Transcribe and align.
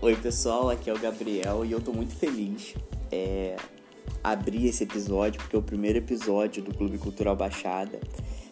Oi 0.00 0.14
pessoal, 0.14 0.70
aqui 0.70 0.88
é 0.88 0.94
o 0.94 0.98
Gabriel 0.98 1.64
e 1.64 1.72
eu 1.72 1.80
tô 1.80 1.92
muito 1.92 2.14
feliz 2.14 2.72
é, 3.10 3.56
abrir 4.22 4.66
esse 4.66 4.84
episódio 4.84 5.40
porque 5.40 5.56
é 5.56 5.58
o 5.58 5.62
primeiro 5.62 5.98
episódio 5.98 6.62
do 6.62 6.72
Clube 6.72 6.98
Cultural 6.98 7.34
Baixada. 7.34 7.98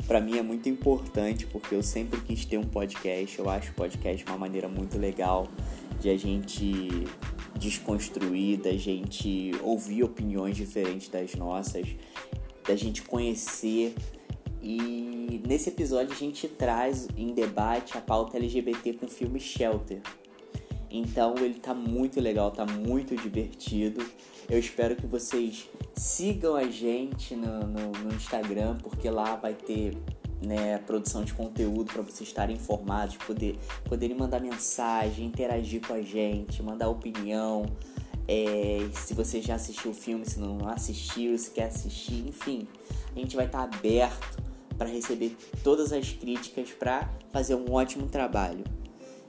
Para 0.08 0.20
mim 0.20 0.38
é 0.38 0.42
muito 0.42 0.68
importante 0.68 1.46
porque 1.46 1.72
eu 1.72 1.84
sempre 1.84 2.20
quis 2.20 2.44
ter 2.44 2.58
um 2.58 2.64
podcast. 2.64 3.38
Eu 3.38 3.48
acho 3.48 3.70
o 3.70 3.74
podcast 3.74 4.26
uma 4.26 4.36
maneira 4.36 4.66
muito 4.66 4.98
legal 4.98 5.46
de 6.00 6.10
a 6.10 6.18
gente 6.18 6.88
desconstruir, 7.54 8.58
da 8.58 8.72
gente 8.72 9.52
ouvir 9.62 10.02
opiniões 10.02 10.56
diferentes 10.56 11.08
das 11.08 11.36
nossas, 11.36 11.86
da 12.66 12.74
gente 12.74 13.02
conhecer. 13.02 13.94
E 14.60 15.40
nesse 15.46 15.68
episódio 15.68 16.12
a 16.12 16.18
gente 16.18 16.48
traz 16.48 17.06
em 17.16 17.32
debate 17.32 17.96
a 17.96 18.00
pauta 18.00 18.36
LGBT 18.36 18.94
com 18.94 19.06
o 19.06 19.08
filme 19.08 19.38
Shelter. 19.38 20.00
Então 20.90 21.34
ele 21.38 21.54
tá 21.54 21.74
muito 21.74 22.20
legal, 22.20 22.50
tá 22.50 22.64
muito 22.64 23.16
divertido. 23.16 24.04
Eu 24.48 24.58
espero 24.58 24.94
que 24.94 25.06
vocês 25.06 25.68
sigam 25.94 26.54
a 26.54 26.64
gente 26.64 27.34
no, 27.34 27.66
no, 27.66 27.90
no 27.92 28.14
Instagram, 28.14 28.76
porque 28.76 29.10
lá 29.10 29.34
vai 29.36 29.54
ter 29.54 29.96
né, 30.40 30.78
produção 30.78 31.24
de 31.24 31.34
conteúdo 31.34 31.92
para 31.92 32.02
vocês 32.02 32.28
estarem 32.28 32.56
informados, 32.56 33.16
poder, 33.16 33.58
poderem 33.84 34.16
mandar 34.16 34.40
mensagem, 34.40 35.26
interagir 35.26 35.86
com 35.86 35.94
a 35.94 36.02
gente, 36.02 36.62
mandar 36.62 36.88
opinião. 36.88 37.66
É, 38.28 38.88
se 38.92 39.14
você 39.14 39.40
já 39.40 39.54
assistiu 39.54 39.92
o 39.92 39.94
filme, 39.94 40.26
se 40.26 40.38
não 40.38 40.68
assistiu, 40.68 41.36
se 41.38 41.50
quer 41.50 41.66
assistir, 41.66 42.26
enfim, 42.28 42.66
a 43.14 43.18
gente 43.18 43.36
vai 43.36 43.46
estar 43.46 43.66
tá 43.66 43.76
aberto 43.76 44.42
para 44.76 44.88
receber 44.88 45.36
todas 45.62 45.92
as 45.92 46.10
críticas 46.10 46.70
para 46.70 47.10
fazer 47.32 47.54
um 47.54 47.72
ótimo 47.72 48.08
trabalho. 48.08 48.64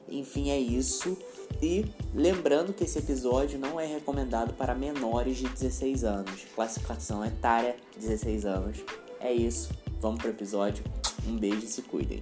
Enfim, 0.09 0.49
é 0.49 0.59
isso. 0.59 1.17
E 1.61 1.85
lembrando 2.13 2.73
que 2.73 2.83
esse 2.83 2.99
episódio 2.99 3.57
não 3.57 3.79
é 3.79 3.85
recomendado 3.85 4.53
para 4.53 4.75
menores 4.75 5.37
de 5.37 5.47
16 5.47 6.03
anos. 6.03 6.45
Classificação 6.55 7.25
etária 7.25 7.75
16 7.95 8.45
anos. 8.45 8.83
É 9.19 9.33
isso. 9.33 9.71
Vamos 9.99 10.21
pro 10.21 10.29
episódio. 10.29 10.83
Um 11.27 11.35
beijo 11.35 11.65
e 11.65 11.67
se 11.67 11.81
cuidem. 11.81 12.21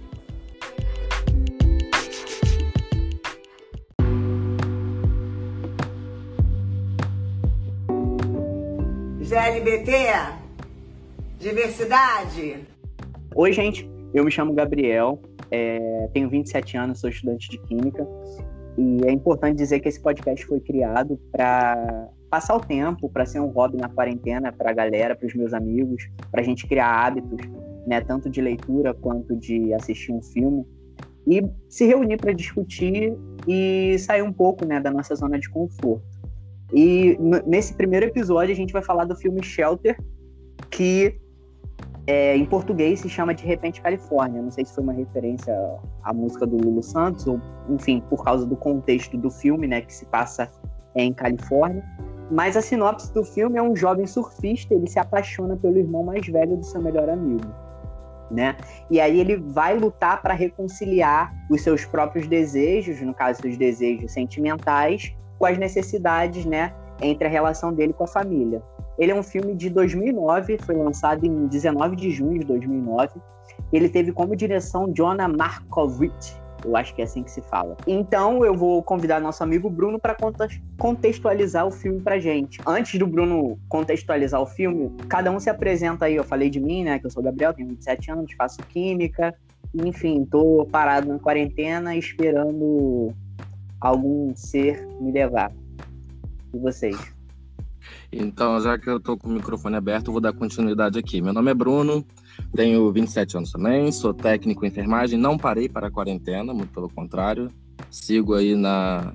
GLBT, 9.20 9.92
diversidade. 11.38 12.64
Oi, 13.34 13.52
gente. 13.52 13.86
Eu 14.14 14.24
me 14.24 14.30
chamo 14.30 14.54
Gabriel, 14.54 15.20
é, 15.50 16.08
tenho 16.14 16.30
27 16.30 16.76
anos, 16.78 17.00
sou 17.00 17.10
estudante 17.10 17.50
de 17.50 17.58
Química 17.58 18.06
e 18.76 19.06
é 19.06 19.12
importante 19.12 19.56
dizer 19.56 19.80
que 19.80 19.88
esse 19.88 20.00
podcast 20.00 20.44
foi 20.46 20.60
criado 20.60 21.18
para 21.32 22.08
passar 22.30 22.56
o 22.56 22.60
tempo, 22.60 23.08
para 23.08 23.24
ser 23.24 23.40
um 23.40 23.46
hobby 23.46 23.78
na 23.78 23.88
quarentena 23.88 24.52
para 24.52 24.70
a 24.70 24.74
galera, 24.74 25.16
para 25.16 25.26
os 25.26 25.34
meus 25.34 25.54
amigos, 25.54 26.08
para 26.30 26.40
a 26.40 26.44
gente 26.44 26.66
criar 26.66 27.06
hábitos, 27.06 27.38
né, 27.86 28.00
tanto 28.00 28.28
de 28.28 28.40
leitura 28.40 28.92
quanto 28.92 29.36
de 29.36 29.72
assistir 29.72 30.12
um 30.12 30.22
filme 30.22 30.66
e 31.26 31.42
se 31.68 31.86
reunir 31.86 32.18
para 32.18 32.32
discutir 32.32 33.16
e 33.48 33.98
sair 33.98 34.22
um 34.22 34.32
pouco, 34.32 34.64
né, 34.64 34.80
da 34.80 34.90
nossa 34.90 35.14
zona 35.14 35.38
de 35.38 35.48
conforto. 35.48 36.04
E 36.72 37.16
nesse 37.46 37.74
primeiro 37.74 38.06
episódio 38.06 38.52
a 38.52 38.56
gente 38.56 38.72
vai 38.72 38.82
falar 38.82 39.04
do 39.04 39.16
filme 39.16 39.42
Shelter, 39.42 39.96
que 40.70 41.18
é, 42.06 42.36
em 42.36 42.44
português 42.44 43.00
se 43.00 43.08
chama 43.08 43.34
De 43.34 43.44
Repente 43.44 43.80
Califórnia. 43.80 44.40
Não 44.40 44.50
sei 44.50 44.64
se 44.64 44.74
foi 44.74 44.84
uma 44.84 44.92
referência 44.92 45.54
à 46.04 46.12
música 46.12 46.46
do 46.46 46.56
Lulu 46.56 46.82
Santos, 46.82 47.26
ou, 47.26 47.40
enfim, 47.68 48.02
por 48.08 48.24
causa 48.24 48.46
do 48.46 48.56
contexto 48.56 49.16
do 49.16 49.30
filme, 49.30 49.66
né, 49.66 49.80
que 49.80 49.92
se 49.92 50.06
passa 50.06 50.48
em 50.94 51.12
Califórnia. 51.12 51.84
Mas 52.30 52.56
a 52.56 52.62
sinopse 52.62 53.12
do 53.12 53.24
filme 53.24 53.58
é 53.58 53.62
um 53.62 53.74
jovem 53.74 54.06
surfista, 54.06 54.74
ele 54.74 54.88
se 54.88 54.98
apaixona 54.98 55.56
pelo 55.56 55.78
irmão 55.78 56.02
mais 56.02 56.26
velho 56.26 56.56
do 56.56 56.64
seu 56.64 56.80
melhor 56.80 57.08
amigo. 57.08 57.46
Né? 58.30 58.56
E 58.90 59.00
aí 59.00 59.20
ele 59.20 59.36
vai 59.36 59.78
lutar 59.78 60.20
para 60.20 60.34
reconciliar 60.34 61.32
os 61.48 61.62
seus 61.62 61.84
próprios 61.84 62.26
desejos, 62.26 63.00
no 63.00 63.14
caso 63.14 63.40
seus 63.40 63.56
desejos 63.56 64.12
sentimentais, 64.12 65.14
com 65.38 65.46
as 65.46 65.56
necessidades, 65.56 66.44
né, 66.44 66.72
entre 67.00 67.28
a 67.28 67.30
relação 67.30 67.72
dele 67.72 67.92
com 67.92 68.02
a 68.02 68.08
família. 68.08 68.62
Ele 68.98 69.12
é 69.12 69.14
um 69.14 69.22
filme 69.22 69.54
de 69.54 69.70
2009, 69.70 70.58
foi 70.58 70.74
lançado 70.74 71.24
em 71.24 71.46
19 71.46 71.96
de 71.96 72.10
junho 72.10 72.38
de 72.38 72.46
2009. 72.46 73.20
Ele 73.72 73.88
teve 73.88 74.12
como 74.12 74.34
direção 74.34 74.92
Jonah 74.92 75.28
Markovitch, 75.28 76.32
eu 76.64 76.76
acho 76.76 76.94
que 76.94 77.00
é 77.00 77.04
assim 77.04 77.22
que 77.22 77.30
se 77.30 77.40
fala. 77.42 77.76
Então 77.86 78.44
eu 78.44 78.54
vou 78.54 78.82
convidar 78.82 79.20
nosso 79.20 79.42
amigo 79.42 79.70
Bruno 79.70 79.98
para 79.98 80.16
contextualizar 80.78 81.66
o 81.66 81.70
filme 81.70 82.00
pra 82.00 82.18
gente. 82.18 82.60
Antes 82.66 82.98
do 82.98 83.06
Bruno 83.06 83.58
contextualizar 83.68 84.40
o 84.40 84.46
filme, 84.46 84.90
cada 85.08 85.30
um 85.30 85.38
se 85.38 85.48
apresenta 85.48 86.06
aí. 86.06 86.16
Eu 86.16 86.24
falei 86.24 86.50
de 86.50 86.58
mim, 86.58 86.84
né? 86.84 86.98
Que 86.98 87.06
eu 87.06 87.10
sou 87.10 87.22
o 87.22 87.24
Gabriel, 87.24 87.54
tenho 87.54 87.68
27 87.68 88.10
anos, 88.10 88.32
faço 88.32 88.58
química. 88.68 89.34
Enfim, 89.74 90.24
tô 90.24 90.66
parado 90.70 91.08
na 91.08 91.18
quarentena 91.18 91.94
esperando 91.94 93.12
algum 93.80 94.34
ser 94.34 94.86
me 95.00 95.12
levar. 95.12 95.52
E 96.52 96.58
vocês? 96.58 97.15
Então, 98.18 98.58
já 98.60 98.78
que 98.78 98.88
eu 98.88 98.96
estou 98.96 99.16
com 99.16 99.28
o 99.28 99.32
microfone 99.32 99.76
aberto, 99.76 100.06
eu 100.06 100.12
vou 100.12 100.20
dar 100.20 100.32
continuidade 100.32 100.98
aqui. 100.98 101.20
Meu 101.20 101.34
nome 101.34 101.50
é 101.50 101.54
Bruno, 101.54 102.04
tenho 102.54 102.90
27 102.90 103.36
anos 103.36 103.52
também, 103.52 103.92
sou 103.92 104.14
técnico 104.14 104.64
em 104.64 104.68
enfermagem, 104.68 105.18
não 105.18 105.36
parei 105.36 105.68
para 105.68 105.88
a 105.88 105.90
quarentena, 105.90 106.54
muito 106.54 106.72
pelo 106.72 106.88
contrário. 106.88 107.50
Sigo 107.90 108.34
aí 108.34 108.54
na, 108.54 109.12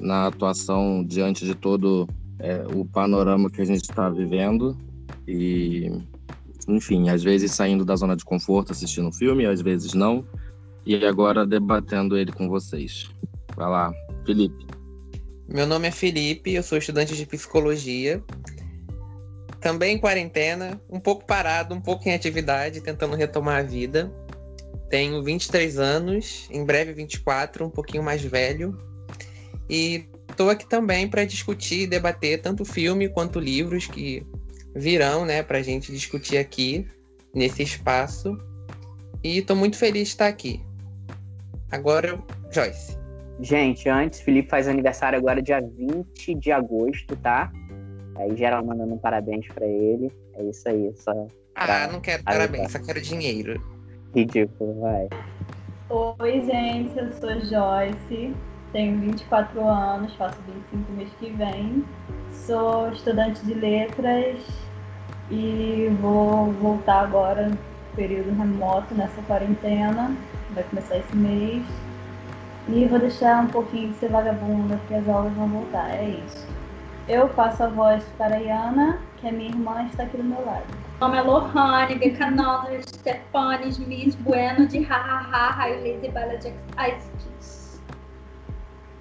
na 0.00 0.26
atuação 0.26 1.04
diante 1.04 1.44
de 1.44 1.54
todo 1.54 2.08
é, 2.40 2.64
o 2.74 2.84
panorama 2.84 3.48
que 3.48 3.62
a 3.62 3.64
gente 3.64 3.82
está 3.82 4.10
vivendo. 4.10 4.76
E, 5.26 5.90
enfim, 6.68 7.08
às 7.08 7.22
vezes 7.22 7.52
saindo 7.52 7.84
da 7.84 7.94
zona 7.94 8.16
de 8.16 8.24
conforto 8.24 8.72
assistindo 8.72 9.06
um 9.06 9.12
filme, 9.12 9.46
às 9.46 9.60
vezes 9.60 9.94
não. 9.94 10.24
E 10.84 10.96
agora 11.06 11.46
debatendo 11.46 12.16
ele 12.16 12.32
com 12.32 12.48
vocês. 12.48 13.08
Vai 13.56 13.68
lá, 13.68 13.92
Felipe. 14.24 14.75
Meu 15.48 15.64
nome 15.64 15.86
é 15.86 15.92
Felipe, 15.92 16.52
eu 16.52 16.62
sou 16.62 16.76
estudante 16.76 17.14
de 17.14 17.24
psicologia. 17.24 18.22
Também 19.60 19.94
em 19.94 19.98
quarentena, 19.98 20.80
um 20.90 20.98
pouco 20.98 21.24
parado, 21.24 21.72
um 21.72 21.80
pouco 21.80 22.08
em 22.08 22.12
atividade, 22.12 22.80
tentando 22.80 23.14
retomar 23.14 23.60
a 23.60 23.62
vida. 23.62 24.12
Tenho 24.90 25.22
23 25.22 25.78
anos, 25.78 26.48
em 26.50 26.64
breve 26.64 26.92
24, 26.92 27.64
um 27.64 27.70
pouquinho 27.70 28.02
mais 28.02 28.22
velho. 28.22 28.76
E 29.70 30.08
estou 30.28 30.50
aqui 30.50 30.68
também 30.68 31.08
para 31.08 31.24
discutir 31.24 31.82
e 31.82 31.86
debater 31.86 32.42
tanto 32.42 32.64
filme 32.64 33.08
quanto 33.08 33.38
livros 33.38 33.86
que 33.86 34.26
virão, 34.74 35.24
né, 35.24 35.44
para 35.44 35.58
a 35.58 35.62
gente 35.62 35.92
discutir 35.92 36.38
aqui 36.38 36.86
nesse 37.32 37.62
espaço. 37.62 38.36
E 39.22 39.38
estou 39.38 39.54
muito 39.54 39.76
feliz 39.76 40.08
de 40.08 40.14
estar 40.14 40.26
aqui. 40.26 40.60
Agora, 41.70 42.20
Joyce. 42.50 43.05
Gente, 43.40 43.88
antes, 43.88 44.20
Felipe 44.20 44.48
faz 44.48 44.66
aniversário 44.66 45.18
agora 45.18 45.42
dia 45.42 45.60
20 45.60 46.34
de 46.34 46.50
agosto, 46.50 47.14
tá? 47.16 47.52
Aí 48.16 48.34
geral 48.34 48.64
mandando 48.64 48.94
um 48.94 48.98
parabéns 48.98 49.46
para 49.48 49.66
ele. 49.66 50.10
É 50.34 50.44
isso 50.44 50.66
aí. 50.68 50.90
Só 50.96 51.12
ah, 51.54 51.88
não 51.90 52.00
quero 52.00 52.22
parabéns, 52.22 52.72
só 52.72 52.78
quero 52.78 53.00
dinheiro. 53.00 53.60
Ridículo, 54.14 54.80
vai. 54.80 55.08
Oi, 55.90 56.42
gente, 56.42 56.98
eu 56.98 57.12
sou 57.12 57.38
Joyce, 57.40 58.34
tenho 58.72 59.00
24 59.00 59.66
anos, 59.66 60.14
faço 60.14 60.38
25 60.72 60.92
mês 60.92 61.10
que 61.20 61.30
vem. 61.30 61.84
Sou 62.32 62.90
estudante 62.90 63.44
de 63.44 63.54
letras 63.54 64.38
e 65.30 65.88
vou 66.00 66.52
voltar 66.52 67.02
agora 67.02 67.48
no 67.48 67.58
período 67.94 68.30
remoto 68.34 68.94
nessa 68.94 69.20
quarentena. 69.22 70.16
Vai 70.52 70.64
começar 70.64 70.98
esse 70.98 71.14
mês 71.14 71.62
e 72.68 72.84
vou 72.86 72.98
deixar 72.98 73.44
um 73.44 73.46
pouquinho 73.46 73.90
de 73.90 73.96
ser 73.96 74.10
vagabunda, 74.10 74.76
porque 74.78 74.94
as 74.94 75.08
aulas 75.08 75.32
vão 75.34 75.48
voltar. 75.48 75.88
É 75.90 76.04
isso. 76.04 76.46
Eu 77.08 77.28
faço 77.28 77.62
a 77.62 77.68
voz 77.68 78.04
para 78.18 78.34
a 78.34 78.38
Iana, 78.38 78.98
que 79.16 79.28
é 79.28 79.32
minha 79.32 79.50
irmã 79.50 79.86
está 79.86 80.02
aqui 80.02 80.16
do 80.16 80.24
meu 80.24 80.44
lado. 80.44 80.64
Meu 80.98 81.08
nome 81.08 81.18
é 81.18 81.22
Lohane 81.22 81.94
Becanona 81.96 82.82
Stefanes 82.82 83.78
Miss 83.78 84.16
Bueno 84.16 84.66
de 84.66 84.82
Hahaha 84.82 85.50
Railese 85.50 86.08
Bala 86.08 86.36
de 86.38 86.48
Ice 86.48 87.80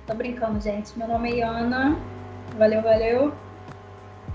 Tô 0.05 0.13
brincando, 0.13 0.59
gente. 0.59 0.95
Meu 0.99 1.07
nome 1.07 1.31
é 1.31 1.35
Iana. 1.37 1.97
Valeu, 2.59 2.83
valeu. 2.83 3.33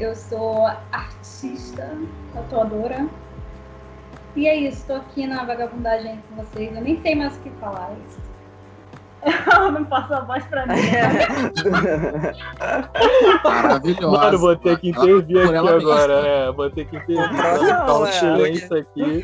Eu 0.01 0.17
sou 0.17 0.67
artista, 0.91 1.97
tatuadora. 2.35 3.09
E 4.35 4.49
é 4.49 4.57
isso, 4.57 4.87
tô 4.87 4.95
aqui 4.95 5.27
na 5.27 5.45
vagabundagem 5.45 6.21
com 6.29 6.43
vocês. 6.43 6.75
Eu 6.75 6.83
nem 6.83 7.01
sei 7.03 7.15
mais 7.15 7.37
o 7.37 7.41
que 7.41 7.51
falar. 7.51 7.93
É 7.93 7.97
isso. 8.09 8.30
Ela 9.23 9.71
não 9.71 9.85
passou 9.85 10.17
a 10.17 10.21
voz 10.21 10.45
pra 10.47 10.67
mim. 10.67 10.75
Maravilhosa. 13.45 14.19
Mano, 14.19 14.39
vou 14.39 14.57
ter 14.57 14.79
que 14.79 14.91
intervir 14.91 15.45
aqui 15.45 15.57
agora. 15.57 16.13
É, 16.27 16.53
vou 16.53 16.71
ter 16.71 16.87
que 16.87 16.97
intervir. 16.97 17.33
Não, 17.33 18.03
um 18.03 18.07
é, 18.07 18.13
silêncio 18.13 18.79
aqui. 18.79 19.23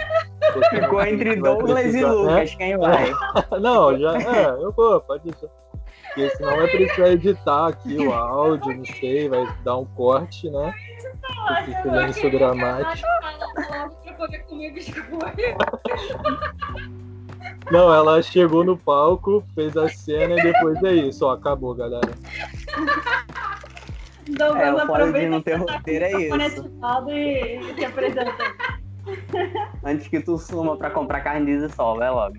Ficou 0.70 1.02
entre 1.02 1.36
Douglas 1.36 1.94
e 1.94 2.04
Lucas, 2.04 2.54
quem 2.54 2.76
vai? 2.76 3.10
Não, 3.60 3.98
já. 3.98 4.18
É, 4.18 4.46
eu 4.48 4.72
vou, 4.72 5.00
pode 5.00 5.24
deixar. 5.24 5.48
Porque 6.08 6.30
senão 6.36 6.56
vai 6.56 6.68
precisar 6.68 7.08
editar 7.08 7.68
aqui 7.68 7.98
o 7.98 8.12
áudio, 8.12 8.74
não 8.74 8.84
sei, 8.86 9.28
vai 9.28 9.46
dar 9.64 9.76
um 9.76 9.84
corte, 9.84 10.48
né? 10.50 10.72
Esse 11.60 11.82
silêncio 11.82 12.30
dramático. 12.30 13.06
Não, 17.70 17.92
ela 17.92 18.22
chegou 18.22 18.64
no 18.64 18.76
palco, 18.76 19.42
fez 19.54 19.76
a 19.76 19.88
cena 19.88 20.38
e 20.38 20.42
depois 20.42 20.82
é 20.84 20.94
isso, 20.94 21.24
ó, 21.26 21.32
acabou, 21.32 21.74
galera. 21.74 22.12
Douglas 24.28 24.62
É, 24.62 24.72
o 24.72 24.76
foda 24.78 24.86
de 24.86 24.92
aproveita 24.92 25.30
não 25.30 25.42
ter 25.42 25.64
tá 25.64 25.72
roteiro 25.72 26.04
é 26.04 26.12
isso. 26.26 26.70
e 27.10 27.74
se 27.74 27.84
apresenta. 27.84 28.34
Antes 29.84 30.08
que 30.08 30.20
tu 30.20 30.36
suma 30.36 30.76
pra 30.76 30.90
comprar 30.90 31.20
carne 31.20 31.46
de 31.58 31.72
sol, 31.74 31.96
vai 31.96 32.10
logo. 32.10 32.36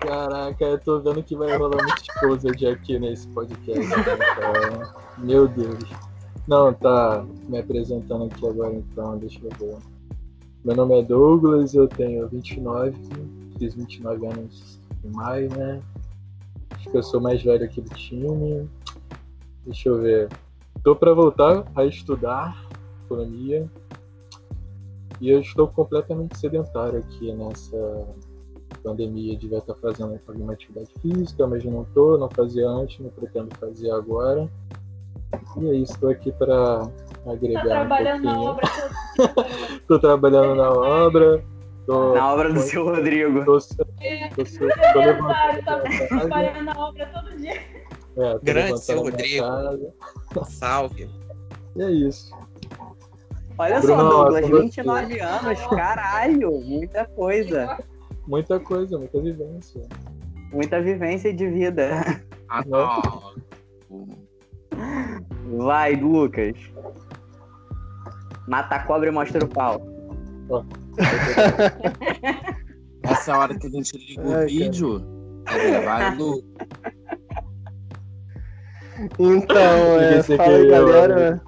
Caraca, 0.00 0.64
eu 0.64 0.78
tô 0.78 1.00
vendo 1.00 1.22
que 1.22 1.34
vai 1.36 1.56
rolar 1.56 1.82
muita 1.82 2.00
exposed 2.00 2.66
aqui 2.66 2.98
nesse 2.98 3.26
podcast. 3.28 3.86
né, 3.86 3.94
cara? 4.04 4.94
Meu 5.18 5.48
Deus. 5.48 5.78
Não, 6.46 6.72
tá 6.72 7.24
me 7.48 7.58
apresentando 7.58 8.24
aqui 8.24 8.46
agora 8.46 8.74
então, 8.74 9.18
deixa 9.18 9.38
eu 9.42 9.50
ver. 9.58 9.76
Meu 10.64 10.76
nome 10.76 10.98
é 10.98 11.02
Douglas, 11.02 11.74
eu 11.74 11.86
tenho 11.88 12.26
29, 12.28 12.96
fiz 13.58 13.74
29 13.74 14.26
anos 14.26 14.80
em 15.04 15.10
maio, 15.10 15.48
né? 15.56 15.82
Acho 16.74 16.90
que 16.90 16.96
eu 16.96 17.02
sou 17.02 17.20
mais 17.20 17.42
velho 17.42 17.64
aqui 17.64 17.80
do 17.80 17.90
time. 17.94 18.68
Deixa 19.64 19.88
eu 19.88 20.00
ver. 20.00 20.28
Tô 20.82 20.94
pra 20.94 21.12
voltar 21.12 21.64
a 21.74 21.84
estudar 21.84 22.64
economia. 23.04 23.68
E 25.20 25.30
eu 25.30 25.40
estou 25.40 25.66
completamente 25.66 26.38
sedentário 26.38 27.00
aqui 27.00 27.32
nessa 27.32 28.06
pandemia. 28.82 29.36
Devia 29.36 29.58
estar 29.58 29.74
fazendo 29.74 30.18
alguma 30.28 30.52
atividade 30.52 30.90
física, 31.00 31.46
mas 31.46 31.64
eu 31.64 31.72
não 31.72 31.84
tô, 31.84 32.16
não 32.16 32.30
fazia 32.30 32.68
antes, 32.68 33.00
não 33.00 33.10
pretendo 33.10 33.54
fazer 33.56 33.90
agora. 33.90 34.48
E 35.60 35.66
é 35.68 35.74
isso, 35.74 35.92
estou 35.94 36.10
aqui 36.10 36.30
para 36.32 36.86
Tá 37.24 37.32
agregar 37.32 37.62
trabalhando 37.62 38.20
um 38.20 38.24
na 38.24 38.34
pouquinho. 38.34 38.50
obra 38.50 38.68
todo 39.86 39.86
Tô 39.88 39.98
trabalhando 39.98 40.54
na 40.54 40.70
obra. 40.70 41.44
Tô, 41.88 42.12
Na 42.14 42.34
obra 42.34 42.52
do 42.52 42.60
seu 42.60 42.84
Rodrigo. 42.84 43.46
tô, 43.46 43.58
tô, 43.58 43.76
tô, 43.76 43.84
tô 43.86 44.66
Otário, 44.66 45.64
tá 45.64 45.76
levantando 45.76 45.84
casa. 45.88 46.06
trabalhando 46.08 46.64
na 46.64 46.78
obra 46.78 47.06
todo 47.06 47.36
dia. 47.38 47.54
É, 48.18 48.32
tô 48.34 48.40
Grande 48.42 48.80
seu 48.80 49.00
Rodrigo. 49.00 49.46
Salve. 50.44 51.08
E 51.74 51.82
é 51.82 51.90
isso. 51.90 52.30
Olha 53.56 53.80
Bruno, 53.80 54.02
só, 54.02 54.08
Douglas, 54.10 54.42
com 54.42 54.50
você. 54.50 54.62
29 54.64 55.20
anos, 55.20 55.66
caralho, 55.68 56.60
muita 56.60 57.06
coisa. 57.06 57.78
Muita 58.26 58.60
coisa, 58.60 58.98
muita 58.98 59.22
vivência. 59.22 59.82
Muita 60.52 60.82
vivência 60.82 61.32
de 61.32 61.48
vida. 61.48 62.22
Ah, 62.50 62.62
Não. 62.66 63.34
Vai, 65.64 65.96
Lucas. 65.96 66.54
Mata 68.46 68.76
a 68.76 68.84
cobra 68.84 69.08
e 69.08 69.10
mostra 69.10 69.42
o 69.42 69.48
pau. 69.48 69.80
Essa 73.02 73.30
é 73.30 73.34
a 73.34 73.38
hora 73.38 73.58
que 73.58 73.66
a 73.66 73.70
gente 73.70 73.96
liga 73.96 74.22
o 74.22 74.34
Ai, 74.34 74.46
vídeo. 74.46 75.02
É. 75.46 75.78
Então, 79.18 80.00
é, 80.00 80.22
fala 80.22 80.56
aí, 80.56 80.68
galera. 80.68 81.42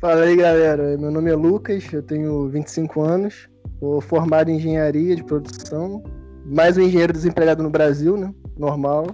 Fala 0.00 0.22
aí, 0.22 0.36
galera. 0.36 0.96
Meu 0.98 1.10
nome 1.10 1.30
é 1.30 1.34
Lucas, 1.34 1.90
eu 1.92 2.02
tenho 2.02 2.48
25 2.48 3.02
anos, 3.02 3.48
sou 3.78 4.00
formado 4.00 4.50
em 4.50 4.56
engenharia 4.56 5.16
de 5.16 5.24
produção, 5.24 6.02
mais 6.44 6.76
um 6.76 6.82
engenheiro 6.82 7.12
desempregado 7.12 7.62
no 7.62 7.70
Brasil, 7.70 8.16
né? 8.16 8.34
Normal. 8.58 9.06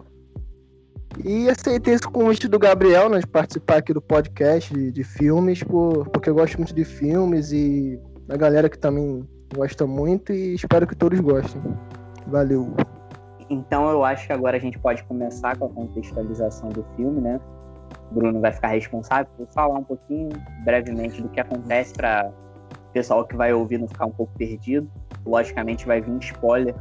E 1.24 1.48
aceitei 1.48 1.94
esse 1.94 2.06
convite 2.06 2.46
do 2.46 2.58
Gabriel, 2.58 3.08
né, 3.08 3.18
de 3.18 3.26
participar 3.26 3.78
aqui 3.78 3.92
do 3.92 4.00
podcast 4.00 4.72
de, 4.72 4.92
de 4.92 5.04
filmes, 5.04 5.62
por, 5.62 6.08
porque 6.10 6.30
eu 6.30 6.34
gosto 6.34 6.56
muito 6.58 6.74
de 6.74 6.84
filmes 6.84 7.52
e 7.52 7.98
a 8.28 8.36
galera 8.36 8.68
que 8.68 8.78
também 8.78 9.26
gosta 9.54 9.86
muito 9.86 10.32
e 10.32 10.54
espero 10.54 10.86
que 10.86 10.94
todos 10.94 11.18
gostem. 11.20 11.60
Valeu. 12.26 12.74
Então 13.50 13.88
eu 13.88 14.04
acho 14.04 14.26
que 14.26 14.32
agora 14.32 14.56
a 14.56 14.60
gente 14.60 14.78
pode 14.78 15.02
começar 15.04 15.56
com 15.56 15.64
a 15.66 15.68
contextualização 15.70 16.68
do 16.68 16.84
filme, 16.96 17.20
né? 17.20 17.40
O 18.10 18.14
Bruno 18.14 18.40
vai 18.40 18.52
ficar 18.52 18.68
responsável 18.68 19.26
por 19.36 19.46
falar 19.48 19.78
um 19.78 19.84
pouquinho, 19.84 20.28
brevemente, 20.64 21.22
do 21.22 21.28
que 21.30 21.40
acontece 21.40 21.94
para 21.94 22.30
o 22.90 22.92
pessoal 22.92 23.24
que 23.26 23.34
vai 23.36 23.52
ouvir 23.52 23.78
não 23.78 23.88
ficar 23.88 24.06
um 24.06 24.10
pouco 24.10 24.32
perdido. 24.36 24.90
Logicamente 25.24 25.86
vai 25.86 26.00
vir 26.02 26.18
spoiler. 26.18 26.74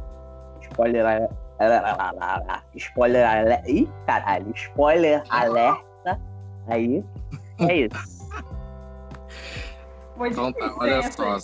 Spoiler. 0.60 1.06
a- 1.06 2.62
Spoiler. 2.76 3.26
ale- 3.26 3.62
Ih, 3.66 3.88
caralho. 4.06 4.52
Spoiler 4.54 5.22
alerta. 5.30 6.20
Aí. 6.66 7.02
É 7.60 7.74
isso. 7.74 8.17
Foi 10.18 10.28
Então 10.30 10.52
tá, 10.52 10.74
olha 10.78 10.94
essa 10.94 11.12
só. 11.12 11.38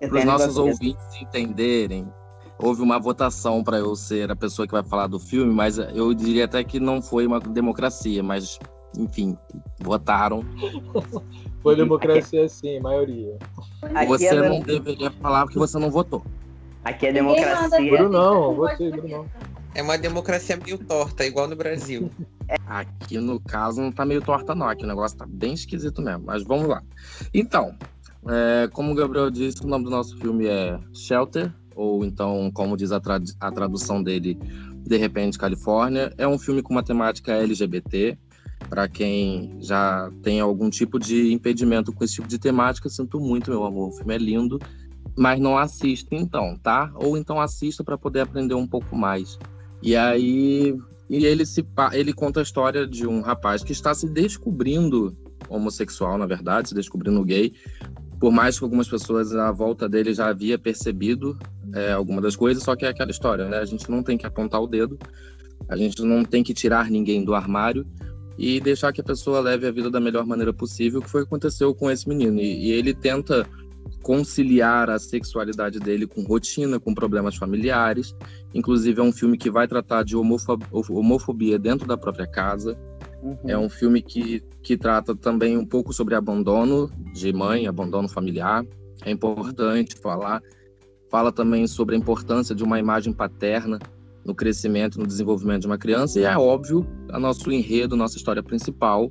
Para 0.00 0.18
os 0.18 0.24
nossos 0.24 0.56
ouvintes 0.56 1.20
entenderem, 1.20 2.10
houve 2.58 2.80
uma 2.82 2.98
votação 2.98 3.62
para 3.62 3.76
eu 3.78 3.94
ser 3.94 4.30
a 4.30 4.36
pessoa 4.36 4.66
que 4.66 4.72
vai 4.72 4.82
falar 4.82 5.06
do 5.06 5.18
filme, 5.18 5.52
mas 5.52 5.76
eu 5.78 6.14
diria 6.14 6.46
até 6.46 6.64
que 6.64 6.80
não 6.80 7.02
foi 7.02 7.26
uma 7.26 7.38
democracia, 7.38 8.22
mas 8.22 8.58
enfim, 8.96 9.36
votaram. 9.80 10.42
Foi 11.62 11.74
democracia 11.76 12.48
sim, 12.48 12.80
maioria. 12.80 13.36
Aqui 13.82 14.06
você 14.06 14.28
é, 14.28 14.48
não 14.48 14.60
de- 14.60 14.66
deveria 14.80 15.10
falar 15.10 15.42
porque 15.44 15.58
você 15.58 15.78
não 15.78 15.90
votou. 15.90 16.24
aqui 16.84 17.08
é 17.08 17.12
democracia. 17.12 17.90
Bruno 17.90 18.08
não, 18.08 18.54
você, 18.54 18.90
Bruno 18.90 19.08
não. 19.08 19.26
É 19.78 19.82
uma 19.82 19.96
democracia 19.96 20.56
meio 20.56 20.76
torta, 20.76 21.24
igual 21.24 21.46
no 21.46 21.54
Brasil. 21.54 22.10
Aqui 22.66 23.16
no 23.20 23.38
caso 23.38 23.80
não 23.80 23.92
tá 23.92 24.04
meio 24.04 24.20
torta, 24.20 24.52
não. 24.52 24.68
Aqui 24.68 24.82
o 24.82 24.88
negócio 24.88 25.16
tá 25.16 25.24
bem 25.24 25.54
esquisito 25.54 26.02
mesmo. 26.02 26.24
Mas 26.26 26.42
vamos 26.42 26.66
lá. 26.66 26.82
Então, 27.32 27.76
é, 28.28 28.68
como 28.72 28.90
o 28.90 28.94
Gabriel 28.96 29.30
disse, 29.30 29.62
o 29.62 29.68
nome 29.68 29.84
do 29.84 29.90
nosso 29.90 30.18
filme 30.18 30.48
é 30.48 30.80
Shelter, 30.92 31.54
ou 31.76 32.04
então, 32.04 32.50
como 32.52 32.76
diz 32.76 32.90
a, 32.90 33.00
a 33.38 33.52
tradução 33.52 34.02
dele, 34.02 34.36
De 34.82 34.96
Repente 34.96 35.38
Califórnia. 35.38 36.12
É 36.18 36.26
um 36.26 36.40
filme 36.40 36.60
com 36.60 36.72
uma 36.72 36.82
temática 36.82 37.34
LGBT. 37.34 38.18
Para 38.68 38.88
quem 38.88 39.58
já 39.60 40.10
tem 40.24 40.40
algum 40.40 40.68
tipo 40.70 40.98
de 40.98 41.32
impedimento 41.32 41.92
com 41.92 42.02
esse 42.02 42.14
tipo 42.14 42.26
de 42.26 42.40
temática, 42.40 42.88
sinto 42.88 43.20
muito, 43.20 43.48
meu 43.48 43.62
amor. 43.62 43.90
O 43.90 43.92
filme 43.92 44.12
é 44.12 44.18
lindo, 44.18 44.58
mas 45.16 45.38
não 45.38 45.56
assista 45.56 46.16
então, 46.16 46.58
tá? 46.60 46.90
Ou 46.96 47.16
então 47.16 47.40
assista 47.40 47.84
para 47.84 47.96
poder 47.96 48.22
aprender 48.22 48.54
um 48.54 48.66
pouco 48.66 48.96
mais. 48.96 49.38
E 49.82 49.94
aí 49.96 50.76
e 51.08 51.24
ele 51.24 51.46
se 51.46 51.66
ele 51.92 52.12
conta 52.12 52.40
a 52.40 52.42
história 52.42 52.86
de 52.86 53.06
um 53.06 53.20
rapaz 53.20 53.64
que 53.64 53.72
está 53.72 53.94
se 53.94 54.08
descobrindo 54.08 55.16
homossexual, 55.48 56.18
na 56.18 56.26
verdade, 56.26 56.68
se 56.68 56.74
descobrindo 56.74 57.24
gay. 57.24 57.52
Por 58.20 58.30
mais 58.30 58.58
que 58.58 58.64
algumas 58.64 58.88
pessoas 58.88 59.34
à 59.34 59.50
volta 59.50 59.88
dele 59.88 60.12
já 60.12 60.28
havia 60.28 60.58
percebido 60.58 61.38
é, 61.72 61.92
alguma 61.92 62.20
das 62.20 62.36
coisas, 62.36 62.62
só 62.62 62.74
que 62.76 62.84
é 62.84 62.88
aquela 62.88 63.10
história, 63.10 63.48
né? 63.48 63.58
A 63.58 63.64
gente 63.64 63.88
não 63.90 64.02
tem 64.02 64.18
que 64.18 64.26
apontar 64.26 64.60
o 64.60 64.66
dedo, 64.66 64.98
a 65.68 65.76
gente 65.76 66.02
não 66.02 66.24
tem 66.24 66.42
que 66.42 66.52
tirar 66.52 66.90
ninguém 66.90 67.24
do 67.24 67.34
armário 67.34 67.86
e 68.36 68.60
deixar 68.60 68.92
que 68.92 69.00
a 69.00 69.04
pessoa 69.04 69.40
leve 69.40 69.66
a 69.66 69.70
vida 69.70 69.90
da 69.90 70.00
melhor 70.00 70.26
maneira 70.26 70.52
possível, 70.52 71.00
que 71.00 71.08
foi 71.08 71.22
o 71.22 71.24
que 71.24 71.28
aconteceu 71.28 71.74
com 71.74 71.90
esse 71.90 72.08
menino. 72.08 72.38
E, 72.40 72.66
e 72.66 72.72
ele 72.72 72.92
tenta 72.92 73.48
conciliar 74.02 74.90
a 74.90 74.98
sexualidade 74.98 75.78
dele 75.78 76.06
com 76.06 76.22
rotina, 76.22 76.78
com 76.78 76.94
problemas 76.94 77.36
familiares. 77.36 78.14
Inclusive, 78.54 79.00
é 79.00 79.02
um 79.02 79.12
filme 79.12 79.36
que 79.36 79.50
vai 79.50 79.66
tratar 79.68 80.02
de 80.02 80.16
homofob- 80.16 80.66
homofobia 80.90 81.58
dentro 81.58 81.86
da 81.86 81.96
própria 81.96 82.26
casa. 82.26 82.78
Uhum. 83.22 83.36
É 83.46 83.58
um 83.58 83.68
filme 83.68 84.00
que, 84.00 84.42
que 84.62 84.76
trata 84.76 85.14
também 85.14 85.56
um 85.56 85.66
pouco 85.66 85.92
sobre 85.92 86.14
abandono 86.14 86.90
de 87.12 87.32
mãe, 87.32 87.66
abandono 87.66 88.08
familiar. 88.08 88.64
É 89.04 89.10
importante 89.10 89.96
falar. 89.96 90.42
Fala 91.10 91.32
também 91.32 91.66
sobre 91.66 91.94
a 91.94 91.98
importância 91.98 92.54
de 92.54 92.62
uma 92.62 92.78
imagem 92.78 93.12
paterna 93.12 93.78
no 94.24 94.34
crescimento 94.34 94.98
no 94.98 95.06
desenvolvimento 95.06 95.62
de 95.62 95.66
uma 95.66 95.78
criança. 95.78 96.20
E 96.20 96.24
é 96.24 96.36
óbvio, 96.36 96.86
a 97.10 97.18
nosso 97.18 97.50
enredo, 97.50 97.96
nossa 97.96 98.18
história 98.18 98.42
principal, 98.42 99.10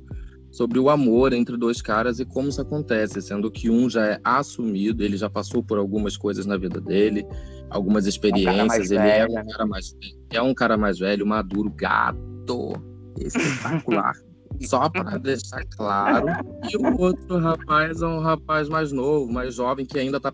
sobre 0.58 0.80
o 0.80 0.90
amor 0.90 1.32
entre 1.32 1.56
dois 1.56 1.80
caras 1.80 2.18
e 2.18 2.24
como 2.24 2.48
isso 2.48 2.60
acontece, 2.60 3.22
sendo 3.22 3.48
que 3.48 3.70
um 3.70 3.88
já 3.88 4.04
é 4.04 4.20
assumido, 4.24 5.04
ele 5.04 5.16
já 5.16 5.30
passou 5.30 5.62
por 5.62 5.78
algumas 5.78 6.16
coisas 6.16 6.46
na 6.46 6.56
vida 6.56 6.80
dele, 6.80 7.24
algumas 7.70 8.06
experiências, 8.06 8.90
ele 8.90 8.98
é 8.98 9.20
velho, 9.20 9.30
um 9.30 9.34
né? 9.34 9.44
cara 9.52 9.66
mais 9.66 9.96
é 10.30 10.42
um 10.42 10.52
cara 10.52 10.76
mais 10.76 10.98
velho, 10.98 11.24
maduro, 11.24 11.70
gato, 11.70 12.72
espetacular. 13.20 14.14
Só 14.62 14.88
para 14.88 15.18
deixar 15.18 15.62
claro. 15.76 16.26
E 16.68 16.76
o 16.76 17.00
outro 17.00 17.38
rapaz 17.38 18.02
é 18.02 18.06
um 18.06 18.18
rapaz 18.18 18.68
mais 18.68 18.90
novo, 18.90 19.32
mais 19.32 19.54
jovem, 19.54 19.86
que 19.86 19.96
ainda 19.96 20.16
está 20.16 20.32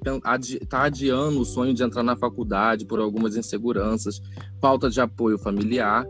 tá 0.67 0.85
adiando 0.85 1.41
o 1.41 1.45
sonho 1.45 1.75
de 1.75 1.83
entrar 1.83 2.03
na 2.03 2.17
faculdade 2.17 2.87
por 2.87 2.99
algumas 2.99 3.37
inseguranças, 3.37 4.23
falta 4.63 4.89
de 4.89 4.99
apoio 4.99 5.37
familiar. 5.37 6.07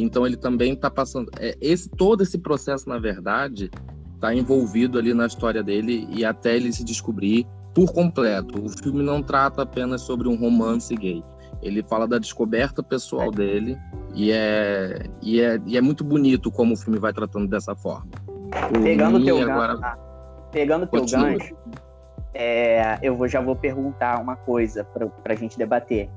Então 0.00 0.26
ele 0.26 0.36
também 0.36 0.72
está 0.72 0.90
passando. 0.90 1.30
É, 1.38 1.56
esse, 1.60 1.88
todo 1.88 2.22
esse 2.22 2.38
processo, 2.38 2.88
na 2.88 2.98
verdade, 2.98 3.70
está 4.14 4.34
envolvido 4.34 4.98
ali 4.98 5.12
na 5.12 5.26
história 5.26 5.62
dele 5.62 6.08
e 6.10 6.24
até 6.24 6.56
ele 6.56 6.72
se 6.72 6.84
descobrir 6.84 7.46
por 7.74 7.92
completo. 7.92 8.64
O 8.64 8.68
filme 8.68 9.02
não 9.02 9.22
trata 9.22 9.62
apenas 9.62 10.02
sobre 10.02 10.28
um 10.28 10.36
romance 10.36 10.94
gay. 10.94 11.22
Ele 11.62 11.82
fala 11.82 12.08
da 12.08 12.18
descoberta 12.18 12.82
pessoal 12.82 13.30
dele 13.30 13.76
E 14.14 14.32
é, 14.32 15.06
e, 15.22 15.40
é, 15.40 15.60
e 15.66 15.76
é 15.76 15.80
muito 15.80 16.02
bonito 16.02 16.50
como 16.50 16.74
o 16.74 16.76
filme 16.76 16.98
vai 16.98 17.12
tratando 17.12 17.46
dessa 17.46 17.74
forma. 17.76 18.08
Por 18.50 18.82
Pegando 18.82 19.16
o 19.16 19.20
mim, 19.20 19.26
teu 19.26 19.42
agora... 19.42 19.76
gancho, 19.76 19.96
pegando 20.50 20.86
teu 20.86 21.06
gancho, 21.06 21.54
é, 22.34 22.98
eu 23.02 23.14
vou, 23.14 23.28
já 23.28 23.40
vou 23.40 23.54
perguntar 23.54 24.20
uma 24.20 24.36
coisa 24.36 24.82
pra, 24.84 25.06
pra 25.06 25.34
gente 25.34 25.56
debater. 25.56 26.10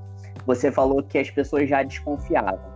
Você 0.45 0.71
falou 0.71 1.03
que 1.03 1.17
as 1.17 1.29
pessoas 1.29 1.69
já 1.69 1.83
desconfiavam. 1.83 2.72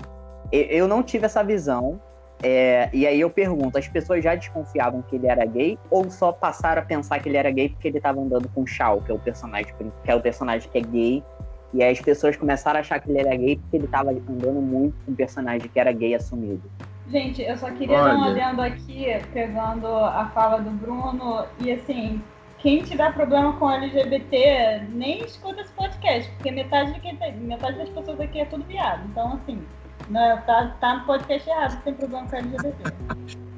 Eu, 0.51 0.88
não 0.88 1.04
tive 1.04 1.25
essa 1.25 1.44
visão. 1.44 2.00
é, 2.44 2.89
e 2.94 3.08
aí 3.08 3.20
eu 3.20 3.30
pergunto, 3.30 3.77
as 3.77 3.88
pessoas 3.88 4.24
já 4.24 4.36
desconfiavam 4.36 5.01
que 5.01 5.16
ele 5.16 5.27
era 5.27 5.44
gay 5.46 5.77
ou 5.89 6.10
só 6.10 6.32
passaram 6.32 6.82
a 6.82 6.86
pensar 6.86 7.20
que 7.20 7.27
ele 7.30 7.38
era 7.38 7.50
gay 7.50 7.70
porque 7.70 7.88
ele 7.88 8.00
tava 8.00 8.22
andando 8.22 8.48
com 8.50 8.62
o 8.62 8.68
Shao, 8.68 9.01
que 9.01 9.12
é 9.12 9.16
o 9.16 9.20
personagem 9.20 9.74
que 10.04 10.12
é 10.12 10.16
o 10.16 10.22
personagem 10.22 10.70
que 10.70 10.77
é 10.77 10.82
gay, 10.82 11.24
e 11.74 11.84
aí 11.84 11.92
as 11.92 12.00
pessoas 12.00 12.36
começaram 12.38 12.77
a 12.77 12.82
achar 12.82 13.00
que 13.00 13.10
ele 13.10 13.20
era 13.20 13.36
gay 13.36 13.56
porque 13.58 13.77
ele 13.77 13.88
tava 13.88 14.12
andando 14.12 14.62
muito 14.62 14.96
com 15.04 15.12
um 15.12 15.16
personagem 15.16 15.68
que 15.68 15.80
era 15.80 15.92
gay 15.92 16.13
assumido. 16.13 16.62
Gente, 17.10 17.42
eu 17.42 17.58
só 17.58 17.72
queria 17.72 18.04
dar 18.04 18.16
um 18.16 18.22
Olha. 18.22 18.48
adendo 18.48 18.62
aqui, 18.62 19.08
pegando 19.34 19.88
a 19.88 20.30
fala 20.34 20.60
do 20.60 20.70
Bruno, 20.72 21.46
e 21.60 21.72
assim, 21.72 22.22
quem 22.60 22.84
tiver 22.84 23.13
problema 23.13 23.54
com 23.54 23.70
LGBT, 23.70 24.84
nem 24.89 25.24
escuta 25.24 25.62
esse 25.62 25.72
podcast, 25.72 26.30
porque 26.34 26.51
metade, 26.51 26.94
de 26.94 27.00
quem 27.00 27.16
tem- 27.16 27.34
metade 27.38 27.77
das 27.77 27.89
pessoas 27.89 28.20
aqui 28.20 28.42
é 28.42 28.46
tudo 28.46 28.63
viado. 28.66 29.08
Então, 29.10 29.34
assim, 29.34 29.60
né, 30.09 30.43
tá, 30.45 30.75
tá 30.79 30.95
no 30.97 31.05
podcast 31.05 31.49
errado, 31.49 31.81
tem 31.83 31.93
problema 31.93 32.27
com 32.27 32.35
LGBT. 32.35 32.93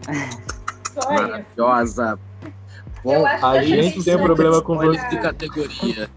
Só 0.93 0.99
isso. 0.99 1.21
Maravilhosa. 1.21 2.19
Eu 3.05 3.19
Bom, 3.19 3.25
acho 3.25 3.45
A 3.45 3.61
gente 3.63 4.03
tem 4.03 4.17
problema 4.17 4.61
com 4.61 4.75
você. 4.75 5.07
de 5.07 5.17
categoria. 5.19 6.09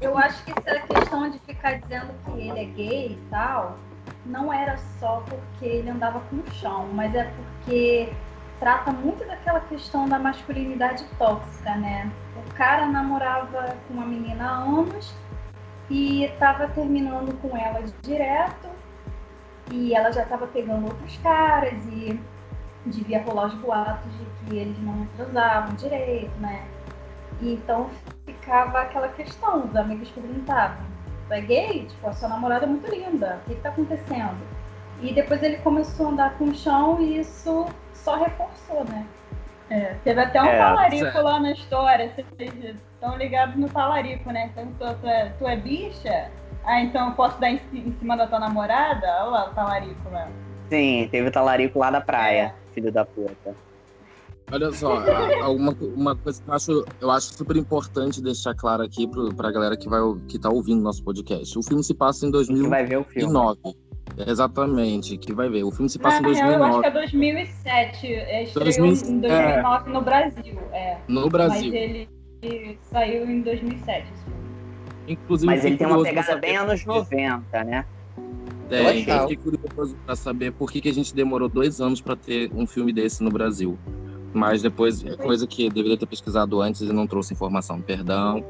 Eu 0.00 0.16
acho 0.16 0.44
que 0.44 0.52
essa 0.64 0.86
questão 0.86 1.30
de 1.30 1.38
ficar 1.40 1.80
dizendo 1.80 2.14
que 2.24 2.40
ele 2.40 2.60
é 2.60 2.64
gay 2.64 3.12
e 3.12 3.30
tal, 3.30 3.76
não 4.24 4.52
era 4.52 4.78
só 5.00 5.22
porque 5.28 5.64
ele 5.64 5.90
andava 5.90 6.20
com 6.20 6.36
o 6.36 6.54
chão, 6.54 6.88
mas 6.92 7.14
é 7.14 7.24
porque 7.24 8.12
trata 8.60 8.92
muito 8.92 9.26
daquela 9.26 9.60
questão 9.60 10.08
da 10.08 10.18
masculinidade 10.18 11.04
tóxica, 11.18 11.74
né? 11.76 12.10
O 12.36 12.54
cara 12.54 12.86
namorava 12.86 13.76
com 13.86 13.94
uma 13.94 14.06
menina 14.06 14.44
há 14.44 14.56
anos 14.58 15.14
e 15.90 16.24
estava 16.24 16.68
terminando 16.68 17.38
com 17.40 17.56
ela 17.56 17.82
direto 18.02 18.68
e 19.70 19.94
ela 19.94 20.12
já 20.12 20.22
estava 20.22 20.46
pegando 20.46 20.86
outros 20.86 21.16
caras 21.18 21.74
e 21.86 22.18
devia 22.86 23.22
rolar 23.22 23.46
os 23.46 23.54
boatos 23.54 24.10
de 24.18 24.24
que 24.50 24.56
eles 24.56 24.78
não 24.80 25.06
transavam 25.16 25.74
direito, 25.74 26.36
né? 26.38 26.64
E 27.40 27.54
então 27.54 27.90
ficava 28.26 28.80
aquela 28.82 29.08
questão, 29.08 29.64
os 29.64 29.76
amigos 29.76 30.08
perguntavam, 30.10 30.84
tu 31.26 31.32
é 31.34 31.40
gay? 31.40 31.86
Tipo, 31.86 32.08
a 32.08 32.12
sua 32.12 32.28
namorada 32.28 32.64
é 32.64 32.68
muito 32.68 32.88
linda, 32.90 33.40
o 33.42 33.48
que, 33.48 33.54
que 33.56 33.60
tá 33.62 33.70
acontecendo? 33.70 34.38
E 35.00 35.12
depois 35.12 35.42
ele 35.42 35.56
começou 35.58 36.06
a 36.06 36.10
andar 36.10 36.38
com 36.38 36.44
o 36.44 36.54
chão 36.54 37.00
e 37.00 37.18
isso 37.18 37.66
só 37.92 38.16
reforçou, 38.22 38.84
né? 38.84 39.06
É, 39.70 39.96
teve 40.04 40.20
até 40.20 40.40
um 40.40 40.46
É, 40.46 40.58
talarico 40.58 41.04
certo. 41.04 41.22
lá 41.22 41.40
na 41.40 41.50
história, 41.52 42.12
vocês 42.14 42.52
estão 42.64 43.16
ligados 43.16 43.56
no 43.56 43.68
talarico, 43.68 44.30
né? 44.30 44.50
Perguntou, 44.54 44.94
tu 45.00 45.06
é, 45.06 45.32
tu 45.38 45.48
é 45.48 45.56
bicha? 45.56 46.30
Ah, 46.66 46.80
então 46.80 47.08
eu 47.08 47.14
posso 47.14 47.38
dar 47.40 47.50
em, 47.50 47.58
ci- 47.58 47.78
em 47.78 47.92
cima 47.98 48.16
da 48.16 48.26
tua 48.26 48.38
namorada? 48.40 49.06
Olha 49.20 49.30
lá 49.30 49.50
o 49.50 49.54
talarico 49.54 50.10
lá. 50.10 50.28
Sim, 50.70 51.08
teve 51.10 51.28
o 51.28 51.32
talarico 51.32 51.78
lá 51.78 51.90
da 51.90 52.00
praia, 52.00 52.54
filho 52.72 52.90
da 52.90 53.04
puta. 53.04 53.54
Olha 54.52 54.70
só, 54.72 54.98
uma, 55.50 55.72
uma 55.96 56.16
coisa 56.16 56.42
que 56.42 56.48
eu 56.50 56.54
acho, 56.54 56.84
eu 57.00 57.10
acho 57.10 57.34
super 57.34 57.56
importante 57.56 58.22
deixar 58.22 58.54
claro 58.54 58.82
aqui 58.82 59.06
pro, 59.08 59.34
pra 59.34 59.50
galera 59.50 59.74
que, 59.76 59.88
vai, 59.88 60.00
que 60.28 60.38
tá 60.38 60.50
ouvindo 60.50 60.82
nosso 60.82 61.02
podcast. 61.02 61.58
O 61.58 61.62
filme 61.62 61.82
se 61.82 61.94
passa 61.94 62.26
em 62.26 62.28
Que 62.28 62.32
2009. 62.38 62.68
vai 62.70 62.84
ver 62.84 62.96
o 62.98 63.04
filme. 63.04 63.32
Exatamente, 64.26 65.16
que 65.16 65.32
vai 65.34 65.48
ver. 65.48 65.64
O 65.64 65.70
filme 65.70 65.88
se 65.88 65.98
passa 65.98 66.20
Na 66.20 66.28
em 66.28 66.34
real, 66.34 66.50
eu 66.52 66.64
acho 66.64 66.82
2009, 66.82 66.82
que 66.82 66.86
é 66.86 66.90
2007. 66.90 68.06
É, 68.14 68.42
estreou 68.44 68.64
2000, 68.64 69.10
em 69.14 69.20
2009 69.20 69.90
no 69.90 70.02
Brasil. 70.02 70.58
É. 70.72 70.98
no 71.08 71.20
Mas 71.22 71.30
Brasil. 71.32 71.74
ele 71.74 72.78
saiu 72.82 73.28
em 73.28 73.40
2007. 73.40 74.06
esse 74.12 74.24
filme. 74.24 74.53
Inclusive, 75.06 75.46
Mas 75.46 75.64
ele 75.64 75.76
tem 75.76 75.86
uma 75.86 76.02
pegada 76.02 76.36
bem 76.36 76.56
anos 76.56 76.82
por 76.82 77.06
quê. 77.08 77.28
90, 77.28 77.64
né? 77.64 77.84
Tem, 78.68 78.86
achei. 78.86 79.12
eu 79.12 79.28
fiquei 79.28 79.36
curioso 79.36 79.96
pra 80.06 80.16
saber 80.16 80.52
por 80.52 80.70
que, 80.70 80.80
que 80.80 80.88
a 80.88 80.94
gente 80.94 81.14
demorou 81.14 81.48
dois 81.48 81.80
anos 81.80 82.00
pra 82.00 82.16
ter 82.16 82.50
um 82.54 82.66
filme 82.66 82.92
desse 82.92 83.22
no 83.22 83.30
Brasil. 83.30 83.78
Mas 84.32 84.62
depois, 84.62 85.04
é 85.04 85.16
coisa 85.16 85.46
que 85.46 85.66
eu 85.66 85.70
deveria 85.70 85.96
ter 85.96 86.06
pesquisado 86.06 86.60
antes 86.60 86.80
e 86.80 86.92
não 86.92 87.06
trouxe 87.06 87.34
informação. 87.34 87.80
Perdão. 87.80 88.44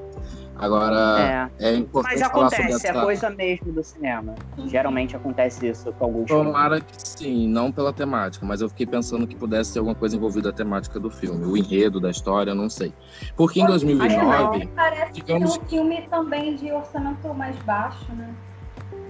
Agora, 0.64 1.50
É. 1.60 1.68
é, 1.68 1.74
importante 1.74 2.20
Mas 2.20 2.28
falar 2.28 2.50
sobre 2.50 2.62
acontece, 2.64 2.86
é 2.86 2.90
essa... 2.90 3.02
coisa 3.02 3.30
mesmo 3.30 3.72
do 3.72 3.84
cinema. 3.84 4.34
Geralmente 4.66 5.14
acontece 5.14 5.68
isso 5.68 5.92
com 5.92 6.04
alguns 6.06 6.26
Tomara 6.26 6.80
que 6.80 6.94
sim, 6.96 7.48
não 7.48 7.70
pela 7.70 7.92
temática, 7.92 8.46
mas 8.46 8.62
eu 8.62 8.68
fiquei 8.68 8.86
pensando 8.86 9.26
que 9.26 9.36
pudesse 9.36 9.74
ter 9.74 9.80
alguma 9.80 9.94
coisa 9.94 10.16
envolvida 10.16 10.48
a 10.48 10.52
temática 10.52 10.98
do 10.98 11.10
filme, 11.10 11.44
o 11.44 11.56
enredo 11.56 12.00
da 12.00 12.10
história, 12.10 12.52
eu 12.52 12.54
não 12.54 12.70
sei. 12.70 12.94
Porque 13.36 13.60
em 13.60 13.66
2009, 13.66 14.66
Parece 14.74 15.12
digamos 15.12 15.52
ser 15.52 15.60
um 15.60 15.64
filme 15.66 16.02
também 16.10 16.56
de 16.56 16.72
orçamento 16.72 17.34
mais 17.34 17.56
baixo, 17.58 18.10
né? 18.14 18.34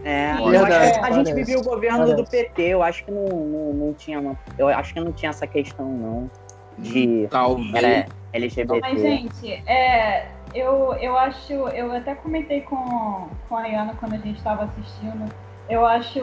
É, 0.04 0.34
eu 0.38 0.66
acho 0.66 1.00
que 1.00 1.06
a 1.06 1.12
gente 1.12 1.32
vivia 1.32 1.58
o 1.58 1.62
governo 1.62 1.98
parece. 1.98 2.16
do 2.16 2.28
PT, 2.28 2.62
eu 2.62 2.82
acho 2.82 3.04
que 3.04 3.10
não, 3.10 3.24
não, 3.24 3.72
não 3.72 3.94
tinha 3.94 4.20
uma, 4.20 4.36
eu 4.58 4.68
acho 4.68 4.92
que 4.92 5.00
não 5.00 5.12
tinha 5.12 5.30
essa 5.30 5.46
questão 5.46 5.88
não 5.88 6.30
de 6.78 7.26
talvez 7.30 7.74
era 7.74 8.06
LGBT. 8.32 8.80
Mas, 8.80 9.00
gente, 9.00 9.52
é, 9.66 10.26
eu, 10.54 10.94
eu 10.94 11.18
acho. 11.18 11.52
Eu 11.52 11.92
até 11.92 12.14
comentei 12.14 12.62
com, 12.62 13.28
com 13.48 13.56
a 13.56 13.60
Ariana 13.60 13.94
quando 13.98 14.14
a 14.14 14.18
gente 14.18 14.36
estava 14.36 14.64
assistindo. 14.64 15.32
Eu 15.68 15.84
acho 15.84 16.20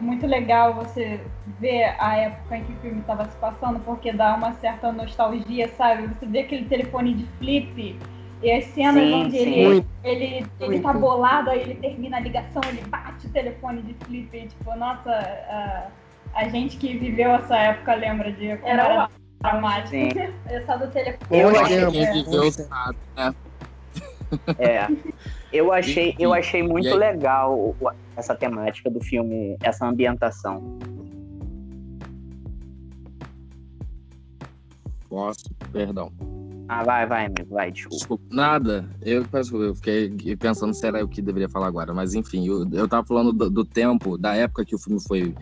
muito 0.00 0.24
legal 0.26 0.72
você 0.72 1.20
ver 1.58 1.96
a 1.98 2.16
época 2.16 2.56
em 2.56 2.64
que 2.64 2.72
o 2.72 2.76
filme 2.76 3.00
estava 3.00 3.24
se 3.24 3.36
passando, 3.38 3.80
porque 3.80 4.12
dá 4.12 4.34
uma 4.34 4.52
certa 4.54 4.92
nostalgia, 4.92 5.68
sabe? 5.76 6.06
Você 6.06 6.26
vê 6.26 6.40
aquele 6.40 6.66
telefone 6.66 7.14
de 7.14 7.24
flip 7.38 7.98
e 8.40 8.52
as 8.52 8.64
cenas 8.66 9.02
Sim, 9.02 9.14
onde 9.14 9.36
sim. 9.36 9.50
ele, 9.50 9.64
Muito. 9.66 9.88
ele, 10.04 10.46
ele 10.60 10.80
tá 10.80 10.92
bolado, 10.92 11.50
aí 11.50 11.60
ele 11.60 11.74
termina 11.74 12.18
a 12.18 12.20
ligação, 12.20 12.62
ele 12.68 12.82
bate 12.82 13.26
o 13.26 13.30
telefone 13.30 13.82
de 13.82 13.94
flip. 14.06 14.28
E, 14.32 14.46
tipo, 14.46 14.76
nossa, 14.76 15.10
a, 15.10 15.88
a 16.34 16.48
gente 16.48 16.76
que 16.76 16.96
viveu 16.96 17.32
essa 17.32 17.56
época 17.56 17.96
lembra 17.96 18.30
de 18.30 18.56
como 18.58 18.72
Era 18.72 18.84
era 18.84 19.10
dramático. 19.40 20.18
Essa 20.46 20.76
do 20.78 20.86
telefone. 20.92 21.40
Eu 21.40 21.52
tempos, 21.52 21.68
quem 21.68 22.24
bons 22.24 22.24
viveu 22.24 22.52
sabe, 22.52 22.98
né? 23.16 23.34
É. 24.58 24.86
Eu 25.52 25.72
achei, 25.72 26.14
eu 26.18 26.32
achei 26.32 26.62
muito 26.62 26.94
legal 26.94 27.74
essa 28.16 28.34
temática 28.34 28.90
do 28.90 29.00
filme, 29.00 29.56
essa 29.62 29.86
ambientação. 29.86 30.78
Posso, 35.08 35.44
perdão. 35.72 36.12
Ah, 36.68 36.84
vai, 36.84 37.06
vai, 37.06 37.24
amigo, 37.24 37.48
vai, 37.48 37.70
desculpa. 37.70 37.96
Desculpa, 37.96 38.24
nada. 38.30 38.88
Eu, 39.00 39.24
eu 39.32 39.74
fiquei 39.74 40.36
pensando 40.36 40.74
se 40.74 40.86
era 40.86 41.02
o 41.02 41.08
que 41.08 41.22
deveria 41.22 41.48
falar 41.48 41.66
agora, 41.66 41.94
mas 41.94 42.14
enfim, 42.14 42.46
eu, 42.46 42.68
eu 42.70 42.86
tava 42.86 43.06
falando 43.06 43.32
do, 43.32 43.48
do 43.48 43.64
tempo, 43.64 44.18
da 44.18 44.34
época 44.34 44.66
que 44.66 44.74
o 44.74 44.78
filme 44.78 45.00
foi, 45.02 45.34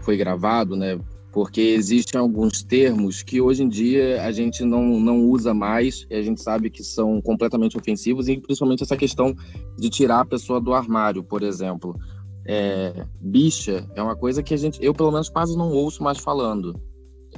foi 0.00 0.16
gravado, 0.16 0.74
né? 0.74 0.98
Porque 1.32 1.60
existem 1.60 2.20
alguns 2.20 2.62
termos 2.62 3.22
que 3.22 3.40
hoje 3.40 3.62
em 3.62 3.68
dia 3.68 4.22
a 4.22 4.30
gente 4.30 4.64
não, 4.64 5.00
não 5.00 5.24
usa 5.24 5.54
mais 5.54 6.06
e 6.10 6.14
a 6.14 6.22
gente 6.22 6.42
sabe 6.42 6.68
que 6.68 6.84
são 6.84 7.22
completamente 7.22 7.76
ofensivos, 7.76 8.28
e 8.28 8.38
principalmente 8.38 8.82
essa 8.82 8.96
questão 8.96 9.34
de 9.78 9.88
tirar 9.88 10.20
a 10.20 10.24
pessoa 10.26 10.60
do 10.60 10.74
armário, 10.74 11.24
por 11.24 11.42
exemplo. 11.42 11.98
É, 12.44 13.06
bicha 13.20 13.88
é 13.94 14.02
uma 14.02 14.16
coisa 14.16 14.42
que 14.42 14.52
a 14.52 14.56
gente, 14.56 14.78
eu 14.84 14.92
pelo 14.92 15.12
menos 15.12 15.28
quase 15.28 15.56
não 15.56 15.70
ouço 15.70 16.02
mais 16.02 16.18
falando. 16.18 16.78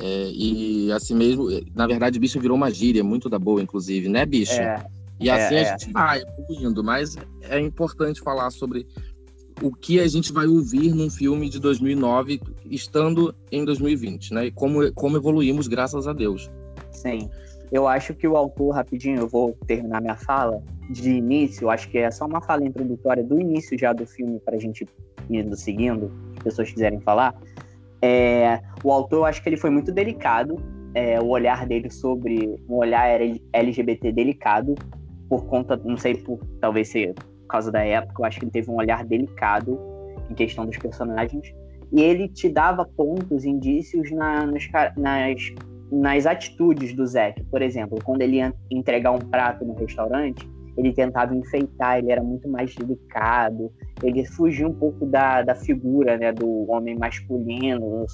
É, 0.00 0.30
e 0.32 0.90
assim 0.90 1.14
mesmo, 1.14 1.46
na 1.72 1.86
verdade, 1.86 2.18
bicha 2.18 2.40
virou 2.40 2.56
uma 2.56 2.70
gíria 2.70 3.04
muito 3.04 3.28
da 3.28 3.38
boa, 3.38 3.62
inclusive, 3.62 4.08
né, 4.08 4.26
bicha? 4.26 4.60
É, 4.60 4.86
E 5.20 5.28
É, 5.28 5.32
assim 5.32 5.54
é. 5.54 5.70
a 5.70 5.78
gente 5.78 5.92
vai 5.92 6.20
evoluindo, 6.20 6.82
mas 6.82 7.16
é 7.42 7.60
importante 7.60 8.20
falar 8.20 8.50
sobre 8.50 8.86
o 9.62 9.70
que 9.72 10.00
a 10.00 10.06
gente 10.08 10.32
vai 10.32 10.46
ouvir 10.46 10.92
num 10.94 11.08
filme 11.10 11.48
de 11.48 11.60
2009 11.60 12.40
estando 12.70 13.34
em 13.52 13.64
2020, 13.64 14.34
né? 14.34 14.46
E 14.46 14.50
como, 14.50 14.92
como 14.92 15.16
evoluímos, 15.16 15.68
graças 15.68 16.06
a 16.06 16.12
Deus. 16.12 16.50
sim. 16.90 17.28
Eu 17.72 17.88
acho 17.88 18.14
que 18.14 18.28
o 18.28 18.36
autor, 18.36 18.72
rapidinho, 18.72 19.22
eu 19.22 19.26
vou 19.28 19.56
terminar 19.66 20.00
minha 20.00 20.14
fala. 20.14 20.62
De 20.90 21.10
início, 21.10 21.70
acho 21.70 21.88
que 21.90 21.98
é 21.98 22.08
só 22.10 22.24
uma 22.26 22.40
fala 22.40 22.64
introdutória 22.64 23.24
do 23.24 23.40
início 23.40 23.76
já 23.76 23.92
do 23.92 24.06
filme 24.06 24.38
pra 24.38 24.56
gente 24.58 24.86
ir 25.28 25.38
indo 25.38 25.56
seguindo, 25.56 26.08
se 26.34 26.38
as 26.38 26.44
pessoas 26.44 26.70
quiserem 26.70 27.00
falar. 27.00 27.34
É, 28.00 28.60
o 28.84 28.92
autor, 28.92 29.16
eu 29.16 29.24
acho 29.24 29.42
que 29.42 29.48
ele 29.48 29.56
foi 29.56 29.70
muito 29.70 29.90
delicado, 29.90 30.56
é, 30.94 31.18
o 31.20 31.26
olhar 31.28 31.66
dele 31.66 31.90
sobre 31.90 32.60
um 32.68 32.74
olhar 32.76 33.08
L- 33.20 33.42
LGBT 33.52 34.12
delicado, 34.12 34.74
por 35.28 35.46
conta, 35.46 35.74
não 35.84 35.96
sei, 35.96 36.14
por 36.14 36.38
talvez 36.60 36.88
ser 36.90 37.14
causa 37.54 37.70
da 37.70 37.84
época, 37.84 38.20
eu 38.20 38.24
acho 38.24 38.38
que 38.40 38.44
ele 38.44 38.52
teve 38.52 38.70
um 38.70 38.74
olhar 38.74 39.04
delicado 39.04 39.78
em 40.28 40.34
questão 40.34 40.66
dos 40.66 40.76
personagens. 40.76 41.54
E 41.92 42.00
ele 42.00 42.28
te 42.28 42.48
dava 42.48 42.84
pontos, 42.84 43.44
indícios 43.44 44.10
na, 44.10 44.44
nos 44.44 44.68
nas, 44.96 45.54
nas 45.92 46.26
atitudes 46.26 46.94
do 46.94 47.06
Zack. 47.06 47.44
Por 47.44 47.62
exemplo, 47.62 47.98
quando 48.02 48.22
ele 48.22 48.36
ia 48.36 48.52
entregar 48.70 49.12
um 49.12 49.18
prato 49.18 49.64
no 49.64 49.74
restaurante, 49.74 50.48
ele 50.76 50.92
tentava 50.92 51.32
enfeitar, 51.36 51.98
ele 51.98 52.10
era 52.10 52.20
muito 52.20 52.48
mais 52.48 52.74
delicado, 52.74 53.70
ele 54.02 54.24
fugia 54.24 54.66
um 54.66 54.74
pouco 54.74 55.06
da, 55.06 55.42
da 55.42 55.54
figura 55.54 56.18
né, 56.18 56.32
do 56.32 56.68
homem 56.68 56.98
masculino, 56.98 58.04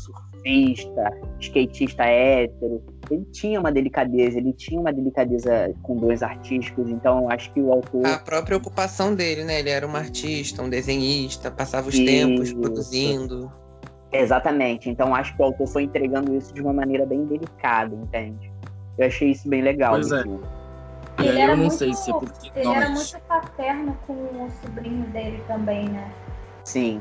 surfista, 0.41 1.11
skatista 1.41 2.05
hétero. 2.05 2.83
Ele 3.11 3.25
tinha 3.33 3.59
uma 3.61 3.73
delicadeza, 3.73 4.39
ele 4.39 4.53
tinha 4.53 4.81
uma 4.81 4.93
delicadeza 4.93 5.73
com 5.83 5.97
dons 5.97 6.23
artísticos, 6.23 6.89
então 6.91 7.29
acho 7.31 7.53
que 7.53 7.61
o 7.61 7.73
autor. 7.73 8.07
A 8.07 8.19
própria 8.19 8.57
ocupação 8.57 9.15
dele, 9.15 9.45
né? 9.45 9.59
Ele 9.61 9.71
era 9.71 9.87
um 9.87 9.95
artista, 9.97 10.63
um 10.63 10.69
desenhista, 10.69 11.51
passava 11.51 11.89
os 11.89 11.95
Isso. 11.95 12.05
tempos 12.05 12.53
produzindo. 12.53 13.53
Exatamente, 14.13 14.91
então 14.91 15.15
acho 15.15 15.37
que 15.37 15.43
o 15.43 15.45
autor 15.45 15.69
foi 15.69 15.85
entregando 15.85 16.37
isso 16.37 16.53
de 16.53 16.61
uma 16.61 16.73
maneira 16.73 17.07
bem 17.07 17.25
delicada, 17.27 17.95
entende? 17.95 18.51
Eu 18.99 19.07
achei 19.07 19.31
isso 19.31 19.49
bem 19.49 19.63
legal. 19.63 19.93
Pois 19.93 20.11
é. 20.11 20.23
filme. 20.23 20.41
E 21.21 21.23
Ele 21.23 21.31
aí 21.31 21.39
era 21.43 21.53
eu 21.53 21.57
não 21.57 21.65
muito- 21.65 21.75
sei 21.79 21.95
se 21.95 22.11
é 22.11 22.15
porque 22.15 22.51
Ele 22.57 22.69
era 22.69 22.89
nós. 22.89 23.13
muito 23.13 23.25
paterno 23.27 23.97
com 24.07 24.13
o 24.15 24.51
sobrinho 24.63 25.05
dele 25.11 25.41
também, 25.47 25.89
né? 25.91 26.11
Sim, 26.65 27.01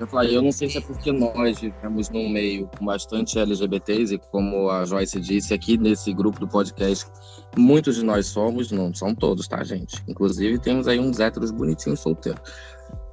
Eu 0.00 0.06
falei, 0.06 0.34
eu 0.34 0.40
não 0.40 0.50
sei 0.50 0.70
se 0.70 0.78
é 0.78 0.80
porque 0.80 1.12
nós 1.12 1.60
vivemos 1.60 2.08
num 2.08 2.26
meio 2.30 2.66
com 2.78 2.86
bastante 2.86 3.38
LGBTs 3.38 4.14
e 4.14 4.18
como 4.18 4.70
a 4.70 4.86
Joyce 4.86 5.20
disse 5.20 5.52
aqui 5.52 5.76
nesse 5.76 6.10
grupo 6.14 6.40
do 6.40 6.48
podcast, 6.48 7.06
muitos 7.54 7.96
de 7.96 8.02
nós 8.02 8.26
somos, 8.26 8.72
não 8.72 8.94
são 8.94 9.14
todos, 9.14 9.46
tá, 9.46 9.62
gente? 9.62 10.02
Inclusive 10.08 10.58
temos 10.58 10.88
aí 10.88 10.98
uns 10.98 11.20
héteros 11.20 11.50
bonitinhos 11.50 12.00
solteiros. 12.00 12.40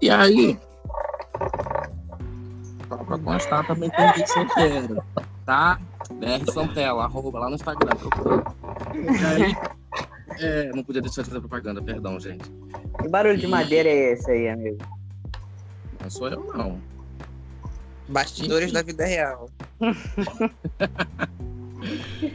E 0.02 0.10
aí, 0.10 0.58
só 2.88 2.96
pra 2.96 3.18
constar, 3.18 3.68
também 3.68 3.90
tem 3.90 4.14
gente 4.14 4.32
solteiro, 4.32 5.04
tá? 5.46 5.82
BR 6.14 6.50
Santella, 6.54 7.04
arroba 7.04 7.38
lá 7.38 7.50
no 7.50 7.56
Instagram, 7.56 7.98
procura. 7.98 8.46
E 8.96 9.26
aí, 9.26 9.56
é, 10.40 10.72
não 10.74 10.86
podia 10.86 11.02
deixar 11.02 11.24
de 11.24 11.28
fazer 11.28 11.42
propaganda, 11.42 11.82
perdão, 11.82 12.18
gente. 12.18 12.50
que 13.02 13.10
barulho 13.10 13.38
de 13.38 13.46
madeira 13.46 13.90
é 13.90 14.14
esse 14.14 14.32
aí, 14.32 14.48
amigo? 14.48 14.97
Não 16.08 16.12
sou 16.12 16.30
eu, 16.30 16.42
não. 16.56 16.80
Bastidores 18.08 18.72
da 18.72 18.82
vida 18.82 19.04
real. 19.06 19.50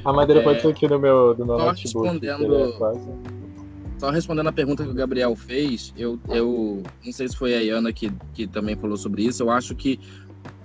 A 0.04 0.12
madeira 0.12 0.42
É. 0.42 0.44
pode 0.44 0.60
ser 0.60 0.68
aqui 0.68 0.86
no 0.86 0.98
meu, 0.98 1.32
do 1.34 1.46
meu 1.46 1.58
Só 1.58 1.64
notebook. 1.64 2.06
respondendo- 2.06 2.54
é 2.54 3.98
Só 3.98 4.10
respondendo 4.10 4.48
a 4.48 4.52
pergunta 4.52 4.84
que 4.84 4.90
o 4.90 4.94
Gabriel 4.94 5.34
fez, 5.34 5.94
eu, 5.96 6.20
eu 6.28 6.82
não 7.02 7.12
sei 7.12 7.26
se 7.28 7.34
foi 7.34 7.54
a 7.54 7.60
Iana 7.62 7.94
que, 7.94 8.12
que 8.34 8.46
também 8.46 8.76
falou 8.76 8.98
sobre 8.98 9.22
isso. 9.24 9.42
Eu 9.42 9.48
acho 9.48 9.74
que 9.74 9.98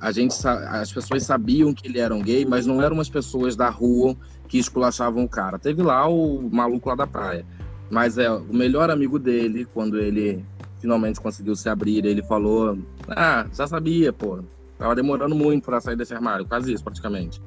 a 0.02 0.12
gente, 0.12 0.36
as 0.46 0.92
pessoas 0.92 1.24
sabiam 1.24 1.74
que 1.74 1.88
ele 1.88 2.00
era 2.00 2.14
um 2.14 2.22
gay, 2.22 2.44
mas 2.44 2.66
não 2.66 2.82
eram 2.82 2.96
umas 2.98 3.10
pessoas 3.10 3.56
da 3.56 3.70
rua 3.70 4.18
que 4.50 4.58
esculachavam 4.58 5.24
o 5.24 5.30
cara. 5.30 5.58
Teve 5.58 5.82
lá 5.82 6.10
o 6.10 6.50
maluco 6.52 6.90
lá 6.90 6.96
da 6.96 7.08
praia. 7.08 7.46
Mas 7.90 8.18
é 8.18 8.30
o 8.30 8.44
melhor 8.54 8.90
amigo 8.92 9.18
dele, 9.18 9.64
quando 9.74 9.98
ele 9.98 10.44
finalmente 10.80 11.20
conseguiu 11.20 11.56
se 11.56 11.70
abrir, 11.70 12.06
ele 12.06 12.24
falou: 12.24 12.78
Ah, 13.10 13.46
já 13.54 13.68
sabia, 13.68 14.12
pô. 14.14 14.40
Tava 14.78 14.96
demorando 14.96 15.34
muito 15.36 15.66
pra 15.66 15.82
sair 15.82 15.96
desse 15.96 16.14
armário, 16.14 16.46
quase 16.46 16.72
isso, 16.72 16.84
praticamente. 16.84 17.42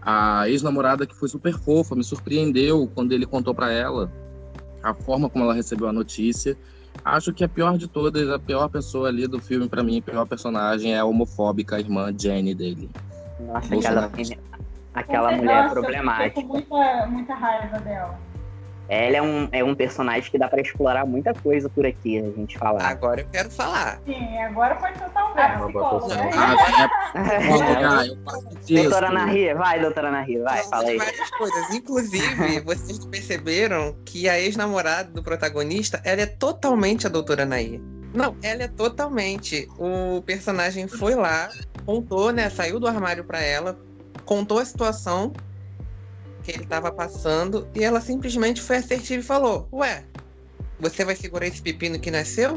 A 0.00 0.48
ex-namorada 0.48 1.06
que 1.06 1.14
foi 1.14 1.28
super 1.28 1.52
fofa, 1.52 1.94
me 1.94 2.02
surpreendeu 2.02 2.90
quando 2.94 3.12
ele 3.12 3.26
contou 3.26 3.54
pra 3.54 3.70
ela 3.70 4.10
a 4.82 4.92
forma 4.94 5.28
como 5.28 5.44
ela 5.44 5.54
recebeu 5.54 5.86
a 5.86 5.92
notícia. 5.92 6.56
Acho 7.04 7.32
que 7.32 7.44
a 7.44 7.48
pior 7.48 7.78
de 7.78 7.88
todas, 7.88 8.28
a 8.28 8.38
pior 8.38 8.68
pessoa 8.68 9.08
ali 9.08 9.26
do 9.26 9.38
filme, 9.38 9.68
pra 9.68 9.82
mim, 9.82 9.98
a 9.98 10.02
pior 10.02 10.26
personagem 10.26 10.94
é 10.94 10.98
a 10.98 11.04
homofóbica 11.04 11.78
irmã 11.78 12.12
Jenny 12.16 12.54
dele. 12.54 12.90
Nossa, 13.40 13.74
aquela, 13.74 14.10
aquela 14.94 15.30
Nossa, 15.30 15.36
mulher 15.36 15.64
eu 15.64 15.68
fiquei 15.68 15.82
problemática. 15.82 16.42
com 16.42 16.46
muita, 16.48 17.06
muita 17.06 17.34
raiva 17.34 17.78
dela. 17.80 18.18
Ela 18.92 19.16
é 19.16 19.22
um, 19.22 19.48
é 19.52 19.64
um 19.64 19.74
personagem 19.74 20.30
que 20.30 20.36
dá 20.36 20.46
pra 20.48 20.60
explorar 20.60 21.06
muita 21.06 21.32
coisa 21.32 21.66
por 21.66 21.86
aqui, 21.86 22.18
a 22.18 22.30
gente 22.38 22.58
falar. 22.58 22.84
Agora 22.84 23.22
eu 23.22 23.26
quero 23.32 23.50
falar. 23.50 23.98
Sim, 24.04 24.36
agora 24.36 24.74
pode 24.74 24.98
soltar 24.98 25.30
o 25.30 25.34
verbo. 25.34 25.64
psicóloga. 25.64 26.14
Ah, 26.36 28.04
eu 28.68 28.82
doutora 28.84 29.10
Nahi, 29.10 29.54
vai, 29.54 29.80
doutora 29.80 30.10
Nahi, 30.10 30.38
vai, 30.40 30.62
fala 30.64 30.88
aí. 30.88 30.98
várias 30.98 31.30
coisas. 31.30 31.74
Inclusive, 31.74 32.60
vocês 32.66 33.02
perceberam 33.06 33.96
que 34.04 34.28
a 34.28 34.38
ex-namorada 34.38 35.10
do 35.10 35.22
protagonista, 35.22 35.98
ela 36.04 36.20
é 36.20 36.26
totalmente 36.26 37.06
a 37.06 37.10
doutora 37.10 37.46
Nair. 37.46 37.80
Não, 38.12 38.36
ela 38.42 38.64
é 38.64 38.68
totalmente. 38.68 39.66
O 39.78 40.20
personagem 40.20 40.86
foi 40.86 41.14
lá, 41.14 41.48
contou, 41.86 42.30
né? 42.30 42.50
Saiu 42.50 42.78
do 42.78 42.86
armário 42.86 43.24
pra 43.24 43.40
ela, 43.40 43.74
contou 44.26 44.58
a 44.58 44.66
situação 44.66 45.32
que 46.42 46.50
ele 46.50 46.66
tava 46.66 46.90
passando 46.92 47.68
e 47.74 47.82
ela 47.84 48.00
simplesmente 48.00 48.60
foi 48.60 48.76
assertiva 48.76 49.20
e 49.20 49.24
falou: 49.24 49.68
Ué, 49.72 50.04
você 50.80 51.04
vai 51.04 51.14
segurar 51.16 51.46
esse 51.46 51.62
pepino 51.62 51.98
que 51.98 52.10
nasceu? 52.10 52.56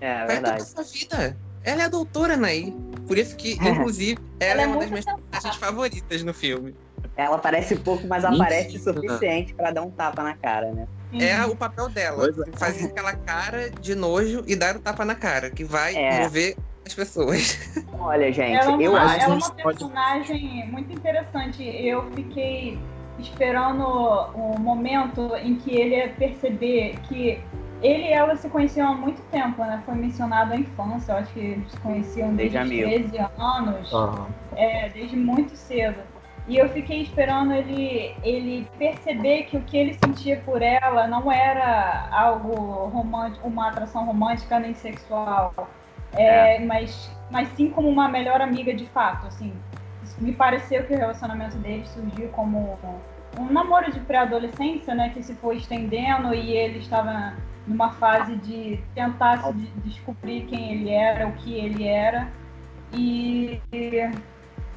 É, 0.00 0.18
Vai 0.18 0.26
verdade. 0.28 0.64
sua 0.64 0.82
vida. 0.82 1.36
Ela 1.62 1.82
é 1.82 1.84
a 1.84 1.88
doutora 1.88 2.36
Nair. 2.36 2.72
Por 3.06 3.18
isso 3.18 3.36
que, 3.36 3.52
inclusive, 3.60 4.18
ela, 4.40 4.52
Ela 4.52 4.62
é 4.62 4.64
é 4.64 4.66
uma 4.68 4.78
das 4.80 4.88
minhas 4.90 5.04
personagens 5.04 5.56
favoritas 5.56 6.22
no 6.22 6.32
filme. 6.32 6.74
Ela 7.16 7.36
aparece 7.36 7.76
pouco, 7.76 8.06
mas 8.06 8.22
Mentira. 8.24 8.44
aparece 8.44 8.76
o 8.76 8.80
suficiente 8.80 9.52
pra 9.54 9.70
dar 9.70 9.82
um 9.82 9.90
tapa 9.90 10.22
na 10.22 10.34
cara, 10.36 10.72
né? 10.72 10.86
É 11.12 11.44
o 11.44 11.54
papel 11.56 11.88
dela. 11.90 12.28
É. 12.28 12.56
Fazer 12.56 12.86
aquela 12.86 13.14
cara 13.14 13.68
de 13.70 13.94
nojo 13.94 14.42
e 14.46 14.54
dar 14.56 14.76
o 14.76 14.80
tapa 14.80 15.04
na 15.04 15.14
cara, 15.14 15.50
que 15.50 15.64
vai 15.64 15.94
É. 15.94 16.20
mover 16.22 16.56
as 16.86 16.94
pessoas. 16.94 17.58
Olha, 17.98 18.32
gente, 18.32 18.56
Ela, 18.56 18.80
é 18.80 18.86
eu 18.86 18.96
acho. 18.96 19.14
ela 19.14 19.16
é 19.16 19.24
a 19.24 19.28
uma 19.28 19.40
gente 19.40 19.62
pode- 19.62 19.78
personagem 19.78 20.68
muito 20.70 20.92
interessante. 20.92 21.62
Eu 21.62 22.10
fiquei 22.12 22.78
esperando 23.28 23.84
o 24.34 24.58
momento 24.58 25.34
em 25.36 25.56
que 25.56 25.74
ele 25.74 25.96
ia 25.96 26.08
perceber 26.08 26.98
que 27.08 27.40
ele 27.82 28.04
e 28.04 28.12
ela 28.12 28.36
se 28.36 28.48
conheciam 28.48 28.92
há 28.92 28.94
muito 28.94 29.22
tempo, 29.30 29.62
né? 29.62 29.82
Foi 29.86 29.94
mencionado 29.94 30.52
a 30.52 30.56
infância, 30.56 31.12
eu 31.12 31.16
acho 31.16 31.32
que 31.32 31.40
eles 31.40 31.70
se 31.70 31.78
conheciam 31.78 32.34
Desde 32.34 32.58
desde, 32.58 32.84
amigo. 32.84 33.10
13 33.10 33.30
anos, 33.38 33.92
Aham. 33.92 34.26
é, 34.54 34.88
desde 34.90 35.16
muito 35.16 35.56
cedo. 35.56 36.00
E 36.46 36.56
eu 36.56 36.68
fiquei 36.68 37.00
esperando 37.00 37.52
ele, 37.52 38.14
ele 38.22 38.68
perceber 38.78 39.44
que 39.44 39.56
o 39.56 39.62
que 39.62 39.76
ele 39.76 39.94
sentia 39.94 40.38
por 40.44 40.62
ela 40.62 41.06
não 41.06 41.30
era 41.30 42.08
algo 42.10 42.86
romântico, 42.88 43.46
uma 43.46 43.68
atração 43.68 44.04
romântica 44.04 44.58
nem 44.58 44.74
sexual, 44.74 45.54
é, 46.12 46.58
Mas, 46.64 47.10
mas 47.30 47.48
sim 47.50 47.70
como 47.70 47.88
uma 47.88 48.08
melhor 48.08 48.40
amiga 48.40 48.74
de 48.74 48.84
fato, 48.86 49.26
assim. 49.26 49.54
Me 50.18 50.32
pareceu 50.32 50.84
que 50.84 50.92
o 50.92 50.98
relacionamento 50.98 51.56
deles 51.58 51.88
surgiu 51.90 52.28
como 52.30 52.76
um 53.38 53.52
namoro 53.52 53.90
de 53.92 54.00
pré-adolescência, 54.00 54.94
né, 54.94 55.10
que 55.10 55.22
se 55.22 55.34
foi 55.34 55.56
estendendo 55.56 56.34
e 56.34 56.50
ele 56.50 56.78
estava 56.78 57.34
numa 57.66 57.90
fase 57.92 58.36
de 58.36 58.80
tentar 58.94 59.38
se 59.38 59.52
de- 59.52 59.70
descobrir 59.84 60.42
quem 60.46 60.72
ele 60.72 60.90
era, 60.90 61.28
o 61.28 61.32
que 61.32 61.54
ele 61.54 61.86
era. 61.86 62.28
E 62.92 63.60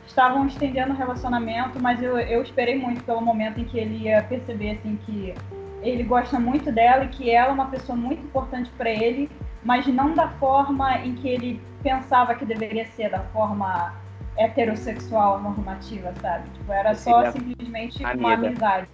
estavam 0.05 0.45
estendendo 0.45 0.93
o 0.93 0.95
relacionamento, 0.95 1.81
mas 1.81 2.01
eu, 2.01 2.17
eu 2.19 2.41
esperei 2.43 2.77
muito 2.77 3.03
pelo 3.03 3.21
momento 3.21 3.59
em 3.59 3.65
que 3.65 3.79
ele 3.79 4.03
ia 4.03 4.21
perceber 4.23 4.71
assim 4.71 4.99
que 5.05 5.33
ele 5.81 6.03
gosta 6.03 6.39
muito 6.39 6.71
dela 6.71 7.05
e 7.05 7.07
que 7.07 7.29
ela 7.29 7.49
é 7.49 7.53
uma 7.53 7.67
pessoa 7.67 7.97
muito 7.97 8.23
importante 8.23 8.69
para 8.77 8.89
ele, 8.89 9.29
mas 9.63 9.87
não 9.87 10.13
da 10.13 10.27
forma 10.29 10.97
em 10.99 11.15
que 11.15 11.27
ele 11.27 11.61
pensava 11.81 12.35
que 12.35 12.45
deveria 12.45 12.85
ser, 12.85 13.09
da 13.09 13.19
forma 13.19 13.93
heterossexual 14.37 15.41
normativa, 15.41 16.13
sabe? 16.21 16.49
Tipo, 16.51 16.71
era 16.71 16.95
só 16.95 17.31
simplesmente 17.31 18.03
uma 18.03 18.11
amiga. 18.11 18.47
amizade. 18.47 18.87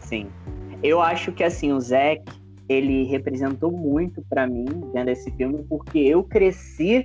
Sim. 0.00 0.28
Eu 0.82 1.00
acho 1.00 1.32
que 1.32 1.42
assim, 1.42 1.72
o 1.72 1.80
Zack, 1.80 2.22
ele 2.68 3.04
representou 3.04 3.72
muito 3.72 4.22
pra 4.28 4.46
mim 4.46 4.64
dentro 4.92 5.06
desse 5.06 5.30
filme, 5.32 5.64
porque 5.68 5.98
eu 5.98 6.22
cresci 6.22 7.04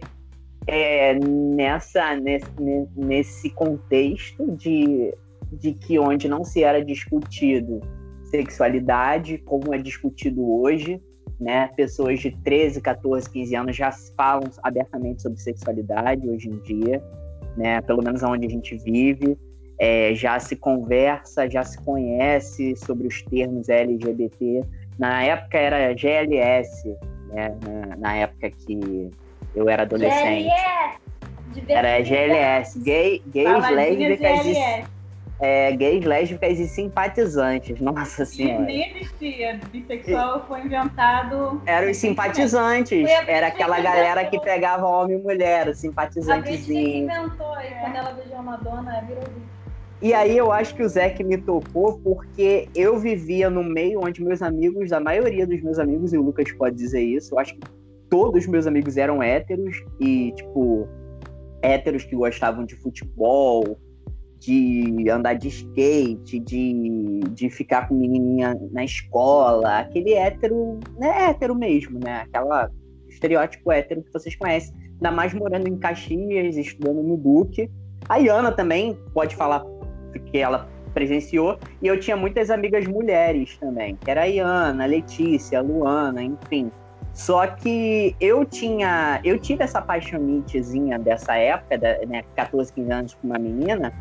é, 0.67 1.15
nessa, 1.15 2.15
nesse, 2.15 2.47
nesse 2.95 3.49
contexto 3.51 4.51
de, 4.51 5.13
de 5.53 5.73
que 5.73 5.97
onde 5.97 6.27
não 6.27 6.43
se 6.43 6.63
era 6.63 6.83
discutido 6.83 7.81
sexualidade, 8.25 9.37
como 9.39 9.73
é 9.73 9.77
discutido 9.77 10.47
hoje, 10.61 11.01
né? 11.39 11.67
Pessoas 11.75 12.19
de 12.19 12.31
13, 12.43 12.81
14, 12.81 13.29
15 13.29 13.55
anos 13.55 13.75
já 13.75 13.91
falam 14.15 14.49
abertamente 14.61 15.21
sobre 15.21 15.39
sexualidade 15.39 16.29
hoje 16.29 16.49
em 16.49 16.59
dia, 16.59 17.01
né? 17.57 17.81
Pelo 17.81 18.03
menos 18.03 18.23
onde 18.23 18.47
a 18.47 18.49
gente 18.49 18.75
vive 18.77 19.37
é, 19.79 20.13
já 20.13 20.37
se 20.39 20.57
conversa, 20.57 21.49
já 21.49 21.63
se 21.63 21.81
conhece 21.83 22.75
sobre 22.75 23.07
os 23.07 23.21
termos 23.23 23.69
LGBT. 23.69 24.63
Na 24.99 25.23
época 25.23 25.57
era 25.57 25.93
GLS, 25.93 26.97
né? 27.29 27.55
Na, 27.63 27.95
na 27.95 28.15
época 28.17 28.51
que 28.51 29.09
eu 29.55 29.69
era 29.69 29.83
adolescente. 29.83 30.49
GLS! 30.49 31.71
Era 31.71 32.01
GLS, 32.01 32.79
gay, 32.79 33.23
gays, 33.27 33.69
lésbicas 33.71 34.45
e, 34.45 34.53
GLS. 34.53 34.98
É, 35.39 35.71
gays, 35.71 36.03
lésbicas 36.03 36.59
e 36.59 36.67
simpatizantes. 36.67 37.79
Nossa 37.81 38.23
E 38.23 38.25
senhora. 38.25 38.65
nem 38.65 38.97
existia. 38.97 39.59
Bissexual 39.71 40.45
foi 40.47 40.61
inventado. 40.61 41.61
Eram 41.65 41.89
os 41.89 41.97
simpatizantes. 41.97 43.09
Era 43.27 43.47
aquela 43.47 43.79
galera 43.79 44.25
que 44.25 44.39
pegava 44.39 44.85
homem 44.85 45.17
e 45.17 45.21
mulher, 45.21 45.67
o 45.67 45.71
A 45.71 46.41
que 46.41 46.55
inventou, 46.55 47.55
e 47.61 47.73
quando 47.81 47.95
ela 47.95 48.11
beijou 48.11 48.37
a 48.37 48.41
Madonna, 48.41 49.01
virou 49.07 49.23
E 50.01 50.13
aí 50.13 50.37
eu 50.37 50.51
acho 50.51 50.75
que 50.75 50.83
o 50.83 50.89
Zeke 50.89 51.23
me 51.23 51.37
tocou 51.37 51.99
porque 51.99 52.67
eu 52.75 52.97
vivia 52.99 53.49
no 53.49 53.63
meio 53.63 54.01
onde 54.03 54.23
meus 54.23 54.41
amigos, 54.41 54.91
a 54.91 54.99
maioria 54.99 55.47
dos 55.47 55.61
meus 55.61 55.79
amigos, 55.79 56.13
e 56.13 56.17
o 56.17 56.21
Lucas 56.21 56.51
pode 56.51 56.75
dizer 56.75 57.01
isso, 57.01 57.33
eu 57.33 57.39
acho 57.39 57.53
que 57.53 57.61
todos 58.09 58.43
os 58.43 58.47
meus 58.49 58.67
amigos 58.67 58.97
eram 58.97 59.21
héteros 59.21 59.83
e, 59.99 60.31
tipo, 60.33 60.87
héteros 61.61 62.03
que 62.03 62.15
gostavam 62.15 62.65
de 62.65 62.75
futebol, 62.75 63.77
de 64.39 65.09
andar 65.09 65.33
de 65.33 65.49
skate, 65.49 66.39
de, 66.39 67.19
de 67.31 67.49
ficar 67.49 67.87
com 67.87 67.95
menininha 67.95 68.57
na 68.71 68.85
escola, 68.85 69.79
aquele 69.79 70.13
hétero, 70.13 70.79
né, 70.97 71.29
hétero 71.29 71.53
mesmo, 71.53 71.99
né? 71.99 72.21
Aquela 72.21 72.71
estereótipo 73.09 73.71
hétero 73.71 74.01
que 74.01 74.13
vocês 74.13 74.35
conhecem, 74.35 74.73
ainda 74.93 75.11
mais 75.11 75.33
morando 75.33 75.67
em 75.67 75.77
Caxias, 75.77 76.55
estudando 76.55 77.03
no 77.03 77.17
Duque. 77.17 77.69
A 78.07 78.17
Iana 78.17 78.51
também 78.51 78.97
pode 79.13 79.35
falar 79.35 79.63
que 80.31 80.37
ela 80.37 80.69
presenciou, 80.93 81.59
e 81.81 81.87
eu 81.87 81.99
tinha 81.99 82.15
muitas 82.15 82.49
amigas 82.49 82.87
mulheres 82.87 83.57
também, 83.57 83.95
que 83.95 84.09
era 84.09 84.21
a 84.23 84.25
Iana, 84.25 84.83
a 84.83 84.87
Letícia, 84.87 85.59
a 85.59 85.61
Luana, 85.61 86.23
enfim. 86.23 86.71
Só 87.13 87.45
que 87.47 88.15
eu 88.19 88.45
tinha, 88.45 89.19
eu 89.23 89.37
tive 89.37 89.63
essa 89.63 89.81
paixonitezinha 89.81 90.97
dessa 90.97 91.35
época, 91.35 91.77
né, 92.07 92.23
14, 92.35 92.71
15 92.73 92.91
anos 92.91 93.13
com 93.15 93.27
uma 93.27 93.37
menina, 93.37 93.93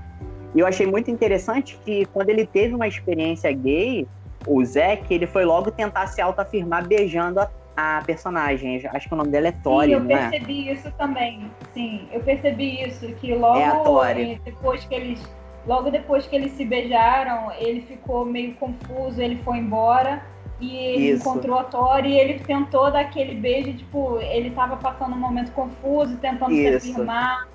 e 0.54 0.60
eu 0.60 0.66
achei 0.66 0.86
muito 0.86 1.10
interessante 1.10 1.78
que 1.84 2.06
quando 2.06 2.30
ele 2.30 2.46
teve 2.46 2.74
uma 2.74 2.86
experiência 2.86 3.52
gay, 3.52 4.06
o 4.46 4.64
Zeke, 4.64 5.12
ele 5.12 5.26
foi 5.26 5.44
logo 5.44 5.70
tentar 5.70 6.06
se 6.06 6.20
autoafirmar 6.20 6.86
beijando 6.86 7.40
a, 7.40 7.50
a 7.76 8.02
personagem. 8.02 8.80
Acho 8.86 9.08
que 9.08 9.14
o 9.14 9.16
nome 9.16 9.30
dela 9.30 9.48
é 9.48 9.52
Tori, 9.52 9.88
Sim, 9.88 9.92
eu 9.92 10.10
é? 10.10 10.28
percebi 10.30 10.70
isso 10.70 10.90
também. 10.92 11.50
Sim, 11.74 12.08
eu 12.12 12.20
percebi 12.20 12.82
isso, 12.82 13.06
que 13.14 13.34
logo 13.34 14.02
É 14.02 14.32
eh, 14.32 14.38
depois 14.44 14.84
que 14.84 14.94
eles. 14.94 15.20
Logo 15.66 15.90
depois 15.90 16.26
que 16.26 16.34
eles 16.34 16.52
se 16.52 16.64
beijaram, 16.64 17.52
ele 17.58 17.82
ficou 17.82 18.24
meio 18.24 18.54
confuso, 18.54 19.20
ele 19.20 19.36
foi 19.44 19.58
embora 19.58 20.22
e 20.60 20.76
ele 20.76 21.10
Isso. 21.10 21.28
encontrou 21.28 21.58
a 21.58 21.64
Tori 21.64 22.10
e 22.10 22.18
ele 22.18 22.38
tentou 22.40 22.90
dar 22.90 23.00
aquele 23.00 23.34
beijo, 23.34 23.74
tipo, 23.74 24.18
ele 24.20 24.50
tava 24.50 24.76
passando 24.76 25.14
um 25.14 25.18
momento 25.18 25.52
confuso, 25.52 26.16
tentando 26.16 26.54
se 26.54 26.64
Isso. 26.66 26.92
afirmar. 26.92 27.46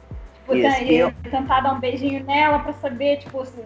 Isso, 0.51 0.83
eu- 0.83 1.13
tentar 1.23 1.61
dar 1.61 1.73
um 1.73 1.79
beijinho 1.79 2.23
nela 2.25 2.59
pra 2.59 2.73
saber, 2.73 3.17
tipo, 3.17 3.45
se- 3.45 3.63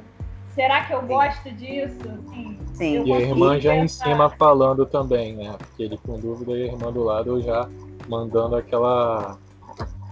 será 0.49 0.83
que 0.85 0.93
eu 0.93 1.01
gosto 1.01 1.51
disso? 1.51 2.07
Assim, 2.07 2.59
Sim. 2.73 3.03
E 3.05 3.13
a 3.13 3.19
irmã 3.19 3.59
já 3.59 3.75
em 3.75 3.81
pensar. 3.81 4.05
cima 4.05 4.29
falando 4.29 4.85
também, 4.85 5.35
né? 5.35 5.57
Porque 5.57 5.83
ele 5.83 5.97
com 5.97 6.19
dúvida 6.19 6.51
e 6.51 6.63
a 6.63 6.73
irmã 6.73 6.91
do 6.93 7.03
lado 7.03 7.41
já 7.41 7.67
mandando 8.07 8.55
aquela 8.55 9.37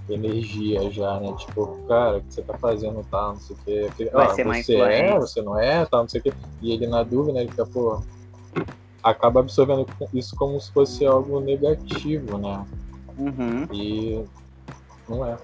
energia 0.10 0.90
já, 0.92 1.20
né? 1.20 1.34
Tipo, 1.38 1.86
cara, 1.88 2.18
o 2.18 2.22
que 2.22 2.34
você 2.34 2.42
tá 2.42 2.58
fazendo, 2.58 3.04
tá? 3.10 3.28
Não 3.30 3.40
sei 3.40 3.56
o 3.56 3.60
quê. 3.92 4.10
Vai 4.12 4.26
ah, 4.26 4.30
ser 4.30 4.44
você 4.46 4.76
é, 4.78 5.00
influência. 5.02 5.20
você 5.20 5.42
não 5.44 5.60
é, 5.60 5.86
tá? 5.86 5.98
Não 6.00 6.08
sei 6.08 6.22
o 6.22 6.24
quê. 6.24 6.34
E 6.62 6.72
ele 6.74 6.88
na 6.88 7.04
dúvida, 7.04 7.40
ele 7.40 7.50
fica, 7.50 7.66
pô, 7.66 8.02
acaba 9.04 9.42
absorvendo 9.42 9.88
isso 10.14 10.36
como 10.36 10.60
se 10.60 10.72
fosse 10.72 11.06
algo 11.06 11.40
negativo, 11.40 12.38
né? 12.38 12.66
Uhum. 13.18 13.68
E 13.72 14.24
não 15.08 15.26
é. 15.26 15.38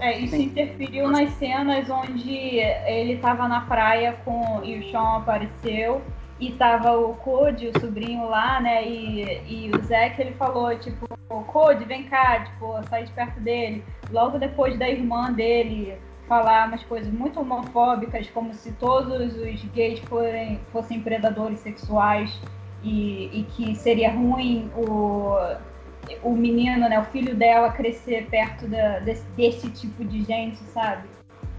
É, 0.00 0.18
isso 0.18 0.36
Sim. 0.36 0.44
interferiu 0.44 1.08
nas 1.08 1.30
cenas 1.32 1.88
onde 1.90 2.58
ele 2.58 3.18
tava 3.18 3.46
na 3.46 3.60
praia 3.62 4.14
com 4.24 4.62
e 4.64 4.78
o 4.78 4.90
Sean 4.90 5.18
apareceu 5.18 6.00
e 6.40 6.52
tava 6.52 6.98
o 6.98 7.14
Code, 7.16 7.68
o 7.68 7.80
sobrinho 7.80 8.26
lá, 8.26 8.60
né? 8.60 8.86
E, 8.88 9.42
e 9.46 9.70
o 9.70 9.82
Zack 9.82 10.20
ele 10.20 10.32
falou, 10.32 10.76
tipo, 10.78 11.06
Code, 11.46 11.84
vem 11.84 12.04
cá, 12.04 12.44
tipo, 12.44 12.82
sai 12.88 13.04
de 13.04 13.12
perto 13.12 13.38
dele. 13.40 13.84
Logo 14.10 14.38
depois 14.38 14.78
da 14.78 14.88
irmã 14.88 15.30
dele 15.32 15.98
falar 16.26 16.68
umas 16.68 16.82
coisas 16.84 17.12
muito 17.12 17.40
homofóbicas, 17.40 18.30
como 18.30 18.54
se 18.54 18.72
todos 18.72 19.36
os 19.36 19.64
gays 19.74 19.98
forem, 20.00 20.60
fossem 20.72 21.00
predadores 21.00 21.60
sexuais 21.60 22.40
e, 22.82 23.40
e 23.40 23.46
que 23.50 23.74
seria 23.74 24.10
ruim 24.10 24.70
o, 24.76 25.36
o 26.22 26.30
menino, 26.32 26.88
né, 26.88 26.98
o 26.98 27.04
filho 27.04 27.34
dela 27.34 27.70
crescer 27.72 28.26
perto 28.30 28.66
da, 28.66 28.98
desse, 29.00 29.24
desse 29.36 29.70
tipo 29.70 30.04
de 30.04 30.22
gente, 30.24 30.58
sabe? 30.72 31.08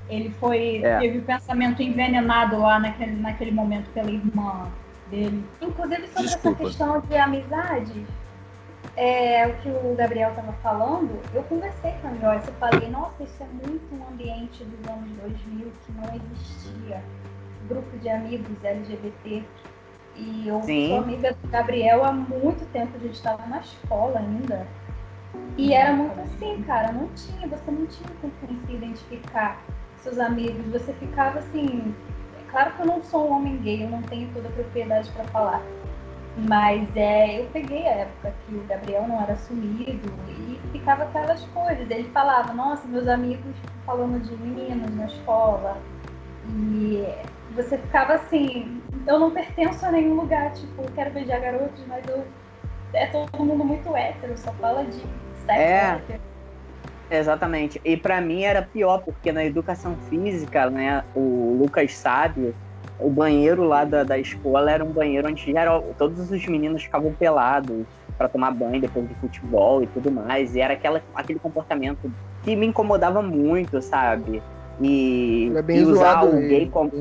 Ele 0.09 0.29
foi 0.39 0.81
É. 0.83 0.99
teve 0.99 1.19
o 1.19 1.21
pensamento 1.21 1.81
envenenado 1.81 2.57
lá 2.59 2.79
naquele, 2.79 3.15
naquele 3.21 3.51
momento 3.51 3.89
pela 3.91 4.09
irmã 4.11 4.67
dele. 5.09 5.43
Inclusive 5.61 6.07
sobre 6.07 6.23
Desculpa. 6.23 6.63
essa 6.63 6.69
questão 6.69 7.01
de 7.01 7.15
amizade, 7.15 8.05
é, 8.97 9.47
o 9.47 9.53
que 9.61 9.69
o 9.69 9.95
Gabriel 9.95 10.29
estava 10.31 10.53
falando, 10.61 11.19
eu 11.33 11.43
conversei 11.43 11.93
com 12.01 12.07
a 12.09 12.13
Joyce 12.15 12.49
e 12.49 12.53
falei, 12.53 12.89
nossa, 12.89 13.23
isso 13.23 13.41
é 13.41 13.67
muito 13.67 13.95
um 13.95 14.07
ambiente 14.11 14.63
dos 14.63 14.89
anos 14.89 15.09
2000 15.21 15.71
que 15.85 15.91
não 15.93 16.15
existia 16.15 17.01
grupo 17.69 17.97
de 17.99 18.09
amigos 18.09 18.63
LGBT. 18.63 19.43
E 20.21 20.47
eu 20.47 20.62
Sim. 20.62 20.89
sou 20.89 20.99
amiga 20.99 21.34
do 21.34 21.47
Gabriel 21.49 22.05
há 22.05 22.12
muito 22.12 22.63
tempo, 22.71 22.95
a 22.95 22.99
gente 22.99 23.15
estava 23.15 23.43
na 23.47 23.60
escola 23.60 24.19
ainda. 24.19 24.67
E 25.57 25.73
era 25.73 25.93
muito 25.93 26.19
assim, 26.21 26.62
cara, 26.63 26.91
não 26.91 27.07
tinha, 27.10 27.47
você 27.47 27.71
não 27.71 27.86
tinha 27.88 28.10
com 28.21 28.29
quem 28.39 28.60
se 28.65 28.73
identificar 28.73 29.62
seus 29.97 30.19
amigos, 30.19 30.65
você 30.71 30.93
ficava 30.93 31.39
assim. 31.39 31.93
É 32.39 32.51
claro 32.51 32.71
que 32.73 32.81
eu 32.81 32.86
não 32.86 33.01
sou 33.01 33.29
um 33.29 33.38
homem 33.38 33.57
gay, 33.57 33.84
eu 33.84 33.89
não 33.89 34.01
tenho 34.03 34.29
toda 34.34 34.47
a 34.47 34.51
propriedade 34.51 35.10
para 35.12 35.23
falar. 35.25 35.62
Mas 36.38 36.88
é, 36.95 37.41
eu 37.41 37.45
peguei 37.47 37.88
a 37.88 37.91
época 37.91 38.34
que 38.45 38.55
o 38.55 38.63
Gabriel 38.63 39.07
não 39.07 39.21
era 39.21 39.34
assumido 39.34 40.13
e 40.29 40.60
ficava 40.71 41.03
aquelas 41.03 41.43
coisas. 41.47 41.89
Ele 41.89 42.10
falava, 42.10 42.53
nossa, 42.53 42.88
meus 42.88 43.07
amigos 43.07 43.53
falando 43.86 44.21
de 44.21 44.36
meninos 44.38 44.95
na 44.95 45.05
escola. 45.07 45.77
E 46.49 47.05
você 47.53 47.77
ficava 47.77 48.13
assim, 48.13 48.81
eu 49.07 49.19
não 49.19 49.31
pertenço 49.31 49.85
a 49.85 49.91
nenhum 49.91 50.15
lugar, 50.15 50.51
tipo, 50.53 50.83
quero 50.93 51.11
beijar 51.11 51.39
garotos, 51.39 51.85
mas 51.87 52.07
eu 52.07 52.23
é 52.93 53.07
todo 53.07 53.45
mundo 53.45 53.63
muito 53.63 53.95
hétero, 53.95 54.37
só 54.37 54.51
fala 54.53 54.83
de 54.83 54.93
sexo 54.93 55.49
É. 55.49 55.95
hétero. 55.95 56.21
Exatamente. 57.09 57.81
E 57.83 57.97
pra 57.97 58.21
mim 58.21 58.43
era 58.43 58.61
pior, 58.61 58.99
porque 59.03 59.31
na 59.33 59.43
educação 59.43 59.97
física, 60.09 60.69
né, 60.69 61.03
o 61.13 61.57
Lucas 61.61 61.93
sabe, 61.97 62.55
o 62.97 63.09
banheiro 63.09 63.63
lá 63.63 63.83
da, 63.83 64.03
da 64.03 64.17
escola 64.17 64.71
era 64.71 64.83
um 64.83 64.93
banheiro 64.93 65.27
onde 65.27 65.43
geral, 65.43 65.93
todos 65.97 66.31
os 66.31 66.47
meninos 66.47 66.83
ficavam 66.83 67.13
pelados 67.13 67.85
para 68.17 68.29
tomar 68.29 68.51
banho 68.51 68.79
depois 68.79 69.07
do 69.07 69.15
futebol 69.15 69.83
e 69.83 69.87
tudo 69.87 70.09
mais. 70.09 70.55
E 70.55 70.61
era 70.61 70.73
aquela, 70.73 71.01
aquele 71.13 71.39
comportamento 71.39 72.09
que 72.43 72.55
me 72.55 72.67
incomodava 72.67 73.21
muito, 73.21 73.81
sabe? 73.81 74.41
E, 74.83 75.47
Ele 75.47 75.57
é 75.57 75.61
bem 75.61 75.79
e 75.79 75.85
usar 75.85 76.23
o 76.23 76.31
mesmo, 76.31 76.47
gay 76.47 76.69
como 76.69 76.91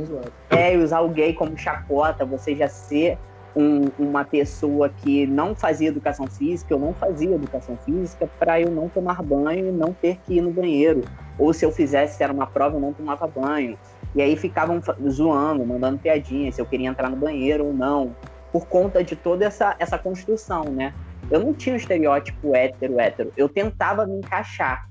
é, 0.50 0.76
usar 0.78 1.00
o 1.00 1.10
gay 1.10 1.34
como 1.34 1.56
chacota, 1.56 2.26
você 2.26 2.54
já 2.56 2.68
ser 2.68 3.18
um- 3.54 3.92
uma 3.98 4.24
pessoa 4.24 4.92
que 4.94 5.26
não 5.26 5.56
fazia 5.56 5.88
educação 5.88 6.28
física, 6.28 6.72
eu 6.74 6.78
não 6.78 6.94
fazia 6.94 7.34
educação 7.34 7.76
física, 7.78 8.30
para 8.38 8.60
eu 8.60 8.70
não 8.70 8.88
tomar 8.88 9.22
banho 9.22 9.68
e 9.68 9.72
não 9.72 9.94
ter 9.94 10.20
que 10.20 10.36
ir 10.36 10.40
no 10.42 10.52
banheiro. 10.52 11.08
Ou 11.36 11.52
se 11.52 11.64
eu 11.64 11.72
fizesse, 11.72 12.16
se 12.16 12.22
era 12.22 12.32
uma 12.32 12.46
prova, 12.46 12.76
eu 12.76 12.80
não 12.80 12.94
tomava 12.94 13.26
banho. 13.26 13.76
E 14.14 14.20
aí 14.22 14.36
ficavam 14.36 14.80
zoando, 15.08 15.66
mandando 15.66 15.98
piadinhas, 15.98 16.54
se 16.56 16.60
eu 16.60 16.66
queria 16.66 16.88
entrar 16.88 17.10
no 17.10 17.16
banheiro 17.16 17.66
ou 17.66 17.74
não, 17.74 18.16
por 18.52 18.66
conta 18.68 19.02
de 19.04 19.16
toda 19.16 19.44
essa, 19.44 19.76
essa 19.78 19.98
construção, 19.98 20.72
né? 20.74 20.92
Eu 21.30 21.40
não 21.40 21.54
tinha 21.54 21.74
o 21.74 21.78
estereótipo 21.78 22.54
hétero, 22.56 22.98
hétero. 22.98 23.32
Eu 23.36 23.48
tentava 23.48 24.04
me 24.06 24.16
encaixar, 24.18 24.82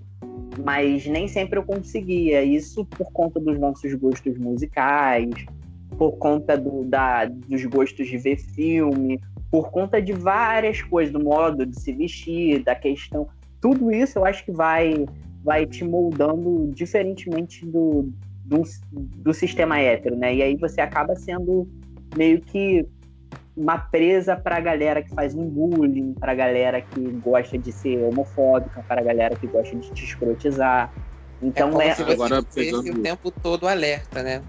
mas 0.64 1.06
nem 1.06 1.28
sempre 1.28 1.60
eu 1.60 1.64
conseguia. 1.64 2.44
Isso 2.44 2.86
por 2.86 3.12
conta 3.12 3.40
dos 3.40 3.60
nossos 3.60 3.94
gostos 3.94 4.38
musicais, 4.38 5.30
por 5.98 6.18
conta 6.18 6.58
do, 6.58 6.84
da, 6.84 7.26
dos 7.26 7.64
gostos 7.66 8.08
de 8.08 8.18
ver 8.18 8.38
filme, 8.38 9.20
por 9.52 9.72
conta 9.72 10.02
de 10.02 10.14
várias 10.14 10.82
coisas, 10.82 11.12
do 11.12 11.24
modo 11.24 11.66
de 11.66 11.80
se 11.80 11.92
vestir, 11.94 12.64
da 12.64 12.76
questão. 12.76 13.28
Tudo 13.62 13.92
isso 13.92 14.20
eu 14.20 14.26
acho 14.26 14.46
que 14.46 14.52
vai, 14.52 15.06
vai 15.44 15.66
te 15.66 15.84
moldando 15.84 16.72
diferentemente 16.74 17.66
do, 17.66 18.10
do, 18.46 18.64
do 18.92 19.34
sistema 19.34 19.80
hétero, 19.80 20.16
né? 20.16 20.36
E 20.36 20.42
aí 20.42 20.56
você 20.56 20.82
acaba 20.82 21.16
sendo 21.16 21.68
meio 22.16 22.42
que 22.42 22.86
uma 23.60 23.78
presa 23.78 24.38
para 24.38 24.56
a 24.56 24.62
galera 24.62 25.04
que 25.04 25.14
faz 25.14 25.36
um 25.36 25.46
bullying, 25.50 26.14
para 26.14 26.32
a 26.32 26.36
galera 26.36 26.82
que 26.82 27.12
gosta 27.20 27.58
de 27.58 27.74
ser 27.74 28.02
homofóbica, 28.02 28.82
para 28.88 29.02
a 29.02 29.04
galera 29.04 29.36
que 29.36 29.48
gosta 29.48 29.76
de 29.76 29.92
te 29.92 30.06
escrotizar. 30.06 30.90
Então 31.42 31.68
é 31.68 31.72
como 31.72 31.82
é, 31.82 32.14
Agora, 32.14 32.42
pegando- 32.42 33.00
o 33.00 33.02
tempo 33.04 33.30
todo 33.32 33.68
alerta, 33.68 34.24
né? 34.24 34.42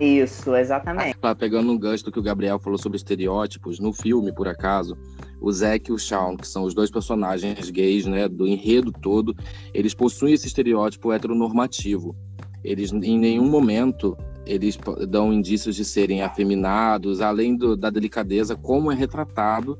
isso, 0.00 0.54
exatamente. 0.54 1.16
Ah, 1.22 1.34
pegando 1.34 1.72
um 1.72 1.78
gancho 1.78 2.04
do 2.04 2.12
que 2.12 2.18
o 2.18 2.22
Gabriel 2.22 2.58
falou 2.58 2.76
sobre 2.78 2.96
estereótipos, 2.96 3.78
no 3.80 3.92
filme, 3.94 4.34
por 4.34 4.46
acaso, 4.46 4.94
o 5.40 5.50
Zack 5.50 5.88
e 5.90 5.94
o 5.94 5.98
Shawn, 5.98 6.36
que 6.36 6.46
são 6.46 6.64
os 6.64 6.74
dois 6.74 6.90
personagens 6.90 7.70
gays, 7.70 8.04
né, 8.04 8.28
do 8.28 8.46
enredo 8.46 8.92
todo, 8.92 9.34
eles 9.72 9.94
possuem 9.94 10.34
esse 10.34 10.48
estereótipo 10.48 11.12
heteronormativo. 11.12 12.14
Eles, 12.62 12.92
em 12.92 13.18
nenhum 13.18 13.48
momento, 13.48 14.16
eles 14.46 14.78
dão 15.08 15.32
indícios 15.32 15.74
de 15.74 15.84
serem 15.84 16.22
afeminados, 16.22 17.20
além 17.20 17.56
do- 17.56 17.76
da 17.76 17.90
delicadeza, 17.90 18.56
como 18.56 18.90
é 18.92 18.94
retratado 18.94 19.78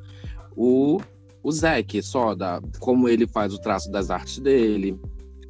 o, 0.57 0.99
o 1.43 1.53
Zack, 1.53 2.03
só 2.03 2.35
da, 2.35 2.61
como 2.81 3.09
ele 3.09 3.27
faz 3.27 3.55
o 3.55 3.61
traço 3.61 3.91
das 3.91 4.11
artes 4.11 4.39
dele, 4.39 4.99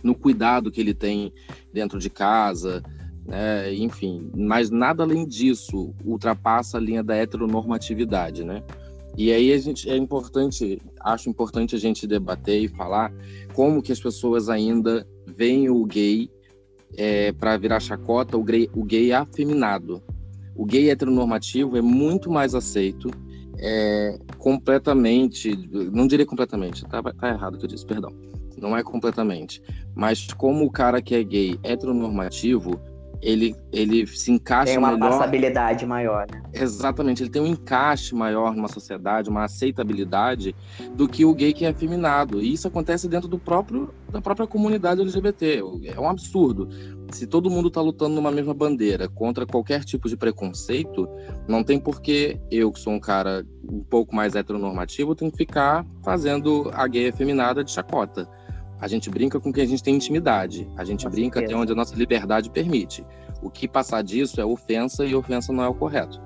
no 0.02 0.14
cuidado 0.14 0.70
que 0.70 0.80
ele 0.80 0.94
tem 0.94 1.32
dentro 1.72 1.98
de 1.98 2.10
casa, 2.10 2.82
né? 3.26 3.74
enfim, 3.74 4.30
mas 4.36 4.70
nada 4.70 5.02
além 5.02 5.26
disso 5.26 5.94
ultrapassa 6.04 6.76
a 6.76 6.80
linha 6.80 7.02
da 7.02 7.16
heteronormatividade, 7.16 8.44
né? 8.44 8.62
E 9.16 9.32
aí 9.32 9.50
a 9.50 9.58
gente 9.58 9.88
é 9.88 9.96
importante, 9.96 10.78
acho 11.00 11.30
importante 11.30 11.74
a 11.74 11.78
gente 11.78 12.06
debater 12.06 12.62
e 12.62 12.68
falar 12.68 13.10
como 13.54 13.80
que 13.80 13.90
as 13.90 13.98
pessoas 13.98 14.50
ainda 14.50 15.06
veem 15.26 15.70
o 15.70 15.82
gay 15.86 16.30
é, 16.96 17.32
para 17.32 17.56
virar 17.56 17.80
chacota, 17.80 18.36
o 18.36 18.44
gay, 18.44 18.68
o 18.74 18.84
gay 18.84 19.12
afeminado. 19.12 20.02
O 20.54 20.64
gay 20.64 20.90
heteronormativo 20.90 21.76
é 21.76 21.82
muito 21.82 22.30
mais 22.30 22.54
aceito, 22.54 23.10
é, 23.58 24.18
completamente, 24.38 25.54
não 25.92 26.06
diria 26.06 26.26
completamente, 26.26 26.84
tá, 26.86 27.02
tá 27.02 27.28
errado 27.28 27.54
o 27.54 27.58
que 27.58 27.64
eu 27.64 27.68
disse, 27.68 27.86
perdão. 27.86 28.10
Não 28.58 28.74
é 28.76 28.82
completamente. 28.82 29.62
Mas 29.94 30.26
como 30.32 30.64
o 30.64 30.70
cara 30.70 31.02
que 31.02 31.14
é 31.14 31.22
gay 31.22 31.58
heteronormativo, 31.62 32.80
ele, 33.22 33.54
ele 33.72 34.06
se 34.06 34.30
encaixa 34.30 34.66
Tem 34.66 34.78
uma 34.78 34.92
melhor... 34.92 35.10
passabilidade 35.10 35.86
maior, 35.86 36.26
né? 36.30 36.42
Exatamente, 36.52 37.22
ele 37.22 37.30
tem 37.30 37.42
um 37.42 37.46
encaixe 37.46 38.14
maior 38.14 38.54
numa 38.54 38.68
sociedade, 38.68 39.30
uma 39.30 39.44
aceitabilidade 39.44 40.54
do 40.94 41.08
que 41.08 41.24
o 41.24 41.34
gay 41.34 41.52
que 41.52 41.64
é 41.64 41.68
afeminado. 41.68 42.40
E 42.40 42.52
isso 42.52 42.68
acontece 42.68 43.08
dentro 43.08 43.28
do 43.28 43.38
próprio 43.38 43.92
da 44.10 44.20
própria 44.20 44.46
comunidade 44.46 45.00
LGBT. 45.00 45.62
É 45.84 46.00
um 46.00 46.08
absurdo. 46.08 46.68
Se 47.10 47.26
todo 47.26 47.50
mundo 47.50 47.68
está 47.68 47.80
lutando 47.80 48.14
numa 48.14 48.30
mesma 48.30 48.54
bandeira 48.54 49.08
contra 49.08 49.46
qualquer 49.46 49.84
tipo 49.84 50.08
de 50.08 50.16
preconceito, 50.16 51.08
não 51.46 51.62
tem 51.62 51.78
por 51.78 52.00
que 52.00 52.40
eu, 52.50 52.72
que 52.72 52.80
sou 52.80 52.92
um 52.92 53.00
cara 53.00 53.44
um 53.68 53.82
pouco 53.82 54.14
mais 54.14 54.34
heteronormativo, 54.34 55.14
tenho 55.14 55.30
que 55.30 55.38
ficar 55.38 55.84
fazendo 56.02 56.70
a 56.72 56.86
gay 56.86 57.08
afeminada 57.08 57.62
de 57.62 57.70
chacota. 57.70 58.28
A 58.80 58.88
gente 58.88 59.08
brinca 59.08 59.40
com 59.40 59.52
quem 59.52 59.64
a 59.64 59.66
gente 59.66 59.82
tem 59.82 59.94
intimidade. 59.94 60.68
A 60.76 60.84
gente 60.84 61.04
Com 61.04 61.10
brinca 61.10 61.38
certeza. 61.38 61.54
até 61.54 61.62
onde 61.62 61.72
a 61.72 61.74
nossa 61.74 61.94
liberdade 61.94 62.50
permite. 62.50 63.06
O 63.42 63.50
que 63.50 63.66
passar 63.66 64.02
disso 64.02 64.40
é 64.40 64.44
ofensa 64.44 65.04
e 65.04 65.14
ofensa 65.14 65.52
não 65.52 65.64
é 65.64 65.68
o 65.68 65.74
correto. 65.74 66.20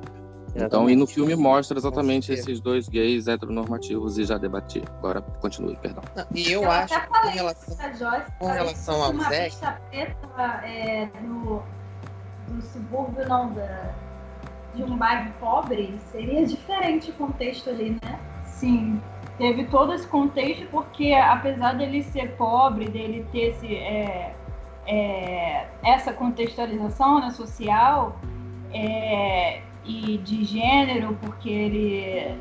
Então, 0.55 0.91
e 0.91 0.97
no 0.97 1.07
filme 1.07 1.37
mostra 1.37 1.79
exatamente 1.79 2.33
esses 2.33 2.61
dois 2.61 2.89
gays 2.89 3.29
heteronormativos 3.29 4.19
e 4.19 4.25
já 4.25 4.37
debati. 4.37 4.83
Agora 4.99 5.21
continue, 5.23 5.77
perdão. 5.77 6.03
Não, 6.17 6.27
E 6.35 6.51
eu, 6.51 6.63
Eu 6.63 6.71
acho 6.71 6.95
que 7.09 7.29
em 7.29 7.31
relação, 7.31 7.77
A 7.79 7.93
Joyce 7.93 8.33
com 8.39 8.47
relação 8.49 9.03
ao 9.03 9.11
uma 9.13 9.23
Zac, 9.25 9.45
bicha 9.45 9.81
preta 9.91 10.67
é, 10.67 11.07
do, 11.23 11.63
do 12.49 12.63
subúrbio, 12.63 13.29
não, 13.29 13.53
da, 13.53 13.95
de 14.75 14.83
um 14.83 14.97
bairro 14.97 15.33
pobre, 15.39 15.97
seria 16.11 16.45
diferente 16.45 17.11
o 17.11 17.15
contexto 17.15 17.71
ali, 17.71 17.97
né? 18.03 18.19
Sim, 18.45 19.01
teve 19.41 19.65
todo 19.65 19.95
esse 19.95 20.07
contexto 20.07 20.67
porque 20.71 21.15
apesar 21.15 21.73
dele 21.73 22.03
ser 22.03 22.37
pobre, 22.37 22.91
dele 22.91 23.27
ter 23.33 23.49
esse, 23.49 23.75
é, 23.75 24.35
é, 24.87 25.67
essa 25.83 26.13
contextualização 26.13 27.21
né, 27.21 27.31
social 27.31 28.21
é, 28.71 29.63
e 29.83 30.19
de 30.19 30.45
gênero, 30.45 31.17
porque 31.23 31.49
ele, 31.49 32.39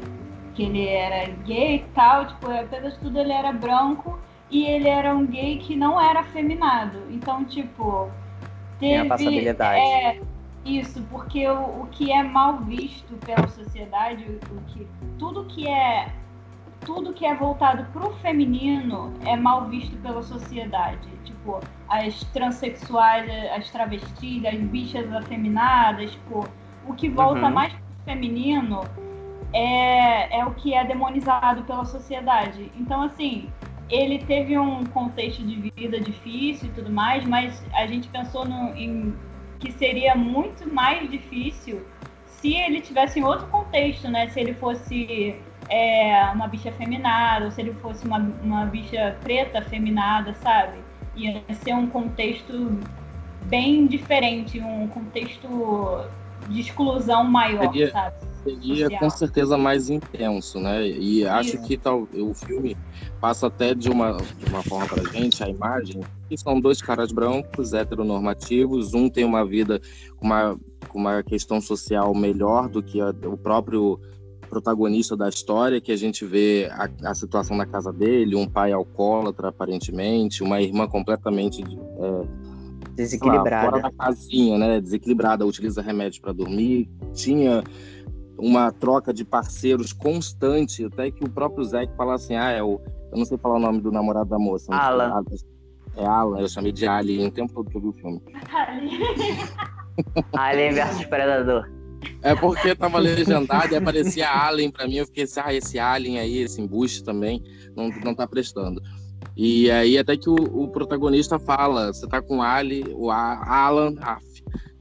que 0.53 0.63
ele 0.63 0.87
era 0.89 1.31
gay 1.45 1.77
e 1.77 1.85
tal, 1.95 2.27
tipo, 2.27 2.51
apesar 2.51 2.89
de 2.89 2.99
tudo 2.99 3.17
ele 3.17 3.31
era 3.31 3.53
branco 3.53 4.19
e 4.51 4.65
ele 4.65 4.89
era 4.89 5.15
um 5.15 5.25
gay 5.25 5.57
que 5.57 5.77
não 5.77 6.01
era 6.01 6.19
afeminado. 6.19 7.01
Então, 7.09 7.45
tipo, 7.45 8.09
Tem 8.77 8.97
a 8.97 8.97
teve 8.97 9.09
passabilidade. 9.09 9.79
é, 9.79 10.21
isso, 10.65 11.01
porque 11.09 11.47
o, 11.47 11.83
o 11.83 11.87
que 11.91 12.11
é 12.11 12.23
mal 12.23 12.57
visto 12.57 13.13
pela 13.25 13.47
sociedade, 13.47 14.25
o, 14.25 14.57
o 14.57 14.61
que, 14.63 14.85
tudo 15.17 15.45
que 15.45 15.65
é 15.65 16.09
tudo 16.85 17.13
que 17.13 17.25
é 17.25 17.35
voltado 17.35 17.85
pro 17.91 18.13
feminino 18.15 19.13
é 19.25 19.35
mal 19.35 19.67
visto 19.67 19.95
pela 19.97 20.21
sociedade. 20.23 21.07
Tipo, 21.23 21.59
as 21.87 22.23
transexuais, 22.25 23.29
as 23.55 23.69
travestis, 23.69 24.45
as 24.45 24.55
bichas 24.59 25.11
afeminadas, 25.13 26.11
tipo, 26.11 26.49
o 26.87 26.93
que 26.93 27.09
volta 27.09 27.47
Uhum. 27.47 27.53
mais 27.53 27.73
pro 27.73 28.13
feminino 28.13 28.81
é, 29.53 30.39
é 30.39 30.45
o 30.45 30.53
que 30.53 30.73
é 30.73 30.83
demonizado 30.83 31.63
pela 31.63 31.85
sociedade. 31.85 32.71
Então, 32.75 33.01
assim, 33.03 33.49
ele 33.89 34.19
teve 34.19 34.57
um 34.57 34.85
contexto 34.85 35.43
de 35.43 35.71
vida 35.75 35.99
difícil 35.99 36.69
e 36.69 36.71
tudo 36.73 36.91
mais, 36.91 37.25
mas 37.25 37.63
a 37.73 37.85
gente 37.87 38.07
pensou 38.09 38.45
no, 38.45 38.75
em 38.75 39.15
que 39.59 39.71
seria 39.71 40.15
muito 40.15 40.71
mais 40.73 41.09
difícil 41.09 41.85
se 42.25 42.53
ele 42.55 42.79
tivesse 42.81 43.19
em 43.19 43.23
outro 43.23 43.47
contexto, 43.47 44.07
né? 44.07 44.29
Se 44.29 44.39
ele 44.39 44.53
fosse 44.53 45.35
é, 45.69 46.25
uma 46.33 46.47
bicha 46.47 46.69
afeminada, 46.69 47.45
ou 47.45 47.51
se 47.51 47.61
ele 47.61 47.73
fosse 47.75 48.05
uma, 48.05 48.17
uma 48.43 48.65
bicha 48.65 49.17
preta 49.23 49.59
afeminada, 49.59 50.33
sabe? 50.35 50.79
Ia 51.15 51.43
ser 51.53 51.73
um 51.73 51.87
contexto 51.87 52.79
bem 53.45 53.87
diferente, 53.87 54.59
um 54.59 54.87
contexto 54.87 55.47
de 56.47 56.61
exclusão 56.61 57.23
maior, 57.23 57.71
Seria- 57.71 57.91
sabe? 57.91 58.15
Seria 58.43 58.83
Social. 58.85 58.99
com 58.99 59.09
certeza 59.09 59.57
mais 59.57 59.89
intenso, 59.89 60.59
né? 60.61 60.87
E 60.87 61.25
acho 61.25 61.57
Isso. 61.57 61.67
que 61.67 61.77
tal, 61.77 62.07
o 62.13 62.33
filme 62.33 62.75
passa 63.19 63.47
até 63.47 63.75
de 63.75 63.89
uma, 63.89 64.25
de 64.37 64.45
uma 64.45 64.63
forma 64.63 64.87
pra 64.87 65.03
gente, 65.03 65.43
a 65.43 65.49
imagem, 65.49 65.99
que 66.29 66.37
são 66.37 66.59
dois 66.59 66.81
caras 66.81 67.11
brancos, 67.11 67.73
heteronormativos, 67.73 68.93
um 68.93 69.09
tem 69.09 69.25
uma 69.25 69.45
vida 69.45 69.79
com 70.17 70.25
uma, 70.25 70.57
com 70.87 70.97
uma 70.99 71.21
questão 71.21 71.59
social 71.59 72.15
melhor 72.15 72.69
do 72.69 72.81
que 72.81 73.01
a- 73.01 73.13
o 73.25 73.37
próprio 73.37 73.99
protagonista 74.49 75.15
da 75.15 75.29
história, 75.29 75.79
que 75.79 75.91
a 75.91 75.95
gente 75.95 76.25
vê 76.25 76.69
a, 76.71 76.89
a 77.09 77.13
situação 77.13 77.55
na 77.55 77.65
casa 77.65 77.93
dele, 77.93 78.35
um 78.35 78.47
pai 78.47 78.71
alcoólatra, 78.71 79.49
aparentemente, 79.49 80.43
uma 80.43 80.61
irmã 80.61 80.87
completamente 80.87 81.61
é, 81.61 81.65
sei 81.65 81.69
lá, 81.69 82.25
Desequilibrada. 82.95 83.69
fora 83.69 83.81
da 83.81 83.91
casinha, 83.91 84.57
né? 84.57 84.81
Desequilibrada, 84.81 85.45
utiliza 85.45 85.81
remédio 85.81 86.21
para 86.21 86.33
dormir. 86.33 86.89
Tinha 87.13 87.63
uma 88.37 88.71
troca 88.71 89.13
de 89.13 89.23
parceiros 89.23 89.93
constante, 89.93 90.85
até 90.85 91.11
que 91.11 91.23
o 91.23 91.29
próprio 91.29 91.63
Zack 91.63 91.95
fala 91.95 92.15
assim: 92.15 92.35
ah, 92.35 92.51
é 92.51 92.61
o. 92.61 92.81
Eu 93.11 93.17
não 93.17 93.25
sei 93.25 93.37
falar 93.37 93.55
o 93.55 93.59
nome 93.59 93.81
do 93.81 93.91
namorado 93.91 94.29
da 94.29 94.37
moça. 94.37 94.67
mas 94.69 94.81
Alan. 94.81 95.23
É 95.95 96.05
Alan, 96.05 96.39
eu 96.39 96.47
chamei 96.47 96.71
de 96.71 96.87
Ali 96.87 97.25
o 97.25 97.31
tempo 97.31 97.53
todo 97.53 97.69
que 97.69 97.77
eu 97.77 97.81
vi 97.81 97.87
o 97.87 97.93
filme. 97.93 98.21
Alien 100.33 100.73
versus 100.73 101.05
Predador. 101.05 101.69
É 102.21 102.35
porque 102.35 102.75
tava 102.75 102.99
legendado 102.99 103.73
e 103.73 103.77
aparecia 103.77 104.29
Alien 104.29 104.69
pra 104.71 104.87
mim, 104.87 104.95
eu 104.95 105.05
fiquei 105.05 105.23
assim, 105.23 105.39
ah, 105.43 105.53
esse 105.53 105.79
Alien 105.79 106.19
aí, 106.19 106.39
esse 106.39 106.61
embuste 106.61 107.03
também, 107.03 107.41
não, 107.75 107.89
não 108.03 108.13
tá 108.13 108.27
prestando. 108.27 108.81
E 109.37 109.71
aí 109.71 109.97
até 109.97 110.17
que 110.17 110.29
o, 110.29 110.35
o 110.35 110.67
protagonista 110.69 111.39
fala, 111.39 111.93
você 111.93 112.05
tá 112.07 112.21
com 112.21 112.41
Ali, 112.41 112.91
o 112.93 113.09
A- 113.09 113.41
Alan, 113.47 113.95
af, 114.01 114.21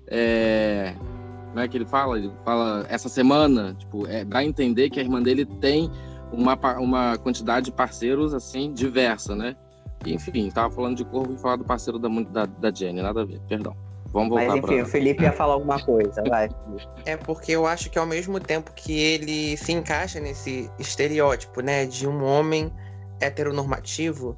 é, 0.08 0.94
como 1.48 1.60
é 1.60 1.68
que 1.68 1.76
ele 1.76 1.86
fala? 1.86 2.18
Ele 2.18 2.32
fala, 2.44 2.84
essa 2.88 3.08
semana, 3.08 3.74
tipo, 3.78 4.06
é, 4.08 4.24
dá 4.24 4.38
a 4.38 4.44
entender 4.44 4.90
que 4.90 4.98
a 4.98 5.02
irmã 5.02 5.22
dele 5.22 5.46
tem 5.46 5.88
uma, 6.32 6.58
uma 6.78 7.16
quantidade 7.18 7.66
de 7.66 7.72
parceiros, 7.72 8.34
assim, 8.34 8.72
diversa, 8.72 9.36
né? 9.36 9.54
Enfim, 10.04 10.50
tava 10.50 10.74
falando 10.74 10.96
de 10.96 11.04
corvo 11.04 11.34
e 11.34 11.38
falar 11.38 11.56
do 11.56 11.64
parceiro 11.64 11.98
da, 11.98 12.08
da, 12.08 12.46
da 12.46 12.70
Jenny, 12.72 13.00
nada 13.00 13.22
a 13.22 13.24
ver, 13.24 13.40
perdão. 13.48 13.76
Vamos 14.12 14.34
Mas 14.34 14.46
voltar 14.46 14.58
enfim, 14.58 14.76
pra... 14.78 14.84
o 14.84 14.86
Felipe 14.86 15.22
ia 15.22 15.32
falar 15.32 15.54
alguma 15.54 15.82
coisa, 15.84 16.22
vai. 16.26 16.48
É 17.04 17.16
porque 17.16 17.52
eu 17.52 17.66
acho 17.66 17.90
que 17.90 17.98
ao 17.98 18.06
mesmo 18.06 18.40
tempo 18.40 18.72
que 18.74 18.98
ele 18.98 19.56
se 19.56 19.72
encaixa 19.72 20.18
nesse 20.18 20.70
estereótipo, 20.78 21.60
né, 21.60 21.84
de 21.84 22.08
um 22.08 22.24
homem 22.24 22.72
heteronormativo, 23.20 24.36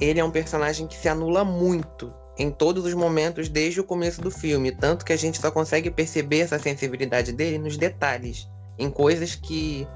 ele 0.00 0.18
é 0.18 0.24
um 0.24 0.30
personagem 0.30 0.86
que 0.86 0.96
se 0.96 1.08
anula 1.08 1.44
muito 1.44 2.12
em 2.38 2.50
todos 2.50 2.84
os 2.84 2.94
momentos 2.94 3.48
desde 3.48 3.80
o 3.80 3.84
começo 3.84 4.20
do 4.20 4.30
filme, 4.30 4.70
tanto 4.70 5.04
que 5.04 5.12
a 5.12 5.16
gente 5.16 5.40
só 5.40 5.50
consegue 5.50 5.90
perceber 5.90 6.40
essa 6.40 6.58
sensibilidade 6.58 7.32
dele 7.32 7.58
nos 7.58 7.76
detalhes, 7.76 8.48
em 8.78 8.90
coisas 8.90 9.34
que 9.34 9.86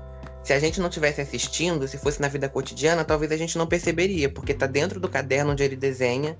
se 0.42 0.54
a 0.54 0.58
gente 0.58 0.80
não 0.80 0.88
tivesse 0.88 1.20
assistindo, 1.20 1.86
se 1.86 1.98
fosse 1.98 2.20
na 2.20 2.28
vida 2.28 2.48
cotidiana, 2.48 3.04
talvez 3.04 3.30
a 3.30 3.36
gente 3.36 3.58
não 3.58 3.66
perceberia, 3.66 4.28
porque 4.32 4.54
tá 4.54 4.66
dentro 4.66 4.98
do 4.98 5.08
caderno 5.08 5.52
onde 5.52 5.62
ele 5.62 5.76
desenha, 5.76 6.38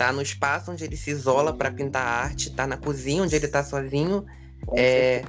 tá 0.00 0.10
no 0.14 0.22
espaço 0.22 0.72
onde 0.72 0.82
ele 0.82 0.96
se 0.96 1.10
isola 1.10 1.52
para 1.52 1.70
pintar 1.70 2.02
arte, 2.02 2.48
tá 2.54 2.66
na 2.66 2.78
cozinha 2.78 3.22
onde 3.22 3.36
ele 3.36 3.46
tá 3.46 3.62
sozinho, 3.62 4.24
é, 4.74 5.22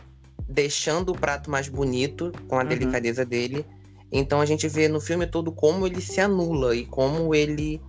deixando 0.47 1.11
o 1.11 1.13
prato 1.13 1.51
mais 1.51 1.67
bonito 1.67 2.31
com 2.47 2.57
a 2.57 2.61
Uhum. 2.63 2.69
delicadeza 2.69 3.25
dele. 3.25 3.65
Então 4.09 4.39
a 4.39 4.45
gente 4.45 4.69
vê 4.69 4.87
no 4.87 5.01
filme 5.01 5.27
todo 5.27 5.51
como 5.51 5.85
ele 5.85 5.99
se 5.99 6.21
anula 6.21 6.73
e 6.73 6.85
como 6.85 7.35
ele 7.35 7.81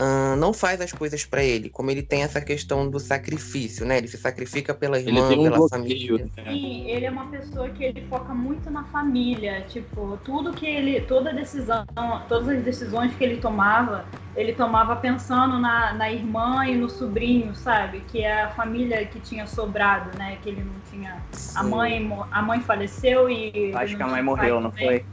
ah, 0.00 0.36
não 0.36 0.52
faz 0.54 0.80
as 0.80 0.92
coisas 0.92 1.24
para 1.26 1.44
ele, 1.44 1.70
como 1.70 1.90
ele 1.90 2.02
tem 2.02 2.22
essa 2.22 2.40
questão 2.40 2.90
do 2.90 2.98
sacrifício, 3.00 3.86
né? 3.86 3.98
Ele 3.98 4.08
se 4.08 4.18
sacrifica 4.18 4.74
pela 4.74 4.98
Ele 5.04 5.22
irmã, 5.22 5.22
tem 5.22 5.38
um 5.38 5.42
pela 5.42 5.56
bloqueio, 5.56 6.18
família. 6.18 6.30
né? 6.36 6.60
Sim, 6.60 6.88
ele 6.88 7.06
é 7.06 7.10
uma 7.10 7.30
pessoa 7.30 7.70
que 7.70 7.82
ele 7.84 8.06
foca 8.08 8.34
muito 8.34 8.70
na 8.70 8.84
família, 8.84 9.62
tipo, 9.62 10.18
tudo 10.18 10.52
que 10.54 10.66
ele, 10.66 11.00
toda 11.02 11.32
decisão, 11.32 11.84
todas 12.28 12.48
as 12.48 12.62
decisões 12.64 13.14
que 13.14 13.24
ele 13.24 13.38
tomava, 13.38 14.04
ele 14.34 14.52
tomava 14.52 14.96
pensando 14.96 15.58
na, 15.58 15.94
na 15.94 16.10
irmã 16.12 16.66
e 16.66 16.74
no 16.76 16.88
sobrinho, 16.88 17.54
sabe? 17.54 18.00
Que 18.02 18.22
é 18.22 18.42
a 18.42 18.50
família 18.50 19.06
que 19.06 19.20
tinha 19.20 19.46
sobrado, 19.46 20.16
né? 20.18 20.36
Que 20.36 20.48
ele 20.50 20.64
não 20.64 20.80
tinha. 20.80 21.22
A 21.54 21.62
mãe, 21.62 22.08
a 22.30 22.42
mãe 22.42 22.60
faleceu 22.60 23.28
e. 23.30 23.72
Acho 23.74 23.96
que 23.96 24.02
a 24.02 24.06
mãe 24.08 24.22
morreu, 24.22 24.60
não 24.60 24.72
foi? 24.72 25.06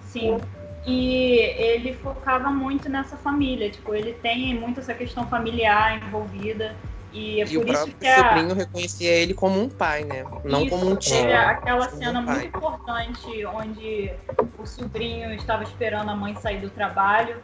Sim. 0.00 0.38
E 0.86 1.38
ele 1.58 1.92
focava 1.94 2.48
muito 2.50 2.88
nessa 2.88 3.16
família, 3.16 3.68
tipo, 3.70 3.92
ele 3.94 4.12
tem 4.12 4.54
muito 4.54 4.78
essa 4.78 4.94
questão 4.94 5.26
familiar 5.26 6.00
envolvida 6.00 6.76
E 7.12 7.40
é 7.40 7.44
E 7.44 7.54
por 7.54 7.62
o 7.62 7.66
próprio 7.66 7.96
que 7.96 8.06
a, 8.06 8.28
sobrinho 8.28 8.54
reconhecia 8.54 9.10
ele 9.10 9.34
como 9.34 9.60
um 9.60 9.68
pai, 9.68 10.04
né? 10.04 10.24
Não 10.44 10.62
Isso, 10.62 10.70
como 10.70 10.90
um 10.92 10.96
tio. 10.96 11.12
teve 11.16 11.32
aquela 11.32 11.86
como 11.88 11.96
um 11.96 12.04
cena 12.04 12.22
pai. 12.22 12.34
muito 12.36 12.56
importante 12.56 13.46
onde 13.46 14.10
o 14.58 14.66
sobrinho 14.66 15.32
estava 15.34 15.64
esperando 15.64 16.10
a 16.10 16.14
mãe 16.14 16.34
sair 16.36 16.60
do 16.60 16.70
trabalho 16.70 17.42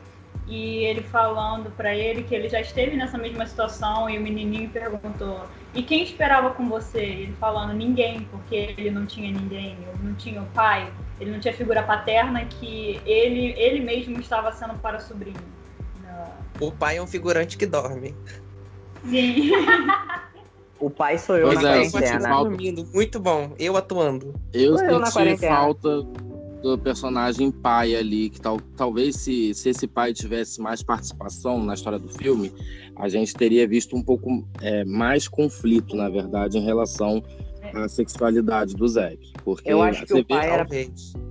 e 0.48 0.84
ele 0.84 1.02
falando 1.02 1.70
pra 1.76 1.94
ele 1.94 2.22
que 2.24 2.34
ele 2.34 2.48
já 2.48 2.60
esteve 2.60 2.96
nessa 2.96 3.16
mesma 3.16 3.46
situação 3.46 4.10
e 4.10 4.18
o 4.18 4.20
menininho 4.20 4.68
perguntou: 4.70 5.42
"E 5.74 5.82
quem 5.82 6.02
esperava 6.02 6.50
com 6.50 6.68
você?" 6.68 7.04
E 7.04 7.22
ele 7.22 7.36
falando: 7.38 7.72
"Ninguém, 7.72 8.22
porque 8.30 8.74
ele 8.76 8.90
não 8.90 9.06
tinha 9.06 9.30
ninguém, 9.32 9.76
ele 9.82 10.02
não 10.08 10.14
tinha 10.14 10.42
o 10.42 10.46
pai, 10.46 10.92
ele 11.20 11.30
não 11.30 11.40
tinha 11.40 11.54
figura 11.54 11.82
paterna 11.82 12.44
que 12.44 13.00
ele 13.06 13.54
ele 13.56 13.80
mesmo 13.80 14.18
estava 14.18 14.50
sendo 14.52 14.74
para 14.74 14.98
o 14.98 15.00
sobrinho." 15.00 15.52
O 16.60 16.70
pai 16.70 16.98
é 16.98 17.02
um 17.02 17.06
figurante 17.06 17.56
que 17.56 17.66
dorme. 17.66 18.14
Sim. 19.08 19.50
O 20.78 20.90
pai 20.90 21.16
sou 21.18 21.36
eu 21.36 21.46
Pois 21.48 21.62
na 21.62 21.76
é, 21.76 21.86
Eu 21.86 21.90
quarentena. 21.90 22.28
falta- 22.28 22.50
dormindo. 22.50 22.86
Muito 22.92 23.18
bom. 23.20 23.54
Eu 23.58 23.76
atuando. 23.76 24.34
Eu 24.52 24.76
eu 24.78 24.98
na 24.98 25.06
senti 25.06 25.12
quarentena. 25.14 25.56
falta 25.56 25.88
do 26.62 26.78
personagem 26.78 27.50
pai 27.50 27.94
ali, 27.94 28.30
que 28.30 28.40
tal, 28.40 28.58
talvez 28.76 29.16
se, 29.16 29.52
se 29.52 29.70
esse 29.70 29.86
pai 29.86 30.12
tivesse 30.14 30.60
mais 30.60 30.82
participação 30.82 31.62
na 31.62 31.74
história 31.74 31.98
do 31.98 32.08
filme, 32.08 32.52
a 32.96 33.08
gente 33.08 33.34
teria 33.34 33.66
visto 33.66 33.96
um 33.96 34.02
pouco 34.02 34.46
é, 34.60 34.84
mais 34.84 35.26
conflito, 35.26 35.96
na 35.96 36.08
verdade, 36.08 36.56
em 36.56 36.64
relação 36.64 37.22
à 37.74 37.88
sexualidade 37.88 38.74
do 38.74 38.86
Zack. 38.86 39.32
Porque 39.44 39.70
Eu 39.70 39.82
acho 39.82 40.06
que 40.06 40.14
o 40.14 40.24
pai 40.24 40.48
era-. 40.48 40.66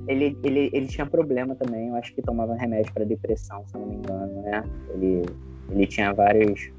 Ele, 0.08 0.38
ele, 0.44 0.70
ele 0.74 0.88
tinha 0.88 1.06
problema 1.06 1.56
também, 1.56 1.88
eu 1.88 1.96
acho 1.96 2.14
que 2.14 2.22
tomava 2.22 2.56
remédio 2.56 2.92
para 2.94 3.06
depressão, 3.06 3.64
se 3.68 3.76
eu 3.76 3.82
não 3.82 3.88
me 3.88 3.96
engano, 3.96 4.42
né? 4.42 4.64
Ele, 4.94 5.24
ele 5.72 5.88
tinha 5.88 6.12
vários, 6.12 6.70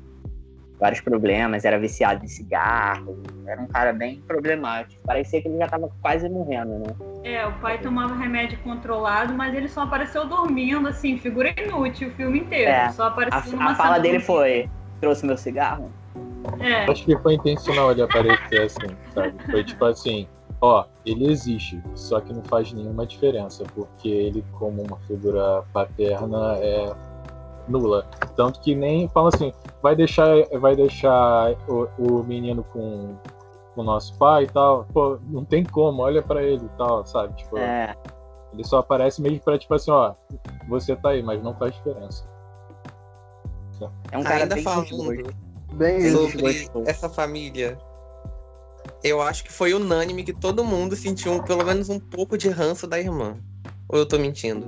vários 0.83 1.01
problemas, 1.01 1.65
era 1.65 1.79
viciado 1.79 2.25
em 2.25 2.29
cigarro, 2.29 3.23
era 3.47 3.63
um 3.63 3.69
cara 3.69 3.93
bem 3.93 4.21
problemático. 4.27 5.01
Parecia 5.07 5.41
que 5.41 5.47
ele 5.47 5.57
já 5.57 5.69
tava 5.69 5.89
quase 6.03 6.29
morrendo, 6.29 6.81
né? 6.81 6.95
É, 7.23 7.47
o 7.47 7.53
pai 7.61 7.79
tomava 7.79 8.17
remédio 8.17 8.59
controlado, 8.65 9.33
mas 9.33 9.55
ele 9.55 9.69
só 9.69 9.83
apareceu 9.83 10.27
dormindo, 10.27 10.89
assim, 10.89 11.17
figura 11.19 11.55
inútil 11.57 12.09
o 12.09 12.11
filme 12.11 12.41
inteiro. 12.41 12.69
É, 12.69 12.91
Só 12.91 13.05
apareceu 13.05 13.61
A, 13.61 13.71
a 13.71 13.75
fala 13.77 13.99
dele 13.99 14.19
foi: 14.19 14.69
trouxe 15.01 15.25
meu 15.25 15.37
cigarro? 15.37 15.93
É, 16.59 16.91
Acho 16.91 17.05
que 17.05 17.17
foi 17.19 17.35
intencional 17.35 17.93
ele 17.93 18.03
aparecer 18.03 18.63
assim, 18.63 18.97
sabe? 19.15 19.35
Foi 19.53 19.63
tipo 19.63 19.85
assim, 19.85 20.29
ó, 20.61 20.85
ele 21.07 21.31
existe, 21.31 21.81
só 21.95 22.19
que 22.21 22.33
não 22.33 22.43
faz 22.43 22.73
nenhuma 22.73 23.07
diferença, 23.07 23.63
porque 23.73 24.09
ele, 24.09 24.45
como 24.59 24.83
uma 24.83 24.97
figura 25.07 25.63
paterna, 25.73 26.57
é 26.57 26.93
nula. 27.69 28.07
Tanto 28.37 28.61
que 28.61 28.75
nem 28.75 29.09
fala 29.09 29.29
assim, 29.29 29.53
vai 29.83 29.95
deixar, 29.97 30.29
vai 30.61 30.75
deixar 30.77 31.55
o, 31.69 31.89
o 31.99 32.25
menino 32.25 32.65
com 32.65 33.17
o 33.77 33.83
nosso 33.83 34.17
pai 34.19 34.45
e 34.45 34.49
tal. 34.49 34.87
Pô, 34.93 35.19
não 35.29 35.45
tem 35.45 35.65
como, 35.65 36.03
olha 36.03 36.23
pra 36.23 36.43
ele 36.43 36.65
e 36.65 36.79
tal, 36.79 37.05
sabe? 37.07 37.35
Tipo, 37.37 37.59
É, 37.59 37.95
ele 38.53 38.65
só 38.65 38.79
aparece 38.79 39.21
mesmo 39.23 39.41
pra, 39.41 39.59
tipo 39.59 39.75
assim, 39.75 39.91
ó, 39.91 40.15
você 40.69 40.95
tá 40.97 41.11
aí, 41.11 41.23
mas 41.23 41.43
não 41.43 41.55
faz 41.55 41.75
diferença. 41.75 42.25
é 44.11 44.19
um 44.19 44.23
cara 44.23 44.43
Ainda 44.45 44.55
bem 44.55 44.65
falando. 44.65 45.35
Bem 45.73 46.01
sobre 46.13 46.69
essa 46.87 47.09
família. 47.09 47.79
Eu 49.03 49.21
acho 49.21 49.43
que 49.43 49.53
foi 49.53 49.75
unânime 49.75 50.23
que 50.23 50.33
todo 50.33 50.63
mundo 50.65 50.95
sentiu 50.95 51.33
um- 51.33 51.43
pelo 51.43 51.65
menos 51.65 51.89
um 51.89 51.99
pouco 51.99 52.39
de 52.39 52.49
ranço 52.49 52.87
da 52.87 53.01
irmã. 53.01 53.37
Ou 53.89 53.99
eu 53.99 54.07
tô 54.07 54.19
mentindo? 54.19 54.65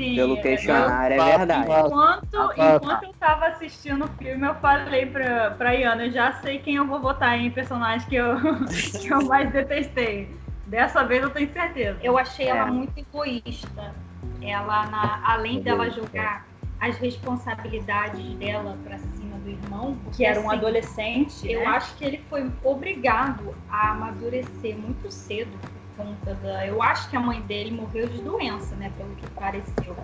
Sim. 0.00 0.14
Pelo 0.14 0.36
é- 0.38 0.40
questionário, 0.42 1.20
é 1.20 1.38
verdade. 1.38 1.70
Enquanto, 1.86 2.52
enquanto 2.56 3.02
eu 3.04 3.14
tava 3.20 3.46
assistindo 3.48 4.04
o 4.04 4.08
filme, 4.08 4.46
eu 4.46 4.54
falei 4.56 5.06
pra, 5.06 5.50
pra 5.52 5.74
Iana, 5.74 6.06
eu 6.06 6.12
já 6.12 6.32
sei 6.32 6.58
quem 6.58 6.76
eu 6.76 6.86
vou 6.86 7.00
votar 7.00 7.38
em 7.38 7.50
personagem 7.50 8.08
que 8.08 8.16
eu, 8.16 8.34
que 8.98 9.08
eu 9.08 9.22
mais 9.24 9.52
detestei. 9.52 10.38
Dessa 10.66 11.02
vez 11.04 11.22
eu 11.22 11.30
tenho 11.30 11.52
certeza. 11.52 11.98
Eu 12.02 12.16
achei 12.16 12.46
É. 12.46 12.50
ela 12.50 12.66
muito 12.66 12.92
egoísta. 12.96 13.94
Ela, 14.40 14.86
na- 14.86 15.20
além 15.24 15.60
dela 15.60 15.90
jogar 15.90 16.48
as 16.80 16.96
responsabilidades 16.96 18.34
dela 18.36 18.78
pra 18.82 18.98
cima 18.98 19.36
do 19.38 19.50
irmão, 19.50 19.98
Que 20.16 20.24
era 20.24 20.40
um 20.40 20.48
assim, 20.48 20.56
adolescente, 20.56 21.52
Eu 21.52 21.60
né? 21.60 21.66
acho 21.66 21.94
que 21.96 22.04
ele 22.04 22.24
foi 22.30 22.50
obrigado 22.64 23.54
a 23.68 23.90
amadurecer 23.90 24.76
muito 24.78 25.10
cedo 25.10 25.58
conta 26.00 26.34
da. 26.34 26.66
Eu 26.66 26.82
acho 26.82 27.08
que 27.10 27.16
a 27.16 27.20
mãe 27.20 27.40
dele 27.42 27.70
morreu 27.70 28.08
de 28.08 28.22
doença, 28.22 28.74
né? 28.76 28.92
Pelo 28.96 29.14
que 29.14 29.26
pareceu. 29.28 29.96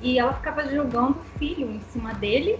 E 0.00 0.18
ela 0.18 0.32
ficava 0.32 0.66
jogando 0.68 1.18
o 1.18 1.38
filho 1.38 1.70
em 1.70 1.80
cima 1.80 2.14
dele. 2.14 2.58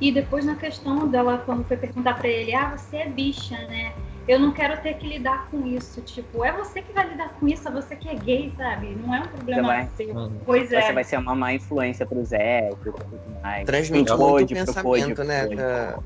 E 0.00 0.12
depois 0.12 0.44
na 0.44 0.56
questão 0.56 1.08
dela, 1.08 1.38
quando 1.38 1.64
foi 1.64 1.76
perguntar 1.76 2.14
pra 2.14 2.28
ele, 2.28 2.54
ah, 2.54 2.76
você 2.76 2.98
é 2.98 3.08
bicha, 3.08 3.56
né? 3.56 3.92
Eu 4.26 4.38
não 4.38 4.52
quero 4.52 4.80
ter 4.82 4.94
que 4.94 5.06
lidar 5.06 5.48
com 5.50 5.66
isso. 5.66 6.00
Tipo, 6.02 6.44
é 6.44 6.52
você 6.52 6.80
que 6.82 6.92
vai 6.92 7.08
lidar 7.08 7.34
com 7.34 7.46
isso, 7.46 7.68
é 7.68 7.70
você 7.70 7.94
que 7.94 8.08
é 8.08 8.14
gay, 8.14 8.54
sabe? 8.56 8.94
Não 8.94 9.14
é 9.14 9.20
um 9.20 9.28
problema 9.28 9.68
vai- 9.68 9.86
seu. 9.88 10.14
Uhum. 10.14 10.40
Pois 10.44 10.68
Você 10.70 10.76
é. 10.76 10.92
vai 10.92 11.04
ser 11.04 11.18
uma 11.18 11.34
má 11.34 11.52
influência 11.52 12.06
pro 12.06 12.24
Zé 12.24 12.70
e 12.70 12.76
tudo 12.76 13.40
mais. 13.42 13.66
Transmitiu 13.66 14.16
Pro 14.16 14.28
muito 14.30 14.50
o 14.50 14.54
pensamento, 14.54 15.24
né? 15.24 15.46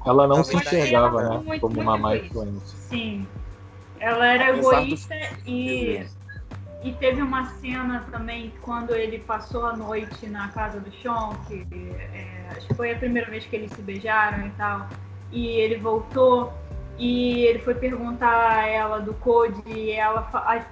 Ela 0.05 0.27
não 0.27 0.45
se 0.45 0.53
Talvez 0.53 0.73
enxergava, 0.73 1.21
ela 1.23 1.39
né, 1.39 1.43
muito, 1.45 1.61
como 1.61 1.75
muito 1.75 1.89
uma 1.89 1.97
má 1.97 2.17
influência. 2.17 2.77
Sim. 2.77 3.29
Ela 4.01 4.27
era 4.27 4.51
Apesar 4.51 4.71
do- 4.71 4.77
egoísta 4.83 5.15
e, 5.47 6.07
e 6.83 6.93
teve 6.95 7.21
uma 7.23 7.45
cena 7.45 8.05
também 8.11 8.53
quando 8.63 8.95
ele 8.95 9.19
passou 9.19 9.67
a 9.67 9.77
noite 9.77 10.27
na 10.29 10.49
casa 10.49 10.79
do 10.81 10.91
Sean, 10.93 11.37
que 11.49 11.67
é, 11.73 12.57
acho 12.57 12.67
que 12.69 12.75
foi 12.75 12.93
a 12.93 12.97
primeira 12.97 13.31
vez 13.31 13.45
que 13.45 13.57
eles 13.57 13.73
se 13.73 13.83
beijaram 13.83 14.47
e 14.47 14.51
tal. 14.51 14.87
E 15.33 15.47
ele 15.49 15.77
voltou 15.77 16.53
e 16.99 17.45
ele 17.45 17.59
foi 17.61 17.75
perguntar 17.75 18.59
a 18.59 18.67
ela 18.67 18.99
do 19.01 19.15
Code 19.15 19.63
e 19.67 19.91
ela 19.93 20.23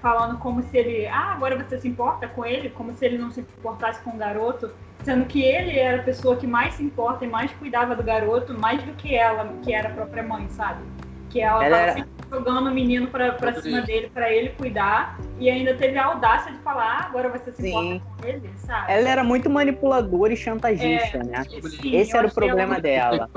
falando 0.00 0.38
como 0.38 0.62
se 0.62 0.76
ele. 0.76 1.06
Ah, 1.06 1.32
agora 1.32 1.56
você 1.62 1.78
se 1.78 1.86
importa 1.88 2.26
com 2.28 2.44
ele? 2.44 2.70
Como 2.70 2.92
se 2.94 3.04
ele 3.04 3.18
não 3.18 3.30
se 3.30 3.40
importasse 3.40 4.00
com 4.02 4.10
o 4.10 4.16
garoto. 4.16 4.70
Sendo 5.02 5.26
que 5.26 5.40
ele 5.40 5.78
era 5.78 6.00
a 6.00 6.04
pessoa 6.04 6.34
que 6.36 6.48
mais 6.48 6.74
se 6.74 6.82
importa 6.82 7.24
e 7.24 7.28
mais 7.28 7.52
cuidava 7.52 7.94
do 7.94 8.02
garoto, 8.02 8.58
mais 8.58 8.82
do 8.82 8.92
que 8.94 9.14
ela, 9.14 9.52
que 9.62 9.72
era 9.72 9.88
a 9.88 9.92
própria 9.92 10.22
mãe, 10.22 10.48
sabe? 10.48 10.82
Que 11.30 11.40
ela, 11.40 11.64
Ela 11.64 11.78
era- 11.78 11.92
sempre 11.92 12.10
jogando 12.30 12.68
o 12.68 12.74
menino 12.74 13.08
pra, 13.08 13.32
pra 13.32 13.60
cima 13.60 13.80
dele, 13.82 14.10
pra 14.12 14.32
ele 14.32 14.50
cuidar. 14.50 15.18
E 15.38 15.48
ainda 15.50 15.74
teve 15.74 15.96
a 15.98 16.06
audácia 16.06 16.52
de 16.52 16.58
falar, 16.58 17.00
ah, 17.00 17.06
agora 17.06 17.28
você 17.30 17.52
se 17.52 17.62
Sim. 17.62 17.94
importa 17.94 18.16
com 18.20 18.28
ele, 18.28 18.50
sabe? 18.58 18.92
Ela 18.92 19.08
era 19.08 19.24
muito 19.24 19.48
manipuladora 19.48 20.32
e 20.32 20.36
chantagista, 20.36 21.18
né? 21.18 21.44
Sim, 21.44 21.96
Esse 21.96 22.16
era 22.16 22.26
o 22.26 22.34
problema 22.34 22.80
dela. 22.80 23.28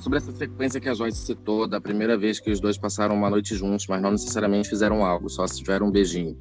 sobre 0.00 0.18
essa 0.18 0.32
sequência 0.32 0.80
que 0.80 0.88
a 0.88 0.94
Joyce 0.94 1.24
citou, 1.24 1.68
da 1.68 1.80
primeira 1.80 2.16
vez 2.16 2.40
que 2.40 2.50
os 2.50 2.58
dois 2.60 2.76
passaram 2.76 3.14
uma 3.14 3.30
noite 3.30 3.54
juntos, 3.54 3.86
mas 3.88 4.02
não 4.02 4.10
necessariamente 4.10 4.68
fizeram 4.68 5.04
algo, 5.04 5.28
só 5.28 5.46
se 5.46 5.58
tiveram 5.58 5.86
um 5.86 5.90
beijinho. 5.90 6.36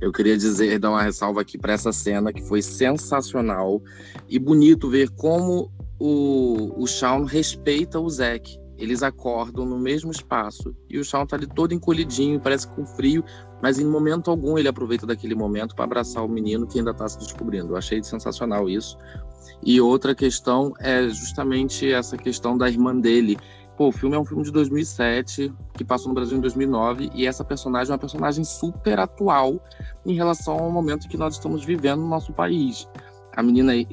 Eu 0.00 0.12
queria 0.12 0.36
dizer, 0.36 0.78
dar 0.78 0.90
uma 0.90 1.02
ressalva 1.02 1.40
aqui 1.40 1.56
para 1.56 1.72
essa 1.72 1.92
cena 1.92 2.32
que 2.32 2.42
foi 2.42 2.60
sensacional 2.60 3.80
e 4.28 4.38
bonito 4.38 4.90
ver 4.90 5.08
como 5.10 5.70
o, 5.98 6.82
o 6.82 6.86
Shawn 6.88 7.24
respeita 7.24 8.00
o 8.00 8.10
Zack. 8.10 8.58
Eles 8.82 9.04
acordam 9.04 9.64
no 9.64 9.78
mesmo 9.78 10.10
espaço 10.10 10.74
e 10.90 10.98
o 10.98 11.04
Shawn 11.04 11.24
tá 11.24 11.36
ali 11.36 11.46
todo 11.46 11.72
encolhidinho, 11.72 12.40
parece 12.40 12.66
com 12.66 12.84
frio, 12.84 13.24
mas 13.62 13.78
em 13.78 13.86
momento 13.86 14.28
algum 14.28 14.58
ele 14.58 14.66
aproveita 14.66 15.06
daquele 15.06 15.36
momento 15.36 15.76
para 15.76 15.84
abraçar 15.84 16.24
o 16.24 16.28
menino 16.28 16.66
que 16.66 16.80
ainda 16.80 16.92
tá 16.92 17.08
se 17.08 17.16
descobrindo. 17.16 17.74
Eu 17.74 17.76
achei 17.76 18.02
sensacional 18.02 18.68
isso. 18.68 18.98
E 19.64 19.80
outra 19.80 20.16
questão 20.16 20.74
é 20.80 21.08
justamente 21.08 21.92
essa 21.92 22.16
questão 22.16 22.58
da 22.58 22.68
irmã 22.68 22.92
dele. 22.98 23.38
Pô, 23.76 23.86
o 23.86 23.92
filme 23.92 24.16
é 24.16 24.18
um 24.18 24.24
filme 24.24 24.42
de 24.42 24.50
2007, 24.50 25.54
que 25.74 25.84
passou 25.84 26.08
no 26.08 26.14
Brasil 26.16 26.36
em 26.36 26.40
2009, 26.40 27.12
e 27.14 27.24
essa 27.24 27.44
personagem 27.44 27.92
é 27.92 27.92
uma 27.92 28.00
personagem 28.00 28.42
super 28.42 28.98
atual 28.98 29.64
em 30.04 30.14
relação 30.14 30.58
ao 30.58 30.72
momento 30.72 31.08
que 31.08 31.16
nós 31.16 31.34
estamos 31.34 31.64
vivendo 31.64 32.00
no 32.00 32.08
nosso 32.08 32.32
país. 32.32 32.88
A 33.36 33.44
menina 33.44 33.76
é 33.76 33.86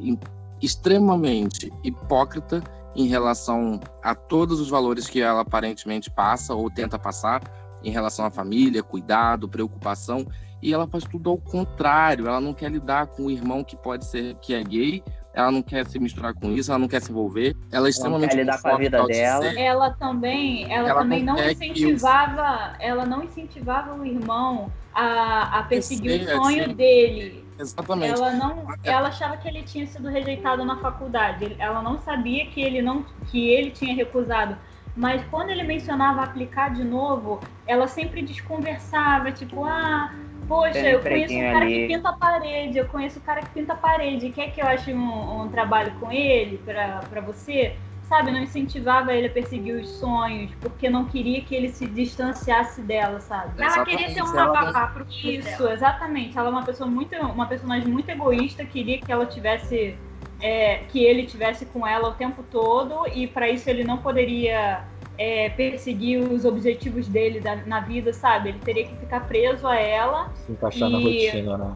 extremamente 0.60 1.71
hipócrita 1.84 2.63
em 2.95 3.08
relação 3.08 3.80
a 4.04 4.15
todos 4.15 4.60
os 4.60 4.69
valores 4.69 5.08
que 5.08 5.21
ela 5.21 5.41
aparentemente 5.41 6.10
passa 6.10 6.54
ou 6.54 6.69
tenta 6.69 6.97
passar 6.97 7.41
em 7.83 7.92
relação 7.92 8.25
à 8.25 8.29
família, 8.29 8.83
cuidado, 8.83 9.48
preocupação, 9.48 10.25
e 10.62 10.73
ela 10.73 10.87
faz 10.87 11.06
tudo 11.06 11.29
ao 11.29 11.37
contrário. 11.37 12.27
Ela 12.27 12.42
não 12.42 12.54
quer 12.54 12.69
lidar 12.71 13.08
com 13.08 13.25
o 13.25 13.31
irmão 13.31 13.63
que 13.63 13.77
pode 13.77 14.06
ser 14.06 14.35
que 14.35 14.54
é 14.54 14.62
gay, 14.62 15.04
ela 15.33 15.52
não 15.52 15.62
quer 15.62 15.85
se 15.85 16.00
misturar 16.00 16.33
com 16.33 16.52
isso, 16.52 16.71
ela 16.71 16.79
não 16.79 16.87
quer 16.87 17.02
se 17.02 17.12
envolver. 17.12 17.56
Ela 17.71 17.87
é 17.87 17.90
extremamente 17.90 18.31
quer 18.31 18.37
lidar 18.37 18.62
com 18.62 18.67
a 18.67 18.77
vida 18.77 19.02
de 19.02 19.08
dela. 19.08 19.44
ser. 19.44 19.58
Ela 19.58 19.92
também, 19.92 20.71
ela, 20.71 20.90
Ela 20.90 21.02
também 21.02 21.23
não 21.23 21.37
incentivava, 21.50 22.75
ela 22.79 23.06
não 23.06 23.23
incentivava 23.23 23.94
o 23.94 24.06
irmão 24.06 24.71
a, 24.94 25.60
a 25.60 25.63
perseguir 25.63 26.25
sei, 26.25 26.35
o 26.35 26.44
sonho 26.44 26.63
assim, 26.63 26.73
dele. 26.73 27.48
Exatamente. 27.60 28.14
Ela 28.14 28.32
não, 28.32 28.64
ela 28.84 29.10
achava 29.10 29.36
que 29.36 29.48
ele 29.48 29.64
tinha 29.64 29.86
sido 29.86 30.08
rejeitado 30.08 30.64
na 30.64 30.78
faculdade. 30.78 31.56
Ela 31.60 31.82
não 31.82 32.00
sabia 32.00 32.46
que 32.46 32.62
ele 32.62 32.82
não, 32.82 33.04
que 33.30 33.50
ele 33.50 33.72
tinha 33.72 33.94
recusado. 33.94 34.58
Mas 34.96 35.24
quando 35.30 35.50
ele 35.50 35.64
mencionava 35.64 36.24
aplicar 36.24 36.74
de 36.74 36.84
novo, 36.84 37.42
ela 37.68 37.88
sempre 37.88 38.22
desconversava, 38.22 39.32
tipo, 39.32 39.66
ah, 39.66 40.12
poxa, 40.48 40.80
eu 40.90 41.02
conheço 41.02 41.34
um 41.36 41.42
cara 41.42 41.66
ali. 41.66 41.74
que 41.76 41.88
pinta 41.88 42.10
a 42.10 42.14
parede, 42.14 42.78
eu 42.78 42.88
conheço 42.88 43.20
um 43.20 43.22
cara 43.22 43.42
que 43.42 43.50
pinta 43.52 43.74
a 43.74 43.78
parede. 43.78 44.30
Quer 44.32 44.52
que 44.52 44.62
eu 44.62 44.68
ache 44.68 44.94
um, 44.94 45.42
um 45.42 45.50
trabalho 45.50 45.92
com 46.00 46.12
ele 46.12 46.58
pra 46.60 47.22
você? 47.22 47.76
Sabe, 48.10 48.32
não 48.32 48.40
incentivava 48.42 49.14
ele 49.14 49.28
a 49.28 49.30
perseguir 49.30 49.76
os 49.76 49.88
sonhos, 49.88 50.52
porque 50.62 50.90
não 50.90 51.06
queria 51.06 51.42
que 51.42 51.54
ele 51.54 51.70
se 51.70 51.86
distanciasse 51.86 52.82
dela, 52.82 53.20
sabe? 53.20 53.62
Ela 53.62 53.86
queria 53.86 54.10
ser 54.10 54.24
um 54.24 54.36
Ela- 54.38 54.52
babá 54.52 54.88
pro 54.88 55.06
filho 55.06 55.40
Isso, 55.40 55.60
dela. 55.60 55.74
exatamente. 55.74 56.36
Ela 56.38 56.48
é 56.48 56.52
uma 56.52 56.66
pessoa 56.66 56.90
muito, 56.90 57.16
uma 57.16 57.46
personagem 57.46 57.88
muito 57.88 58.10
egoísta, 58.10 58.66
queria 58.66 58.98
que 58.98 59.12
ela 59.12 59.28
tivesse, 59.28 59.96
é, 60.42 60.78
que 60.90 61.04
ele 61.04 61.24
tivesse 61.28 61.68
com 61.68 61.86
ela 61.86 62.10
o 62.10 62.14
tempo 62.14 62.42
todo 62.44 63.08
e 63.14 63.28
para 63.28 63.48
isso 63.48 63.70
ele 63.70 63.84
não 63.84 64.00
poderia 64.00 64.84
é, 65.22 65.50
perseguir 65.50 66.18
os 66.22 66.46
objetivos 66.46 67.06
dele 67.08 67.42
da- 67.42 67.58
na 67.66 67.82
vida, 67.82 68.14
sabe? 68.14 68.50
Ele 68.50 68.60
teria 68.60 68.86
que 68.88 68.96
ficar 68.96 69.20
preso 69.28 69.68
a 69.68 69.76
ela. 69.76 70.32
Se 70.34 70.52
encaixar 70.54 70.90
na 70.90 70.98
E- 70.98 71.28
rotina, 71.28 71.58
né? 71.58 71.76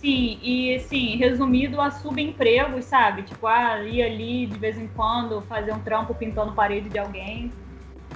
Sim, 0.00 0.38
e 0.42 0.78
sim, 0.80 1.16
resumido 1.16 1.80
a 1.80 1.90
subempregos, 1.90 2.84
sabe? 2.84 3.24
Tipo, 3.24 3.46
ah, 3.48 3.82
ir 3.82 4.00
ali 4.02 4.46
de 4.46 4.56
vez 4.56 4.78
em 4.78 4.86
quando 4.86 5.42
fazer 5.42 5.72
um 5.72 5.80
trampo 5.80 6.14
pintando 6.14 6.54
parede 6.54 6.88
de 6.88 6.98
alguém, 6.98 7.52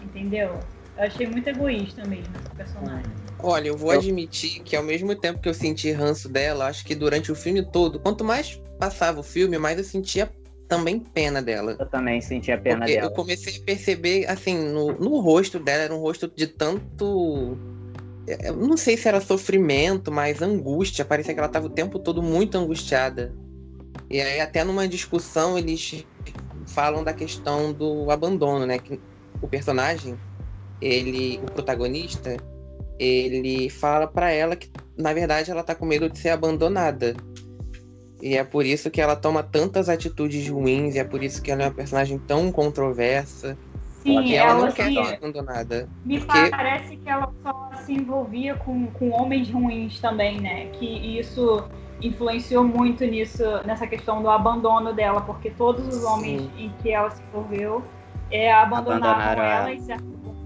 entendeu? 0.01 0.61
Eu 0.97 1.05
achei 1.05 1.27
muito 1.27 1.49
egoísta 1.49 2.05
mesmo 2.05 2.37
esse 2.37 2.51
personagem. 2.57 3.11
Olha, 3.41 3.67
eu 3.69 3.77
vou 3.77 3.91
Eu- 3.91 3.99
admitir 3.99 4.63
que 4.63 4.77
ao 4.77 4.85
mesmo 4.85 5.19
tempo 5.19 5.41
que 5.41 5.49
eu 5.49 5.55
senti 5.55 5.91
ranço 5.91 6.29
dela, 6.29 6.67
acho 6.69 6.85
que 6.85 6.95
durante 6.95 7.33
o 7.33 7.35
filme 7.35 7.65
todo, 7.73 7.99
quanto 7.99 8.23
mais 8.23 8.61
passava 8.79 9.19
o 9.19 9.25
filme, 9.25 9.59
mais 9.59 9.77
eu 9.77 9.85
sentia 9.85 10.31
também 10.69 11.01
pena 11.01 11.43
dela. 11.43 11.77
Eu 11.81 11.87
também 11.87 12.21
senti 12.21 12.53
a 12.53 12.59
pena 12.59 12.79
Porque 12.87 12.93
dela. 12.93 13.07
eu 13.07 13.11
comecei 13.11 13.57
a 13.57 13.65
perceber, 13.65 14.27
assim, 14.27 14.57
no, 14.57 14.93
no 14.93 15.19
rosto 15.19 15.59
dela, 15.59 15.83
era 15.83 15.95
um 15.95 15.99
rosto 15.99 16.29
de 16.35 16.47
tanto. 16.47 17.59
Eu 18.27 18.57
não 18.57 18.77
sei 18.77 18.97
se 18.97 19.09
era 19.09 19.21
sofrimento, 19.21 20.13
mas 20.13 20.41
angústia. 20.41 21.05
Parecia 21.05 21.35
que 21.35 21.41
ela 21.41 21.49
estava 21.49 21.67
o 21.67 21.71
tempo 21.71 21.99
todo 21.99 22.23
muito 22.23 22.57
angustiada. 22.57 23.35
E 24.09 24.21
aí, 24.21 24.41
até 24.41 24.63
numa 24.63 24.87
discussão, 24.87 25.59
eles 25.59 26.05
falam 26.69 27.03
da 27.03 27.13
questão 27.13 27.73
do 27.73 28.11
abandono, 28.11 28.67
né? 28.67 28.79
Que 28.79 29.01
o 29.41 29.49
personagem, 29.49 30.17
ele, 30.81 31.41
o 31.43 31.47
protagonista, 31.47 32.37
ele 32.99 33.69
fala 33.69 34.07
pra 34.07 34.31
ela 34.31 34.55
que, 34.55 34.71
na 34.97 35.13
verdade, 35.13 35.51
ela 35.51 35.65
tá 35.65 35.75
com 35.75 35.85
medo 35.85 36.09
de 36.09 36.19
ser 36.19 36.31
abandonada. 36.31 37.15
E 38.23 38.37
é 38.37 38.45
por 38.45 38.65
isso 38.65 38.89
que 38.89 39.01
ela 39.01 39.17
toma 39.17 39.43
tantas 39.43 39.89
atitudes 39.89 40.49
ruins, 40.49 40.95
e 40.95 41.01
é 41.01 41.05
por 41.05 41.25
isso 41.25 41.43
que 41.43 41.51
ela 41.51 41.65
é 41.65 41.67
uma 41.67 41.75
personagem 41.75 42.19
tão 42.21 42.53
controversa. 42.53 43.59
Sim, 44.03 44.21
E 44.25 44.35
ela, 44.35 44.51
ela, 44.51 44.67
não 44.67 44.73
quer 44.73 44.83
assim, 44.83 44.95
ser 45.05 45.15
abandonada. 45.15 45.89
me 46.05 46.19
porque- 46.19 46.51
parece 46.51 46.97
que 46.97 47.09
ela 47.09 47.33
só 47.43 47.71
se 47.77 47.93
envolvia 47.93 48.57
com, 48.57 48.87
com 48.89 49.11
homens 49.11 49.49
ruins 49.51 50.01
também, 50.01 50.41
né? 50.41 50.67
Que 50.73 51.19
isso 51.19 51.65
influenciou 52.01 52.65
muito 52.65 53.05
nisso, 53.05 53.45
nessa 53.65 53.87
questão 53.87 54.21
do 54.21 54.29
abandono 54.29 54.93
dela, 54.93 55.21
porque 55.21 55.51
todos 55.51 55.87
os 55.87 56.03
homens 56.03 56.51
em 56.59 56.71
que 56.83 56.91
ela 56.91 57.11
se 57.11 57.23
envolveu 57.23 57.85
é, 58.31 58.53
abandonaram 58.53 59.09
Abandonaram 59.09 59.43
ela 59.45 59.73
em 59.73 59.81
certo 59.81 60.03
ponto. 60.05 60.37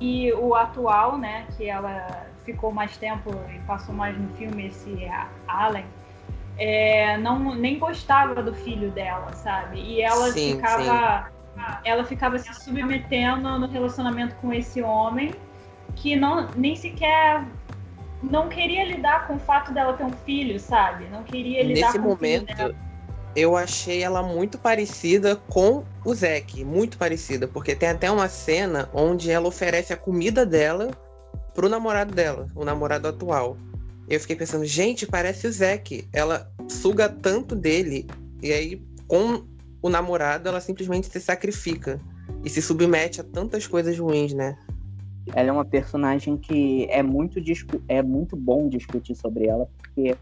E 0.00 0.32
o 0.32 0.54
atual, 0.54 1.18
né, 1.18 1.46
que 1.56 1.68
ela 1.68 2.26
ficou 2.44 2.72
mais 2.72 2.96
tempo 2.96 3.30
e 3.54 3.58
passou 3.66 3.94
mais 3.94 4.16
no 4.18 4.28
filme, 4.36 4.68
esse 4.68 5.10
Allen, 5.46 5.84
é, 6.56 7.18
não 7.18 7.54
nem 7.54 7.78
gostava 7.78 8.42
do 8.42 8.54
filho 8.54 8.90
dela, 8.90 9.32
sabe? 9.34 9.78
E 9.80 10.00
ela 10.00 10.30
Sim, 10.32 10.56
ficava 10.56 11.28
ela 11.84 12.04
ficava 12.04 12.38
se 12.38 12.52
submetendo 12.54 13.58
no 13.58 13.66
relacionamento 13.66 14.34
com 14.36 14.52
esse 14.52 14.82
homem 14.82 15.34
que 15.94 16.14
não 16.14 16.48
nem 16.56 16.76
sequer 16.76 17.44
não 18.22 18.48
queria 18.48 18.84
lidar 18.84 19.26
com 19.26 19.34
o 19.34 19.38
fato 19.38 19.72
dela 19.72 19.92
ter 19.94 20.04
um 20.04 20.12
filho, 20.12 20.58
sabe? 20.58 21.06
Não 21.08 21.22
queria 21.22 21.62
lidar 21.62 21.86
Nesse 21.86 21.98
com 21.98 22.12
o 22.12 22.16
filho 22.16 22.40
momento, 22.40 22.56
dela. 22.56 22.74
eu 23.34 23.56
achei 23.56 24.02
ela 24.02 24.22
muito 24.22 24.58
parecida 24.58 25.36
com 25.36 25.84
o 26.04 26.14
Zack. 26.14 26.64
Muito 26.64 26.96
parecida. 26.96 27.46
Porque 27.46 27.74
tem 27.74 27.90
até 27.90 28.10
uma 28.10 28.28
cena 28.28 28.88
onde 28.92 29.30
ela 29.30 29.46
oferece 29.46 29.92
a 29.92 29.96
comida 29.96 30.46
dela 30.46 30.90
pro 31.54 31.68
namorado 31.68 32.14
dela, 32.14 32.48
o 32.54 32.64
namorado 32.64 33.08
atual. 33.08 33.56
Eu 34.08 34.20
fiquei 34.20 34.36
pensando, 34.36 34.64
gente, 34.64 35.06
parece 35.06 35.46
o 35.46 35.52
Zack. 35.52 36.08
Ela 36.12 36.50
suga 36.68 37.08
tanto 37.08 37.54
dele. 37.54 38.06
E 38.42 38.52
aí, 38.52 38.82
com 39.06 39.44
o 39.82 39.88
namorado, 39.88 40.48
ela 40.48 40.60
simplesmente 40.60 41.06
se 41.08 41.20
sacrifica. 41.20 42.00
E 42.44 42.50
se 42.50 42.60
submete 42.62 43.20
a 43.20 43.24
tantas 43.24 43.66
coisas 43.66 43.98
ruins, 43.98 44.32
né? 44.32 44.56
Ela 45.34 45.48
é 45.48 45.52
uma 45.52 45.64
personagem 45.64 46.36
que 46.36 46.86
é 46.90 47.02
muito, 47.02 47.40
é 47.88 48.02
muito 48.02 48.36
bom 48.36 48.68
discutir 48.68 49.14
sobre 49.14 49.46
ela, 49.46 49.68
porque 49.78 50.16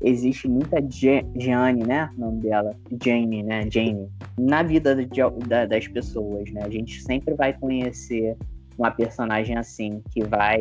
existe 0.00 0.48
muita 0.48 0.80
Jeanne, 0.88 1.84
né? 1.84 2.10
O 2.16 2.20
nome 2.20 2.42
dela. 2.42 2.76
Jane, 3.02 3.42
né? 3.42 3.68
Jane. 3.70 4.08
Na 4.38 4.62
vida 4.62 4.94
de- 4.94 5.20
da- 5.48 5.66
das 5.66 5.86
pessoas, 5.88 6.50
né? 6.52 6.62
A 6.64 6.70
gente 6.70 7.02
sempre 7.02 7.34
vai 7.34 7.52
conhecer 7.52 8.36
uma 8.76 8.90
personagem 8.90 9.56
assim, 9.56 10.02
que 10.10 10.22
vai 10.24 10.60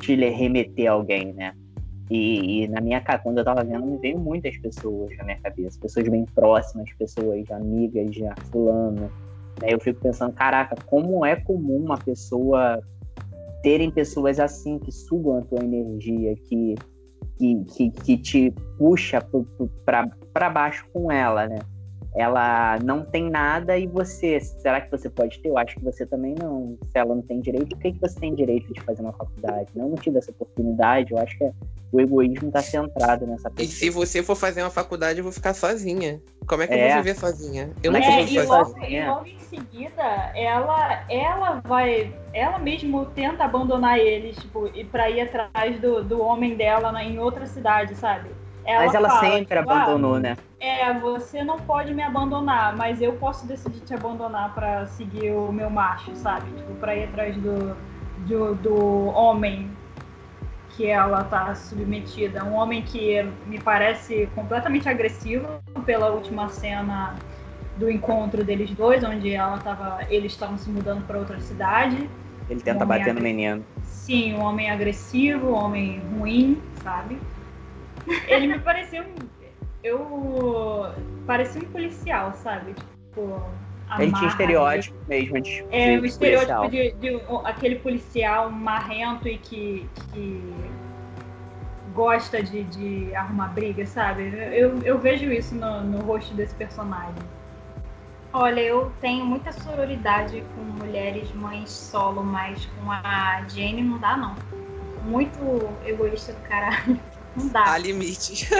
te 0.00 0.14
remeter 0.14 0.88
a 0.88 0.92
alguém, 0.92 1.32
né? 1.32 1.52
E, 2.10 2.64
e 2.64 2.68
na 2.68 2.80
minha 2.80 3.00
ca- 3.00 3.18
quando 3.18 3.38
eu 3.38 3.44
tava 3.44 3.64
vendo, 3.64 3.86
me 3.86 3.96
veio 3.98 4.18
muitas 4.18 4.56
pessoas 4.58 5.16
na 5.16 5.24
minha 5.24 5.38
cabeça. 5.40 5.78
Pessoas 5.80 6.08
bem 6.08 6.24
próximas, 6.34 6.92
pessoas 6.94 7.50
amigas 7.50 8.10
de 8.10 8.22
fulano. 8.50 9.10
Aí 9.62 9.72
eu 9.72 9.80
fico 9.80 10.00
pensando, 10.00 10.32
caraca, 10.34 10.76
como 10.86 11.24
é 11.24 11.36
comum 11.36 11.78
uma 11.78 11.98
pessoa 11.98 12.80
terem 13.62 13.90
pessoas 13.90 14.38
assim 14.38 14.78
que 14.78 14.92
sugam 14.92 15.38
a 15.38 15.42
tua 15.42 15.64
energia, 15.64 16.34
que, 16.36 16.74
que, 17.38 17.64
que, 17.64 17.90
que 17.90 18.18
te 18.18 18.54
puxa 18.76 19.26
pra 20.34 20.50
baixo 20.50 20.86
com 20.92 21.10
ela, 21.10 21.48
né? 21.48 21.58
Ela 22.14 22.78
não 22.78 23.04
tem 23.04 23.28
nada 23.28 23.76
e 23.76 23.86
você, 23.88 24.38
será 24.38 24.80
que 24.80 24.90
você 24.90 25.10
pode 25.10 25.38
ter? 25.40 25.48
Eu 25.48 25.58
acho 25.58 25.74
que 25.74 25.84
você 25.84 26.06
também 26.06 26.34
não. 26.38 26.78
Se 26.92 26.98
ela 26.98 27.12
não 27.14 27.22
tem 27.22 27.40
direito, 27.40 27.70
por 27.70 27.78
que, 27.80 27.92
que 27.92 28.00
você 28.00 28.18
tem 28.20 28.34
direito 28.34 28.72
de 28.72 28.80
fazer 28.82 29.02
uma 29.02 29.12
faculdade? 29.12 29.68
Eu 29.74 29.88
não 29.88 29.96
tive 29.96 30.18
essa 30.18 30.30
oportunidade, 30.30 31.12
eu 31.12 31.18
acho 31.18 31.36
que 31.36 31.50
o 31.92 32.00
egoísmo 32.00 32.50
tá 32.52 32.60
centrado 32.62 33.26
nessa 33.26 33.48
E 33.50 33.52
pessoa. 33.54 33.76
se 33.76 33.90
você 33.90 34.22
for 34.22 34.36
fazer 34.36 34.62
uma 34.62 34.70
faculdade, 34.70 35.18
eu 35.18 35.24
vou 35.24 35.32
ficar 35.32 35.54
sozinha. 35.54 36.20
Como 36.46 36.62
é 36.62 36.66
que 36.68 36.74
eu 36.74 36.78
É. 36.78 36.86
vou 36.94 37.02
viver 37.02 37.16
sozinha? 37.16 37.70
Eu 37.82 37.90
não 37.90 37.98
é 37.98 38.02
É, 38.02 38.06
que 38.10 38.16
consigo 38.20 38.40
e 38.40 38.46
logo, 38.46 38.64
sozinha? 38.64 39.04
e 39.04 39.06
logo 39.08 39.26
em 39.26 39.38
seguida, 39.40 40.02
ela, 40.36 41.04
ela 41.08 41.62
vai, 41.66 42.14
ela 42.32 42.58
mesmo 42.58 43.06
tenta 43.06 43.44
abandonar 43.44 43.98
eles, 43.98 44.36
tipo, 44.36 44.68
e 44.68 44.84
pra 44.84 45.10
ir 45.10 45.20
atrás 45.22 45.80
do, 45.80 46.02
do 46.04 46.20
homem 46.20 46.56
dela 46.56 46.92
na- 46.92 47.02
em 47.04 47.18
outra 47.18 47.46
cidade, 47.46 47.94
sabe? 47.96 48.30
Mas 48.66 48.94
ela 48.94 49.08
fala, 49.08 49.36
sempre 49.36 49.58
tipo, 49.58 49.70
ah, 49.70 49.82
abandonou, 49.82 50.18
né? 50.18 50.36
É, 50.60 50.92
você 50.94 51.44
não 51.44 51.58
pode 51.58 51.92
me 51.92 52.02
abandonar, 52.02 52.74
mas 52.76 53.02
eu 53.02 53.12
posso 53.14 53.46
decidir 53.46 53.80
te 53.80 53.94
abandonar 53.94 54.54
pra 54.54 54.86
seguir 54.86 55.32
o 55.32 55.52
meu 55.52 55.68
macho, 55.68 56.14
sabe? 56.16 56.50
Tipo, 56.52 56.74
pra 56.76 56.96
ir 56.96 57.04
atrás 57.04 57.36
do, 57.36 57.76
do, 58.26 58.54
do 58.54 59.06
homem 59.08 59.70
que 60.70 60.86
ela 60.86 61.24
tá 61.24 61.54
submetida. 61.54 62.44
Um 62.44 62.54
homem 62.54 62.82
que 62.82 63.22
me 63.46 63.60
parece 63.60 64.26
completamente 64.34 64.88
agressivo 64.88 65.46
pela 65.84 66.10
última 66.10 66.48
cena 66.48 67.14
do 67.76 67.90
encontro 67.90 68.44
deles 68.44 68.70
dois, 68.70 69.02
onde 69.04 69.32
ela 69.32 69.58
tava, 69.58 69.98
eles 70.08 70.32
estavam 70.32 70.56
se 70.56 70.70
mudando 70.70 71.06
pra 71.06 71.18
outra 71.18 71.38
cidade. 71.40 72.08
Ele 72.48 72.60
tenta 72.60 72.84
Homem 72.84 72.98
bater 72.98 73.14
no 73.14 73.20
menino. 73.20 73.64
Sim, 73.84 74.34
um 74.34 74.40
homem 74.40 74.70
agressivo, 74.70 75.48
um 75.50 75.54
homem 75.54 76.00
ruim, 76.18 76.60
sabe? 76.82 77.18
Ele 78.28 78.46
me 78.48 78.58
parecia 78.58 79.02
um. 79.02 79.14
Eu. 79.82 80.92
Parecia 81.26 81.60
um 81.62 81.66
policial, 81.66 82.32
sabe? 82.34 82.74
Tipo. 82.74 83.40
Ele 83.98 84.12
tinha 84.12 84.28
estereótipo 84.28 84.96
mesmo 85.06 85.40
de, 85.40 85.64
É, 85.70 85.92
de 85.92 85.98
o 86.00 86.04
estereótipo 86.06 86.68
de, 86.68 86.92
de 86.92 87.16
um- 87.28 87.46
aquele 87.46 87.76
policial 87.76 88.50
marrento 88.50 89.28
e 89.28 89.38
que, 89.38 89.88
que 90.12 90.54
gosta 91.94 92.42
de, 92.42 92.64
de 92.64 93.14
arrumar 93.14 93.48
briga, 93.48 93.86
sabe? 93.86 94.32
Eu, 94.52 94.80
eu 94.82 94.98
vejo 94.98 95.30
isso 95.30 95.54
no, 95.54 95.82
no 95.82 95.98
rosto 95.98 96.34
desse 96.34 96.54
personagem. 96.54 97.14
Olha, 98.32 98.60
eu 98.60 98.90
tenho 99.00 99.24
muita 99.24 99.52
sororidade 99.52 100.42
com 100.56 100.62
mulheres 100.84 101.30
mães 101.34 101.70
solo, 101.70 102.24
mas 102.24 102.66
com 102.66 102.90
a 102.90 103.42
Jane 103.48 103.82
não 103.82 103.98
dá, 103.98 104.16
não. 104.16 104.34
Muito 105.04 105.38
egoísta 105.86 106.32
do 106.32 106.40
caralho. 106.48 106.98
Não 107.36 107.48
dá. 107.48 107.72
Há 107.72 107.78
limites. 107.78 108.50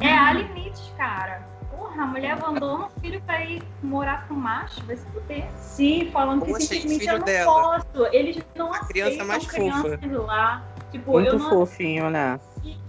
É, 0.00 0.12
há 0.12 0.32
limites, 0.32 0.92
cara. 0.96 1.46
Porra, 1.70 2.02
a 2.02 2.06
mulher 2.06 2.32
abandona 2.32 2.86
o 2.86 3.00
filho 3.00 3.20
pra 3.22 3.44
ir 3.44 3.62
morar 3.80 4.26
com 4.26 4.34
o 4.34 4.36
macho, 4.36 4.84
vai 4.86 4.96
se 4.96 5.06
fuder. 5.10 5.48
Sim, 5.56 6.10
falando 6.12 6.44
que 6.44 6.52
simplesmente 6.60 7.06
eu 7.06 7.18
não 7.18 7.24
dela. 7.24 7.52
posso. 7.52 8.06
Eles 8.12 8.38
não 8.56 8.72
A 8.72 8.80
criança 8.80 9.08
aceitam 9.10 9.26
mais 9.26 9.46
crianças 9.46 10.00
lá. 10.12 10.64
Tipo, 10.90 11.10
eu 11.12 11.20
Muito 11.20 11.38
não 11.38 11.50
fofinho, 11.50 12.10
né? 12.10 12.40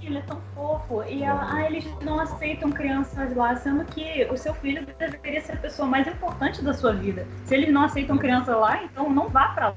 ele 0.07 0.19
é 0.19 0.21
tão 0.21 0.39
fofo. 0.53 1.03
E 1.03 1.23
ela, 1.23 1.47
ah, 1.51 1.65
eles 1.65 1.85
não 2.01 2.19
aceitam 2.19 2.71
crianças 2.71 3.35
lá, 3.35 3.55
sendo 3.55 3.83
que 3.85 4.25
o 4.31 4.37
seu 4.37 4.53
filho 4.53 4.85
deveria 4.97 5.41
ser 5.41 5.53
a 5.53 5.57
pessoa 5.57 5.87
mais 5.87 6.07
importante 6.07 6.63
da 6.63 6.73
sua 6.73 6.93
vida. 6.93 7.27
Se 7.45 7.55
eles 7.55 7.73
não 7.73 7.83
aceitam 7.83 8.17
criança 8.17 8.55
lá, 8.55 8.83
então 8.83 9.09
não 9.09 9.29
vá 9.29 9.49
pra 9.49 9.75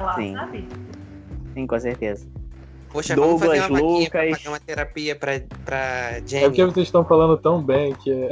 lá, 0.00 0.14
Sim. 0.14 0.34
sabe? 0.34 0.68
Sim, 1.54 1.66
com 1.66 1.78
certeza. 1.78 2.28
Poxa, 2.90 3.14
vamos 3.16 3.40
fazer 3.40 3.58
uma 3.60 3.68
Douglas, 3.68 3.82
vaquinha 3.82 4.10
pra 4.10 4.22
Lucas. 4.22 4.38
pagar 4.38 4.50
uma 4.50 4.60
terapia 4.60 5.16
pra, 5.16 5.32
pra 5.64 5.76
É 5.76 6.20
porque 6.20 6.28
Jamie. 6.28 6.54
vocês 6.72 6.86
estão 6.86 7.04
falando 7.04 7.36
tão 7.36 7.62
bem 7.62 7.94
que 7.94 8.28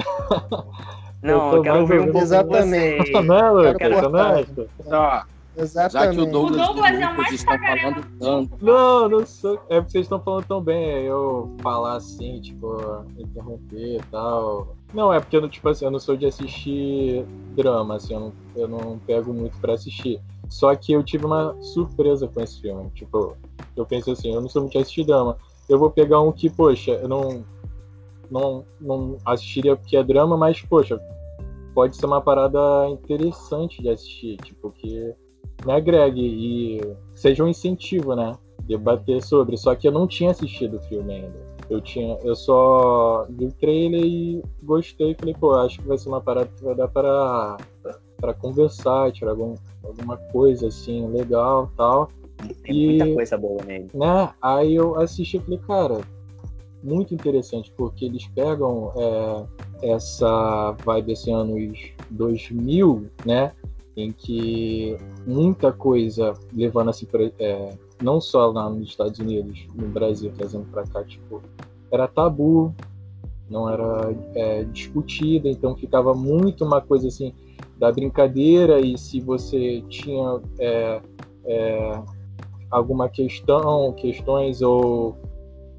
Não, 1.23 1.51
tô 1.51 1.57
eu 1.57 1.63
quero 1.63 1.87
ver 1.87 2.01
um 2.01 2.05
pouco 2.05 2.19
Exatamente. 2.19 3.13
Não, 3.13 3.25
vocês. 3.25 3.27
não, 3.27 3.55
Lucas, 3.55 3.77
Quero 3.77 5.36
Ó, 5.59 5.65
já 5.65 5.89
que 5.89 6.19
o 6.19 6.23
Exatamente. 6.23 6.31
Douglas, 6.31 6.63
O 6.63 6.67
Douglas 6.67 7.01
é 7.01 7.09
o 7.09 7.17
mais 7.17 7.45
tagarela 7.45 8.05
tanto, 8.21 8.65
Não, 8.65 9.09
não 9.09 9.27
sou. 9.27 9.55
É 9.69 9.81
porque 9.81 9.93
vocês 9.93 10.05
estão 10.05 10.21
falando 10.21 10.45
tão 10.47 10.61
bem. 10.61 10.85
é 10.85 11.03
Eu 11.05 11.57
falar 11.63 11.97
assim, 11.97 12.41
tipo, 12.41 12.77
interromper 13.17 13.97
e 13.97 14.03
tal. 14.11 14.77
Não, 14.93 15.13
é 15.13 15.21
porque 15.21 15.37
eu 15.37 15.41
não, 15.41 15.49
tipo 15.49 15.69
assim, 15.69 15.85
eu 15.87 15.91
não 15.91 15.99
sou 15.99 16.17
de 16.17 16.27
assistir 16.27 17.25
drama, 17.55 17.97
assim, 17.97 18.15
eu 18.15 18.21
não, 18.21 18.33
eu 18.55 18.69
não 18.69 18.99
pego 18.99 19.33
muito 19.33 19.59
pra 19.59 19.75
assistir. 19.75 20.21
Só 20.49 20.75
que 20.77 20.93
eu 20.93 21.03
tive 21.03 21.25
uma 21.25 21.57
surpresa 21.61 22.29
com 22.29 22.41
esse 22.41 22.61
filme. 22.61 22.91
Tipo, 22.91 23.37
eu 23.75 23.87
pensei 23.87 24.13
assim, 24.13 24.33
eu 24.33 24.41
não 24.41 24.49
sou 24.49 24.63
muito 24.63 24.73
de 24.73 24.79
assistir 24.79 25.05
drama. 25.05 25.37
Eu 25.69 25.79
vou 25.79 25.91
pegar 25.91 26.21
um 26.21 26.31
que, 26.31 26.49
poxa, 26.49 26.93
eu 26.93 27.09
não, 27.09 27.45
não, 28.31 28.65
não 28.81 29.17
assistiria 29.25 29.75
porque 29.75 29.97
é 29.97 30.05
drama, 30.05 30.37
mas, 30.37 30.61
poxa, 30.63 31.01
pode 31.75 31.97
ser 31.97 32.07
uma 32.07 32.21
parada 32.21 32.89
interessante 32.89 33.83
de 33.83 33.89
assistir, 33.89 34.37
tipo, 34.39 34.71
que 34.71 35.13
me 35.65 35.73
agregue 35.73 36.21
e 36.21 36.97
seja 37.15 37.45
um 37.45 37.49
incentivo, 37.49 38.15
né? 38.15 38.37
Debater 38.63 39.21
sobre. 39.23 39.57
Só 39.57 39.75
que 39.75 39.87
eu 39.89 39.93
não 39.93 40.07
tinha 40.07 40.31
assistido 40.31 40.77
o 40.77 40.83
filme 40.83 41.15
ainda. 41.15 41.57
Eu 41.69 41.81
tinha, 41.81 42.17
eu 42.23 42.35
só 42.37 43.27
vi 43.29 43.47
o 43.47 43.53
trailer 43.53 44.01
e 44.01 44.43
gostei. 44.63 45.15
Falei, 45.17 45.35
pô, 45.35 45.53
acho 45.55 45.81
que 45.81 45.89
vai 45.89 45.99
ser 45.99 46.09
uma 46.09 46.21
parada 46.21 46.51
que 46.57 46.65
vai 46.65 46.75
dar 46.75 46.89
para 46.89 47.61
para 48.19 48.33
conversar, 48.33 49.13
tirar 49.13 49.33
algum, 49.33 49.55
alguma 49.85 50.17
coisa 50.33 50.69
assim 50.69 51.07
legal, 51.09 51.71
tal, 51.77 52.11
Tem 52.63 52.75
E- 52.75 52.87
muita 52.99 53.15
coisa 53.15 53.37
boa 53.39 53.63
nele. 53.63 53.91
né? 53.93 54.33
Aí 54.41 54.75
eu 54.75 54.99
assisti 54.99 55.37
e 55.37 55.41
falei, 55.41 55.59
cara, 55.67 56.03
muito 56.83 57.15
interessante 57.15 57.73
porque 57.77 58.07
eles 58.07 58.27
pegam 58.29 58.91
é, 59.83 59.93
essa 59.95 60.73
vibe 60.85 61.13
assim 61.13 61.33
anos 61.35 61.79
2000, 62.11 63.07
né? 63.25 63.53
Em 63.97 64.13
que 64.13 64.97
muita 65.27 65.73
coisa 65.73 66.35
levando 66.53 66.91
pra, 67.07 67.25
é, 67.39 67.79
não 68.03 68.21
só 68.21 68.47
lá 68.49 68.69
nos 68.69 68.89
Estados 68.89 69.19
Unidos, 69.19 69.67
no 69.75 69.89
Brasil, 69.89 70.31
trazendo 70.37 70.67
pra 70.67 70.85
cá, 70.85 71.03
tipo, 71.03 71.43
era 71.91 72.07
tabu, 72.07 72.75
não 73.49 73.71
era 73.71 74.15
é, 74.35 74.65
discutida, 74.65 75.49
então 75.49 75.77
ficava 75.77 76.15
muito 76.15 76.65
uma 76.65 76.81
coisa 76.81 77.09
assim 77.09 77.33
da 77.79 77.93
brincadeira 77.93 78.81
e 78.81 78.97
se 78.99 79.21
você 79.21 79.83
tinha 79.89 80.41
é, 80.59 81.01
é, 81.45 82.03
alguma 82.71 83.09
questão, 83.09 83.93
questões 83.93 84.63
ou, 84.63 85.17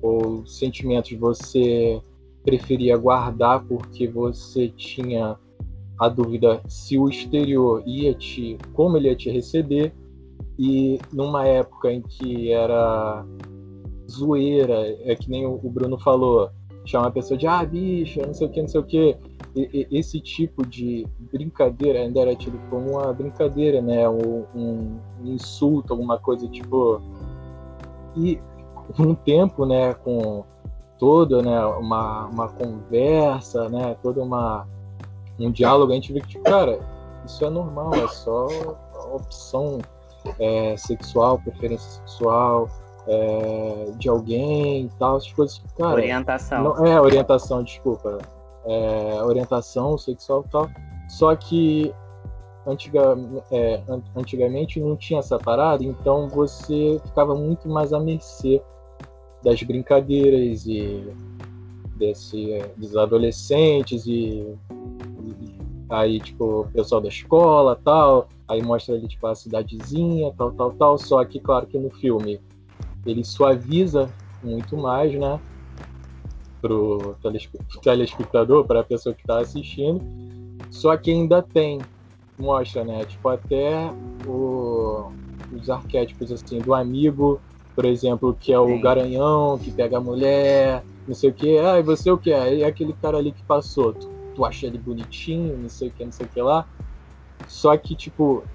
ou 0.01 0.45
sentimentos 0.45 1.11
você 1.17 2.01
preferia 2.43 2.95
guardar 2.97 3.63
porque 3.65 4.07
você 4.07 4.69
tinha 4.69 5.37
a 5.99 6.09
dúvida 6.09 6.61
se 6.67 6.97
o 6.97 7.09
exterior 7.09 7.83
ia 7.85 8.13
te, 8.13 8.57
como 8.73 8.97
ele 8.97 9.09
ia 9.09 9.15
te 9.15 9.29
receber 9.29 9.93
e 10.59 10.99
numa 11.13 11.45
época 11.45 11.91
em 11.91 12.01
que 12.01 12.51
era 12.51 13.25
zoeira, 14.09 14.95
é 15.03 15.15
que 15.15 15.29
nem 15.29 15.45
o 15.45 15.57
Bruno 15.69 15.99
falou, 15.99 16.49
chamar 16.85 17.07
a 17.07 17.11
pessoa 17.11 17.37
de 17.37 17.45
ah, 17.45 17.63
bicha, 17.63 18.25
não 18.25 18.33
sei 18.33 18.47
o 18.47 18.49
que, 18.49 18.61
não 18.61 18.67
sei 18.67 18.79
o 18.81 18.83
que. 18.83 19.17
Esse 19.91 20.19
tipo 20.19 20.65
de 20.65 21.05
brincadeira 21.31 21.99
ainda 21.99 22.21
era 22.21 22.35
tido 22.35 22.59
como 22.69 22.91
uma 22.91 23.11
brincadeira, 23.11 23.81
né? 23.81 24.07
Um, 24.07 24.45
um 24.55 24.99
insulto, 25.25 25.93
alguma 25.93 26.17
coisa 26.17 26.47
tipo. 26.47 27.01
E 28.15 28.39
um 28.99 29.13
tempo, 29.13 29.65
né, 29.65 29.93
com 29.93 30.43
toda 30.97 31.41
né, 31.41 31.63
uma, 31.65 32.25
uma 32.27 32.49
conversa, 32.49 33.69
né, 33.69 33.95
toda 34.01 34.23
uma 34.23 34.65
um 35.39 35.51
diálogo, 35.51 35.91
a 35.91 35.95
gente 35.95 36.11
vê 36.13 36.21
que, 36.21 36.27
tipo, 36.29 36.43
cara, 36.43 36.79
isso 37.25 37.43
é 37.45 37.49
normal, 37.49 37.93
é 37.93 38.07
só 38.07 38.47
opção 39.13 39.79
é, 40.39 40.75
sexual, 40.77 41.39
preferência 41.39 41.89
sexual 42.01 42.69
é, 43.07 43.91
de 43.97 44.09
alguém 44.09 44.85
e 44.85 44.89
tal, 44.99 45.17
essas 45.17 45.31
coisas 45.33 45.61
cara, 45.77 45.93
Orientação. 45.93 46.63
não, 46.63 46.85
é, 46.85 46.99
orientação, 46.99 47.63
desculpa. 47.63 48.17
É, 48.65 49.21
orientação 49.23 49.97
sexual 49.97 50.43
e 50.45 50.49
tal. 50.51 50.69
Só 51.07 51.33
que 51.37 51.93
antiga, 52.65 53.17
é, 53.49 53.81
an- 53.87 54.01
antigamente 54.13 54.79
não 54.81 54.97
tinha 54.97 55.19
essa 55.19 55.39
parada, 55.39 55.83
então 55.85 56.27
você 56.27 56.99
ficava 57.05 57.33
muito 57.33 57.69
mais 57.69 57.93
à 57.93 57.99
mercê 57.99 58.61
das 59.41 59.61
brincadeiras 59.63 60.65
e 60.65 61.07
desse, 61.95 62.61
dos 62.75 62.97
adolescentes 62.97 64.05
e 64.05 64.53
aí, 65.89 66.19
tipo, 66.19 66.61
o 66.61 66.65
pessoal 66.65 67.01
da 67.01 67.07
escola 67.07 67.75
tal. 67.75 68.29
Aí 68.47 68.61
mostra 68.61 68.95
ali, 68.95 69.07
tipo, 69.07 69.27
a 69.27 69.35
cidadezinha, 69.35 70.33
tal, 70.37 70.51
tal, 70.51 70.71
tal. 70.73 70.97
Só 70.97 71.23
que, 71.25 71.39
claro 71.39 71.67
que 71.67 71.77
no 71.77 71.91
filme 71.91 72.39
ele 73.05 73.23
suaviza 73.23 74.13
muito 74.41 74.77
mais, 74.77 75.13
né? 75.17 75.39
Pro 76.61 77.15
telespe- 77.21 77.59
telespectador, 77.81 78.65
para 78.65 78.81
a 78.81 78.83
pessoa 78.83 79.13
que 79.13 79.21
está 79.21 79.39
assistindo. 79.39 80.01
Só 80.69 80.95
que 80.97 81.11
ainda 81.11 81.41
tem, 81.41 81.85
mostra, 82.37 82.83
né? 82.83 83.05
Tipo, 83.05 83.29
até 83.29 83.91
o- 84.25 85.11
os 85.51 85.69
arquétipos, 85.69 86.31
assim, 86.31 86.61
do 86.61 86.73
amigo, 86.73 87.41
por 87.75 87.85
exemplo, 87.85 88.35
que 88.39 88.51
é 88.51 88.59
o 88.59 88.75
Sim. 88.75 88.81
garanhão, 88.81 89.57
que 89.59 89.71
pega 89.71 89.97
a 89.97 90.01
mulher, 90.01 90.83
não 91.07 91.13
sei 91.13 91.29
o 91.29 91.33
que. 91.33 91.57
Ah, 91.59 91.79
e 91.79 91.83
você 91.83 92.09
o 92.11 92.17
que? 92.17 92.31
É 92.31 92.65
aquele 92.65 92.93
cara 92.93 93.17
ali 93.17 93.31
que 93.31 93.43
passou. 93.43 93.93
Tu, 93.93 94.16
tu 94.37 94.45
acha 94.45 94.67
ele 94.67 94.77
bonitinho, 94.77 95.57
não 95.57 95.67
sei 95.67 95.89
o 95.89 95.91
que, 95.91 96.05
não 96.05 96.11
sei 96.11 96.27
o 96.27 96.29
que 96.29 96.41
lá. 96.41 96.67
Só 97.47 97.75
que, 97.75 97.95
tipo, 97.95 98.45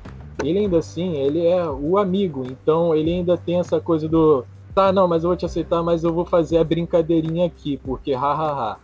ele 0.41 0.61
ainda 0.61 0.79
assim, 0.79 1.17
ele 1.17 1.45
é 1.45 1.69
o 1.69 1.99
amigo, 1.99 2.47
então 2.47 2.95
ele 2.95 3.11
ainda 3.13 3.37
tem 3.37 3.59
essa 3.59 3.81
coisa 3.81 4.09
do 4.09 4.47
tá, 4.75 4.93
não, 4.93 5.07
mas 5.09 5.25
eu 5.25 5.29
vou 5.31 5.37
te 5.37 5.45
aceitar, 5.45 5.83
mas 5.83 6.05
eu 6.05 6.15
vou 6.15 6.25
fazer 6.25 6.59
a 6.59 6.65
brincadeirinha 6.65 7.47
aqui, 7.47 7.77
porque 7.79 8.15
hahaha, 8.15 8.79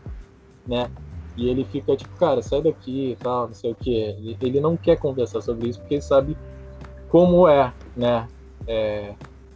né? 0.66 0.90
E 1.36 1.48
ele 1.48 1.64
fica 1.64 1.96
tipo, 1.96 2.14
cara, 2.16 2.42
sai 2.42 2.60
daqui 2.62 3.12
e 3.12 3.16
tal, 3.16 3.46
não 3.46 3.54
sei 3.54 3.72
o 3.72 3.76
que. 3.76 3.90
Ele, 3.94 4.36
ele 4.40 4.60
não 4.60 4.76
quer 4.76 4.96
conversar 4.98 5.40
sobre 5.40 5.68
isso 5.68 5.80
porque 5.80 5.94
ele 5.94 6.02
sabe 6.02 6.36
como 7.08 7.48
é, 7.48 7.72
né? 7.96 8.28
É, 8.66 9.14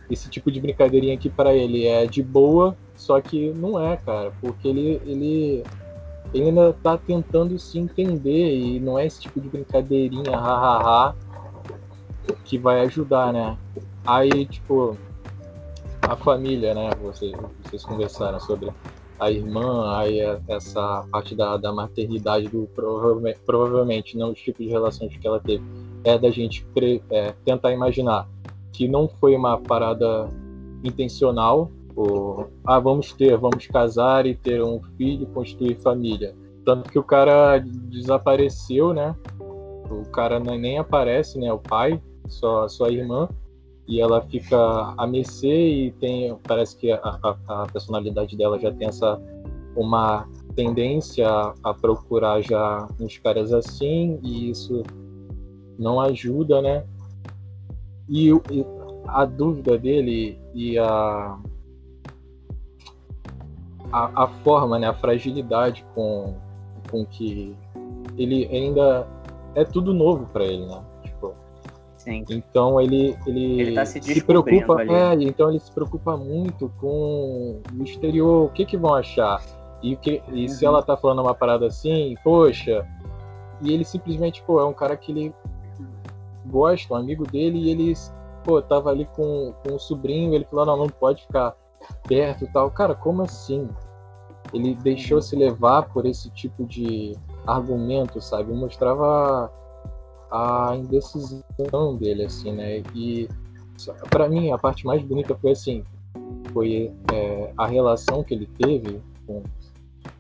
esse 0.09 0.31
tipo 0.31 0.51
de 0.51 0.61
brincadeirinha 0.61 1.15
aqui 1.15 1.29
para 1.29 1.55
ele 1.55 1.87
é 1.87 2.07
de 2.07 2.23
boa, 2.23 2.77
só 2.95 3.21
que 3.21 3.53
não 3.53 3.81
é, 3.81 3.97
cara, 3.97 4.33
porque 4.41 4.69
ele, 4.69 5.01
ele, 5.05 5.67
ele 6.33 6.45
ainda 6.49 6.73
tá 6.73 6.97
tentando 6.97 7.59
se 7.59 7.79
entender 7.79 8.57
e 8.57 8.81
não 8.81 8.99
é 8.99 9.07
esse 9.07 9.21
tipo 9.21 9.41
de 9.41 9.49
brincadeirinha, 9.49 10.39
hahaha, 10.39 11.15
que 12.45 12.59
vai 12.59 12.81
ajudar, 12.83 13.33
né? 13.33 13.59
Aí, 14.07 14.47
tipo, 14.47 14.97
a 16.03 16.17
família, 16.17 16.75
né? 16.75 16.91
Vocês, 17.03 17.37
vocês 17.63 17.85
conversaram 17.85 18.41
sobre 18.41 18.71
a 19.19 19.31
irmã, 19.31 19.97
aí 19.99 20.19
é- 20.21 20.41
essa 20.49 21.07
parte 21.13 21.35
da, 21.37 21.57
da 21.57 21.73
maternidade 21.73 22.49
do 22.49 22.69
provavelmente, 22.75 23.39
provavelmente 23.47 24.17
não 24.17 24.33
os 24.33 24.41
tipos 24.41 24.65
de 24.67 24.73
relações 24.73 25.17
que 25.17 25.27
ela 25.27 25.39
teve, 25.39 25.63
é 26.05 26.19
da 26.19 26.31
gente 26.31 26.65
cre- 26.75 27.03
é, 27.11 27.33
tentar 27.45 27.73
imaginar 27.73 28.29
que 28.73 28.89
não 28.89 29.09
foi 29.09 29.37
uma 29.37 29.61
parada 29.61 30.29
intencional, 30.83 31.71
ou 31.95 32.49
ah, 32.65 32.79
vamos 32.79 33.13
ter, 33.13 33.37
vamos 33.37 33.67
casar 33.67 34.27
e 34.27 34.35
ter 34.35 34.63
um 34.63 34.81
filho, 34.97 35.27
construir 35.29 35.77
família. 35.77 36.35
Tanto 36.65 36.91
que 36.91 36.99
o 36.99 37.03
cara 37.03 37.59
desapareceu, 37.59 38.93
né? 38.95 39.15
O 39.91 40.09
cara 40.11 40.39
nem 40.39 40.59
nem 40.59 40.79
aparece, 40.79 41.39
né? 41.39 41.53
O 41.53 41.59
pai, 41.59 42.01
só, 42.29 42.69
só 42.69 42.87
a 42.87 42.91
irmã 42.93 43.29
e 43.87 44.01
ela 44.01 44.23
fica 44.23 44.95
a 44.97 45.07
mercê 45.07 45.69
e 45.69 45.93
tem 45.93 46.35
parece 46.47 46.77
que 46.77 46.91
a, 46.93 46.99
a, 46.99 47.63
a 47.63 47.67
personalidade 47.67 48.37
dela 48.37 48.59
já 48.59 48.73
tem 48.73 48.89
essa 48.89 49.21
uma 49.75 50.29
tendência 50.55 51.29
a, 51.29 51.55
a 51.65 51.75
procurar 51.75 52.41
já 52.43 52.87
uns 53.01 53.19
caras 53.19 53.53
assim 53.53 54.19
e 54.23 54.51
isso 54.51 54.83
não 55.79 56.01
ajuda 56.01 56.63
né 56.63 56.85
e, 58.09 58.29
e 58.29 58.67
a 59.09 59.25
dúvida 59.25 59.77
dele 59.77 60.39
e 60.55 60.79
a 60.79 61.39
a, 63.93 64.25
a 64.25 64.29
forma 64.29 64.79
né 64.79 64.89
a 64.89 64.95
fragilidade 64.95 65.85
com 65.95 66.35
com 66.91 67.05
que 67.07 67.55
ele 68.17 68.47
ainda 68.51 69.07
é 69.55 69.65
tudo 69.65 69.93
novo 69.95 70.27
para 70.33 70.45
ele 70.45 70.67
né 70.67 70.81
tipo 71.03 71.35
Sim. 71.97 72.25
então 72.31 72.81
ele 72.81 73.17
ele, 73.27 73.61
Ele 73.61 73.75
tá 73.75 73.87
se 73.87 74.01
descobrindo 74.01 74.67
preocupa, 74.67 74.81
ali. 74.81 75.25
é, 75.25 75.29
então 75.29 75.49
ele 75.51 75.61
se 75.61 75.71
preocupa 75.71 76.17
muito 76.17 76.69
com 76.81 77.61
o 77.79 77.83
exterior, 77.85 78.47
o 78.47 78.49
que 78.49 78.65
que 78.67 78.77
vão 78.77 78.95
achar? 78.95 79.41
E, 79.81 79.95
que, 79.97 80.21
e 80.33 80.49
se 80.49 80.65
Uhum. 80.65 80.73
ela 80.73 80.83
tá 80.83 80.97
falando 80.97 81.23
uma 81.23 81.35
parada 81.35 81.67
assim, 81.67 82.17
poxa, 82.25 82.85
e 83.61 83.73
ele 83.73 83.85
simplesmente, 83.85 84.43
pô, 84.45 84.61
é 84.61 84.65
um 84.65 84.73
cara 84.73 84.97
que 84.97 85.13
ele 85.13 85.33
gosta, 86.47 86.93
um 86.93 86.97
amigo 86.97 87.25
dele, 87.25 87.59
e 87.59 87.71
ele, 87.71 87.95
pô, 88.45 88.61
tava 88.61 88.91
ali 88.91 89.05
com, 89.15 89.53
com 89.65 89.75
o 89.75 89.79
sobrinho, 89.79 90.35
ele 90.35 90.45
falou, 90.45 90.67
não, 90.67 90.77
não 90.77 90.89
pode 90.89 91.23
ficar 91.23 91.55
perto 92.07 92.45
e 92.45 92.49
tal. 92.49 92.71
Cara, 92.71 92.95
como 92.95 93.23
assim? 93.23 93.69
Ele 94.53 94.75
deixou 94.75 95.23
se 95.23 95.35
levar 95.35 95.83
por 95.85 96.05
esse 96.05 96.29
tipo 96.31 96.67
de, 96.67 97.17
argumento, 97.47 98.21
sabe? 98.21 98.53
Mostrava 98.53 99.53
a 100.31 100.75
indecisão 100.77 101.97
dele, 101.99 102.25
assim, 102.25 102.53
né? 102.53 102.83
E 102.95 103.29
para 104.11 104.29
mim 104.29 104.51
a 104.53 104.59
parte 104.59 104.87
mais 104.87 105.03
bonita 105.03 105.37
foi 105.37 105.53
assim, 105.53 105.85
foi 106.53 106.93
é, 107.13 107.53
a 107.57 107.67
relação 107.67 108.23
que 108.23 108.35
ele 108.35 108.47
teve 108.47 109.01
com, 109.27 109.43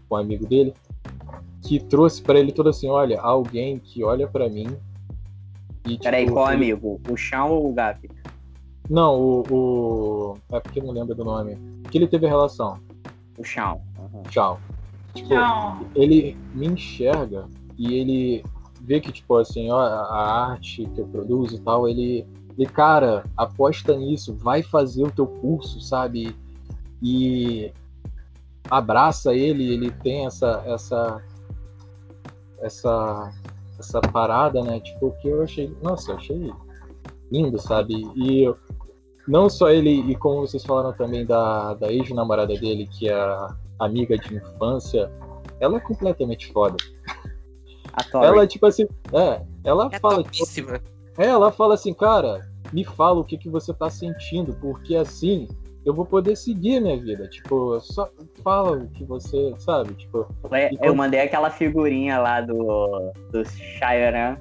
com 0.09 0.15
um 0.15 0.17
amigo 0.17 0.47
dele, 0.47 0.75
que 1.63 1.79
trouxe 1.79 2.21
para 2.23 2.39
ele 2.39 2.53
tudo 2.53 2.71
assim, 2.71 2.89
olha, 2.89 3.21
alguém 3.21 3.79
que 3.79 4.03
olha 4.03 4.27
para 4.27 4.49
mim. 4.49 4.67
E, 5.87 5.99
Peraí, 5.99 6.25
tipo, 6.25 6.35
qual 6.35 6.49
ele... 6.49 6.57
amigo? 6.57 7.01
O 7.09 7.17
Chão 7.17 7.51
ou 7.51 7.71
o 7.71 7.73
Gabi? 7.73 8.11
Não, 8.89 9.19
o, 9.19 9.43
o. 9.51 10.39
É 10.51 10.61
porque 10.61 10.81
eu 10.81 10.85
não 10.85 10.93
lembro 10.93 11.15
do 11.15 11.25
nome. 11.25 11.59
Que 11.91 11.99
ele 11.99 12.07
teve 12.07 12.27
relação. 12.27 12.79
O 13.39 13.45
Chão. 13.45 13.81
Uhum. 13.99 14.23
Chão. 14.31 14.59
Tipo, 15.15 15.35
ele 15.95 16.37
me 16.55 16.67
enxerga 16.69 17.47
e 17.79 17.95
ele 17.95 18.45
vê 18.81 19.01
que, 19.01 19.13
tipo, 19.13 19.37
assim, 19.37 19.71
ó, 19.71 19.81
a 19.81 20.51
arte 20.51 20.87
que 20.87 21.01
eu 21.01 21.07
produzo 21.07 21.57
e 21.57 21.61
tal, 21.61 21.89
ele. 21.89 22.27
E, 22.59 22.67
cara, 22.67 23.25
aposta 23.37 23.97
nisso, 23.97 24.35
vai 24.35 24.63
fazer 24.63 25.05
o 25.05 25.11
teu 25.11 25.27
curso, 25.27 25.81
sabe? 25.81 26.37
E 27.03 27.73
abraça 28.71 29.35
ele, 29.35 29.73
ele 29.73 29.91
tem 29.91 30.27
essa 30.27 30.63
essa 30.67 31.23
essa 32.61 33.33
essa 33.79 34.01
parada, 34.01 34.63
né? 34.63 34.81
Tipo, 34.81 35.13
que 35.21 35.29
eu 35.29 35.43
achei, 35.43 35.75
nossa, 35.83 36.13
eu 36.13 36.17
achei 36.17 36.53
lindo, 37.33 37.59
sabe? 37.59 37.95
E 38.15 38.53
não 39.27 39.49
só 39.49 39.71
ele, 39.71 39.91
e 40.11 40.15
como 40.17 40.41
vocês 40.41 40.65
falaram 40.65 40.93
também 40.93 41.25
da, 41.25 41.75
da 41.75 41.91
ex-namorada 41.91 42.55
dele, 42.55 42.87
que 42.87 43.09
é 43.09 43.15
a 43.15 43.55
amiga 43.79 44.19
de 44.19 44.37
infância, 44.37 45.11
ela 45.59 45.79
é 45.79 45.81
completamente 45.81 46.53
foda. 46.53 46.77
Ela, 48.15 48.47
tipo 48.47 48.65
assim, 48.65 48.89
é, 49.13 49.43
ela 49.63 49.91
é 49.93 49.99
fala. 49.99 50.23
Topíssima. 50.23 50.81
É, 51.19 51.27
ela 51.27 51.53
fala 51.53 51.75
assim, 51.75 51.93
cara, 51.93 52.41
me 52.73 52.85
fala 52.85 53.21
o 53.21 53.25
que, 53.25 53.37
que 53.37 53.51
você 53.51 53.75
tá 53.75 53.91
sentindo, 53.91 54.55
porque 54.55 54.97
assim 54.97 55.47
eu 55.85 55.93
vou 55.93 56.07
poder 56.07 56.37
seguir 56.37 56.81
minha 56.81 56.97
vida. 56.97 57.29
Tipo, 57.29 57.79
só 57.81 58.11
fala 58.43 58.79
o 58.79 58.89
que 58.89 59.05
você 59.05 59.53
sabe. 59.59 59.95
Tipo, 59.95 60.27
eu, 60.81 60.95
mandei 60.95 61.21
aquela 61.21 61.51
figurinha 61.51 62.19
lá 62.19 62.41
do, 62.41 63.13
do 63.31 63.45
Shire, 63.45 64.39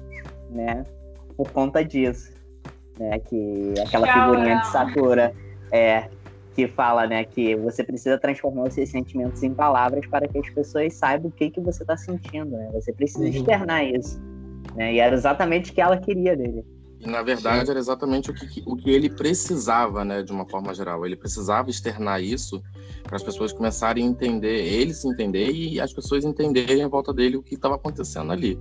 né? 0.50 0.84
Por 1.36 1.50
conta 1.50 1.84
disso. 1.84 2.32
Né? 2.98 3.18
Que 3.18 3.74
aquela 3.80 4.06
figurinha 4.12 4.60
de 4.60 4.66
Sakura. 4.68 5.34
É, 5.70 6.08
que 6.54 6.68
fala, 6.68 7.06
né, 7.06 7.24
que 7.24 7.56
você 7.56 7.82
precisa 7.82 8.18
transformar 8.18 8.64
os 8.64 8.74
seus 8.74 8.90
sentimentos 8.90 9.42
em 9.42 9.54
palavras 9.54 10.06
para 10.06 10.28
que 10.28 10.38
as 10.38 10.50
pessoas 10.50 10.94
saibam 10.94 11.28
o 11.28 11.32
que, 11.32 11.50
que 11.50 11.60
você 11.60 11.82
está 11.82 11.96
sentindo, 11.96 12.50
né? 12.50 12.70
Você 12.74 12.92
precisa 12.92 13.24
uhum. 13.24 13.30
externar 13.30 13.84
isso. 13.84 14.20
Né? 14.74 14.94
E 14.94 14.98
era 14.98 15.14
exatamente 15.14 15.70
o 15.70 15.74
que 15.74 15.80
ela 15.80 15.96
queria 15.96 16.36
dele. 16.36 16.64
E, 17.00 17.06
na 17.06 17.22
verdade, 17.22 17.68
era 17.68 17.80
exatamente 17.80 18.30
o 18.30 18.34
que, 18.34 18.62
o 18.64 18.76
que 18.76 18.90
ele 18.90 19.10
precisava, 19.10 20.04
né, 20.04 20.22
de 20.22 20.30
uma 20.30 20.48
forma 20.48 20.72
geral. 20.72 21.04
Ele 21.04 21.16
precisava 21.16 21.68
externar 21.68 22.22
isso 22.22 22.62
para 23.02 23.16
as 23.16 23.22
pessoas 23.22 23.52
começarem 23.52 24.04
a 24.04 24.08
entender, 24.08 24.66
ele 24.66 24.94
se 24.94 25.08
entender 25.08 25.50
e 25.50 25.80
as 25.80 25.92
pessoas 25.92 26.24
entenderem 26.24 26.84
à 26.84 26.88
volta 26.88 27.12
dele 27.12 27.36
o 27.36 27.42
que 27.42 27.54
estava 27.54 27.74
acontecendo 27.74 28.30
ali. 28.30 28.56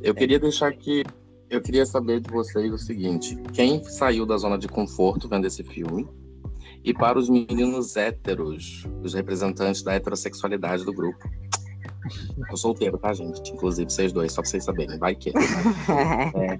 Eu 0.00 0.14
queria 0.14 0.38
deixar 0.38 0.68
aqui, 0.68 1.02
eu 1.52 1.60
queria 1.60 1.84
saber 1.84 2.20
de 2.20 2.30
vocês 2.30 2.72
o 2.72 2.78
seguinte: 2.78 3.36
quem 3.52 3.84
saiu 3.84 4.24
da 4.24 4.36
zona 4.38 4.58
de 4.58 4.66
conforto 4.66 5.28
vendo 5.28 5.46
esse 5.46 5.62
filme? 5.62 6.08
E 6.82 6.92
para 6.92 7.18
os 7.18 7.28
meninos 7.28 7.96
héteros, 7.96 8.84
os 9.04 9.14
representantes 9.14 9.82
da 9.82 9.92
heterossexualidade 9.94 10.84
do 10.84 10.92
grupo. 10.92 11.30
Eu 12.36 12.46
sou 12.48 12.56
solteiro, 12.56 12.98
tá, 12.98 13.12
gente? 13.12 13.52
Inclusive, 13.52 13.88
vocês 13.88 14.12
dois, 14.12 14.32
só 14.32 14.42
pra 14.42 14.50
vocês 14.50 14.64
saberem. 14.64 14.98
Vai 14.98 15.14
que. 15.14 15.30
é. 15.30 16.58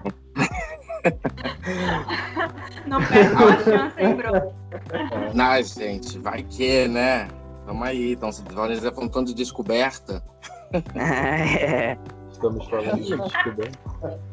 Não 2.87 3.03
perde 3.03 3.33
uma 3.33 3.59
chance, 3.59 3.99
hein, 3.99 4.15
bro? 4.15 4.53
Não, 5.35 5.61
gente, 5.63 6.17
vai 6.19 6.43
que, 6.43 6.87
né? 6.87 7.27
Tamo 7.65 7.83
aí, 7.83 8.13
então, 8.13 8.29
já 8.31 8.89
um 8.97 9.09
tanto 9.09 9.25
de 9.25 9.33
descoberta. 9.33 10.23
é. 10.95 11.97
Estamos 12.31 12.65
falando 12.69 13.01
de 13.01 13.17
descoberta. 13.17 14.32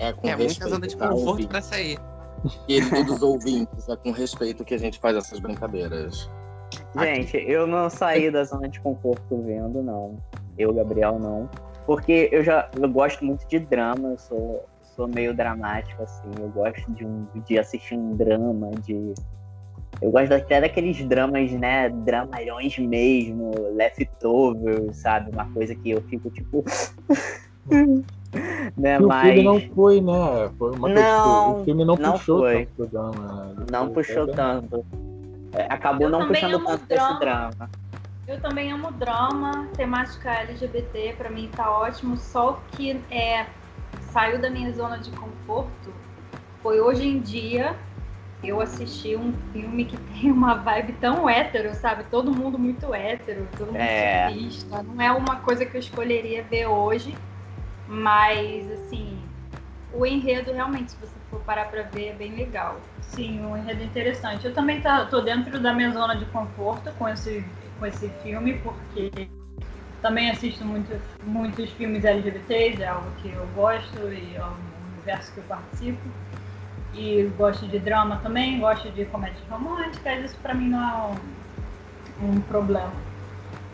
É, 0.00 0.12
com 0.12 0.26
é 0.26 0.34
muita 0.34 0.68
zona 0.68 0.86
de 0.86 0.96
conforto 0.96 1.28
ouvinte. 1.28 1.48
pra 1.48 1.60
sair. 1.60 1.98
Queridos 2.66 3.22
ouvintes, 3.22 3.88
é 3.88 3.96
com 3.96 4.10
respeito 4.12 4.64
que 4.64 4.74
a 4.74 4.78
gente 4.78 4.98
faz 4.98 5.14
essas 5.14 5.38
brincadeiras. 5.38 6.28
Gente, 6.98 7.36
Aqui. 7.36 7.50
eu 7.50 7.66
não 7.66 7.90
saí 7.90 8.30
da 8.30 8.42
zona 8.44 8.68
de 8.68 8.80
conforto 8.80 9.42
vendo, 9.42 9.82
não. 9.82 10.16
Eu, 10.56 10.72
Gabriel, 10.72 11.18
não. 11.18 11.48
Porque 11.86 12.30
eu 12.32 12.42
já 12.42 12.70
eu 12.80 12.88
gosto 12.88 13.24
muito 13.24 13.46
de 13.46 13.58
drama, 13.58 14.08
eu 14.08 14.18
sou 14.18 14.64
sou 15.00 15.08
meio 15.08 15.34
dramático, 15.34 16.02
assim. 16.02 16.28
Eu 16.38 16.48
gosto 16.50 16.92
de, 16.92 17.06
um, 17.06 17.26
de 17.46 17.58
assistir 17.58 17.94
um 17.94 18.14
drama, 18.16 18.70
de. 18.82 19.14
Eu 20.00 20.10
gosto 20.10 20.32
até 20.32 20.60
daqueles 20.60 21.02
dramas, 21.06 21.50
né? 21.52 21.88
Dramalhões 21.90 22.78
mesmo, 22.78 23.50
leftovers, 23.74 24.96
sabe? 24.96 25.30
Uma 25.30 25.50
coisa 25.52 25.74
que 25.74 25.90
eu 25.90 26.02
fico 26.02 26.30
tipo. 26.30 26.64
né, 28.76 28.98
o 28.98 29.08
mas... 29.08 29.22
filme 29.22 29.42
não 29.42 29.60
foi, 29.74 30.00
né? 30.00 30.50
Foi 30.58 30.76
uma 30.76 30.88
não, 30.88 31.60
O 31.60 31.64
filme 31.64 31.84
não, 31.84 31.96
não 31.96 32.12
puxou 32.12 32.38
foi. 32.40 32.66
tanto 32.66 32.90
drama. 32.90 33.54
Né? 33.56 33.66
Não 33.70 33.90
puxou 33.90 34.26
tanto. 34.28 34.86
É, 35.52 35.66
acabou 35.68 36.06
eu 36.06 36.10
não 36.10 36.26
puxando 36.26 36.64
tanto 36.64 36.86
drama. 36.86 37.08
desse 37.08 37.20
drama. 37.20 37.70
Eu 38.28 38.40
também 38.40 38.70
amo 38.70 38.92
drama, 38.92 39.66
temática 39.76 40.30
LGBT, 40.30 41.14
pra 41.18 41.30
mim 41.30 41.50
tá 41.56 41.68
ótimo, 41.68 42.16
só 42.16 42.60
que 42.72 43.00
é, 43.10 43.46
saiu 44.12 44.40
da 44.40 44.48
minha 44.48 44.72
zona 44.72 44.98
de 44.98 45.10
conforto 45.10 45.92
foi 46.62 46.80
hoje 46.80 47.06
em 47.06 47.20
dia 47.20 47.74
eu 48.42 48.58
assisti 48.60 49.16
um 49.16 49.34
filme 49.52 49.84
que 49.84 49.96
tem 50.20 50.30
uma 50.30 50.54
vibe 50.54 50.94
tão 50.94 51.28
hétero, 51.28 51.74
sabe? 51.74 52.04
Todo 52.10 52.34
mundo 52.34 52.58
muito 52.58 52.94
hétero, 52.94 53.46
todo 53.56 53.68
mundo 53.68 53.76
é. 53.76 54.30
Surfista. 54.30 54.82
Não 54.82 55.00
é 55.00 55.12
uma 55.12 55.36
coisa 55.36 55.66
que 55.66 55.76
eu 55.76 55.80
escolheria 55.80 56.42
ver 56.42 56.66
hoje, 56.66 57.14
mas 57.90 58.70
assim, 58.70 59.18
o 59.92 60.06
enredo 60.06 60.52
realmente, 60.52 60.92
se 60.92 60.96
você 60.98 61.14
for 61.28 61.40
parar 61.40 61.64
pra 61.64 61.82
ver, 61.82 62.10
é 62.10 62.12
bem 62.14 62.36
legal. 62.36 62.80
Sim, 63.00 63.44
o 63.44 63.56
enredo 63.56 63.82
é 63.82 63.86
interessante. 63.86 64.46
Eu 64.46 64.54
também 64.54 64.80
tá, 64.80 65.04
tô 65.06 65.20
dentro 65.20 65.60
da 65.60 65.72
minha 65.72 65.90
zona 65.90 66.14
de 66.14 66.24
conforto 66.26 66.92
com 66.92 67.08
esse, 67.08 67.44
com 67.78 67.86
esse 67.86 68.08
filme, 68.22 68.54
porque 68.60 69.10
também 70.00 70.30
assisto 70.30 70.64
muito, 70.64 70.92
muitos 71.24 71.70
filmes 71.72 72.04
LGBTs, 72.04 72.80
é 72.80 72.86
algo 72.86 73.10
que 73.16 73.28
eu 73.30 73.44
gosto 73.48 74.12
e 74.12 74.36
é 74.36 74.44
um 74.44 74.92
universo 74.94 75.34
que 75.34 75.40
eu 75.40 75.44
participo. 75.44 76.08
E 76.94 77.24
gosto 77.36 77.66
de 77.66 77.78
drama 77.80 78.18
também, 78.18 78.60
gosto 78.60 78.88
de 78.90 79.04
comédias 79.06 79.44
românticas, 79.48 80.30
isso 80.30 80.38
pra 80.38 80.54
mim 80.54 80.68
não 80.68 80.80
é 80.80 82.22
um, 82.22 82.28
um 82.28 82.40
problema. 82.42 82.92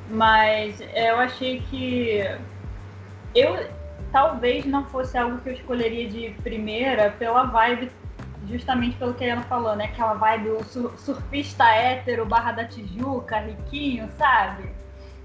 Mas 0.08 0.80
eu 0.80 1.16
achei 1.16 1.60
que 1.60 2.22
eu 3.34 3.76
talvez 4.16 4.64
não 4.64 4.82
fosse 4.86 5.18
algo 5.18 5.36
que 5.42 5.50
eu 5.50 5.52
escolheria 5.52 6.08
de 6.08 6.30
primeira 6.42 7.10
pela 7.18 7.44
vibe, 7.44 7.90
justamente 8.48 8.96
pelo 8.96 9.12
que 9.12 9.22
a 9.22 9.34
Ana 9.34 9.42
falou, 9.42 9.76
né? 9.76 9.84
Aquela 9.84 10.14
vibe 10.14 10.56
surfista 10.96 11.64
hétero 11.64 12.24
barra 12.24 12.52
da 12.52 12.64
Tijuca, 12.64 13.38
riquinho, 13.40 14.08
sabe? 14.16 14.70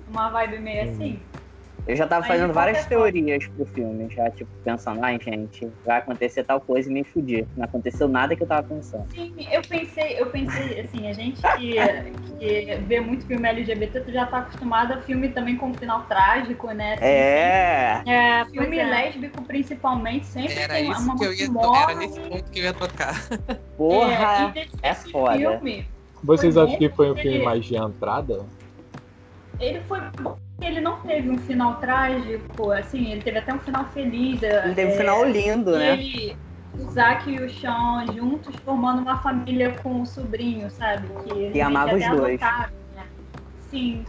uma 0.10 0.30
vibe 0.30 0.60
meio 0.60 0.84
uhum. 0.84 0.92
assim. 0.92 1.20
Eu 1.88 1.96
já 1.96 2.08
tava 2.08 2.26
fazendo 2.26 2.54
várias 2.54 2.86
teorias 2.86 3.48
pro 3.48 3.66
filme, 3.66 4.08
já, 4.10 4.30
tipo, 4.30 4.50
pensando, 4.64 5.04
ai, 5.04 5.20
gente, 5.20 5.68
vai 5.84 5.98
acontecer 5.98 6.44
tal 6.44 6.62
coisa 6.62 6.90
e 6.90 6.94
me 6.94 7.04
fudir. 7.04 7.48
Não 7.58 7.66
aconteceu 7.66 8.08
nada 8.08 8.36
que 8.36 8.44
eu 8.44 8.48
tava 8.48 8.68
pensando. 8.68 9.08
Sim, 9.14 9.34
eu 9.52 9.62
pensei, 9.64 10.20
eu 10.20 10.28
pensei, 10.28 10.80
assim, 10.80 11.10
a 11.10 11.14
gente 11.14 11.42
que, 11.42 11.76
que 12.40 12.76
vê 12.88 13.00
muito 13.00 13.26
filme 13.26 13.48
LGBT, 13.50 14.02
tu 14.02 14.12
já 14.12 14.28
tá 14.28 14.40
acostumado 14.40 14.94
a 14.94 15.02
filme 15.02 15.30
também 15.30 15.58
com 15.58 15.68
um 15.68 15.74
final 15.74 16.04
trágico, 16.04 16.68
né? 16.72 16.94
Assim, 16.94 17.04
é. 17.04 18.04
é. 18.06 18.46
Filme 18.46 18.78
é. 18.78 18.86
lésbico, 18.86 19.42
principalmente, 19.44 20.28
sempre 20.28 20.60
era 20.60 20.76
tem 20.76 20.92
isso 20.92 21.02
uma 21.02 21.18
que 21.18 21.26
eu 21.26 21.34
ia 21.34 21.50
Era 21.84 21.96
nesse 21.96 22.20
ponto 22.20 22.52
que 22.52 22.60
eu 22.60 22.64
ia 22.64 22.74
tocar. 22.74 23.28
Porra, 23.76 24.54
é, 24.56 24.90
é 24.90 24.94
foda. 24.94 25.58
Filme, 25.58 25.88
Vocês 26.24 26.56
acham 26.56 26.78
que 26.78 26.90
foi 26.90 27.12
um 27.12 27.16
filme 27.16 27.44
mais 27.44 27.66
de 27.66 27.76
entrada? 27.76 28.46
ele 29.62 29.80
foi 29.82 30.00
ele 30.62 30.80
não 30.80 30.98
teve 31.02 31.30
um 31.30 31.38
final 31.38 31.76
trágico, 31.76 32.72
assim, 32.72 33.12
ele 33.12 33.22
teve 33.22 33.40
até 33.40 33.54
um 33.54 33.60
final 33.60 33.86
feliz. 33.86 34.42
Ele 34.44 34.76
teve 34.76 34.94
um 34.94 34.98
final 34.98 35.26
lindo, 35.26 35.72
né? 35.78 35.94
Ele, 35.94 36.38
o 36.74 36.92
Zack 36.92 37.30
e 37.30 37.44
o 37.44 37.50
Sean 37.50 38.06
juntos 38.14 38.56
formando 38.58 39.02
uma 39.02 39.18
família 39.18 39.72
com 39.84 40.02
o 40.02 40.06
sobrinho, 40.06 40.70
sabe? 40.70 41.08
Que, 41.24 41.52
e 41.58 41.62
amava 41.62 41.96
os 41.96 42.08
dois. 42.10 42.42
Adotaram, 42.42 42.74
né? 42.96 43.04
Sim. 43.70 44.06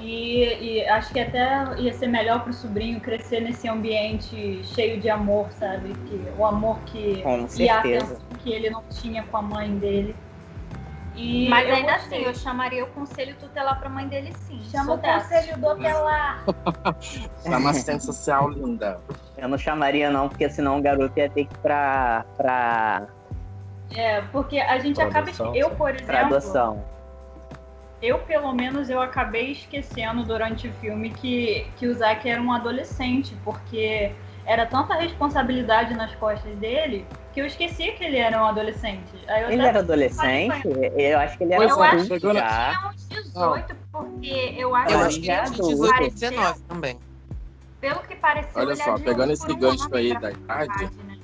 E, 0.00 0.44
e, 0.44 0.88
acho 0.88 1.12
que 1.12 1.18
até 1.18 1.80
ia 1.80 1.92
ser 1.92 2.06
melhor 2.06 2.42
para 2.42 2.50
o 2.50 2.54
sobrinho 2.54 3.00
crescer 3.00 3.40
nesse 3.40 3.68
ambiente 3.68 4.62
cheio 4.62 5.00
de 5.00 5.10
amor, 5.10 5.50
sabe? 5.52 5.92
Que, 6.06 6.22
o 6.38 6.46
amor 6.46 6.78
que 6.86 7.20
com 7.22 7.48
certeza. 7.48 7.62
e 7.62 7.68
a 7.68 7.78
atenção 7.78 8.18
que 8.38 8.52
ele 8.52 8.70
não 8.70 8.82
tinha 8.84 9.22
com 9.24 9.36
a 9.36 9.42
mãe 9.42 9.76
dele. 9.76 10.14
E 11.20 11.48
Mas 11.48 11.68
eu 11.68 11.74
ainda 11.74 11.94
gostei. 11.94 12.18
assim, 12.18 12.26
eu 12.28 12.34
chamaria 12.34 12.84
o 12.84 12.86
conselho 12.90 13.34
tutelar 13.40 13.78
pra 13.80 13.88
mãe 13.88 14.06
dele 14.06 14.32
sim. 14.32 14.62
Chama 14.70 14.84
Sou 14.84 14.94
o 14.94 14.98
dessas. 14.98 15.22
conselho 15.28 15.60
tutelar. 15.60 16.44
Chama 17.42 17.70
assistente 17.70 18.04
social, 18.04 18.48
linda. 18.50 19.00
Eu 19.36 19.48
não 19.48 19.58
chamaria, 19.58 20.10
não, 20.10 20.28
porque 20.28 20.48
senão 20.48 20.78
o 20.78 20.82
garoto 20.82 21.18
ia 21.18 21.28
ter 21.28 21.46
que 21.46 21.52
ir 21.54 21.58
pra, 21.58 22.24
pra, 22.36 23.08
É, 23.96 24.20
porque 24.32 24.60
a 24.60 24.78
gente 24.78 25.00
acaba. 25.00 25.24
Produção, 25.24 25.54
Eu, 25.56 25.70
sim. 25.70 25.74
por 25.76 25.92
pra 25.92 26.02
exemplo, 26.20 26.36
adoção. 26.36 26.84
eu 28.00 28.18
pelo 28.20 28.52
menos 28.52 28.88
eu 28.88 29.00
acabei 29.02 29.50
esquecendo 29.52 30.22
durante 30.24 30.68
o 30.68 30.72
filme 30.74 31.10
que, 31.10 31.66
que 31.76 31.86
o 31.88 31.94
Zack 31.94 32.28
era 32.28 32.40
um 32.40 32.52
adolescente, 32.52 33.36
porque 33.44 34.12
era 34.46 34.64
tanta 34.66 34.94
responsabilidade 34.94 35.94
nas 35.94 36.14
costas 36.14 36.56
dele 36.58 37.04
que 37.38 37.42
eu 37.42 37.46
esqueci 37.46 37.92
que 37.92 38.02
ele 38.04 38.16
era 38.16 38.42
um 38.42 38.46
adolescente. 38.46 39.12
Aí 39.28 39.44
eu 39.44 39.50
Ele 39.50 39.62
era 39.62 39.78
adolescente? 39.78 40.52
Eu 40.96 41.18
acho 41.20 41.38
que 41.38 41.44
ele 41.44 41.54
era 41.54 41.64
Eu 41.64 41.82
acho 41.82 41.96
adulto 42.14 42.32
na- 42.32 42.40
já. 42.40 42.74
Tinha 42.74 42.90
uns 42.90 43.08
18, 43.08 43.76
porque 43.92 44.54
eu 44.58 44.74
acho 44.74 44.92
Eu 44.92 44.98
que 44.98 45.04
ele 45.04 45.22
tinha 45.22 45.42
adulto. 45.42 45.62
18 45.68 45.82
ou 45.84 45.88
Pareceu- 45.88 46.30
19 46.30 46.60
também. 46.64 46.98
Pelo 47.80 48.00
que 48.00 48.16
pareceu, 48.16 48.50
Olha 48.60 48.72
ele 48.72 48.76
só, 48.82 48.98
pegando 48.98 49.32
esse 49.32 49.52
um 49.52 49.56
gancho 49.56 49.88
aí 49.94 50.18
da 50.18 50.32
idade, 50.32 50.90
né? 51.04 51.16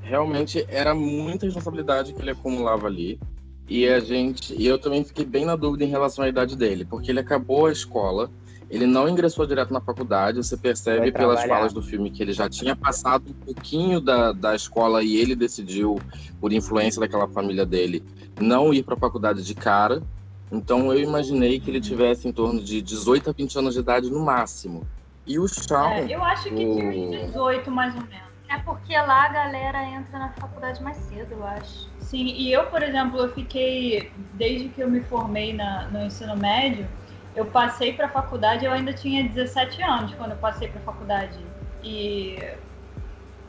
realmente 0.00 0.64
era 0.68 0.94
muita 0.94 1.44
responsabilidade 1.44 2.14
que 2.14 2.22
ele 2.22 2.30
acumulava 2.30 2.86
ali. 2.86 3.20
E 3.68 3.86
a 3.88 4.00
gente, 4.00 4.54
e 4.54 4.66
eu 4.66 4.78
também 4.78 5.04
fiquei 5.04 5.26
bem 5.26 5.44
na 5.44 5.54
dúvida 5.56 5.84
em 5.84 5.88
relação 5.88 6.24
à 6.24 6.28
idade 6.28 6.56
dele, 6.56 6.86
porque 6.86 7.10
ele 7.10 7.20
acabou 7.20 7.66
a 7.66 7.72
escola, 7.72 8.30
ele 8.70 8.86
não 8.86 9.08
ingressou 9.08 9.46
direto 9.46 9.72
na 9.72 9.80
faculdade, 9.80 10.38
você 10.38 10.56
percebe 10.56 11.12
pelas 11.12 11.44
falas 11.44 11.72
do 11.72 11.82
filme 11.82 12.10
que 12.10 12.22
ele 12.22 12.32
já 12.32 12.48
tinha 12.48 12.74
passado 12.74 13.22
um 13.28 13.34
pouquinho 13.44 14.00
da, 14.00 14.32
da 14.32 14.54
escola 14.54 15.02
e 15.02 15.16
ele 15.16 15.36
decidiu, 15.36 15.96
por 16.40 16.52
influência 16.52 17.00
daquela 17.00 17.28
família 17.28 17.64
dele, 17.66 18.02
não 18.38 18.72
ir 18.72 18.82
para 18.82 18.94
a 18.94 18.98
faculdade 18.98 19.42
de 19.44 19.54
cara. 19.54 20.02
Então 20.50 20.92
eu 20.92 21.00
imaginei 21.00 21.58
que 21.60 21.70
ele 21.70 21.80
tivesse 21.80 22.28
em 22.28 22.32
torno 22.32 22.62
de 22.62 22.80
18 22.80 23.30
a 23.30 23.32
20 23.32 23.58
anos 23.58 23.74
de 23.74 23.80
idade 23.80 24.10
no 24.10 24.20
máximo. 24.20 24.86
E 25.26 25.38
o 25.38 25.46
Shawn, 25.48 25.92
É, 25.92 26.14
eu 26.14 26.22
acho 26.22 26.44
que 26.44 26.54
tinha 26.54 26.88
uns 26.88 26.96
o- 26.96 27.10
18 27.26 27.70
mais 27.70 27.94
ou 27.94 28.02
menos. 28.02 28.34
É 28.50 28.58
porque 28.58 28.92
lá 28.92 29.24
a 29.24 29.28
galera 29.32 29.82
entra 29.84 30.18
na 30.18 30.28
faculdade 30.34 30.82
mais 30.82 30.98
cedo, 30.98 31.32
eu 31.32 31.44
acho. 31.44 31.88
Sim, 31.98 32.26
e 32.26 32.52
eu, 32.52 32.66
por 32.66 32.82
exemplo, 32.82 33.18
eu 33.18 33.32
fiquei, 33.32 34.12
desde 34.34 34.68
que 34.68 34.80
eu 34.82 34.88
me 34.90 35.00
formei 35.00 35.54
na, 35.54 35.88
no 35.90 36.04
ensino 36.04 36.36
médio, 36.36 36.86
eu 37.34 37.46
passei 37.46 37.92
para 37.92 38.06
a 38.06 38.08
faculdade, 38.08 38.64
eu 38.64 38.72
ainda 38.72 38.92
tinha 38.92 39.28
17 39.28 39.82
anos 39.82 40.14
quando 40.14 40.32
eu 40.32 40.36
passei 40.36 40.68
para 40.68 40.80
a 40.80 40.84
faculdade. 40.84 41.38
E 41.82 42.38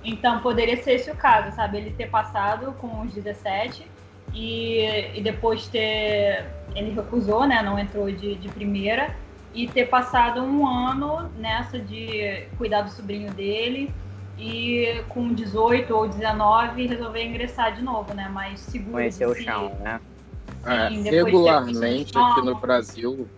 então 0.04 0.40
poderia 0.40 0.82
ser 0.82 0.94
esse 0.94 1.10
o 1.10 1.16
caso, 1.16 1.56
sabe? 1.56 1.78
Ele 1.78 1.92
ter 1.92 2.10
passado 2.10 2.74
com 2.80 3.02
os 3.02 3.14
17 3.14 3.88
e, 4.34 5.12
e 5.16 5.22
depois 5.22 5.68
ter. 5.68 6.46
Ele 6.76 6.92
recusou, 6.92 7.48
né? 7.48 7.62
Não 7.64 7.80
entrou 7.80 8.12
de, 8.12 8.36
de 8.36 8.50
primeira. 8.50 9.16
E 9.54 9.68
ter 9.68 9.86
passado 9.86 10.42
um 10.42 10.68
ano 10.68 11.30
nessa 11.38 11.80
de 11.80 12.46
cuidar 12.58 12.82
do 12.82 12.90
sobrinho 12.90 13.32
dele 13.32 13.90
e 14.38 15.02
com 15.08 15.34
18 15.34 15.96
ou 15.96 16.10
19 16.10 16.88
resolver 16.88 17.24
ingressar 17.24 17.74
de 17.74 17.82
novo, 17.82 18.14
né? 18.14 18.28
Mais 18.28 18.60
seguro. 18.60 18.94
Conheceu 18.94 19.30
o 19.30 19.34
de 19.34 19.40
si. 19.40 19.46
chão, 19.46 19.72
né? 19.80 20.02
É, 20.66 20.90
Sim, 20.90 21.04
depois 21.04 21.04
de 21.04 21.10
ter 21.10 21.24
regularmente 21.24 22.18
aqui 22.18 22.42
no 22.42 22.56
Brasil, 22.56 23.30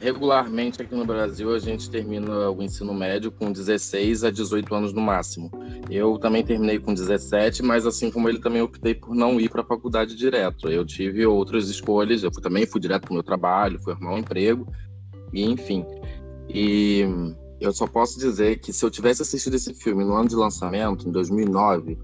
regularmente 0.00 0.80
aqui 0.80 0.94
no 0.94 1.04
Brasil 1.04 1.54
a 1.54 1.58
gente 1.58 1.90
termina 1.90 2.50
o 2.50 2.62
ensino 2.62 2.94
médio 2.94 3.30
com 3.30 3.52
16 3.52 4.24
a 4.24 4.30
18 4.30 4.74
anos 4.74 4.92
no 4.92 5.00
máximo. 5.00 5.50
Eu 5.90 6.18
também 6.18 6.42
terminei 6.42 6.78
com 6.78 6.94
17, 6.94 7.62
mas 7.62 7.86
assim 7.86 8.10
como 8.10 8.28
ele 8.28 8.40
também 8.40 8.62
optei 8.62 8.94
por 8.94 9.14
não 9.14 9.38
ir 9.38 9.50
para 9.50 9.60
a 9.60 9.64
faculdade 9.64 10.16
direto. 10.16 10.68
Eu 10.68 10.84
tive 10.84 11.26
outras 11.26 11.68
escolhas, 11.68 12.22
eu 12.22 12.30
também 12.30 12.66
fui 12.66 12.80
direto 12.80 13.02
para 13.02 13.10
o 13.10 13.14
meu 13.14 13.22
trabalho, 13.22 13.78
fui 13.78 13.92
arrumar 13.92 14.14
um 14.14 14.18
emprego, 14.18 14.66
e 15.32 15.44
enfim. 15.44 15.84
E 16.48 17.04
eu 17.60 17.72
só 17.72 17.86
posso 17.86 18.18
dizer 18.18 18.58
que 18.58 18.72
se 18.72 18.84
eu 18.84 18.90
tivesse 18.90 19.20
assistido 19.20 19.54
esse 19.54 19.74
filme 19.74 20.02
no 20.02 20.14
ano 20.14 20.28
de 20.28 20.34
lançamento, 20.34 21.06
em 21.06 21.12
2009, 21.12 21.98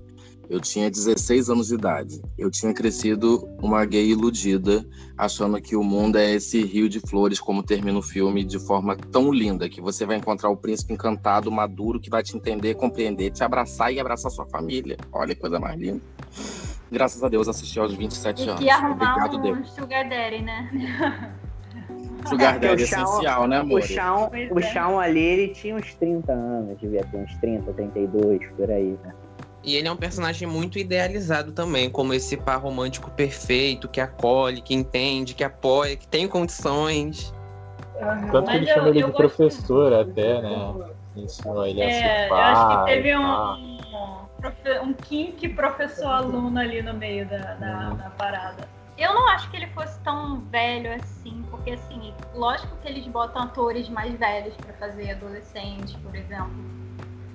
eu 0.49 0.61
tinha 0.61 0.91
16 0.91 1.51
anos 1.51 1.69
de 1.69 1.75
idade. 1.75 2.21
Eu 2.39 2.51
tinha 2.51 2.73
crescido 2.73 3.49
uma 3.61 3.85
gay 3.85 4.11
iludida, 4.11 4.85
achando 5.17 5.61
que 5.61 5.75
o 5.77 5.83
mundo 5.83 6.17
é 6.17 6.35
esse 6.35 6.63
rio 6.63 6.89
de 6.89 7.01
flores, 7.01 7.41
como 7.41 7.63
termina 7.63 7.99
o 7.99 8.03
filme, 8.03 8.45
de 8.45 8.59
forma 8.59 8.97
tão 8.97 9.33
linda, 9.33 9.69
que 9.69 9.81
você 9.81 10.07
vai 10.07 10.17
encontrar 10.17 10.49
o 10.51 10.57
príncipe 10.57 10.93
encantado, 10.93 11.51
maduro, 11.51 11.99
que 12.01 12.09
vai 12.11 12.23
te 12.23 12.37
entender, 12.37 12.75
compreender, 12.75 13.31
te 13.31 13.43
abraçar 13.43 13.93
e 13.93 13.99
abraçar 14.01 14.31
sua 14.31 14.47
família. 14.47 14.97
Olha 15.13 15.35
que 15.35 15.41
coisa 15.41 15.59
mais 15.59 15.79
linda. 15.79 16.01
Graças 16.91 17.23
a 17.25 17.29
Deus 17.29 17.49
assisti 17.49 17.81
aos 17.81 17.93
27 17.95 18.45
E 18.45 18.49
anos. 18.49 18.61
que 18.61 18.71
arrumar 18.71 18.93
Obrigado, 19.27 19.43
Deus. 19.43 19.59
um 19.59 19.65
sugar 19.65 20.09
daddy, 20.09 20.43
né? 20.43 21.33
Sugar 22.29 22.59
Daddy 22.59 22.83
o 22.83 22.87
Shawn- 22.87 23.03
essencial, 23.05 23.47
né, 23.47 23.59
O 23.59 23.61
amor? 23.63 23.83
chão, 23.83 24.27
Pois 24.31 24.51
o 24.51 24.59
é. 24.59 24.63
chão 24.73 24.99
ali, 24.99 25.21
ele 25.21 25.49
tinha 25.55 25.77
uns 25.77 25.95
30 25.95 26.33
anos, 26.33 26.77
devia 26.81 27.05
ter 27.05 27.19
uns 27.19 27.33
30, 27.37 27.73
32, 27.73 28.41
por 28.57 28.69
aí, 28.69 28.99
né? 29.05 29.15
E 29.67 29.75
ele 29.75 29.89
é 29.89 29.93
um 29.93 29.97
personagem 29.97 30.47
muito 30.47 30.79
idealizado 30.79 31.51
também, 31.51 31.91
como 31.91 32.15
esse 32.15 32.37
par 32.37 32.61
romântico 32.63 33.11
perfeito, 33.11 33.89
que 33.89 34.01
acolhe, 34.01 34.63
que 34.63 34.73
entende, 34.73 35.35
que 35.35 35.43
apoia, 35.43 35.97
que 35.97 36.07
tem 36.07 36.29
condições. 36.29 37.35
Tanto 38.31 38.49
que 38.49 38.57
ele 38.59 38.71
eu- 38.71 38.75
chama 38.75 38.89
ele 38.91 39.03
de 39.03 39.11
professor 39.11 39.93
até, 39.93 40.41
né? 40.41 40.73
Ensinou 41.17 41.67
ele 41.67 41.83
a 41.83 41.87
É, 41.89 41.91
ser 41.91 42.31
eu 42.31 42.37
acho 42.37 42.69
que 42.69 42.85
teve 42.85 43.17
um, 43.17 43.53
um, 43.55 44.27
um 44.85 44.93
kink 44.93 45.49
professor-aluno 45.49 46.61
ali 46.61 46.81
no 46.81 46.95
meio 46.95 47.29
da, 47.29 47.55
da, 47.55 47.91
Uhum. 47.91 47.97
da 47.97 48.11
parada. 48.11 48.69
Eu 48.97 49.13
não 49.15 49.29
acho 49.31 49.51
que 49.51 49.57
ele 49.57 49.67
fosse 49.69 49.99
tão 50.01 50.43
velho 50.43 50.95
assim, 50.95 51.45
porque 51.51 51.73
assim, 51.73 52.15
lógico 52.35 52.77
que 52.77 52.87
eles 52.89 53.05
botam 53.09 53.43
atores 53.43 53.89
mais 53.89 54.17
velhos 54.17 54.55
pra 54.59 54.75
fazer 54.75 55.11
adolescentes, 55.11 55.95
por 55.97 56.15
exemplo. 56.15 56.55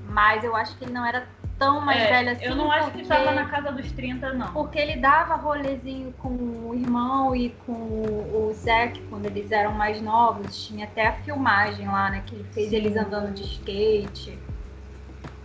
Mas 0.06 0.44
eu 0.44 0.56
acho 0.56 0.78
que 0.78 0.86
ele 0.86 0.94
não 0.94 1.06
era 1.06 1.28
tão 1.62 1.80
mais 1.80 2.02
É, 2.02 2.08
velho 2.10 2.32
assim. 2.32 2.44
eu 2.44 2.56
não 2.56 2.72
acho 2.72 2.88
que 2.88 3.04
porque- 3.04 3.08
tava 3.08 3.32
na 3.34 3.46
casa 3.46 3.72
dos 3.72 3.92
30, 3.92 4.34
não. 4.34 4.52
Porque 4.52 4.80
ele 4.80 4.98
dava 5.00 5.36
rolezinho 5.36 6.12
com 6.14 6.30
o 6.30 6.74
irmão 6.74 7.36
e 7.36 7.52
com 7.52 7.72
o 7.72 8.52
Zack 8.54 9.00
quando 9.04 9.28
eles 9.28 9.52
eram 9.52 9.72
mais 9.74 10.02
novos. 10.02 10.66
Tinha 10.66 10.86
até 10.86 11.06
a 11.06 11.14
filmagem 11.22 11.88
lá, 11.88 12.10
né? 12.10 12.24
Que 12.26 12.34
ele 12.34 12.44
fez 12.52 12.74
eles 12.74 12.96
andando 12.98 13.32
de 13.36 13.44
skate. 13.44 14.40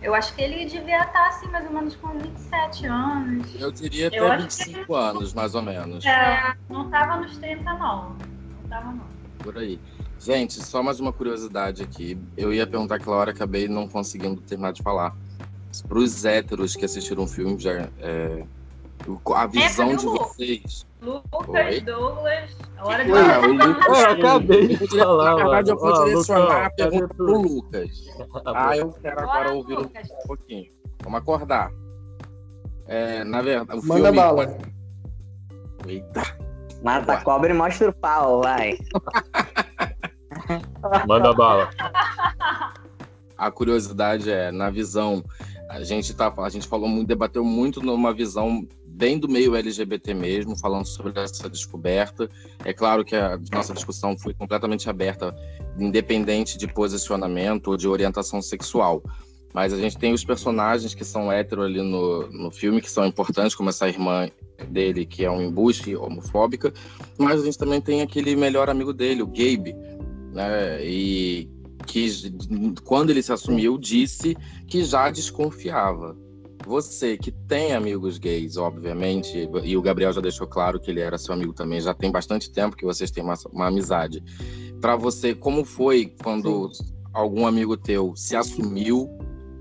Eu 0.01 0.15
acho 0.15 0.33
que 0.33 0.41
ele 0.41 0.65
devia 0.65 1.03
estar 1.03 1.27
assim, 1.27 1.47
mais 1.49 1.65
ou 1.65 1.71
menos 1.71 1.95
com 1.95 2.07
27 2.19 2.87
anos. 2.87 3.53
Eu 3.59 3.71
diria 3.71 4.09
Eu 4.11 4.25
até 4.25 4.37
que 4.37 4.41
25 4.43 4.95
anos, 4.95 5.33
mais 5.35 5.53
ou 5.53 5.61
menos. 5.61 6.03
É, 6.03 6.53
não 6.67 6.89
tava 6.89 7.17
nos 7.17 7.37
30, 7.37 7.73
não. 7.73 8.09
Não 8.09 8.69
tava, 8.69 8.91
não. 8.91 9.07
Por 9.43 9.55
aí. 9.57 9.79
Gente, 10.19 10.61
só 10.61 10.81
mais 10.81 10.99
uma 10.99 11.13
curiosidade 11.13 11.83
aqui. 11.83 12.19
Eu 12.35 12.51
ia 12.51 12.65
perguntar 12.65 12.95
aquela 12.95 13.17
hora, 13.17 13.31
acabei 13.31 13.67
não 13.67 13.87
conseguindo 13.87 14.41
terminar 14.41 14.71
de 14.73 14.81
falar. 14.81 15.15
Para 15.87 15.97
os 15.99 16.25
héteros 16.25 16.75
que 16.75 16.85
assistiram 16.85 17.23
o 17.23 17.27
filme, 17.27 17.59
já, 17.59 17.89
é, 17.99 18.43
a 19.35 19.47
visão 19.47 19.93
o 19.93 19.97
de 19.97 20.05
vocês. 20.05 20.85
Lucas, 21.01 21.49
Oi? 21.49 21.81
Douglas, 21.81 22.57
a 22.77 22.87
hora 22.87 23.05
de 23.05 23.11
Ah, 23.11 23.39
o 23.39 23.53
Lucas. 23.53 23.97
É, 23.97 24.01
eu 24.01 24.11
acabei 24.11 24.67
de 24.67 24.87
falar, 24.87 25.29
Na 25.29 25.35
verdade, 25.35 25.69
eu 25.69 25.77
vou 25.77 26.05
direcionar 26.05 26.65
a 26.65 26.69
pergunta 26.71 27.13
pro? 27.13 27.41
Lucas. 27.41 27.89
Tá 28.43 28.53
Ah, 28.55 28.77
eu 28.77 28.91
quero 28.93 29.19
agora 29.19 29.43
Bora, 29.43 29.53
ouvir 29.53 29.75
Lucas. 29.75 30.09
um 30.11 30.27
pouquinho. 30.27 30.71
Vamos 31.03 31.19
acordar. 31.19 31.71
É, 32.87 33.23
na 33.23 33.41
verdade, 33.41 33.79
o 33.79 33.85
Manda 33.85 34.03
filme... 34.05 34.17
bala. 34.17 34.57
Eita. 35.85 36.37
Mata 36.83 37.13
a 37.13 37.21
cobra 37.23 37.51
e 37.51 37.53
mostra 37.53 37.89
o 37.89 37.93
pau, 37.93 38.41
vai. 38.41 38.77
Manda 41.07 41.33
bala. 41.33 41.69
A 43.37 43.51
curiosidade 43.51 44.31
é, 44.31 44.51
na 44.51 44.69
visão, 44.69 45.23
a 45.69 45.83
gente, 45.83 46.13
tá, 46.13 46.33
a 46.37 46.49
gente 46.49 46.67
falou 46.67 46.87
muito, 46.87 47.07
debateu 47.07 47.43
muito 47.43 47.81
numa 47.81 48.13
visão 48.13 48.67
bem 48.85 49.19
do 49.19 49.27
meio 49.27 49.55
LGBT 49.55 50.13
mesmo, 50.13 50.57
falando 50.57 50.85
sobre 50.85 51.19
essa 51.19 51.49
descoberta. 51.49 52.29
É 52.65 52.73
claro 52.73 53.05
que 53.05 53.15
a 53.15 53.39
nossa 53.51 53.73
discussão 53.73 54.17
foi 54.17 54.33
completamente 54.33 54.89
aberta, 54.89 55.35
independente 55.77 56.57
de 56.57 56.67
posicionamento 56.67 57.67
ou 57.67 57.77
de 57.77 57.87
orientação 57.87 58.41
sexual. 58.41 59.03
Mas 59.53 59.73
a 59.73 59.77
gente 59.77 59.97
tem 59.97 60.13
os 60.13 60.23
personagens 60.23 60.93
que 60.93 61.03
são 61.03 61.31
hétero 61.31 61.63
ali 61.63 61.81
no, 61.81 62.27
no 62.29 62.51
filme, 62.51 62.81
que 62.81 62.89
são 62.89 63.05
importantes, 63.05 63.55
como 63.55 63.69
essa 63.69 63.87
irmã 63.87 64.29
dele, 64.69 65.05
que 65.05 65.25
é 65.25 65.31
um 65.31 65.41
embuste 65.41 65.95
homofóbica. 65.95 66.73
Mas 67.17 67.41
a 67.41 67.45
gente 67.45 67.57
também 67.57 67.81
tem 67.81 68.01
aquele 68.01 68.35
melhor 68.35 68.69
amigo 68.69 68.93
dele, 68.93 69.21
o 69.21 69.27
Gabe, 69.27 69.75
né? 70.33 70.83
E 70.83 71.49
que 71.87 72.07
quando 72.83 73.09
ele 73.09 73.23
se 73.23 73.31
assumiu 73.31 73.77
disse 73.77 74.35
que 74.67 74.83
já 74.83 75.09
desconfiava. 75.09 76.15
Você 76.65 77.17
que 77.17 77.31
tem 77.31 77.73
amigos 77.73 78.17
gays, 78.17 78.57
obviamente, 78.57 79.49
e 79.63 79.77
o 79.77 79.81
Gabriel 79.81 80.11
já 80.11 80.19
deixou 80.19 80.45
claro 80.45 80.79
que 80.79 80.91
ele 80.91 80.99
era 80.99 81.17
seu 81.17 81.33
amigo 81.33 81.53
também, 81.53 81.79
já 81.79 81.93
tem 81.93 82.11
bastante 82.11 82.51
tempo 82.51 82.75
que 82.75 82.83
vocês 82.83 83.09
têm 83.09 83.23
uma, 83.23 83.35
uma 83.51 83.67
amizade. 83.67 84.21
Para 84.81 84.95
você, 84.95 85.33
como 85.33 85.63
foi 85.63 86.13
quando 86.21 86.69
algum 87.13 87.47
amigo 87.47 87.77
teu 87.77 88.13
se 88.15 88.35
assumiu 88.35 89.16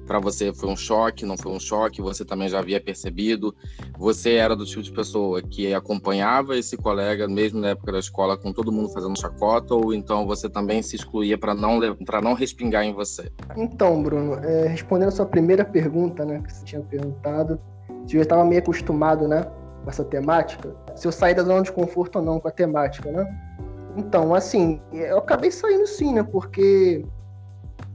para 0.06 0.18
você 0.18 0.52
foi 0.54 0.70
um 0.70 0.76
choque, 0.76 1.26
não 1.26 1.36
foi 1.36 1.52
um 1.52 1.60
choque, 1.60 2.00
você 2.00 2.24
também 2.24 2.48
já 2.48 2.60
havia 2.60 2.80
percebido? 2.80 3.54
Você 3.98 4.34
era 4.34 4.54
do 4.54 4.64
tipo 4.64 4.82
de 4.82 4.92
pessoa 4.92 5.42
que 5.42 5.74
acompanhava 5.74 6.56
esse 6.56 6.76
colega 6.76 7.26
mesmo 7.26 7.60
na 7.60 7.68
época 7.70 7.92
da 7.92 7.98
escola 7.98 8.38
com 8.38 8.52
todo 8.52 8.72
mundo 8.72 8.88
fazendo 8.90 9.18
chacota 9.18 9.74
ou 9.74 9.92
então 9.92 10.26
você 10.26 10.48
também 10.48 10.82
se 10.82 10.96
excluía 10.96 11.36
para 11.36 11.54
não 11.54 11.80
não 12.22 12.34
respingar 12.34 12.84
em 12.84 12.94
você? 12.94 13.30
Então, 13.56 14.02
Bruno, 14.02 14.34
é, 14.44 14.68
respondendo 14.68 15.08
a 15.08 15.12
sua 15.12 15.26
primeira 15.26 15.64
pergunta, 15.64 16.24
né, 16.24 16.40
que 16.44 16.52
você 16.52 16.64
tinha 16.64 16.80
perguntado, 16.80 17.60
se 18.06 18.16
eu 18.16 18.22
estava 18.22 18.44
meio 18.44 18.60
acostumado, 18.60 19.26
né, 19.26 19.42
com 19.82 19.90
essa 19.90 20.04
temática, 20.04 20.74
se 20.94 21.06
eu 21.06 21.12
saí 21.12 21.34
da 21.34 21.42
zona 21.42 21.62
de 21.62 21.72
conforto 21.72 22.16
ou 22.16 22.24
não 22.24 22.40
com 22.40 22.48
a 22.48 22.50
temática, 22.50 23.10
né? 23.10 23.26
Então, 23.96 24.34
assim, 24.34 24.80
eu 24.92 25.18
acabei 25.18 25.50
saindo 25.50 25.86
sim, 25.86 26.12
né? 26.12 26.22
Porque 26.22 27.04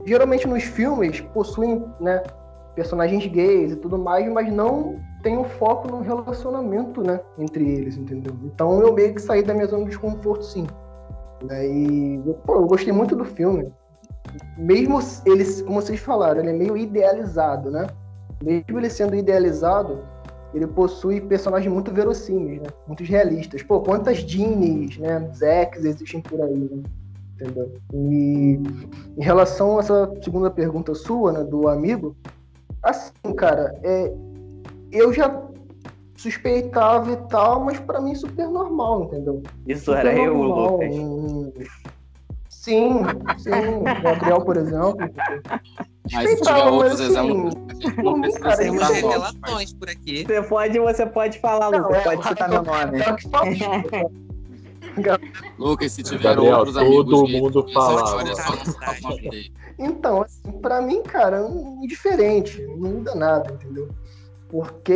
geralmente 0.04 0.46
nos 0.46 0.62
filmes 0.62 1.20
possuem, 1.20 1.84
né, 2.00 2.22
personagens 2.74 3.26
gays 3.26 3.72
e 3.72 3.76
tudo 3.76 3.98
mais, 3.98 4.30
mas 4.32 4.52
não 4.52 4.98
tem 5.22 5.36
o 5.36 5.44
foco 5.44 5.88
no 5.88 6.00
relacionamento, 6.00 7.02
né, 7.02 7.20
entre 7.38 7.68
eles, 7.68 7.96
entendeu? 7.96 8.34
Então 8.44 8.80
eu 8.80 8.92
meio 8.92 9.14
que 9.14 9.20
saí 9.20 9.42
da 9.42 9.54
minha 9.54 9.66
zona 9.66 9.84
de 9.84 9.90
desconforto, 9.90 10.44
sim. 10.44 10.66
E 11.50 12.20
pô, 12.46 12.54
eu 12.54 12.66
gostei 12.66 12.92
muito 12.92 13.16
do 13.16 13.24
filme. 13.24 13.72
Mesmo 14.56 15.00
eles, 15.26 15.60
como 15.62 15.82
vocês 15.82 15.98
falaram, 15.98 16.40
ele 16.40 16.50
é 16.50 16.52
meio 16.52 16.76
idealizado, 16.76 17.70
né? 17.70 17.86
Mesmo 18.42 18.78
ele 18.78 18.88
sendo 18.88 19.16
idealizado, 19.16 20.04
ele 20.54 20.66
possui 20.66 21.20
personagens 21.20 21.72
muito 21.72 21.92
verossímeis, 21.92 22.60
né? 22.60 22.68
Muito 22.86 23.02
realistas. 23.02 23.62
Pô, 23.62 23.80
quantas 23.80 24.18
Jeannies, 24.18 24.98
né? 24.98 25.28
Zex 25.34 25.84
existem 25.84 26.20
por 26.20 26.40
aí, 26.40 26.54
né? 26.54 26.82
Entendeu? 27.42 27.72
E 27.92 28.58
em 29.18 29.22
relação 29.22 29.76
a 29.76 29.80
essa 29.80 30.12
segunda 30.22 30.50
pergunta 30.50 30.94
sua, 30.94 31.32
né, 31.32 31.42
do 31.44 31.68
amigo, 31.68 32.16
assim, 32.82 33.34
cara, 33.36 33.76
é, 33.82 34.12
eu 34.92 35.12
já 35.12 35.42
suspeitava 36.16 37.10
e 37.10 37.16
tal, 37.28 37.64
mas 37.64 37.80
para 37.80 38.00
mim 38.00 38.14
super 38.14 38.46
normal, 38.48 39.04
entendeu? 39.04 39.42
Isso 39.66 39.86
super 39.86 40.06
era 40.06 40.14
eu, 40.16 40.34
normal. 40.34 40.72
Lucas. 40.76 40.94
Hum, 40.94 41.52
Sim, 42.48 43.00
sim, 43.38 43.50
o 43.50 44.02
Gabriel, 44.02 44.40
por 44.44 44.56
exemplo. 44.56 44.96
Mas 46.12 46.30
se 46.30 46.36
tiver 46.42 46.64
outros 46.64 46.92
mas, 46.92 47.00
exemplos, 47.00 47.54
assim, 47.56 48.02
não 48.04 48.20
precisa 48.20 48.40
cara, 48.44 48.64
nomes, 48.66 48.80
mas- 48.80 48.90
revelações 48.92 49.72
por 49.72 49.90
aqui. 49.90 50.24
Você 50.24 50.42
pode, 50.42 50.78
você 50.78 51.06
pode 51.06 51.38
falar, 51.40 51.72
Não, 51.72 51.80
Lucas, 51.80 51.96
é, 51.96 52.04
pode 52.04 52.28
citar 52.28 52.48
meu 52.48 52.62
nome. 52.62 52.98
Que. 54.94 55.42
Lucas, 55.58 55.92
se 55.92 56.02
tiver 56.02 56.34
Gabriel, 56.34 56.58
outros 56.58 56.76
todo 56.76 57.20
amigos 57.20 57.32
mundo 57.32 57.64
não 57.66 57.72
fala. 57.72 58.22
Então, 59.78 60.22
assim, 60.22 60.52
pra 60.60 60.80
mim, 60.82 61.02
cara, 61.02 61.38
é 61.38 61.84
indiferente, 61.84 62.62
não 62.66 62.90
muda 62.90 63.14
nada, 63.14 63.52
entendeu? 63.52 63.88
Porque 64.48 64.92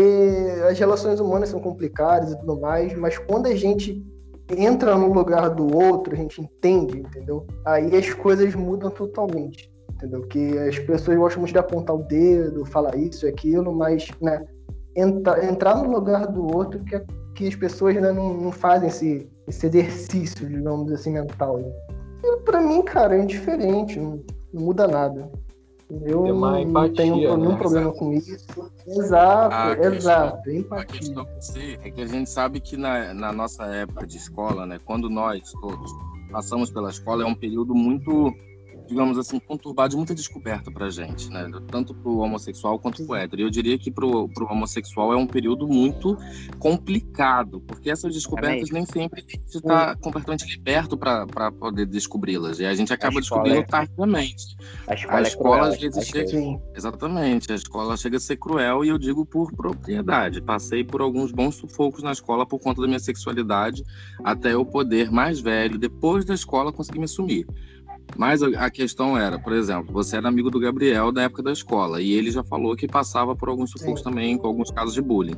as 0.69 0.79
relações 0.79 1.19
humanas 1.19 1.49
são 1.49 1.61
complicadas 1.61 2.33
e 2.33 2.39
tudo 2.39 2.61
mais, 2.61 2.93
mas 2.95 3.19
quando 3.19 3.47
a 3.47 3.55
gente 3.55 4.05
entra 4.57 4.97
no 4.97 5.13
lugar 5.13 5.51
do 5.51 5.75
outro, 5.75 6.13
a 6.13 6.17
gente 6.17 6.41
entende, 6.41 6.99
entendeu? 6.99 7.47
Aí 7.65 7.97
as 7.97 8.13
coisas 8.13 8.55
mudam 8.55 8.91
totalmente, 8.91 9.73
entendeu? 9.95 10.23
Que 10.27 10.59
as 10.59 10.79
pessoas 10.79 11.17
gostam 11.17 11.41
muito 11.41 11.53
de 11.53 11.59
apontar 11.59 11.97
o 11.97 12.03
dedo, 12.03 12.65
falar 12.67 12.97
isso 12.97 13.27
e 13.27 13.31
aquilo, 13.31 13.75
mas, 13.75 14.09
né, 14.21 14.45
entra- 14.95 15.45
entrar 15.45 15.77
no 15.77 15.91
lugar 15.91 16.27
do 16.27 16.55
outro 16.55 16.79
que, 16.85 17.01
que 17.35 17.49
as 17.49 17.55
pessoas 17.57 17.95
né, 17.97 18.13
não, 18.13 18.35
não 18.35 18.53
fazem 18.53 18.89
esse, 18.89 19.29
esse 19.47 19.67
exercício, 19.67 20.49
digamos 20.49 20.91
assim, 20.93 21.13
mental. 21.13 21.61
E 22.25 22.37
pra 22.39 22.61
mim, 22.61 22.83
cara, 22.83 23.17
é 23.17 23.23
indiferente, 23.23 23.99
não, 24.01 24.23
não 24.53 24.63
muda 24.63 24.87
nada. 24.89 25.31
Eu 26.03 26.23
uma 26.25 26.51
não 26.53 26.61
empatia, 26.61 26.95
tenho 26.97 27.15
nenhum 27.17 27.53
né? 27.53 27.57
problema 27.59 27.93
com 27.93 28.13
isso. 28.13 28.35
Exato, 28.89 29.55
A 29.55 29.77
questão- 29.77 29.93
exato, 29.95 30.51
A 30.51 30.53
empatia. 30.53 30.99
questão 30.99 31.27
em 31.37 31.41
si 31.41 31.79
é 31.85 31.91
que 31.91 32.01
a 32.01 32.07
gente 32.07 32.29
sabe 32.29 32.59
que 32.61 32.77
na, 32.77 33.15
na 33.15 33.33
nossa 33.33 33.65
época 33.67 34.05
de 34.05 34.17
escola, 34.17 34.67
né, 34.67 34.81
quando 34.85 35.09
nós 35.09 35.43
todos 35.61 35.93
passamos 36.33 36.71
pela 36.71 36.91
escola, 36.91 37.23
é 37.23 37.27
um 37.27 37.37
período 37.37 37.73
muito, 37.73 38.33
digamos 38.87 39.19
assim, 39.19 39.39
conturbado, 39.39 39.91
de 39.91 39.97
muita 39.97 40.15
descoberta 40.15 40.71
pra 40.71 40.89
gente, 40.91 41.29
né, 41.31 41.51
tanto 41.71 41.95
pro 41.95 42.19
homossexual 42.19 42.79
quanto 42.79 43.05
pro 43.07 43.15
hétero. 43.17 43.43
E 43.43 43.45
eu 43.45 43.51
diria 43.51 43.79
que 43.79 43.91
pro, 43.91 44.29
pro 44.29 44.47
homossexual 44.47 45.13
é 45.13 45.17
um 45.17 45.27
período 45.27 45.67
muito 45.67 46.17
complicado, 46.59 47.61
porque 47.67 47.91
essas 47.91 48.13
descobertas 48.15 48.71
mesmo. 48.71 48.75
nem 48.75 48.87
sempre 48.87 49.25
a 49.27 49.31
gente 49.31 49.45
está 49.57 49.97
completamente 49.97 50.47
liberto 50.47 50.97
para 50.97 51.27
poder 51.53 51.87
descobri-las. 51.87 52.59
E 52.61 52.67
a 52.67 52.75
gente 52.75 52.93
acaba 52.93 53.19
escola 53.21 53.43
descobrindo 53.45 53.65
é- 53.65 53.67
tardiamente. 53.87 54.57
A 54.87 54.95
escola, 54.95 55.17
A 55.17 55.21
é 55.21 55.23
escola, 55.29 55.57
cruel, 55.59 55.73
às 55.73 55.81
vezes, 55.81 55.99
às 55.99 56.07
chega- 56.07 56.27
Sim. 56.29 56.61
Exatamente, 56.75 57.53
a 57.53 57.55
escola 57.55 57.97
chega 57.97 58.17
a 58.17 58.21
ser 58.21 58.37
cruel 58.37 58.85
e 58.85 58.89
eu 58.89 58.99
digo 58.99 59.25
por 59.25 59.53
propriedade. 59.53 60.41
Passei 60.43 60.85
por 60.85 61.01
alguns 61.01 61.33
bons 61.33 61.55
sufocos 61.57 62.03
na 62.03 62.13
escola 62.13 62.47
por 62.47 62.59
conta 62.61 62.81
da 62.83 62.87
minha 62.87 62.99
sexualidade, 63.01 63.83
até 64.25 64.53
eu 64.55 64.65
poder, 64.65 65.11
mais 65.11 65.41
velho, 65.41 65.79
depois 65.79 66.25
da 66.25 66.35
escola, 66.35 66.73
conseguir 66.73 66.99
me 66.99 67.05
assumir. 67.05 67.47
Mas 68.15 68.43
a 68.43 68.71
questão 68.71 69.19
era, 69.19 69.39
por 69.39 69.53
exemplo, 69.53 69.93
você 69.93 70.17
era 70.17 70.29
amigo 70.29 70.51
do 70.51 70.61
Gabriel 70.61 71.11
da 71.11 71.23
época 71.23 71.43
da 71.43 71.53
escola 71.53 72.01
e 72.01 72.13
ele 72.13 72.31
já 72.31 72.45
falou 72.45 72.77
que 72.77 72.87
passava 72.87 73.35
por 73.35 73.49
alguns 73.49 73.71
sufocos 73.71 74.03
também, 74.03 74.39
com 74.39 74.47
alguns 74.47 74.71
casos 74.71 74.95
de 74.95 75.03
bullying. 75.03 75.35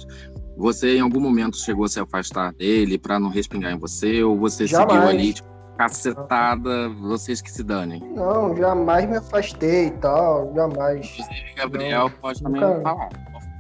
Você, 0.57 0.97
em 0.97 1.01
algum 1.01 1.21
momento, 1.21 1.57
chegou 1.57 1.85
a 1.85 1.89
se 1.89 1.99
afastar 1.99 2.53
dele 2.53 2.99
para 2.99 3.19
não 3.19 3.31
respingar 3.31 3.73
em 3.73 3.79
você 3.79 4.23
ou 4.23 4.37
você 4.39 4.69
seguiu 4.69 4.81
Jamais. 4.89 5.09
ali, 5.09 5.33
tipo, 5.33 5.49
cacetada, 5.77 6.89
vocês 6.89 7.41
que 7.41 7.51
se 7.51 7.63
danem? 7.63 8.01
Não, 8.15 8.55
jamais 8.57 9.09
me 9.09 9.17
afastei 9.17 9.87
e 9.87 9.91
tal, 9.93 10.53
jamais. 10.55 11.07
Inclusive, 11.07 11.55
Gabriel 11.57 12.11
pode 12.21 12.43
também 12.43 12.61
nunca- 12.61 12.81
falar. 12.83 13.09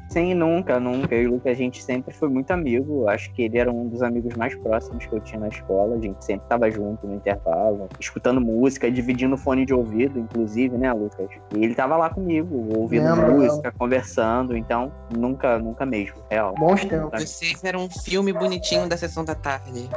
Sim, 0.09 0.35
nunca, 0.35 0.81
nunca. 0.81 1.15
Eu 1.15 1.23
e 1.23 1.27
o 1.27 1.31
Lucas, 1.33 1.53
a 1.53 1.55
gente 1.55 1.83
sempre 1.83 2.15
foi 2.15 2.29
muito 2.29 2.51
amigo. 2.51 3.09
Acho 3.09 3.31
que 3.33 3.43
ele 3.43 3.59
era 3.59 3.71
um 3.71 3.87
dos 3.87 4.03
amigos 4.03 4.35
mais 4.35 4.55
próximos 4.57 5.05
que 5.05 5.13
eu 5.13 5.21
tinha 5.21 5.39
na 5.39 5.49
escola. 5.49 5.97
A 5.97 6.01
gente 6.01 6.25
sempre 6.25 6.49
tava 6.49 6.71
junto 6.71 7.07
no 7.07 7.15
intervalo, 7.15 7.89
escutando 8.01 8.41
música, 8.41 8.91
dividindo 8.91 9.37
fone 9.37 9.67
de 9.67 9.75
ouvido, 9.75 10.19
inclusive, 10.19 10.77
né, 10.79 10.93
Lucas? 10.93 11.29
E 11.55 11.63
ele 11.63 11.75
tava 11.75 11.97
lá 11.97 12.09
comigo, 12.09 12.69
ouvindo 12.75 13.15
música, 13.17 13.73
conversando. 13.79 14.57
Então, 14.57 14.91
nunca, 15.15 15.59
nunca 15.59 15.85
mesmo, 15.85 16.17
real. 16.31 16.55
Bons 16.59 16.85
tempos. 16.85 17.23
Vocês 17.23 17.63
eram 17.63 17.85
um 17.85 17.91
filme 17.91 18.33
bonitinho 18.33 18.89
da 18.89 18.97
sessão 18.97 19.25
da 19.25 19.35
tarde. 19.35 19.89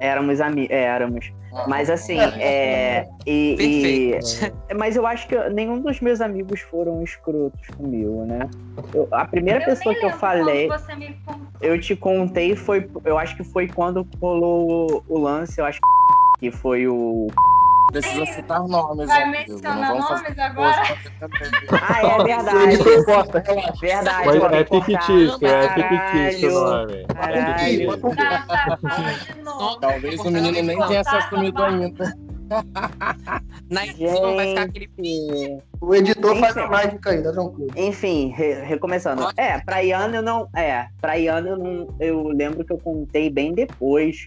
Éramos 0.00 0.40
amigos, 0.40 0.70
éramos. 0.70 1.32
Mas 1.66 1.90
assim, 1.90 2.18
é. 2.38 3.06
E, 3.26 3.56
e-. 4.70 4.74
Mas 4.74 4.96
eu 4.96 5.06
acho 5.06 5.26
que 5.26 5.36
nenhum 5.50 5.80
dos 5.80 6.00
meus 6.00 6.20
amigos 6.20 6.60
foram 6.60 7.02
escrotos 7.02 7.66
comigo, 7.76 8.24
né? 8.24 8.48
Eu- 8.94 9.08
a 9.10 9.24
primeira 9.26 9.60
pessoa 9.60 9.92
nem 9.92 10.00
que 10.00 10.06
eu 10.06 10.12
falei. 10.12 10.70
Eu 11.60 11.80
te 11.80 11.96
contei, 11.96 12.54
foi. 12.54 12.88
Eu 13.04 13.18
acho 13.18 13.36
que 13.36 13.42
foi 13.44 13.66
quando 13.66 14.06
rolou 14.20 15.02
o, 15.08 15.14
o 15.14 15.18
lance, 15.18 15.58
eu 15.60 15.64
acho 15.64 15.80
que 16.38 16.50
foi 16.50 16.86
o. 16.86 17.26
Precisa 17.92 18.26
citar 18.26 18.66
nomes, 18.66 19.06
Vai 19.06 19.30
mencionar 19.30 19.94
nomes 19.94 20.20
fazer 20.20 20.40
agora? 20.40 20.82
Ah, 21.88 22.02
é 22.02 22.24
verdade. 22.24 22.76
foi 22.82 23.04
posta, 23.04 23.38
relaxa. 23.46 23.72
verdade. 23.80 24.26
Mas 24.26 24.52
é 24.52 24.64
fictício, 24.64 25.46
é 25.46 25.68
fictício 25.74 26.48
o 26.50 26.60
nome. 26.60 27.06
Caralho. 27.06 28.00
Tá. 28.16 29.76
Talvez 29.80 30.20
o 30.20 30.30
menino 30.30 30.62
nem 30.62 30.78
tenha 30.86 31.04
se 31.04 31.16
assumido 31.16 31.62
ainda. 31.62 32.25
Na 33.70 33.86
edição 33.86 34.36
vai 34.36 34.48
ficar 34.48 34.62
aquele. 34.62 35.58
O 35.80 35.94
editor 35.94 36.36
faz 36.36 36.56
Enfim. 36.56 36.64
a 36.66 36.70
mágica 36.70 37.22
tá 37.22 37.32
tranquilo. 37.32 37.70
Enfim, 37.76 38.28
re- 38.34 38.62
recomeçando. 38.64 39.28
É, 39.36 39.58
pra 39.60 39.80
Iana 39.80 40.16
eu 40.16 40.22
não. 40.22 40.48
É, 40.54 40.86
pra 41.00 41.14
Iana 41.16 41.48
eu 41.50 41.56
não. 41.58 41.94
Eu 42.00 42.28
lembro 42.28 42.64
que 42.64 42.72
eu 42.72 42.78
contei 42.78 43.28
bem 43.28 43.52
depois. 43.52 44.26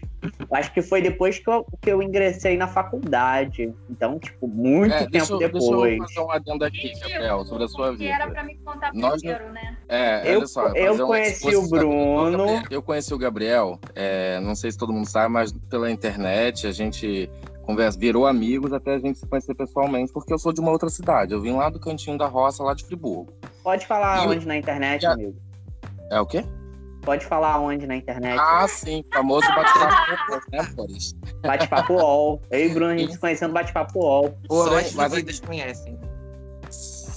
Acho 0.52 0.72
que 0.72 0.82
foi 0.82 1.00
depois 1.00 1.38
que 1.38 1.48
eu, 1.48 1.64
que 1.80 1.90
eu 1.90 2.02
ingressei 2.02 2.56
na 2.56 2.68
faculdade. 2.68 3.72
Então, 3.88 4.18
tipo, 4.18 4.46
muito 4.46 4.92
É, 4.94 4.98
tempo 5.00 5.10
deixa, 5.10 5.32
eu- 5.32 5.38
deixa 5.38 5.52
depois. 5.52 5.98
eu 5.98 6.06
fazer 6.06 6.20
um 6.20 6.30
adendo 6.30 6.64
aqui, 6.64 6.92
Gabriel, 7.00 7.44
sobre 7.46 7.64
a 7.64 7.68
sua 7.68 7.96
Que 7.96 8.06
era 8.06 8.24
vida. 8.24 8.34
pra 8.34 8.44
me 8.44 8.54
contar 8.58 8.92
Nós 8.94 9.22
não- 9.22 9.34
primeiro, 9.34 9.52
né? 9.52 9.76
É, 9.88 10.34
Eu- 10.34 10.38
olha 10.38 10.46
só, 10.46 10.68
eu 10.68 10.94
um 10.94 11.06
conheci 11.06 11.48
exposto 11.48 11.64
o 11.66 11.68
Bruno. 11.68 12.46
Eu 12.70 12.82
conheci 12.82 13.12
o 13.14 13.18
Gabriel, 13.18 13.78
é, 13.94 14.38
não 14.40 14.54
sei 14.54 14.70
se 14.70 14.78
todo 14.78 14.92
mundo 14.92 15.06
sabe, 15.08 15.32
mas 15.32 15.52
pela 15.68 15.90
internet 15.90 16.66
a 16.66 16.72
gente 16.72 17.28
conversa, 17.70 17.98
virou 17.98 18.26
amigos 18.26 18.72
até 18.72 18.94
a 18.94 18.98
gente 18.98 19.18
se 19.18 19.26
conhecer 19.26 19.54
pessoalmente, 19.54 20.12
porque 20.12 20.32
eu 20.32 20.38
sou 20.38 20.52
de 20.52 20.60
uma 20.60 20.70
outra 20.70 20.88
cidade. 20.88 21.32
Eu 21.32 21.40
vim 21.40 21.52
lá 21.52 21.70
do 21.70 21.78
cantinho 21.78 22.18
da 22.18 22.26
roça, 22.26 22.62
lá 22.62 22.74
de 22.74 22.84
Friburgo. 22.84 23.32
Pode 23.62 23.86
falar 23.86 24.24
E 24.24 24.28
onde 24.28 24.46
na 24.46 24.56
internet, 24.56 25.02
Já- 25.02 25.12
amigo. 25.12 25.36
É 26.10 26.20
o 26.20 26.26
quê? 26.26 26.44
Pode 27.02 27.24
falar 27.24 27.58
onde 27.58 27.86
na 27.86 27.96
internet. 27.96 28.38
Ah, 28.38 28.66
sim, 28.68 29.02
famoso 29.12 29.46
bate-papo, 29.48 30.50
né, 30.52 30.62
Boris? 30.74 31.14
Bate-papo 31.42 31.94
UOL. 31.94 32.42
Eu 32.50 32.66
e 32.66 32.68
Bruno, 32.74 32.92
a 32.92 32.96
gente 32.98 33.12
se 33.12 33.18
conhecendo 33.18 33.54
bate-papo 33.54 33.98
UOL. 33.98 34.34
Só 34.50 34.76
as 34.76 34.92
mas 34.94 35.14
vidas 35.14 35.40
conhecem. 35.40 35.98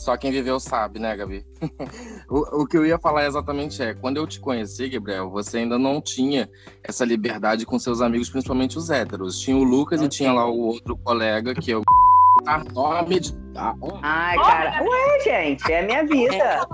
Só 0.04 0.18
quem 0.18 0.32
viveu 0.34 0.60
sabe, 0.60 0.99
né, 0.99 1.16
Gabi? 1.16 1.45
o, 2.30 2.64
o 2.64 2.68
que 2.68 2.78
eu 2.78 2.86
ia 2.86 2.99
falar 2.99 3.26
exatamente 3.26 3.82
é, 3.82 3.93
quando 3.93 4.18
eu 4.18 4.28
te 4.28 4.38
conheci, 4.38 4.89
Gabriel, 4.89 5.30
você 5.30 5.60
ainda 5.60 5.80
não 5.80 6.01
tinha 6.01 6.49
essa 6.84 7.06
liberdade 7.06 7.66
com 7.66 7.80
seus 7.80 8.01
amigos, 8.01 8.30
principalmente 8.30 8.78
os 8.78 8.89
héteros. 8.89 9.39
Tinha 9.39 9.56
o 9.56 9.64
Lucas 9.64 10.01
Não 10.01 10.08
e 10.08 10.10
tinha 10.10 10.34
lá 10.34 10.45
o 10.45 10.60
outro 10.60 10.97
colega, 10.97 11.56
que 11.56 11.72
eu 11.72 11.82
botar 12.38 12.66
nome 12.74 13.22
de. 13.22 13.34
Ah, 13.56 13.74
Ai, 14.01 14.36
cara. 14.36 14.84
Ué, 14.84 15.20
gente, 15.24 15.72
é 15.72 15.80
a 15.80 15.84
minha 15.86 16.06
vida. 16.06 16.68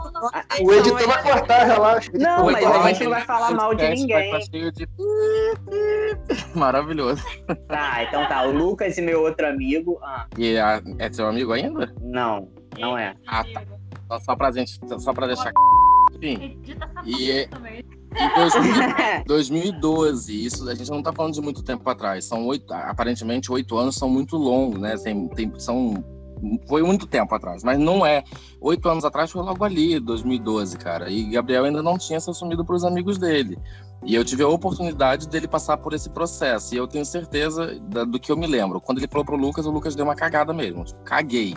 O 0.62 0.74
editor 0.74 1.06
vai 1.08 1.22
cortar, 1.22 1.66
relaxa. 1.66 2.10
Não, 2.16 2.46
mas 2.46 2.56
a 2.56 2.60
Cláudia. 2.62 2.90
gente 2.94 3.04
não 3.04 3.12
vai 3.12 3.22
falar 3.26 3.52
mal 3.52 3.76
de 3.76 3.90
ninguém. 3.90 4.32
Maravilhoso. 6.56 7.24
Tá, 7.68 8.04
então 8.04 8.28
tá. 8.28 8.44
O 8.48 8.52
Lucas 8.52 8.98
e 8.98 9.02
meu 9.02 9.22
outro 9.22 9.48
amigo. 9.48 10.00
Ah, 10.02 10.26
E 10.38 10.58
a- 10.58 10.82
é 10.98 11.12
seu 11.12 11.28
amigo 11.28 11.52
ainda? 11.52 11.94
não, 12.02 12.50
não 12.80 12.98
é. 12.98 13.16
Ah, 13.28 13.44
tá. 13.44 13.64
Só, 14.08 14.20
só 14.20 14.36
pra 14.36 14.52
gente. 14.52 14.80
Só 15.00 15.14
pra 15.14 15.28
deixar. 15.28 15.52
Enfim. 16.16 16.60
E 17.06 17.32
é-. 17.32 17.50
Em 18.18 18.36
2000 18.36 19.24
2012, 19.28 20.34
isso 20.46 20.68
a 20.70 20.74
gente 20.74 20.90
não 20.90 21.04
tá 21.04 21.14
falando 21.14 21.34
de 21.34 21.42
muito 21.42 21.62
tempo 21.64 21.88
atrás. 21.90 22.26
São 22.26 22.46
oito, 22.48 22.72
aparentemente 22.74 23.52
oito 23.52 23.78
anos 23.78 23.96
são 23.96 24.10
muito 24.10 24.36
longos, 24.36 24.80
né? 24.80 24.96
Tem, 24.98 25.28
tem- 25.30 25.60
são, 25.60 26.04
foi 26.68 26.82
muito 26.82 27.06
tempo 27.06 27.34
atrás, 27.36 27.64
mas 27.64 27.78
não 27.78 28.04
é. 28.06 28.24
Oito 28.60 28.90
anos 28.90 29.06
atrás 29.06 29.30
foi 29.32 29.44
logo 29.44 29.64
ali, 29.64 30.00
2012, 30.00 30.78
cara. 30.78 31.10
E 31.10 31.24
Gabriel 31.30 31.66
ainda 31.66 31.84
não 31.84 31.98
tinha 32.00 32.20
se 32.20 32.30
assumido 32.30 32.66
para 32.66 32.76
os 32.76 32.84
amigos 32.84 33.18
dele. 33.20 33.58
E 34.04 34.16
eu 34.16 34.24
tive 34.26 34.42
a 34.42 34.48
oportunidade 34.48 35.28
dele 35.30 35.48
passar 35.48 35.78
por 35.78 35.94
esse 35.94 36.10
processo. 36.10 36.74
E 36.74 36.78
eu 36.78 36.88
tenho 36.88 37.06
certeza 37.06 37.80
da- 37.90 38.06
do 38.06 38.20
que 38.20 38.32
eu 38.32 38.38
me 38.38 38.48
lembro. 38.48 38.82
Quando 38.82 38.98
ele 38.98 39.08
falou 39.08 39.24
pro 39.26 39.36
Lucas, 39.36 39.66
o 39.68 39.72
Lucas 39.72 39.94
deu 39.96 40.06
uma 40.06 40.16
cagada 40.16 40.52
mesmo. 40.54 40.84
Tipo, 40.84 41.04
caguei. 41.04 41.56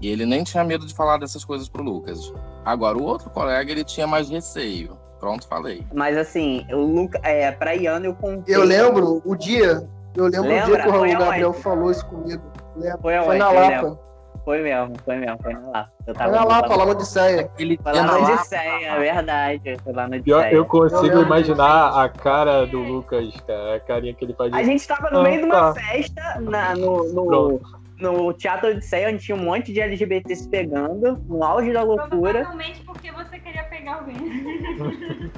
E 0.00 0.08
ele 0.08 0.26
nem 0.26 0.42
tinha 0.42 0.64
medo 0.64 0.86
de 0.86 0.94
falar 0.94 1.18
dessas 1.18 1.44
coisas 1.44 1.68
pro 1.68 1.82
Lucas. 1.82 2.32
Agora, 2.64 2.96
o 2.98 3.02
outro 3.04 3.30
colega, 3.30 3.70
ele 3.70 3.84
tinha 3.84 4.06
mais 4.06 4.28
receio. 4.28 4.96
Pronto, 5.20 5.46
falei. 5.46 5.86
Mas 5.94 6.16
assim, 6.16 6.66
o 6.72 6.78
Luca, 6.78 7.20
é, 7.22 7.52
pra 7.52 7.74
Iana 7.74 8.06
eu 8.06 8.14
contei. 8.14 8.54
Eu 8.54 8.64
lembro 8.64 9.22
o 9.24 9.36
dia. 9.36 9.88
Eu 10.16 10.24
lembro 10.24 10.40
o 10.40 10.48
Lembra? 10.48 10.66
dia 10.66 10.82
que 10.82 10.88
o 10.88 10.92
Foi 10.92 11.10
Gabriel 11.12 11.48
aonde? 11.48 11.62
falou 11.62 11.90
isso 11.90 12.04
comigo. 12.06 12.42
Lembro. 12.76 12.98
Foi 13.02 13.18
Foi 13.22 13.38
na? 13.38 13.54
Eu 13.54 13.60
Lapa. 13.86 14.00
Foi 14.44 14.60
mesmo, 14.60 14.92
foi 15.04 15.16
mesmo, 15.16 15.38
foi 15.40 15.52
na 15.52 15.60
Lapa. 15.60 15.92
Eu 16.00 16.04
Foi 16.06 16.14
tava 16.14 16.32
na 16.32 16.40
no- 16.42 16.48
Lapa, 16.48 16.74
lá 16.76 16.84
no 16.84 16.90
Odisseia. 16.90 17.50
Ele 17.56 17.78
Foi 17.80 17.92
lá 17.92 18.02
no 18.02 18.32
Odisseia, 18.32 18.86
é 18.88 18.98
verdade. 18.98 19.76
Foi 19.84 19.92
lá 19.92 20.08
no 20.08 20.16
Odisseia. 20.16 20.52
eu 20.52 20.64
consigo 20.66 21.06
Eu 21.06 21.22
imaginar 21.22 22.02
a 22.02 22.08
cara 22.08 22.66
do 22.66 22.80
Lucas, 22.80 23.32
cara. 23.46 23.76
A 23.76 23.80
carinha 23.80 24.12
que 24.14 24.24
ele 24.24 24.34
faz. 24.34 24.52
A 24.52 24.62
gente 24.64 24.86
tava 24.88 25.08
no 25.12 25.20
Ah, 25.20 25.22
meio 25.22 25.38
de 25.38 25.44
uma 25.44 25.54
tá. 25.72 25.74
festa 25.74 26.40
na- 26.40 26.74
no, 26.74 27.04
no. 27.12 27.60
No 28.02 28.32
Teatro 28.34 28.70
Odisseia, 28.70 29.08
onde 29.08 29.22
tinha 29.22 29.36
um 29.36 29.42
monte 29.44 29.72
de 29.72 29.80
LGBT 29.80 30.34
se 30.34 30.50
pegando, 30.50 31.22
no 31.28 31.42
auge 31.44 31.72
da 31.72 31.82
loucura. 31.82 32.08
Provavelmente 32.40 32.82
porque 32.84 33.10
você 33.12 33.38
queria 33.38 33.64
pegar 33.64 33.94
alguém. 33.96 34.18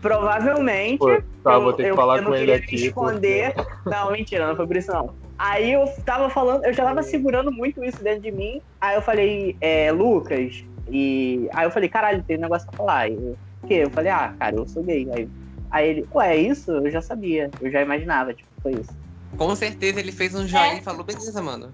Provavelmente. 0.00 0.98
Pô, 0.98 1.22
tá, 1.42 1.54
eu, 1.54 1.62
vou 1.62 1.72
ter 1.72 1.84
que 1.84 1.90
eu- 1.90 1.96
falar 1.96 2.18
eu 2.18 2.22
não 2.22 2.30
com 2.30 2.36
ele 2.36 2.46
queria 2.46 2.58
me 2.58 2.64
aqui. 2.64 2.86
esconder. 2.86 3.54
Não, 3.86 4.12
mentira, 4.12 4.46
não 4.46 4.54
foi 4.56 4.66
por 4.66 4.76
isso 4.76 4.92
não. 4.92 5.16
Aí 5.38 5.72
eu 5.72 5.84
tava 6.04 6.28
falando, 6.30 6.64
eu 6.64 6.72
já 6.72 6.84
tava 6.84 7.02
segurando 7.02 7.50
muito 7.50 7.82
isso 7.82 8.04
dentro 8.04 8.20
de 8.20 8.30
mim. 8.30 8.60
Aí 8.80 8.94
eu 8.94 9.02
falei, 9.02 9.56
é, 9.60 9.90
Lucas, 9.90 10.52
e. 10.88 11.48
Aí 11.54 11.66
eu 11.66 11.70
falei, 11.70 11.88
caralho, 11.88 12.22
tem 12.22 12.36
um 12.36 12.42
negócio 12.42 12.66
pra 12.68 12.76
falar. 12.76 13.10
Eu, 13.10 13.36
o 13.62 13.66
quê? 13.66 13.74
Eu 13.74 13.90
falei, 13.90 14.12
ah, 14.12 14.28
cara, 14.38 14.54
eu 14.56 14.68
sou 14.68 14.84
gay. 14.84 15.08
Aí, 15.12 15.28
aí 15.72 15.88
ele, 15.88 16.06
ué, 16.14 16.36
é 16.36 16.40
isso? 16.40 16.70
Eu 16.70 16.90
já 16.90 17.00
sabia, 17.00 17.50
eu 17.60 17.70
já 17.72 17.80
imaginava, 17.80 18.32
tipo, 18.34 18.48
foi 18.62 18.72
isso. 18.72 18.94
Com 19.36 19.56
certeza 19.56 19.98
ele 19.98 20.12
fez 20.12 20.34
um 20.34 20.46
joinha 20.46 20.78
e 20.78 20.82
falou, 20.82 21.04
beleza, 21.04 21.42
mano. 21.42 21.70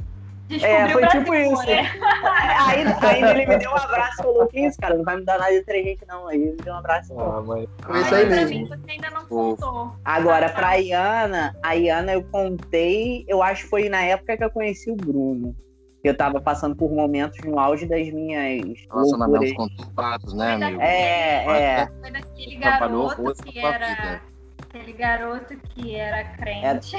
Descobriu 0.49 0.77
É, 0.77 0.89
foi 0.91 1.01
Brasil, 1.03 1.21
tipo 1.23 1.35
isso. 1.35 1.67
né? 1.67 1.83
Aí, 2.67 2.85
aí 3.01 3.23
ele 3.31 3.47
me 3.47 3.59
deu 3.59 3.71
um 3.71 3.77
abraço 3.77 4.15
e 4.21 4.23
falou, 4.25 4.47
que 4.49 4.61
isso, 4.61 4.79
cara, 4.81 4.95
não 4.97 5.05
vai 5.05 5.17
me 5.17 5.25
dar 5.25 5.39
nada 5.39 5.51
de 5.53 5.59
inteligente 5.59 6.05
não. 6.09 6.27
Aí 6.29 6.37
ele 6.41 6.51
me 6.53 6.57
deu 6.57 6.75
um 6.75 6.79
abraço. 6.79 7.13
Ah, 7.19 7.43
mas 7.47 7.67
Foi 7.85 8.01
isso 8.01 8.15
aí 8.15 8.27
Pra 8.27 8.37
mesmo. 8.37 8.51
mim, 8.59 8.67
você 8.69 8.91
ainda 8.91 9.11
não 9.11 9.21
Fofo. 9.27 9.57
contou. 9.57 9.93
Agora, 10.05 10.49
pra 10.49 10.75
Iana, 10.77 11.57
a 11.63 11.73
Iana 11.75 12.13
eu 12.13 12.23
contei, 12.25 13.25
eu 13.29 13.43
acho 13.43 13.65
que 13.65 13.71
foi 13.71 13.89
na 13.89 14.03
época 14.03 14.37
que 14.37 14.45
eu 14.45 14.51
conheci 14.51 14.91
o 14.91 14.97
Bruno. 14.97 15.55
Eu 16.03 16.17
tava 16.17 16.41
passando 16.41 16.77
por 16.77 16.91
momentos 16.93 17.39
no 17.45 17.59
auge 17.59 17.85
das 17.87 18.09
minhas 18.13 18.79
Relacionamentos 18.91 19.51
loucuras. 19.51 19.77
conturbados, 19.77 20.35
né, 20.35 20.53
amigo? 20.55 20.81
É, 20.81 21.45
é. 21.61 21.87
Foi 22.01 22.11
daquele 22.13 22.57
garoto 22.57 23.35
que 23.45 23.59
era. 23.59 23.87
vida. 23.89 24.23
Aquele 24.69 24.93
garoto 24.93 25.57
que 25.71 25.95
era 25.97 26.25
crente. 26.25 26.97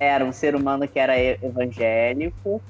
Era 0.00 0.24
um 0.24 0.32
ser 0.32 0.54
humano 0.56 0.86
que 0.88 0.98
era 0.98 1.18
evangélico. 1.18 2.60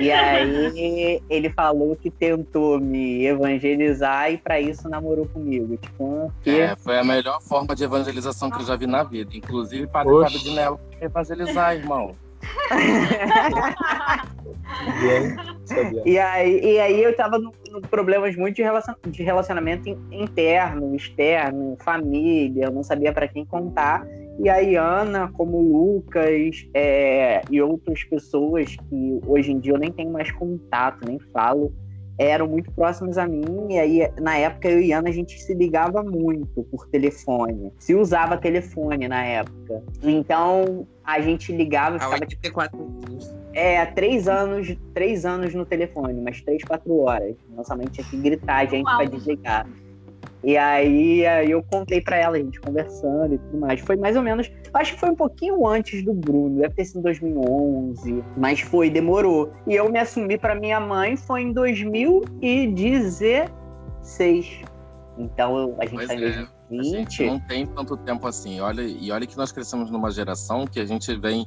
E 0.00 0.10
aí 0.12 1.20
ele 1.28 1.50
falou 1.50 1.96
que 1.96 2.10
tentou 2.10 2.78
me 2.80 3.26
evangelizar 3.26 4.30
e 4.32 4.38
pra 4.38 4.60
isso 4.60 4.88
namorou 4.88 5.26
comigo. 5.26 5.76
Tipo, 5.76 6.32
quê? 6.42 6.50
É, 6.50 6.76
foi 6.76 6.98
a 6.98 7.04
melhor 7.04 7.40
forma 7.42 7.74
de 7.74 7.84
evangelização 7.84 8.50
que 8.50 8.60
eu 8.60 8.66
já 8.66 8.76
vi 8.76 8.86
na 8.86 9.02
vida. 9.02 9.30
Inclusive, 9.34 9.86
Padre 9.86 10.12
Oxe. 10.12 10.38
Fábio 10.38 10.78
de 10.78 10.96
quer 10.98 11.04
evangelizar, 11.06 11.74
irmão. 11.76 12.14
E 16.04 16.18
aí, 16.18 16.60
e 16.64 16.80
aí 16.80 17.02
eu 17.02 17.14
tava 17.14 17.38
no, 17.38 17.52
no 17.70 17.80
problemas 17.82 18.34
muito 18.36 18.56
de, 18.56 18.62
relacion, 18.62 18.94
de 19.06 19.22
relacionamento 19.22 19.88
in- 19.88 19.98
interno, 20.10 20.94
externo, 20.94 21.76
família, 21.80 22.66
eu 22.66 22.72
não 22.72 22.82
sabia 22.82 23.12
pra 23.12 23.28
quem 23.28 23.44
contar. 23.44 24.04
E 24.38 24.48
aí 24.48 24.76
Ana, 24.76 25.30
como 25.32 25.58
o 25.58 25.96
Lucas 25.96 26.66
é, 26.72 27.42
e 27.50 27.60
outras 27.60 28.04
pessoas 28.04 28.76
que 28.88 29.20
hoje 29.26 29.52
em 29.52 29.58
dia 29.58 29.72
eu 29.72 29.78
nem 29.78 29.92
tenho 29.92 30.10
mais 30.10 30.30
contato, 30.32 31.06
nem 31.06 31.18
falo, 31.32 31.72
eram 32.20 32.46
muito 32.46 32.70
próximos 32.72 33.16
a 33.16 33.26
mim. 33.26 33.68
E 33.70 33.78
aí, 33.78 34.12
na 34.20 34.36
época, 34.36 34.68
eu 34.68 34.78
e 34.78 34.92
Ana, 34.92 35.08
a 35.08 35.12
gente 35.12 35.40
se 35.40 35.54
ligava 35.54 36.02
muito 36.02 36.62
por 36.64 36.86
telefone. 36.88 37.72
Se 37.78 37.94
usava 37.94 38.36
telefone 38.36 39.08
na 39.08 39.24
época. 39.24 39.82
Então, 40.02 40.86
a 41.02 41.18
gente 41.20 41.50
ligava 41.50 41.96
e 41.96 41.98
ficava 41.98 42.14
84 42.14 42.78
anos. 42.78 43.34
é, 43.54 43.86
três 43.86 44.28
anos, 44.28 44.76
três 44.92 45.24
anos 45.24 45.54
no 45.54 45.64
telefone, 45.64 46.20
mas 46.20 46.42
três, 46.42 46.62
quatro 46.62 46.94
horas. 47.00 47.34
Nossa 47.56 47.74
mãe 47.74 47.86
tinha 47.90 48.06
que 48.06 48.16
gritar 48.18 48.56
a 48.56 48.64
gente 48.66 48.84
pra 48.84 49.04
desligar. 49.04 49.66
E 50.42 50.56
aí, 50.56 51.26
aí 51.26 51.50
eu 51.50 51.62
contei 51.62 52.00
pra 52.00 52.16
ela, 52.16 52.36
a 52.36 52.40
gente 52.40 52.58
conversando 52.60 53.34
e 53.34 53.38
tudo 53.38 53.58
mais. 53.58 53.78
Foi 53.80 53.96
mais 53.96 54.16
ou 54.16 54.22
menos, 54.22 54.50
acho 54.72 54.94
que 54.94 55.00
foi 55.00 55.10
um 55.10 55.16
pouquinho 55.16 55.66
antes 55.66 56.02
do 56.02 56.14
Bruno, 56.14 56.60
deve 56.60 56.74
ter 56.74 56.86
sido 56.86 57.00
em 57.00 57.02
2011, 57.02 58.24
mas 58.36 58.60
foi, 58.60 58.88
demorou. 58.88 59.52
E 59.66 59.74
eu 59.74 59.90
me 59.90 59.98
assumi 59.98 60.38
pra 60.38 60.54
minha 60.54 60.80
mãe 60.80 61.14
foi 61.16 61.42
em 61.42 61.52
2016. 61.52 63.50
Então 65.18 65.74
a 65.78 65.84
gente 65.84 65.94
Pois 65.94 66.08
tá 66.08 66.14
em 66.14 66.24
é. 66.24 66.46
A 66.70 66.82
gente 66.82 67.18
2020. 67.18 67.26
não 67.26 67.40
tem 67.40 67.66
tanto 67.66 67.96
tempo 67.96 68.28
assim. 68.28 68.60
Olha, 68.60 68.82
e 68.82 69.10
olha 69.10 69.26
que 69.26 69.36
nós 69.36 69.50
crescemos 69.50 69.90
numa 69.90 70.08
geração 70.10 70.66
que 70.66 70.78
a 70.78 70.86
gente 70.86 71.12
vem 71.16 71.44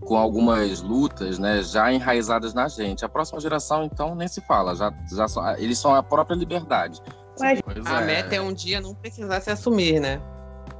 com 0.00 0.16
algumas 0.16 0.82
lutas, 0.82 1.38
né, 1.38 1.62
já 1.62 1.92
enraizadas 1.92 2.52
na 2.52 2.66
gente. 2.66 3.04
A 3.04 3.08
próxima 3.08 3.38
geração, 3.40 3.84
então, 3.84 4.16
nem 4.16 4.26
se 4.26 4.40
fala. 4.40 4.74
Já, 4.74 4.92
já 5.10 5.26
eles 5.58 5.78
são 5.78 5.94
a 5.94 6.02
própria 6.02 6.34
liberdade. 6.34 7.00
Mas- 7.38 7.60
Pois 7.62 7.86
A 7.86 8.00
é, 8.02 8.04
meta 8.06 8.34
é 8.34 8.40
um 8.40 8.52
dia 8.52 8.80
não 8.80 8.94
precisar 8.94 9.40
se 9.40 9.50
assumir, 9.50 10.00
né? 10.00 10.20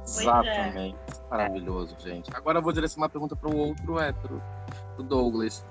Exatamente. 0.03 0.97
Maravilhoso, 1.29 1.95
gente. 1.99 2.29
Agora 2.33 2.59
eu 2.59 2.63
vou 2.63 2.71
direcionar 2.71 3.05
uma 3.05 3.09
pergunta 3.09 3.35
para 3.35 3.49
o 3.49 3.57
outro 3.57 3.99
hétero, 3.99 4.41
o 4.97 5.03
Douglas. 5.03 5.65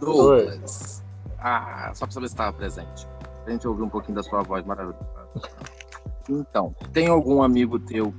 Douglas. 0.00 1.02
Ah, 1.38 1.92
só 1.94 2.04
para 2.06 2.14
saber 2.14 2.28
se 2.28 2.34
estava 2.34 2.52
presente. 2.52 3.06
A 3.46 3.50
gente 3.50 3.66
ouviu 3.66 3.84
um 3.84 3.88
pouquinho 3.88 4.16
da 4.16 4.22
sua 4.22 4.42
voz 4.42 4.64
maravilhosa. 4.66 5.06
Então, 6.28 6.74
tem 6.92 7.08
algum 7.08 7.42
amigo 7.42 7.78
teu 7.78 8.12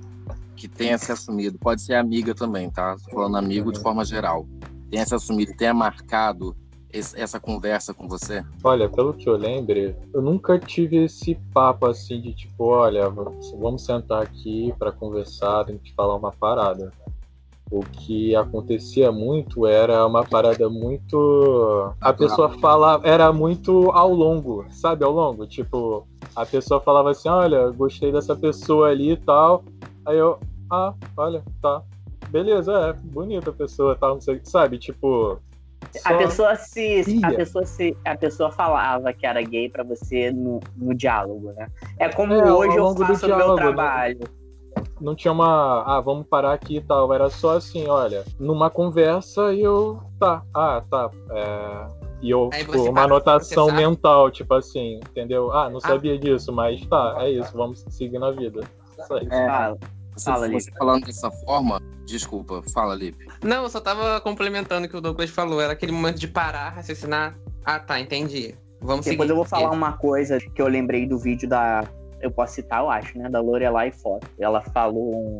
que 0.55 0.67
tenha 0.67 0.97
se 0.97 1.11
assumido? 1.11 1.57
Pode 1.59 1.81
ser 1.81 1.95
amiga 1.95 2.33
também, 2.33 2.69
tá? 2.71 2.95
Falando 3.11 3.37
amigo 3.37 3.71
de 3.71 3.79
forma 3.79 4.03
geral. 4.03 4.47
Tenha 4.89 5.05
se 5.05 5.13
assumido, 5.13 5.53
tenha 5.55 5.73
marcado 5.73 6.55
essa 6.91 7.39
conversa 7.39 7.93
com 7.93 8.07
você? 8.07 8.43
Olha, 8.63 8.89
pelo 8.89 9.13
que 9.13 9.29
eu 9.29 9.35
lembre, 9.35 9.95
eu 10.13 10.21
nunca 10.21 10.57
tive 10.57 11.03
esse 11.05 11.35
papo 11.53 11.85
assim 11.85 12.19
de 12.19 12.33
tipo, 12.33 12.65
olha, 12.65 13.09
vamos 13.59 13.85
sentar 13.85 14.23
aqui 14.23 14.73
pra 14.77 14.91
conversar, 14.91 15.65
tem 15.65 15.77
que 15.77 15.93
falar 15.93 16.15
uma 16.15 16.31
parada. 16.31 16.91
O 17.71 17.81
que 17.81 18.35
acontecia 18.35 19.11
muito 19.11 19.67
era 19.67 20.03
uma 20.05 20.25
parada 20.25 20.67
muito. 20.67 21.93
A 22.01 22.11
pessoa 22.11 22.49
falava. 22.57 23.07
Era 23.07 23.31
muito 23.31 23.91
ao 23.91 24.11
longo, 24.11 24.65
sabe? 24.71 25.05
Ao 25.05 25.11
longo. 25.11 25.45
Tipo, 25.45 26.07
a 26.35 26.43
pessoa 26.47 26.81
falava 26.81 27.11
assim: 27.11 27.29
olha, 27.29 27.69
gostei 27.69 28.11
dessa 28.11 28.35
pessoa 28.35 28.89
ali 28.89 29.11
e 29.11 29.17
tal. 29.17 29.63
Aí 30.03 30.17
eu, 30.17 30.39
ah, 30.71 30.95
olha, 31.15 31.43
tá. 31.61 31.83
Beleza, 32.29 32.73
é, 32.73 32.93
bonita 32.93 33.51
a 33.51 33.53
pessoa, 33.53 33.95
tal, 33.95 34.15
não 34.15 34.21
sei, 34.21 34.41
sabe? 34.43 34.79
Tipo. 34.79 35.39
A 36.05 36.09
só- 36.11 36.17
pessoa 36.17 36.55
se. 36.55 37.19
A 37.23 37.31
pessoa 37.33 37.65
se. 37.65 37.97
A 38.05 38.15
pessoa 38.15 38.51
falava 38.51 39.11
que 39.13 39.25
era 39.25 39.41
gay 39.41 39.69
pra 39.69 39.83
você 39.83 40.31
no, 40.31 40.59
no 40.75 40.93
diálogo, 40.93 41.51
né? 41.53 41.67
É 41.97 42.09
como 42.09 42.33
É, 42.33 42.51
hoje 42.51 42.75
eu 42.77 42.83
longo 42.83 42.99
do 42.99 43.05
faço 43.07 43.27
no 43.27 43.35
meu 43.35 43.37
diálogo, 43.37 43.55
né? 43.59 43.73
trabalho. 43.73 44.19
não 45.01 45.15
tinha 45.15 45.31
uma. 45.31 45.83
Ah, 45.85 45.99
vamos 46.01 46.27
parar 46.27 46.53
aqui 46.53 46.77
e 46.77 46.81
tal. 46.81 47.11
Era 47.13 47.29
só 47.29 47.57
assim, 47.57 47.87
olha, 47.87 48.23
numa 48.39 48.69
conversa 48.69 49.53
e 49.53 49.61
eu. 49.61 49.99
Tá, 50.19 50.43
ah, 50.53 50.83
tá. 50.89 51.09
É... 51.31 51.99
E 52.21 52.29
eu, 52.31 52.49
tipo, 52.49 52.77
uma 52.81 52.93
para 52.93 53.03
anotação 53.05 53.67
processar. 53.67 53.89
mental, 53.89 54.29
tipo 54.29 54.53
assim, 54.53 54.95
entendeu? 55.09 55.51
Ah, 55.53 55.69
não 55.69 55.77
Ah. 55.77 55.87
sabia 55.87 56.19
disso, 56.19 56.51
mas 56.51 56.85
tá, 56.87 57.15
é 57.19 57.31
isso, 57.31 57.53
vamos 57.55 57.85
seguir 57.89 58.19
na 58.19 58.29
vida. 58.31 58.59
Isso 59.01 59.13
aí. 59.13 59.25
É. 59.31 59.47
Fala. 59.47 59.77
Você, 60.15 60.29
Fala, 60.31 60.49
você 60.49 60.71
falando 60.73 61.05
dessa 61.05 61.31
forma, 61.31 61.79
desculpa, 62.09 62.61
fala, 62.73 62.95
Lipe. 62.95 63.25
Não, 63.43 63.63
eu 63.63 63.69
só 63.69 63.79
tava 63.79 64.19
complementando 64.21 64.85
o 64.87 64.89
que 64.89 64.97
o 64.97 65.01
Douglas 65.01 65.29
falou. 65.29 65.61
Era 65.61 65.73
aquele 65.73 65.91
momento 65.91 66.19
de 66.19 66.27
parar, 66.27 66.69
raciocinar. 66.69 67.37
Ah, 67.65 67.79
tá, 67.79 67.99
entendi. 67.99 68.55
Vamos 68.81 69.05
Depois 69.05 69.27
seguir. 69.27 69.31
eu 69.31 69.35
vou 69.35 69.45
falar 69.45 69.71
uma 69.71 69.93
coisa 69.93 70.39
que 70.39 70.61
eu 70.61 70.67
lembrei 70.67 71.05
do 71.05 71.17
vídeo 71.17 71.47
da. 71.47 71.83
Eu 72.21 72.31
posso 72.31 72.55
citar, 72.55 72.81
eu 72.81 72.89
acho, 72.89 73.17
né? 73.17 73.29
Da 73.29 73.39
Lorelai 73.39 73.91
Foto. 73.91 74.27
Ela 74.39 74.61
falou 74.61 75.15
um. 75.15 75.39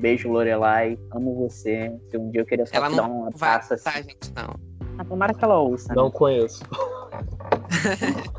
Beijo, 0.00 0.28
Lorelai. 0.30 0.96
Amo 1.12 1.34
você. 1.34 1.92
Se 2.10 2.16
um 2.16 2.30
dia 2.30 2.40
eu 2.42 2.46
querer 2.46 2.66
só 2.68 2.76
Ela 2.76 2.88
te 2.88 2.96
não 2.96 2.96
dar 2.96 3.08
uma 3.08 3.30
vai 3.30 3.50
taça 3.58 3.76
tá, 3.76 3.90
assim. 3.90 4.02
gente, 4.04 4.32
não. 4.34 4.54
Ah, 4.96 5.04
tomara 5.04 5.34
que 5.34 5.44
ela 5.44 5.58
ouça. 5.60 5.88
né? 5.88 5.94
Não 5.96 6.10
conheço. 6.10 6.64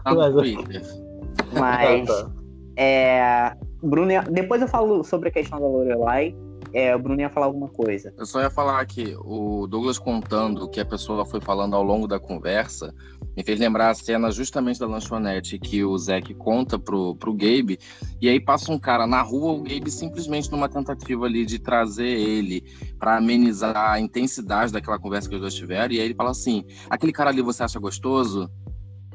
Tá 0.03 0.13
Mas-. 0.15 1.01
Mas. 1.53 2.09
Ah, 2.09 2.24
tá. 2.24 2.32
É, 2.78 3.53
Bruno, 3.84 4.09
depois 4.32 4.61
eu 4.61 4.67
falo 4.67 5.03
sobre 5.03 5.30
a 5.30 5.32
questão 5.32 5.59
da 5.59 5.67
Lorelai. 5.67 6.36
É, 6.74 6.95
o 6.95 6.99
Bruno 6.99 7.22
ia 7.22 7.30
falar 7.30 7.47
alguma 7.47 7.70
coisa. 7.70 8.13
Eu 8.17 8.26
só 8.26 8.41
ia 8.41 8.49
falar 8.49 8.86
que 8.86 9.15
o 9.20 9.67
Douglas 9.67 9.97
contando 9.97 10.63
o 10.63 10.70
que 10.70 10.80
a 10.80 10.86
pessoa 10.86 11.26
foi 11.26 11.41
falando 11.41 11.76
ao 11.76 11.84
longo 11.84 12.07
da 12.07 12.20
conversa 12.20 12.93
me 13.39 13.43
fez 13.43 13.57
lembrar 13.57 13.89
a 13.89 13.95
cena 13.95 14.30
justamente 14.32 14.82
da 14.82 14.86
lanchonete 14.86 15.57
que 15.57 15.82
o 15.82 15.97
Zack 15.97 16.34
conta 16.34 16.78
pro, 16.78 17.15
pro 17.15 17.34
Gabe. 17.34 17.80
E 18.22 18.28
aí 18.28 18.38
passa 18.38 18.70
um 18.70 18.78
cara 18.78 19.07
na 19.07 19.22
rua, 19.22 19.53
o 19.53 19.63
Gabe 19.63 19.89
simplesmente 19.89 20.51
numa 20.51 20.67
tentativa 20.67 21.26
ali 21.26 21.45
de 21.45 21.57
trazer 21.57 22.09
ele 22.09 22.65
pra 22.99 23.15
amenizar 23.15 23.78
a 23.78 23.97
intensidade 23.97 24.74
daquela 24.74 24.99
conversa 24.99 25.30
que 25.30 25.36
os 25.36 25.41
dois 25.41 25.53
tiveram. 25.53 25.93
E 25.93 25.99
aí 25.99 26.05
ele 26.07 26.15
fala 26.15 26.32
assim: 26.32 26.65
aquele 26.89 27.13
cara 27.13 27.30
ali 27.30 27.41
você 27.41 27.63
acha 27.63 27.80
gostoso? 27.80 28.51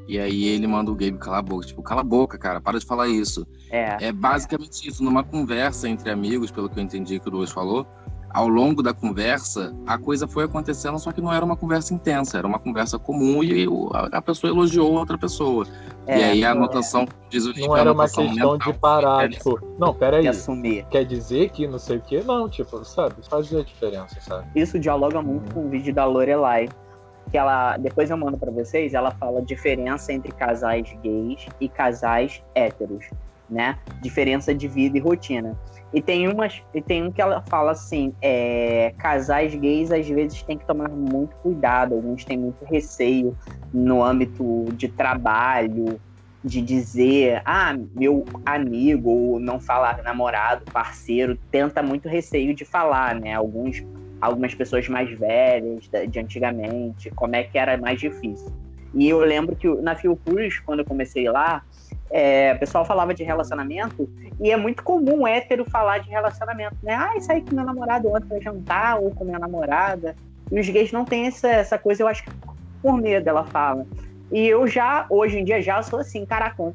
E 0.07 0.19
aí 0.19 0.45
ele 0.45 0.67
manda 0.67 0.91
o 0.91 0.95
Gabe 0.95 1.19
calar 1.19 1.39
a 1.39 1.43
boca. 1.43 1.67
Tipo, 1.67 1.83
cala 1.83 2.03
a 2.03 2.05
boca, 2.05 2.37
cara, 2.39 2.61
para 2.61 2.79
de 2.79 2.85
falar 2.85 3.09
isso. 3.09 3.47
É, 3.71 4.09
É 4.09 4.13
basicamente 4.13 4.89
isso, 4.89 5.03
numa 5.03 5.25
conversa 5.25 5.89
entre 5.89 6.11
amigos, 6.11 6.51
pelo 6.51 6.69
que 6.69 6.79
eu 6.79 6.83
entendi 6.83 7.19
que 7.19 7.29
o 7.29 7.31
Douglas 7.31 7.51
falou, 7.51 7.87
ao 8.35 8.49
longo 8.49 8.83
da 8.83 8.93
conversa, 8.93 9.73
a 9.87 9.97
coisa 9.97 10.27
foi 10.27 10.45
acontecendo, 10.45 10.99
só 10.99 11.13
que 11.13 11.21
não 11.21 11.33
era 11.33 11.45
uma 11.45 11.57
conversa 11.57 11.95
intensa, 11.95 12.37
era 12.37 12.47
uma 12.47 12.59
conversa 12.59 12.99
comum 12.99 13.45
e 13.45 13.65
a, 14.11 14.21
pessoa 14.21 14.53
elogiou 14.53 14.93
outra 14.93 15.17
pessoa. 15.17 15.65
é, 16.05 16.19
e 16.19 16.25
aí 16.25 16.45
a 16.45 16.49
é, 16.49 16.51
anotação, 16.51 17.07
diz 17.31 17.45
o 17.45 17.53
livro, 17.53 17.69
Não 17.69 17.77
era 17.77 17.93
uma 17.93 18.03
anotação 18.03 18.27
questão 18.27 18.53
mental, 18.53 18.73
de 18.73 18.79
parar, 18.81 19.25
é, 19.25 19.29
tipo, 19.29 19.61
não, 19.79 19.95
peraí, 19.95 20.27
assumir. 20.27 20.85
quer 20.91 21.05
dizer 21.05 21.51
que 21.51 21.69
não 21.69 21.79
sei 21.79 21.99
o 21.99 22.01
quê? 22.01 22.25
Não, 22.27 22.49
tipo, 22.49 22.85
sabe, 22.85 23.15
fazia 23.31 23.61
a 23.61 23.63
diferença, 23.63 24.21
sabe? 24.21 24.49
Isso 24.57 24.81
dialoga 24.81 25.23
muito 25.23 25.55
com 25.55 25.67
o 25.67 25.71
vídeo 25.71 25.95
da 25.95 26.05
Lorelai. 26.05 26.69
Que 27.35 27.39
ela, 27.39 27.77
depois 27.77 28.09
eu 28.11 28.17
mando 28.17 28.39
pra 28.39 28.53
vocês, 28.53 28.95
ela 28.95 29.11
fala 29.11 29.41
a 29.41 29.43
diferença 29.43 30.13
entre 30.13 30.31
casais 30.31 30.97
gays 31.03 31.49
e 31.61 31.69
casais 31.69 32.41
héteros, 32.55 33.11
né? 33.51 33.77
Diferença 34.01 34.55
de 34.55 34.69
vida 34.69 34.99
e 34.99 35.01
rotina. 35.01 35.59
E 35.93 36.01
tem 36.01 36.29
umas, 36.29 36.63
e 36.73 36.81
tem 36.81 37.03
um 37.03 37.11
que 37.11 37.21
ela 37.21 37.43
fala 37.49 37.73
assim, 37.73 38.15
é, 38.23 38.95
casais 38.99 39.53
gays 39.53 39.91
às 39.91 40.09
vezes 40.09 40.45
tem 40.45 40.57
que 40.57 40.65
tomar 40.65 40.89
muito 40.89 41.35
cuidado, 41.39 41.97
alguns 41.97 42.25
têm 42.25 42.39
muito 42.39 42.65
receio 42.67 43.37
no 43.73 44.05
âmbito 44.05 44.67
de 44.75 44.87
trabalho, 44.87 46.01
de 46.45 46.63
dizer, 46.63 47.43
ah, 47.45 47.77
meu 47.97 48.25
amigo, 48.47 49.11
ou 49.11 49.41
não 49.41 49.59
falar 49.59 50.05
namorado, 50.05 50.71
parceiro, 50.71 51.37
tenta 51.51 51.83
muito 51.83 52.09
receio 52.09 52.55
de 52.55 52.65
falar, 52.65 53.17
né? 53.17 53.35
Alguns 53.35 53.83
algumas 54.25 54.55
pessoas 54.55 54.89
mais 54.89 55.11
velhas 55.19 55.89
de 56.09 56.19
antigamente, 56.19 57.11
como 57.11 57.37
é 57.37 57.43
que 57.43 57.59
era 57.59 57.77
mais 57.77 58.01
difícil. 58.01 58.51
E 58.95 59.09
eu 59.09 59.19
lembro 59.21 59.55
que 59.55 59.69
na 59.83 59.95
Fiocruz, 59.95 60.61
quando 60.61 60.79
eu 60.81 60.85
comecei 60.85 61.29
lá, 61.29 61.63
é, 62.11 62.55
o 62.55 62.59
pessoal 62.59 62.85
falava 62.85 63.13
de 63.13 63.23
relacionamento 63.23 64.09
e 64.41 64.51
é 64.51 64.57
muito 64.57 64.83
comum 64.83 65.27
hétero 65.27 65.65
falar 65.65 65.99
de 65.99 66.09
relacionamento, 66.09 66.77
né? 66.83 66.95
Ah, 66.95 67.13
saí 67.21 67.43
com 67.43 67.55
meu 67.55 67.65
namorado 67.65 68.09
ontem 68.09 68.27
pra 68.27 68.41
jantar 68.41 68.99
ou 69.01 69.11
com 69.11 69.25
minha 69.25 69.39
namorada. 69.39 70.15
E 70.51 70.59
os 70.59 70.69
gays 70.69 70.93
não 70.93 71.05
têm 71.05 71.27
essa, 71.27 71.49
essa 71.49 71.79
coisa, 71.79 72.03
eu 72.03 72.09
acho 72.09 72.25
que 72.25 72.31
por 72.81 72.97
medo, 72.97 73.29
ela 73.29 73.45
fala. 73.45 73.87
E 74.31 74.47
eu 74.47 74.67
já, 74.67 75.07
hoje 75.11 75.39
em 75.39 75.45
dia, 75.45 75.61
já 75.61 75.83
sou 75.83 75.99
assim, 75.99 76.25
caraca, 76.25 76.73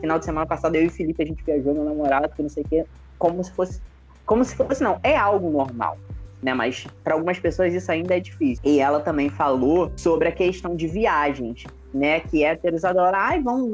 final 0.00 0.18
de 0.18 0.24
semana 0.24 0.46
passada 0.46 0.76
eu 0.76 0.84
e 0.84 0.86
o 0.86 0.90
Felipe, 0.90 1.22
a 1.22 1.26
gente 1.26 1.44
viajou, 1.44 1.74
meu 1.74 1.84
namorado, 1.84 2.28
que 2.28 2.42
não 2.42 2.48
sei 2.48 2.64
o 2.64 2.68
quê, 2.68 2.84
como 3.18 3.42
se 3.44 3.52
fosse, 3.52 3.80
como 4.24 4.44
se 4.44 4.56
fosse, 4.56 4.82
não, 4.82 4.98
é 5.02 5.16
algo 5.16 5.50
normal 5.50 5.96
né? 6.42 6.52
Mas 6.52 6.86
para 7.04 7.14
algumas 7.14 7.38
pessoas 7.38 7.72
isso 7.72 7.90
ainda 7.90 8.16
é 8.16 8.20
difícil. 8.20 8.62
E 8.64 8.80
ela 8.80 9.00
também 9.00 9.28
falou 9.28 9.92
sobre 9.96 10.28
a 10.28 10.32
questão 10.32 10.74
de 10.74 10.86
viagens, 10.86 11.64
né? 11.94 12.20
Que 12.20 12.44
héteros 12.44 12.84
adoram, 12.84 13.18
ai, 13.18 13.40
vamos, 13.40 13.70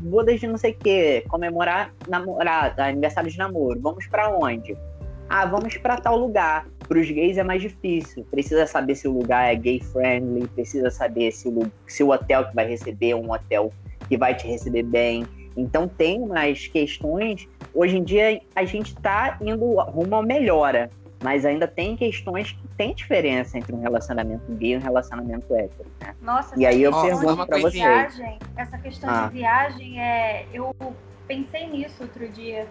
bodas 0.00 0.38
de 0.38 0.46
não 0.46 0.56
sei 0.56 0.72
o 0.72 0.76
quê, 0.76 1.24
comemorar 1.28 1.92
namorada, 2.08 2.86
aniversário 2.86 3.30
de 3.30 3.36
namoro, 3.36 3.80
vamos 3.80 4.06
para 4.06 4.30
onde? 4.30 4.76
Ah, 5.28 5.44
vamos 5.44 5.76
para 5.76 5.96
tal 5.98 6.16
lugar. 6.16 6.66
Para 6.86 6.98
os 6.98 7.10
gays 7.10 7.36
é 7.36 7.44
mais 7.44 7.60
difícil. 7.60 8.26
Precisa 8.30 8.66
saber 8.66 8.94
se 8.94 9.06
o 9.06 9.12
lugar 9.12 9.52
é 9.52 9.54
gay 9.54 9.78
friendly, 9.78 10.48
precisa 10.48 10.90
saber 10.90 11.32
se 11.32 11.46
o, 11.48 11.70
se 11.86 12.02
o 12.02 12.10
hotel 12.10 12.48
que 12.48 12.54
vai 12.54 12.66
receber 12.66 13.10
é 13.10 13.16
um 13.16 13.30
hotel 13.30 13.70
que 14.08 14.16
vai 14.16 14.34
te 14.34 14.46
receber 14.46 14.84
bem. 14.84 15.26
Então 15.54 15.86
tem 15.86 16.22
umas 16.22 16.66
questões. 16.68 17.46
Hoje 17.74 17.98
em 17.98 18.04
dia 18.04 18.40
a 18.56 18.64
gente 18.64 18.94
está 18.94 19.36
indo 19.42 19.74
rumo 19.74 20.16
à 20.16 20.22
melhora, 20.22 20.90
mas 21.22 21.44
ainda 21.44 21.66
tem 21.66 21.96
questões 21.96 22.52
que 22.52 22.68
tem 22.76 22.94
diferença 22.94 23.58
entre 23.58 23.74
um 23.74 23.80
relacionamento 23.80 24.52
gay 24.54 24.72
e 24.74 24.76
um 24.76 24.80
relacionamento 24.80 25.52
hétero, 25.54 25.90
né? 26.00 26.14
Nossa, 26.20 26.58
E 26.58 26.64
aí 26.64 26.82
eu 26.82 26.92
pergunto 27.00 27.46
pra 27.46 27.58
vocês. 27.58 27.72
viagem, 27.72 28.38
essa 28.56 28.78
questão 28.78 29.10
Ah. 29.10 29.26
de 29.26 29.32
viagem 29.34 30.00
é, 30.00 30.46
eu 30.52 30.74
pensei 31.26 31.66
nisso 31.68 32.02
outro 32.02 32.28
dia, 32.28 32.66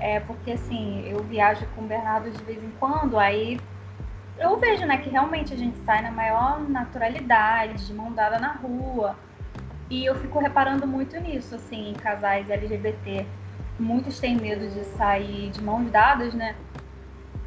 é 0.00 0.20
porque 0.20 0.52
assim 0.52 1.04
eu 1.06 1.22
viajo 1.24 1.66
com 1.74 1.82
o 1.82 1.86
Bernardo 1.86 2.30
de 2.30 2.42
vez 2.44 2.62
em 2.62 2.70
quando, 2.80 3.18
aí 3.18 3.60
eu 4.38 4.56
vejo, 4.58 4.86
né, 4.86 4.96
que 4.96 5.10
realmente 5.10 5.52
a 5.52 5.56
gente 5.56 5.76
sai 5.84 6.02
na 6.02 6.10
maior 6.10 6.58
naturalidade, 6.68 7.86
de 7.86 7.94
mão 7.94 8.10
dada 8.12 8.38
na 8.38 8.52
rua, 8.52 9.16
e 9.90 10.04
eu 10.06 10.14
fico 10.16 10.38
reparando 10.38 10.86
muito 10.86 11.20
nisso, 11.20 11.54
assim, 11.54 11.90
em 11.90 11.94
casais 11.94 12.48
LGBT, 12.48 13.26
muitos 13.78 14.18
têm 14.18 14.36
medo 14.36 14.66
de 14.68 14.84
sair 14.96 15.50
de 15.50 15.62
mãos 15.62 15.88
dadas, 15.90 16.32
né? 16.34 16.56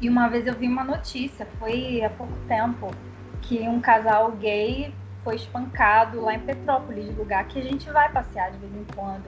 E 0.00 0.08
uma 0.08 0.28
vez 0.28 0.46
eu 0.46 0.54
vi 0.54 0.68
uma 0.68 0.84
notícia, 0.84 1.46
foi 1.58 2.02
há 2.04 2.10
pouco 2.10 2.34
tempo, 2.46 2.90
que 3.42 3.60
um 3.68 3.80
casal 3.80 4.32
gay 4.32 4.94
foi 5.24 5.36
espancado 5.36 6.20
lá 6.20 6.34
em 6.34 6.40
Petrópolis, 6.40 7.16
lugar 7.16 7.46
que 7.48 7.58
a 7.58 7.62
gente 7.62 7.90
vai 7.90 8.10
passear 8.12 8.50
de 8.52 8.58
vez 8.58 8.72
em 8.74 8.84
quando. 8.94 9.24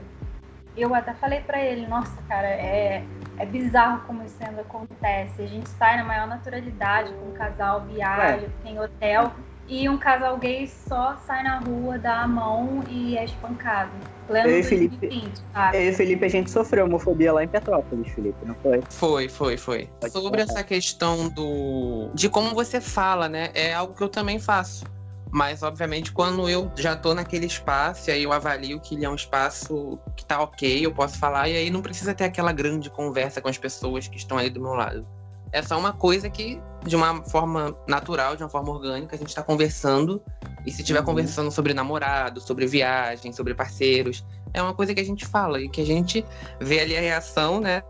Eu 0.77 0.93
até 0.95 1.13
falei 1.13 1.41
pra 1.41 1.59
ele, 1.59 1.87
nossa, 1.87 2.21
cara, 2.27 2.47
é, 2.47 3.03
é 3.37 3.45
bizarro 3.45 4.01
como 4.05 4.23
isso 4.23 4.37
ainda 4.41 4.61
acontece. 4.61 5.41
A 5.41 5.47
gente 5.47 5.67
sai 5.69 5.97
na 5.97 6.05
maior 6.05 6.27
naturalidade 6.27 7.11
com 7.13 7.29
um 7.29 7.33
casal, 7.33 7.81
viaja, 7.81 8.47
fica 8.57 8.69
em 8.69 8.79
hotel, 8.79 9.33
e 9.69 9.87
um 9.87 9.97
casal 9.97 10.37
gay 10.37 10.67
só 10.67 11.15
sai 11.27 11.43
na 11.43 11.59
rua, 11.59 11.97
dá 11.99 12.21
a 12.23 12.27
mão 12.27 12.83
e 12.87 13.15
é 13.17 13.23
espancado. 13.23 13.91
Pleno 14.27 14.49
Eu 14.49 14.59
e 14.59 14.63
Felipe- 14.63 14.97
2020, 15.07 15.41
sabe? 15.53 15.77
Eu 15.77 15.81
e 15.83 15.89
o 15.89 15.93
Felipe, 15.93 16.25
a 16.25 16.29
gente 16.29 16.51
sofreu 16.51 16.85
homofobia 16.85 17.31
lá 17.33 17.43
em 17.43 17.47
Petrópolis, 17.47 18.11
Felipe, 18.11 18.45
não 18.45 18.55
foi? 18.55 18.81
Foi, 18.91 19.29
foi, 19.29 19.57
foi. 19.57 19.89
Pode 19.99 20.13
Sobre 20.13 20.43
falar. 20.45 20.51
essa 20.59 20.63
questão 20.63 21.29
do 21.29 22.11
de 22.13 22.29
como 22.29 22.53
você 22.53 22.81
fala, 22.81 23.29
né? 23.29 23.49
É 23.53 23.73
algo 23.73 23.93
que 23.93 24.03
eu 24.03 24.09
também 24.09 24.39
faço. 24.39 24.85
Mas, 25.31 25.61
obviamente, 25.61 26.11
quando 26.11 26.49
eu 26.49 26.71
já 26.75 26.95
tô 26.95 27.13
naquele 27.13 27.45
espaço, 27.45 28.09
e 28.09 28.13
aí 28.13 28.23
eu 28.23 28.33
avalio 28.33 28.79
que 28.81 28.95
ele 28.95 29.05
é 29.05 29.09
um 29.09 29.13
espaço 29.15 29.99
que 30.17 30.25
tá 30.25 30.41
ok, 30.41 30.83
eu 30.83 30.91
posso 30.91 31.19
falar, 31.19 31.47
e 31.47 31.55
aí 31.55 31.69
não 31.69 31.83
precisa 31.83 32.15
ter 32.15 32.23
aquela 32.23 32.51
grande 32.51 32.89
conversa 32.89 33.39
com 33.39 33.47
as 33.47 33.57
pessoas 33.57 34.07
que 34.07 34.17
estão 34.17 34.39
ali 34.39 34.49
do 34.49 34.59
meu 34.59 34.73
lado. 34.73 35.05
É 35.51 35.61
só 35.61 35.77
uma 35.79 35.93
coisa 35.93 36.29
que, 36.29 36.61
de 36.85 36.95
uma 36.95 37.23
forma 37.23 37.75
natural, 37.87 38.35
de 38.35 38.43
uma 38.43 38.49
forma 38.49 38.69
orgânica, 38.71 39.15
a 39.15 39.19
gente 39.19 39.33
tá 39.33 39.41
conversando. 39.43 40.21
E 40.65 40.71
se 40.71 40.81
estiver 40.81 40.99
Uhum. 40.99 41.05
conversando 41.05 41.51
sobre 41.51 41.73
namorado, 41.73 42.39
sobre 42.41 42.67
viagem, 42.67 43.31
sobre 43.33 43.53
parceiros, 43.55 44.25
é 44.53 44.61
uma 44.61 44.73
coisa 44.73 44.93
que 44.93 44.99
a 44.99 45.05
gente 45.05 45.25
fala 45.25 45.59
e 45.61 45.69
que 45.69 45.81
a 45.81 45.85
gente 45.85 46.23
vê 46.59 46.81
ali 46.81 46.95
a 46.97 47.01
reação, 47.01 47.59
né? 47.59 47.81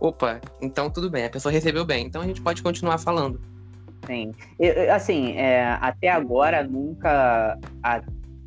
Opa, 0.00 0.40
então 0.62 0.88
tudo 0.88 1.10
bem, 1.10 1.24
a 1.24 1.30
pessoa 1.30 1.52
recebeu 1.52 1.84
bem, 1.84 2.06
então 2.06 2.22
a 2.22 2.26
gente 2.26 2.40
pode 2.40 2.62
continuar 2.62 2.98
falando. 2.98 3.40
Sim. 4.06 4.32
Eu, 4.58 4.92
assim, 4.94 5.36
é, 5.36 5.64
até 5.80 6.08
agora 6.08 6.62
nunca, 6.62 7.58
a- 7.82 8.02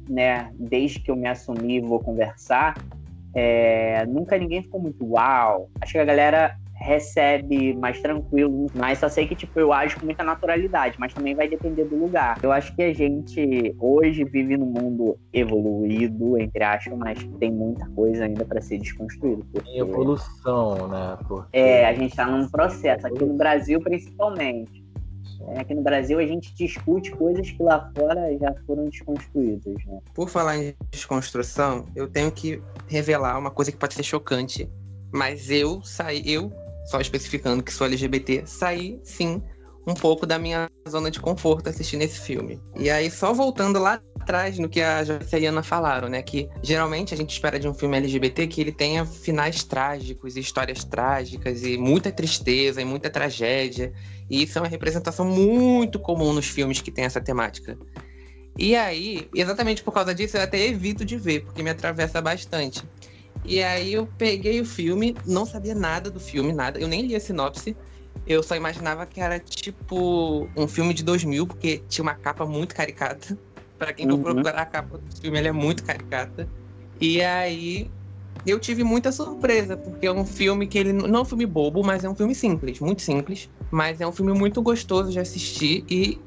né, 0.10 0.52
desde 0.58 1.00
que 1.00 1.12
eu 1.12 1.16
me 1.16 1.28
assumi 1.28 1.78
e 1.78 1.82
vou 1.82 2.00
conversar, 2.00 2.76
é, 3.36 4.06
nunca 4.08 4.38
ninguém 4.38 4.62
ficou 4.64 4.80
muito 4.82 5.06
uau. 5.06 5.70
Acho 5.82 5.94
que 5.94 6.00
a 6.00 6.06
galera 6.06 6.56
recebe 6.84 7.74
mais 7.76 8.02
tranquilo, 8.02 8.68
mas 8.76 9.00
só 9.00 9.08
sei 9.08 9.26
que 9.26 9.36
tipo 9.36 9.58
eu 9.58 9.72
ajo 9.72 9.98
com 10.00 10.06
muita 10.06 10.24
naturalidade, 10.24 10.98
mas 11.00 11.14
também 11.14 11.34
vai 11.34 11.48
depender 11.48 11.86
do 11.86 11.98
lugar. 11.98 12.38
Eu 12.44 12.52
acho 12.52 12.76
que 12.76 12.84
a 12.84 12.94
gente 12.94 13.74
hoje 13.80 14.26
vive 14.26 14.58
num 14.58 14.66
mundo 14.66 15.18
evoluído, 15.32 16.38
entre 16.38 16.64
aspas, 16.64 16.98
mas 16.98 17.18
que 17.18 17.30
tem 17.38 17.52
muita 17.52 17.88
coisa 17.92 18.26
ainda 18.26 18.44
para 18.46 18.60
ser 18.62 18.80
desconstruído. 18.80 19.46
porque- 19.52 19.80
evolução, 19.80 20.88
né? 20.90 21.18
Porque... 21.28 21.58
é, 21.58 21.86
a 21.86 21.94
gente 21.94 22.12
está 22.12 22.28
num 22.28 22.50
processo, 22.50 23.08
aqui 23.08 23.24
no 23.24 23.36
Brasil 23.36 23.80
principalmente. 23.82 24.84
É, 25.48 25.60
aqui 25.60 25.74
no 25.74 25.82
Brasil 25.82 26.20
a 26.20 26.26
gente 26.26 26.54
discute 26.54 27.12
coisas 27.12 27.50
que 27.50 27.62
lá 27.62 27.92
fora 27.98 28.38
já 28.38 28.54
foram 28.66 28.86
desconstruídas, 28.86 29.76
né? 29.86 30.00
Por 30.14 30.30
falar 30.30 30.58
em 30.58 30.74
desconstrução, 30.92 31.86
eu 31.96 32.08
tenho 32.08 32.32
que 32.32 32.62
revelar 32.88 33.38
uma 33.40 33.52
coisa 33.52 33.72
que 33.72 33.78
pode 33.78 33.94
ser 33.94 34.04
chocante, 34.04 34.70
mas 35.12 35.50
eu 35.50 35.82
saí, 35.84 36.22
eu, 36.26 36.52
só 36.86 37.00
especificando 37.00 37.64
que 37.64 37.74
sou 37.74 37.88
LGBT, 37.88 38.44
saí 38.46 39.00
sim 39.04 39.42
um 39.86 39.94
pouco 39.94 40.26
da 40.26 40.40
minha 40.40 40.70
zona 40.88 41.12
de 41.12 41.20
conforto 41.20 41.70
assistindo 41.70 42.02
esse 42.04 42.20
filme. 42.20 42.60
E 42.78 42.90
aí, 42.90 43.12
só 43.12 43.34
voltando 43.34 43.80
lá 43.80 44.02
atrás 44.20 44.58
no 44.58 44.70
que 44.70 44.82
a 44.82 45.04
Joyce 45.04 45.38
e 45.38 45.46
a 45.46 45.50
Ana 45.50 45.62
falaram, 45.62 46.08
né? 46.08 46.22
Que 46.22 46.50
geralmente 46.62 47.14
a 47.14 47.18
gente 47.18 47.32
espera 47.32 47.60
de 47.60 47.68
um 47.68 47.74
filme 47.74 47.98
LGBT 47.98 48.48
que 48.48 48.62
ele 48.62 48.72
tenha 48.72 49.06
finais 49.06 49.64
trágicos 49.64 50.38
e 50.38 50.40
histórias 50.40 50.84
trágicas 50.86 51.64
e 51.64 51.78
muita 51.78 52.12
tristeza 52.12 52.82
e 52.82 52.86
muita 52.86 53.10
tragédia. 53.10 53.92
E 54.30 54.44
isso 54.44 54.58
é 54.58 54.62
uma 54.62 54.70
representação 54.70 55.26
muito 55.26 56.00
comum 56.00 56.32
nos 56.32 56.48
filmes 56.48 56.80
que 56.80 56.92
tem 56.92 57.04
essa 57.04 57.20
temática. 57.20 57.78
E 58.58 58.76
aí, 58.76 59.28
exatamente 59.36 59.84
por 59.84 59.94
causa 59.94 60.14
disso, 60.14 60.38
eu 60.38 60.42
até 60.42 60.60
evito 60.68 61.04
de 61.04 61.18
ver, 61.18 61.44
porque 61.44 61.62
me 61.62 61.72
atravessa 61.72 62.22
bastante. 62.22 62.84
E 63.46 63.62
aí 63.62 63.94
eu 63.94 64.08
peguei 64.08 64.62
o 64.62 64.66
filme, 64.66 65.16
não 65.26 65.46
sabia 65.46 65.76
nada 65.76 66.10
do 66.10 66.20
filme, 66.20 66.54
nada. 66.54 66.80
Eu 66.80 66.88
nem 66.88 67.06
li 67.06 67.16
a 67.16 67.20
sinopse. 67.20 67.76
Eu 68.26 68.42
só 68.42 68.56
imaginava 68.56 69.06
que 69.06 69.20
era 69.20 69.40
tipo 69.40 70.48
um 70.56 70.68
filme 70.68 70.94
de 70.94 71.04
2000, 71.04 71.46
porque 71.46 71.80
tinha 71.90 72.04
uma 72.04 72.16
capa 72.16 72.46
muito 72.46 72.74
caricata. 72.74 73.38
Para 73.78 73.92
quem 73.94 74.08
for 74.08 74.16
Uhum. 74.16 74.24
procurar 74.24 74.62
a 74.62 74.66
capa 74.66 74.98
do 74.98 75.16
filme, 75.20 75.38
ela 75.38 75.50
é 75.50 75.52
muito 75.52 75.84
caricata. 75.84 76.48
E 77.02 77.22
aí 77.22 77.92
eu 78.46 78.60
tive 78.60 78.84
muita 78.84 79.12
surpresa, 79.12 79.76
porque 79.76 80.06
é 80.06 80.12
um 80.12 80.26
filme 80.26 80.68
que 80.68 80.78
ele 80.78 80.94
não 80.94 81.20
é 81.20 81.22
um 81.22 81.26
filme 81.26 81.46
bobo, 81.46 81.84
mas 81.84 82.04
é 82.04 82.10
um 82.10 82.16
filme 82.16 82.34
simples, 82.36 82.80
muito 82.80 83.02
simples. 83.02 83.50
Mas 83.72 84.00
é 84.00 84.08
um 84.08 84.12
filme 84.12 84.32
muito 84.34 84.62
gostoso 84.62 85.12
de 85.12 85.20
assistir 85.20 85.86
e 85.90 86.22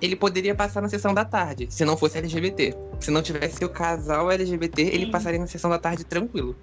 ele 0.00 0.16
poderia 0.16 0.54
passar 0.54 0.80
na 0.80 0.88
sessão 0.88 1.12
da 1.12 1.24
tarde, 1.24 1.68
se 1.70 1.84
não 1.84 1.96
fosse 1.96 2.18
LGBT. 2.18 2.74
Se 3.00 3.10
não 3.10 3.22
tivesse 3.22 3.64
o 3.64 3.68
casal 3.68 4.30
LGBT, 4.30 4.82
ele 4.82 5.06
Sim. 5.06 5.10
passaria 5.10 5.38
na 5.38 5.46
sessão 5.46 5.70
da 5.70 5.78
tarde 5.78 6.04
tranquilo. 6.04 6.56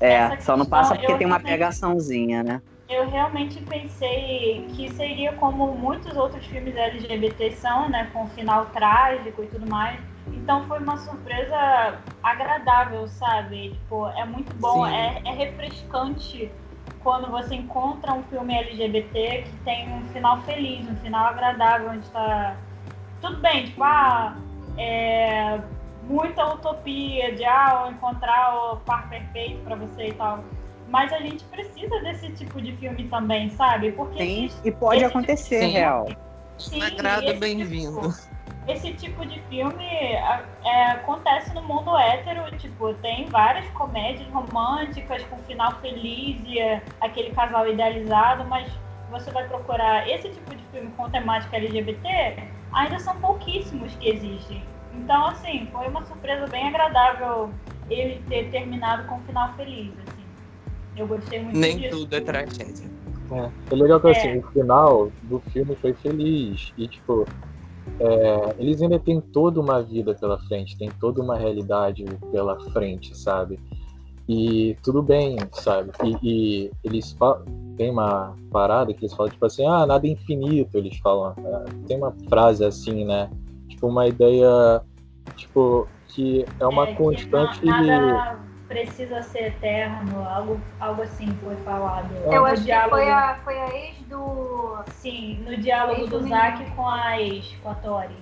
É, 0.00 0.38
só 0.40 0.56
não 0.56 0.66
passa 0.66 0.94
porque 0.96 1.14
tem 1.14 1.26
uma 1.26 1.38
também- 1.38 1.52
pegaçãozinha, 1.52 2.42
né? 2.42 2.62
Eu 2.88 3.08
realmente 3.08 3.60
pensei 3.62 4.66
que 4.76 4.90
seria 4.90 5.32
como 5.34 5.74
muitos 5.74 6.14
outros 6.16 6.44
filmes 6.46 6.76
LGBT 6.76 7.52
são, 7.52 7.88
né? 7.88 8.10
Com 8.12 8.24
um 8.24 8.28
final 8.28 8.66
trágico 8.66 9.42
e 9.42 9.46
tudo 9.46 9.66
mais. 9.66 9.98
Então 10.32 10.66
foi 10.68 10.78
uma 10.80 10.96
surpresa 10.98 11.98
agradável, 12.22 13.08
sabe? 13.08 13.70
Tipo, 13.70 14.08
é 14.10 14.24
muito 14.26 14.52
bom, 14.56 14.86
é, 14.86 15.20
é 15.24 15.32
refrescante 15.32 16.50
quando 17.00 17.30
você 17.30 17.54
encontra 17.54 18.12
um 18.12 18.22
filme 18.24 18.54
LGBT 18.54 19.42
que 19.42 19.56
tem 19.64 19.92
um 19.92 20.06
final 20.08 20.42
feliz, 20.42 20.88
um 20.88 20.96
final 20.96 21.26
agradável, 21.26 21.90
onde 21.90 22.08
tá. 22.10 22.56
Tudo 23.24 23.38
bem, 23.38 23.64
tipo, 23.64 23.82
ah, 23.82 24.36
é 24.76 25.58
muita 26.02 26.44
utopia 26.46 27.34
de 27.34 27.42
ah, 27.42 27.88
encontrar 27.90 28.54
o 28.54 28.76
par 28.80 29.08
perfeito 29.08 29.62
pra 29.64 29.74
você 29.76 30.08
e 30.08 30.12
tal. 30.12 30.44
Mas 30.88 31.10
a 31.10 31.18
gente 31.20 31.42
precisa 31.44 32.00
desse 32.00 32.30
tipo 32.32 32.60
de 32.60 32.76
filme 32.76 33.04
também, 33.08 33.48
sabe? 33.48 33.92
Porque 33.92 34.18
Sim, 34.22 34.44
existe- 34.44 34.68
e 34.68 34.70
pode 34.70 35.02
acontecer, 35.02 35.60
Sim. 35.60 35.70
real. 35.70 36.06
sim, 36.58 36.80
esse 36.82 37.32
bem-vindo. 37.38 38.00
tipo- 38.12 38.34
esse 38.68 38.92
tipo 38.92 39.24
de 39.26 39.40
filme 39.48 39.84
é, 39.84 40.44
é, 40.62 40.84
acontece 40.92 41.54
no 41.54 41.62
mundo 41.62 41.96
hétero, 41.96 42.54
tipo, 42.58 42.92
tem 42.94 43.24
várias 43.30 43.66
comédias 43.70 44.28
românticas 44.28 45.22
com 45.24 45.38
final 45.44 45.80
feliz 45.80 46.42
e 46.44 46.58
é, 46.58 46.82
aquele 47.00 47.30
casal 47.30 47.66
idealizado, 47.66 48.44
mas 48.44 48.70
você 49.10 49.30
vai 49.30 49.48
procurar 49.48 50.06
esse 50.08 50.28
tipo 50.28 50.54
de 50.54 50.62
filme 50.66 50.90
com 50.96 51.08
temática 51.08 51.56
LGBT, 51.56 52.08
ainda 52.74 52.98
são 52.98 53.16
pouquíssimos 53.20 53.94
que 53.94 54.08
existem. 54.08 54.64
Então, 54.92 55.26
assim, 55.26 55.68
foi 55.72 55.88
uma 55.88 56.04
surpresa 56.04 56.46
bem 56.46 56.68
agradável 56.68 57.52
ele 57.88 58.22
ter 58.28 58.50
terminado 58.50 59.06
com 59.08 59.16
um 59.16 59.24
final 59.24 59.54
feliz, 59.54 59.92
assim. 59.98 60.24
Eu 60.96 61.06
gostei 61.06 61.42
muito 61.42 61.58
Nem 61.58 61.78
disso. 61.78 61.98
tudo 61.98 62.14
é 62.14 62.20
tragédia. 62.20 62.90
É, 63.70 63.74
legal 63.74 64.00
que 64.00 64.08
É. 64.08 64.10
assim, 64.10 64.38
o 64.38 64.42
final 64.52 65.12
do 65.22 65.40
filme 65.52 65.76
foi 65.76 65.92
feliz. 65.94 66.72
E 66.76 66.86
tipo, 66.88 67.28
é, 68.00 68.54
eles 68.58 68.80
ainda 68.80 68.98
têm 68.98 69.20
toda 69.20 69.60
uma 69.60 69.82
vida 69.82 70.14
pela 70.14 70.38
frente, 70.40 70.78
tem 70.78 70.92
toda 71.00 71.20
uma 71.20 71.36
realidade 71.36 72.04
pela 72.30 72.58
frente, 72.70 73.16
sabe? 73.16 73.58
E 74.28 74.76
tudo 74.82 75.02
bem, 75.02 75.36
sabe? 75.52 75.90
E, 76.02 76.18
e 76.22 76.72
eles 76.82 77.16
tem 77.76 77.90
uma 77.90 78.34
parada 78.50 78.94
que 78.94 79.04
eles 79.04 79.14
falam, 79.14 79.30
tipo 79.30 79.44
assim, 79.44 79.66
ah, 79.66 79.84
nada 79.84 80.06
é 80.06 80.10
infinito, 80.10 80.78
eles 80.78 80.96
falam. 80.98 81.34
É, 81.36 81.86
tem 81.86 81.96
uma 81.98 82.12
frase 82.28 82.64
assim, 82.64 83.04
né? 83.04 83.28
Tipo, 83.68 83.88
uma 83.88 84.06
ideia, 84.06 84.80
tipo, 85.36 85.88
que 86.06 86.46
é 86.60 86.66
uma 86.66 86.84
É, 86.84 86.86
que 86.86 86.94
constante. 86.94 87.64
na- 87.66 87.82
Nada 87.82 88.38
precisa 88.68 89.22
ser 89.22 89.48
eterno, 89.48 90.24
algo, 90.26 90.60
algo 90.80 91.02
assim 91.02 91.36
foi 91.42 91.56
falado. 91.56 92.14
Eu 92.32 92.46
acho 92.46 92.62
que 92.62 92.66
diálogo- 92.66 92.96
foi 92.96 93.10
a, 93.10 93.34
foi 93.44 93.58
a 93.58 93.76
ex 93.76 94.06
do. 94.08 94.76
Sim, 94.88 95.44
no 95.44 95.56
diálogo 95.58 96.00
Ex 96.00 96.10
do 96.10 96.18
do 96.20 96.28
Zack 96.28 96.64
com 96.74 96.88
a 96.88 97.20
ex, 97.20 97.54
com 97.62 97.68
a 97.70 97.74
Tori. 97.74 98.16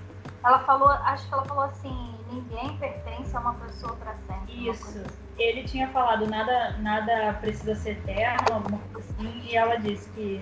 Ela 0.44 0.58
falou, 0.60 0.88
acho 0.88 1.28
que 1.28 1.34
ela 1.34 1.44
falou 1.44 1.64
assim: 1.64 1.94
ninguém 2.32 2.76
pertence 2.78 3.36
a 3.36 3.40
uma 3.40 3.54
pessoa 3.54 3.94
pra 3.96 4.16
sempre. 4.26 4.68
Isso. 4.68 4.98
Ele 5.42 5.64
tinha 5.64 5.88
falado 5.88 6.26
nada, 6.28 6.78
nada 6.78 7.32
precisa 7.40 7.74
ser 7.74 7.90
eterno, 7.90 8.80
assim, 8.96 9.42
e 9.50 9.56
ela 9.56 9.76
disse 9.76 10.08
que 10.10 10.40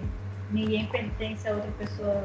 ninguém 0.50 0.86
pertence 0.86 1.48
a 1.48 1.54
outra 1.54 1.70
pessoa. 1.72 2.22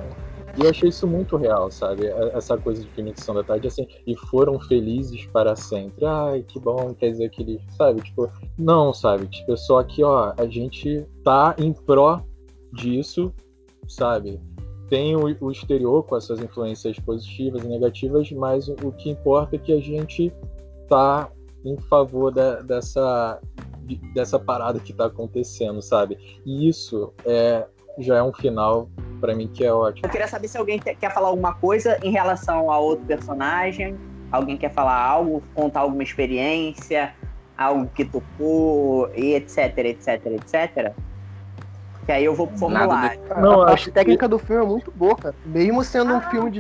E 0.58 0.62
eu 0.62 0.70
achei 0.70 0.90
isso 0.90 1.08
muito 1.08 1.38
real, 1.38 1.72
sabe? 1.72 2.08
Essa 2.34 2.58
coisa 2.58 2.82
de 2.82 2.90
Finição 2.92 3.34
da 3.36 3.44
Tarde, 3.44 3.68
assim, 3.68 3.88
e 4.06 4.16
foram 4.16 4.60
felizes 4.60 5.26
para 5.28 5.56
sempre. 5.56 6.06
Ai, 6.06 6.44
que 6.44 6.60
bom, 6.60 6.94
quer 6.94 7.12
dizer 7.12 7.30
que 7.30 7.42
eles, 7.42 7.62
sabe? 7.78 8.02
Tipo, 8.02 8.30
não, 8.58 8.94
sabe? 8.94 9.28
Tipo, 9.28 9.56
só 9.58 9.82
que, 9.84 10.04
ó, 10.04 10.34
a 10.38 10.46
gente 10.46 11.06
tá 11.24 11.56
em 11.58 11.74
pró 11.74 12.22
disso, 12.74 13.34
sabe? 13.88 14.40
Tem 14.90 15.16
o, 15.16 15.24
o 15.42 15.52
exterior 15.52 16.04
com 16.04 16.16
as 16.16 16.26
suas 16.26 16.40
influências 16.40 17.00
positivas 17.00 17.64
e 17.64 17.68
negativas, 17.68 18.32
mas 18.32 18.68
o 18.68 18.92
que 18.92 19.10
importa 19.10 19.56
é 19.56 19.60
que 19.60 19.74
a 19.74 19.80
gente 19.82 20.32
tá 20.88 21.30
em 21.66 21.78
favor 21.90 22.32
da- 22.32 22.62
dessa, 22.62 23.40
de- 23.80 23.96
dessa 24.14 24.38
parada 24.40 24.80
que 24.80 24.94
tá 24.94 25.06
acontecendo, 25.08 25.82
sabe? 25.82 26.18
E 26.46 26.70
isso 26.70 27.12
é, 27.26 27.66
já 27.98 28.18
é 28.18 28.24
um 28.24 28.32
final 28.34 28.88
para 29.20 29.34
mim 29.34 29.48
que 29.48 29.66
é 29.66 29.74
ótimo. 29.74 30.06
Eu 30.06 30.10
queria 30.12 30.28
saber 30.28 30.48
se 30.48 30.58
alguém 30.58 30.80
quer 30.80 31.12
falar 31.14 31.30
alguma 31.30 31.54
coisa 31.56 31.98
em 32.04 32.12
relação 32.12 32.72
a 32.72 32.78
outro 32.78 33.06
personagem. 33.06 33.98
Alguém 34.32 34.58
quer 34.58 34.72
falar 34.74 35.00
algo, 35.02 35.42
contar 35.54 35.82
alguma 35.82 36.04
experiência, 36.04 37.14
algo 37.58 37.88
que 37.88 38.04
tocou, 38.06 39.10
e 39.16 39.34
etc, 39.34 39.78
etc, 39.78 40.26
etc. 40.26 40.94
Que 42.06 42.12
aí 42.12 42.26
eu 42.26 42.36
vou 42.36 42.48
formular. 42.56 43.16
Não, 43.42 43.62
a 43.62 43.66
acho 43.66 43.66
parte 43.66 43.92
técnica 43.92 44.28
do 44.28 44.38
filme 44.38 44.64
é 44.64 44.68
muito 44.68 44.92
boa, 44.96 45.16
cara. 45.16 45.36
Mesmo 45.44 45.84
sendo 45.84 46.14
um 46.14 46.18
Ah. 46.18 46.22
filme 46.22 46.52
de, 46.52 46.60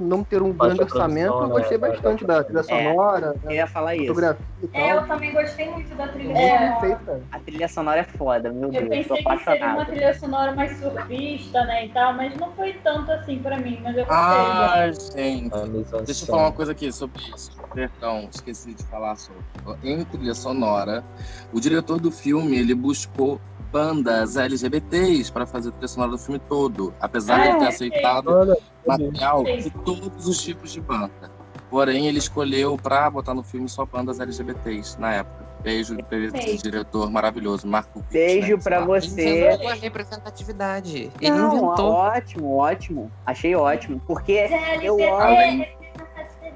não 0.00 0.24
ter 0.24 0.42
um 0.42 0.52
Baixa 0.52 0.74
grande 0.74 0.82
orçamento, 0.82 1.34
eu 1.40 1.48
né? 1.48 1.54
gostei 1.54 1.78
bastante 1.78 2.24
da 2.24 2.42
trilha 2.42 2.60
É. 2.60 2.62
sonora, 2.64 3.36
Eu 3.42 3.48
da 3.48 3.54
ia 3.54 3.66
falar 3.68 3.94
isso. 3.94 4.06
fotografia 4.08 4.44
e 4.60 4.68
tal. 4.68 4.80
É, 4.82 4.96
eu 4.96 5.02
também 5.06 5.32
gostei 5.32 5.70
muito 5.70 5.94
da 5.94 6.08
trilha 6.08 6.34
Muito 6.34 6.50
sonora. 6.80 7.22
A 7.30 7.38
trilha 7.38 7.68
sonora 7.68 8.00
é 8.00 8.04
foda, 8.04 8.52
meu 8.52 8.64
Eu 8.64 8.70
Deus, 8.72 9.06
tô 9.06 9.14
pensei 9.16 9.24
que 9.24 9.44
seria 9.44 9.66
uma 9.68 9.84
trilha 9.86 10.14
sonora 10.14 10.54
mais 10.54 10.76
surfista, 10.78 11.64
né, 11.64 11.86
e 11.86 11.88
tal, 11.90 12.14
mas 12.14 12.36
não 12.36 12.52
foi 12.54 12.72
tanto 12.74 13.10
assim 13.12 13.38
pra 13.38 13.58
mim, 13.58 13.80
mas 13.82 13.96
eu 13.96 14.04
gostei. 14.04 14.16
Ah, 14.16 14.90
gente. 15.14 15.54
A 15.54 15.66
mise 15.66 15.94
en 15.96 16.04
Deixa 16.04 16.24
eu 16.24 16.26
falar 16.28 16.42
uma 16.42 16.52
coisa 16.52 16.72
aqui 16.72 16.92
sobre 16.92 17.20
isso. 17.34 17.50
Perdão, 17.72 18.28
esqueci 18.30 18.74
de 18.74 18.84
falar 18.84 19.16
sobre. 19.16 19.44
Em 19.82 20.04
trilha 20.04 20.34
sonora, 20.34 21.04
o 21.52 21.60
diretor 21.60 21.98
do 22.00 22.10
filme 22.10 22.58
ele 22.58 22.74
buscou 22.74 23.40
bandas 23.72 24.36
LGBTs 24.36 25.32
para 25.32 25.46
fazer 25.46 25.70
trilha 25.72 25.88
sonora 25.88 26.10
do 26.12 26.18
filme 26.18 26.38
todo, 26.38 26.92
apesar 27.00 27.40
de 27.40 27.48
ele 27.48 27.58
ter 27.58 27.64
É, 27.64 27.68
aceitado 27.68 28.28
Olha, 28.30 28.56
material 28.86 29.44
Sim. 29.46 29.56
de 29.56 29.70
todos 29.70 30.26
os 30.28 30.40
tipos 30.42 30.70
de 30.72 30.80
banda. 30.80 31.10
Porém, 31.70 32.06
ele 32.06 32.18
escolheu 32.18 32.76
para 32.76 33.08
botar 33.08 33.32
no 33.32 33.42
filme 33.42 33.66
só 33.66 33.86
bandas 33.86 34.20
LGBTs 34.20 35.00
na 35.00 35.14
época. 35.14 35.42
Beijo 35.62 35.96
para 36.04 36.18
esse 36.18 36.56
Sim. 36.58 36.62
diretor 36.62 37.10
maravilhoso, 37.10 37.66
Marco 37.66 38.04
Beijo 38.10 38.56
né? 38.56 38.78
lá. 38.80 38.84
você. 38.84 39.38
Inventou 39.46 39.68
a 39.68 39.74
representatividade. 39.74 41.10
Ele 41.20 41.30
Não, 41.30 41.48
inventou. 41.56 41.92
ótimo, 41.92 42.56
ótimo. 42.56 43.10
Achei 43.24 43.54
ótimo. 43.54 44.02
Porque 44.06 44.32
eu. 44.82 44.98
LGBT! 45.00 45.81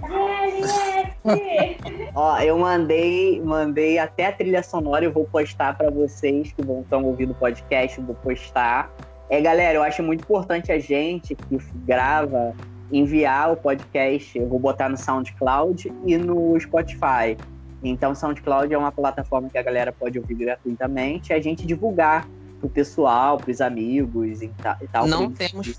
Ó, 2.14 2.38
eu 2.40 2.58
mandei, 2.58 3.40
mandei 3.40 3.98
até 3.98 4.26
a 4.26 4.32
trilha 4.32 4.62
sonora, 4.62 5.04
eu 5.04 5.12
vou 5.12 5.24
postar 5.24 5.76
pra 5.76 5.90
vocês 5.90 6.52
que 6.52 6.62
vão 6.62 6.82
estão 6.82 7.04
ouvindo 7.04 7.32
o 7.32 7.34
podcast, 7.34 8.00
vou 8.00 8.14
postar. 8.16 8.90
É, 9.28 9.40
galera, 9.40 9.78
eu 9.78 9.82
acho 9.82 10.02
muito 10.02 10.20
importante 10.22 10.70
a 10.70 10.78
gente 10.78 11.34
que 11.34 11.58
grava 11.84 12.54
enviar 12.92 13.52
o 13.52 13.56
podcast, 13.56 14.38
eu 14.38 14.48
vou 14.48 14.58
botar 14.58 14.88
no 14.88 14.96
SoundCloud 14.96 15.92
e 16.04 16.16
no 16.16 16.58
Spotify. 16.60 17.36
Então, 17.82 18.14
SoundCloud 18.14 18.72
é 18.72 18.78
uma 18.78 18.92
plataforma 18.92 19.48
que 19.50 19.58
a 19.58 19.62
galera 19.62 19.92
pode 19.92 20.18
ouvir 20.18 20.34
gratuitamente, 20.34 21.32
e 21.32 21.34
a 21.34 21.40
gente 21.40 21.66
divulgar 21.66 22.26
pro 22.60 22.68
pessoal, 22.68 23.36
pros 23.36 23.60
amigos 23.60 24.40
e 24.40 24.48
ta- 24.48 24.78
e 24.80 24.86
tal. 24.88 25.06
Não 25.06 25.30
pra 25.32 25.46
eles- 25.66 25.76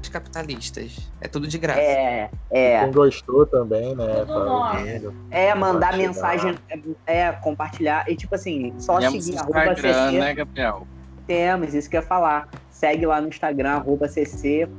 fronteiras 0.00 0.08
capitalistas. 0.08 1.12
É 1.20 1.28
tudo 1.28 1.46
de 1.46 1.58
graça. 1.58 1.80
É, 1.80 2.30
é. 2.50 2.80
Quem 2.80 2.92
gostou 2.92 3.46
também, 3.46 3.94
né? 3.94 4.24
Tá. 4.26 4.82
É, 5.30 5.54
mandar 5.54 5.96
mensagem, 5.96 6.58
é, 7.06 7.20
é, 7.20 7.32
compartilhar. 7.32 8.04
E 8.10 8.16
tipo 8.16 8.34
assim, 8.34 8.72
só 8.78 8.98
Temos 8.98 9.24
seguir 9.24 9.38
arroba 9.38 9.72
Instagram, 9.72 10.10
CC. 10.10 10.18
né, 10.18 10.34
Gabriel? 10.34 10.86
Temos, 11.26 11.74
isso 11.74 11.90
que 11.90 11.96
eu 11.96 12.00
ia 12.00 12.06
falar. 12.06 12.48
segue 12.70 13.04
lá 13.04 13.20
no 13.20 13.28
Instagram, 13.28 13.72
arroba 13.72 14.08
cc.bxd, 14.08 14.70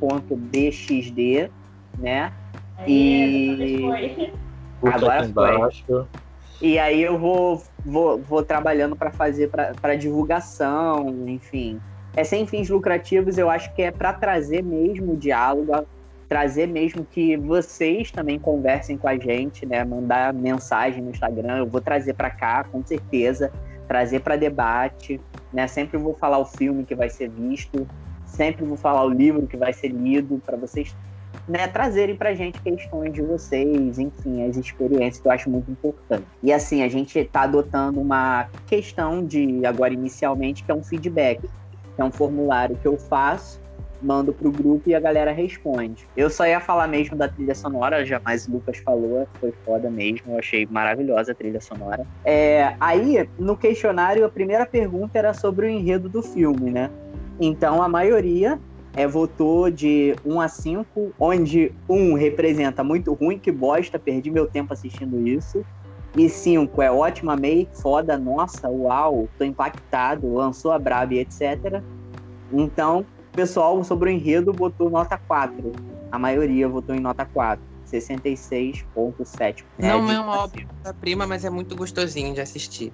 né? 2.00 2.34
E- 2.88 4.32
Agora 4.84 5.30
foi. 5.30 6.06
E 6.60 6.78
aí 6.80 7.02
eu 7.02 7.18
vou, 7.18 7.64
vou, 7.86 8.20
vou 8.20 8.44
trabalhando 8.44 8.96
para 8.96 9.12
fazer 9.12 9.50
para 9.50 9.96
divulgação, 9.96 11.28
enfim. 11.28 11.80
É 12.16 12.24
sem 12.24 12.46
fins 12.46 12.70
lucrativos, 12.70 13.38
eu 13.38 13.50
acho 13.50 13.74
que 13.74 13.82
é 13.82 13.92
para 13.92 14.12
trazer 14.12 14.62
mesmo 14.62 15.14
o 15.14 15.18
diálogo, 15.18 15.86
trazer 16.28 16.68
mesmo 16.68 17.06
que 17.06 17.38
vocês 17.38 18.12
também 18.12 18.40
conversem 18.40 18.98
com 18.98 19.08
a 19.08 19.18
gente, 19.18 19.66
né? 19.66 19.84
Mandar 19.84 20.34
mensagem 20.34 21.02
no 21.02 21.10
Instagram, 21.10 21.58
eu 21.58 21.68
vou 21.68 21.82
trazer 21.82 22.14
para 22.14 22.30
cá, 22.30 22.64
com 22.64 22.84
certeza, 22.86 23.52
trazer 23.88 24.22
para 24.22 24.36
debate, 24.36 25.20
né? 25.54 25.68
Sempre 25.68 25.98
vou 25.98 26.14
falar 26.14 26.38
o 26.38 26.46
filme 26.46 26.84
que 26.84 26.96
vai 26.96 27.10
ser 27.10 27.30
visto, 27.30 27.88
sempre 28.26 28.66
vou 28.66 28.78
falar 28.78 29.04
o 29.06 29.10
livro 29.10 29.48
que 29.48 29.58
vai 29.58 29.74
ser 29.74 29.90
lido 29.90 30.42
para 30.46 30.58
vocês 30.58 30.96
né, 31.48 31.68
trazerem 31.68 32.16
pra 32.16 32.34
gente 32.34 32.62
questões 32.62 33.14
de 33.14 33.22
vocês, 33.22 34.00
enfim, 34.00 34.48
as 34.48 34.58
experiências 34.58 35.20
que 35.20 35.28
eu 35.28 35.32
acho 35.32 35.50
muito 35.50 35.72
importante. 35.72 36.24
E 36.42 36.54
assim, 36.54 36.84
a 36.84 36.88
gente 36.88 37.24
tá 37.26 37.42
adotando 37.42 38.00
uma 38.00 38.48
questão 38.68 39.26
de, 39.26 39.66
agora 39.66 39.94
inicialmente, 39.94 40.64
que 40.64 40.72
é 40.72 40.74
um 40.74 40.84
feedback, 40.84 41.42
que 41.96 42.02
é 42.02 42.04
um 42.04 42.12
formulário 42.12 42.76
que 42.76 42.88
eu 42.88 42.98
faço, 42.98 43.62
mando 44.02 44.34
pro 44.34 44.52
grupo 44.52 44.90
e 44.90 44.96
a 44.96 45.00
galera 45.00 45.32
responde. 45.32 46.08
Eu 46.18 46.30
só 46.30 46.46
ia 46.46 46.60
falar 46.60 46.88
mesmo 46.88 47.16
da 47.16 47.28
trilha 47.28 47.54
sonora, 47.54 48.06
já 48.06 48.20
mais 48.20 48.48
o 48.48 48.54
Lucas 48.54 48.78
falou, 48.78 49.28
foi 49.40 49.54
foda 49.64 49.90
mesmo, 49.90 50.34
eu 50.34 50.40
achei 50.40 50.66
maravilhosa 50.66 51.32
a 51.32 51.36
trilha 51.36 51.62
sonora. 51.62 52.06
É, 52.26 52.76
aí, 52.80 53.30
no 53.38 53.56
questionário, 53.56 54.26
a 54.26 54.30
primeira 54.30 54.66
pergunta 54.66 55.18
era 55.18 55.34
sobre 55.34 55.68
o 55.68 55.70
enredo 55.70 56.10
do 56.10 56.24
filme, 56.24 56.72
né? 56.72 56.90
Então, 57.40 57.82
a 57.82 57.88
maioria 57.88 58.60
é, 58.96 59.08
votou 59.08 59.70
de 59.70 60.16
1 60.26 60.42
a 60.42 60.48
5, 60.48 61.14
onde 61.20 61.72
1 61.88 62.14
representa 62.16 62.84
muito 62.84 63.14
ruim, 63.14 63.40
que 63.40 63.52
bosta, 63.52 63.98
perdi 63.98 64.30
meu 64.30 64.48
tempo 64.48 64.74
assistindo 64.74 65.28
isso. 65.28 65.66
E 66.16 66.28
5 66.30 66.82
é 66.82 66.92
ótima, 66.92 67.34
amei, 67.34 67.70
foda, 67.74 68.18
nossa, 68.18 68.68
uau, 68.68 69.30
tô 69.38 69.46
impactado, 69.46 70.34
lançou 70.34 70.72
a 70.72 70.80
braba 70.80 71.14
e 71.14 71.20
etc. 71.20 71.82
Então, 72.52 73.06
o 73.32 73.36
pessoal 73.36 73.82
sobre 73.84 74.10
o 74.10 74.12
enredo 74.12 74.52
votou 74.52 74.90
nota 74.90 75.18
4. 75.18 75.72
A 76.12 76.20
maioria 76.20 76.68
votou 76.68 76.94
em 76.94 77.00
nota 77.00 77.26
4. 77.26 77.72
66,7. 77.92 79.66
Não 79.78 80.06
de 80.06 80.14
é 80.14 80.20
uma 80.20 80.44
obra-prima, 80.44 81.28
mas 81.28 81.44
é 81.44 81.50
muito 81.50 81.76
gostosinho 81.76 82.34
de 82.34 82.42
assistir. 82.42 82.92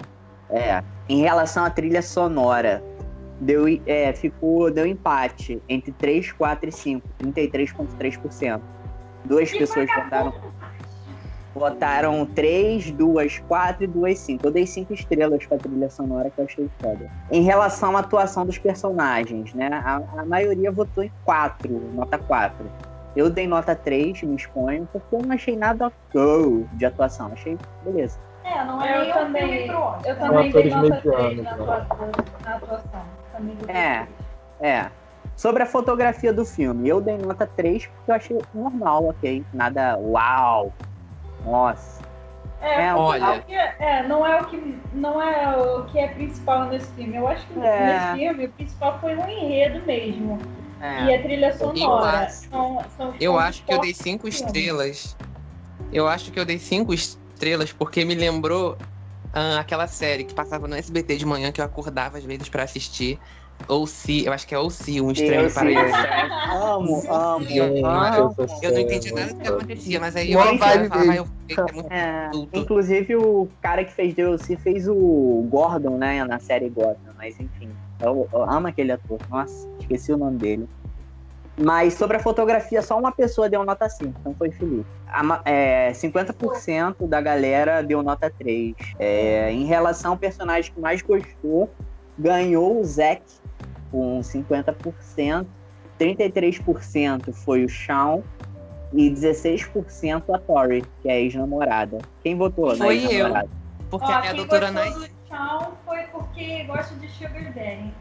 é. 0.49 0.83
Em 1.09 1.21
relação 1.21 1.63
à 1.63 1.69
trilha 1.69 2.01
sonora, 2.01 2.83
deu, 3.39 3.65
é, 3.85 4.11
ficou, 4.13 4.71
deu 4.71 4.85
empate 4.85 5.61
entre 5.69 5.91
3, 5.91 6.31
4 6.31 6.69
e 6.69 6.71
5, 6.71 7.07
33,3%. 7.21 8.61
Duas 9.25 9.51
pessoas 9.51 9.89
votaram. 9.93 10.33
Votaram 11.57 12.23
3, 12.25 12.91
2, 12.91 13.39
4 13.47 13.83
e 13.83 13.87
2, 13.87 14.19
5. 14.19 14.47
Eu 14.47 14.51
dei 14.51 14.67
5 14.67 14.93
estrelas 14.93 15.45
pra 15.45 15.57
trilha 15.57 15.89
sonora 15.89 16.29
que 16.29 16.39
eu 16.39 16.45
achei 16.45 16.69
foda. 16.79 17.09
Em 17.31 17.41
relação 17.41 17.97
à 17.97 18.01
atuação 18.01 18.45
dos 18.45 18.59
personagens, 18.59 19.53
né? 19.55 19.69
A, 19.71 20.01
a 20.19 20.25
maioria 20.25 20.71
votou 20.71 21.03
em 21.03 21.11
4, 21.25 21.69
nota 21.93 22.17
4. 22.17 22.55
Eu 23.15 23.29
dei 23.29 23.47
nota 23.47 23.75
3, 23.75 24.21
me 24.21 24.35
exponho, 24.35 24.87
porque 24.91 25.15
eu 25.15 25.21
não 25.23 25.33
achei 25.33 25.57
nada 25.57 25.91
go 26.13 26.67
de 26.73 26.85
atuação. 26.85 27.31
Achei 27.33 27.57
beleza. 27.83 28.19
É, 28.43 28.63
não 28.63 28.81
é 28.81 28.99
nem 28.99 29.09
eu 29.09 29.13
também, 29.15 29.67
eu 30.05 30.19
também 30.19 30.51
dei 30.51 30.69
nota 30.69 31.01
3 31.01 31.05
medianos, 31.05 31.43
na, 31.43 31.43
né? 31.43 31.49
atuação, 31.51 32.11
na 32.45 32.55
atuação. 32.55 33.01
É. 33.67 34.05
três. 34.05 34.07
É. 34.59 34.91
Sobre 35.35 35.61
a 35.63 35.65
fotografia 35.65 36.33
do 36.33 36.45
filme, 36.45 36.87
eu 36.87 37.01
dei 37.01 37.17
nota 37.17 37.45
3 37.45 37.85
porque 37.87 38.11
eu 38.11 38.15
achei 38.15 38.37
normal, 38.53 39.09
ok. 39.09 39.43
Nada 39.53 39.97
uau. 39.97 40.71
Nossa. 41.43 42.05
É, 42.61 42.81
É, 42.85 42.95
olha. 42.95 43.37
o 43.37 43.41
que 43.43 43.53
é, 43.53 43.75
é, 43.79 44.07
não 44.07 44.25
é 44.25 44.41
o 44.41 44.45
que 44.45 44.57
não 44.93 45.21
é 45.21 45.55
o 45.57 45.85
que 45.85 45.99
é 45.99 46.07
principal 46.07 46.65
nesse 46.65 46.91
filme. 46.93 47.15
Eu 47.15 47.27
acho 47.27 47.45
que 47.47 47.59
É. 47.59 47.85
nesse 47.85 48.19
filme 48.25 48.45
o 48.45 48.51
principal 48.51 48.99
foi 48.99 49.15
o 49.15 49.27
enredo 49.29 49.85
mesmo 49.85 50.39
É. 50.81 51.03
e 51.05 51.15
a 51.15 51.21
trilha 51.21 51.55
sonora. 51.57 52.21
acho- 52.25 52.49
São, 52.49 52.83
são 52.97 53.13
Eu 53.19 53.37
acho 53.37 53.63
que 53.63 53.73
eu 53.73 53.79
dei 53.79 53.93
cinco 53.93 54.27
estrelas. 54.27 55.15
Eu 55.91 56.07
acho 56.07 56.31
que 56.31 56.39
eu 56.39 56.45
dei 56.45 56.57
cinco 56.57 56.93
estrelas 56.93 57.71
porque 57.71 58.03
me 58.03 58.15
lembrou 58.15 58.77
ah, 59.33 59.59
aquela 59.59 59.85
série 59.87 60.23
que 60.23 60.33
passava 60.33 60.67
no 60.67 60.75
SBT 60.75 61.15
de 61.17 61.25
manhã 61.25 61.51
que 61.51 61.61
eu 61.61 61.65
acordava 61.65 62.17
às 62.17 62.23
vezes 62.25 62.49
pra 62.49 62.63
assistir. 62.63 63.19
Ou 63.67 63.85
se, 63.85 64.25
eu 64.25 64.31
acho 64.31 64.47
que 64.47 64.55
é 64.55 64.59
ou 64.59 64.69
se, 64.69 65.01
um 65.01 65.11
estranho 65.11 65.47
Eu 65.47 65.51
para 65.51 65.71
isso. 65.71 65.97
Amo, 66.51 67.03
amo, 67.09 67.45
Gente, 67.45 67.83
amo. 67.83 68.35
Eu 68.61 68.71
não 68.71 68.79
entendi 68.79 69.09
é 69.09 69.13
nada 69.13 69.33
do 69.33 69.39
que 69.39 69.47
acontecia, 69.47 69.99
mas 69.99 70.15
aí 70.15 70.31
eu 70.31 70.39
eu 70.39 70.53
fiquei 70.53 71.55
é 71.57 71.73
muito 71.73 71.93
É, 71.93 72.29
inclusive 72.53 73.15
o 73.17 73.49
cara 73.61 73.83
que 73.83 73.91
fez 73.91 74.13
DLC 74.13 74.55
fez 74.57 74.87
o 74.87 75.45
Gordon, 75.49 75.97
né, 75.97 76.23
na 76.23 76.39
série 76.39 76.69
Gotham, 76.69 77.13
mas 77.17 77.37
enfim, 77.39 77.69
eu, 78.01 78.27
eu 78.31 78.43
amo 78.49 78.67
aquele 78.67 78.91
ator, 78.93 79.19
nossa, 79.29 79.67
esqueci 79.79 80.13
o 80.13 80.17
nome 80.17 80.37
dele. 80.37 80.69
Mas 81.59 81.95
sobre 81.95 82.17
a 82.17 82.19
fotografia, 82.19 82.83
só 82.83 82.97
uma 82.99 83.11
pessoa 83.11 83.49
deu 83.49 83.65
nota 83.65 83.89
5, 83.89 84.13
então 84.19 84.35
foi 84.35 84.51
Felipe. 84.51 84.85
A 85.07 85.41
é, 85.43 85.91
50% 85.91 87.07
da 87.07 87.19
galera 87.19 87.81
deu 87.81 88.03
nota 88.03 88.29
3. 88.29 88.75
É, 88.99 89.51
em 89.51 89.65
relação 89.65 90.11
ao 90.11 90.17
personagem 90.17 90.71
que 90.71 90.79
mais 90.79 91.01
gostou, 91.01 91.71
ganhou 92.17 92.79
o 92.79 92.83
Zack 92.83 93.23
com 93.91 94.19
50%, 94.19 95.45
33% 95.99 97.33
foi 97.33 97.65
o 97.65 97.69
Shawn 97.69 98.21
e 98.93 99.09
16% 99.09 100.23
a 100.33 100.39
Tori, 100.39 100.85
que 101.01 101.09
é 101.09 101.13
a 101.13 101.19
ex-namorada. 101.19 101.97
Quem 102.23 102.35
votou 102.37 102.69
na 102.75 102.85
Foi 102.85 102.97
eu. 102.97 103.09
ex-namorada? 103.09 103.49
Porque 103.89 104.05
Ó, 104.05 104.11
é 104.11 104.15
a 104.15 104.21
quem 104.21 104.35
doutora 104.35 104.71
Nai. 104.71 104.89
do 104.91 105.07
Shawn 105.27 105.71
foi 105.85 105.99
porque 106.11 106.63
gosta 106.65 106.95
de 106.95 107.09
Sugar 107.09 107.53
Daddy. 107.53 107.93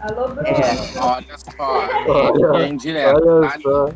Alô, 0.00 0.28
Bruno. 0.28 0.46
É. 0.48 0.98
Olha 1.00 1.38
só, 1.38 1.88
Olha, 2.08 2.52
bem 2.58 2.76
direto. 2.76 3.26
Olha 3.26 3.48
tá? 3.48 3.58
só. 3.60 3.88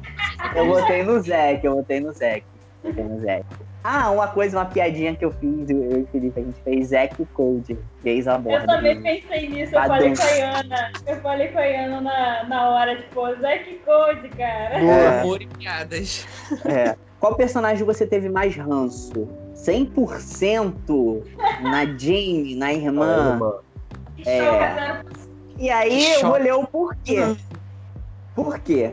Eu 0.54 0.66
votei 0.66 1.02
no 1.02 1.20
Zack, 1.20 1.64
eu 1.66 1.74
votei 1.76 2.00
no 2.00 2.12
Zack. 2.12 2.44
Votei 2.82 3.04
no 3.04 3.20
Zack. 3.20 3.44
Ah, 3.84 4.10
uma 4.10 4.26
coisa, 4.26 4.58
uma 4.58 4.66
piadinha 4.66 5.14
que 5.14 5.24
eu 5.24 5.30
fiz, 5.30 5.70
eu 5.70 6.00
e 6.00 6.02
o 6.02 6.06
Felipe, 6.08 6.40
a 6.40 6.42
gente 6.42 6.60
fez 6.62 6.88
Zack 6.88 7.22
e 7.22 7.26
Code, 7.26 7.78
gays 8.02 8.26
a 8.26 8.36
bordo. 8.36 8.62
Eu 8.62 8.66
também 8.66 9.00
pensei 9.00 9.48
nisso, 9.48 9.74
eu 9.74 9.82
falei 9.82 10.14
com 10.14 10.22
a 10.22 10.30
Iana. 10.30 10.92
Eu 11.06 11.16
falei 11.20 11.48
com 11.48 11.58
a 11.58 11.64
Iana 11.64 12.00
na, 12.00 12.44
na 12.44 12.68
hora, 12.70 12.96
tipo, 12.96 13.22
que 13.64 13.74
coisa, 13.84 14.28
cara. 14.36 14.80
É. 14.80 15.22
Humor 15.22 15.40
e 15.42 15.46
piadas. 15.46 16.26
É. 16.64 16.96
Qual 17.20 17.34
personagem 17.34 17.84
você 17.84 18.06
teve 18.06 18.28
mais 18.28 18.56
ranço? 18.56 19.28
100% 19.54 21.22
na 21.62 21.84
Jean, 21.96 22.56
na 22.56 22.72
irmã. 22.72 23.60
É. 24.24 24.24
zero 24.24 25.04
E 25.58 25.70
aí 25.70 26.04
Que 26.04 26.24
eu 26.24 26.28
vou 26.28 26.38
ler 26.38 26.54
o 26.54 26.66
porquê. 26.66 27.36
Por 28.34 28.58
quê? 28.60 28.92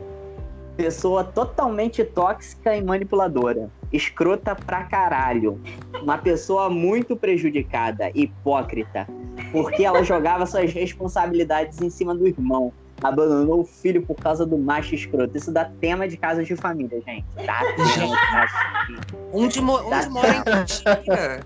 Pessoa 0.75 1.23
totalmente 1.23 2.03
tóxica 2.03 2.75
e 2.75 2.83
manipuladora. 2.83 3.69
Escrota 3.95 4.55
pra 4.55 4.83
caralho. 4.83 5.61
Uma 6.01 6.17
pessoa 6.17 6.69
muito 6.69 7.15
prejudicada, 7.15 8.11
hipócrita. 8.13 9.07
Porque 9.51 9.83
ela 9.83 10.03
jogava 10.03 10.45
suas 10.45 10.73
responsabilidades 10.73 11.81
em 11.81 11.89
cima 11.89 12.13
do 12.13 12.27
irmão. 12.27 12.73
Abandonou 13.01 13.61
o 13.61 13.65
filho 13.65 14.05
por 14.05 14.15
causa 14.15 14.45
do 14.45 14.57
macho 14.57 14.95
escroto. 14.95 15.37
Isso 15.37 15.51
dá 15.51 15.65
tema 15.79 16.07
de 16.07 16.17
casas 16.17 16.47
de 16.47 16.55
família, 16.55 17.01
gente. 17.05 17.25
Dá 17.45 17.59
tema 17.75 18.15
de 18.15 18.31
casa 18.31 18.53
de 18.53 18.63
família. 18.71 19.29
Onde, 19.33 19.61
mo 19.61 19.77
onde 19.77 19.89
Tá 19.89 20.09
mora 20.09 20.29
em 20.29 20.43
Cotia? 20.43 21.39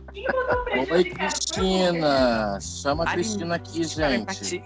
Oi, 0.92 1.04
Cristina. 1.04 2.60
Chama 2.62 3.04
a 3.04 3.12
Cristina 3.12 3.56
aqui, 3.56 3.82
Cara, 3.96 4.12
gente. 4.12 4.64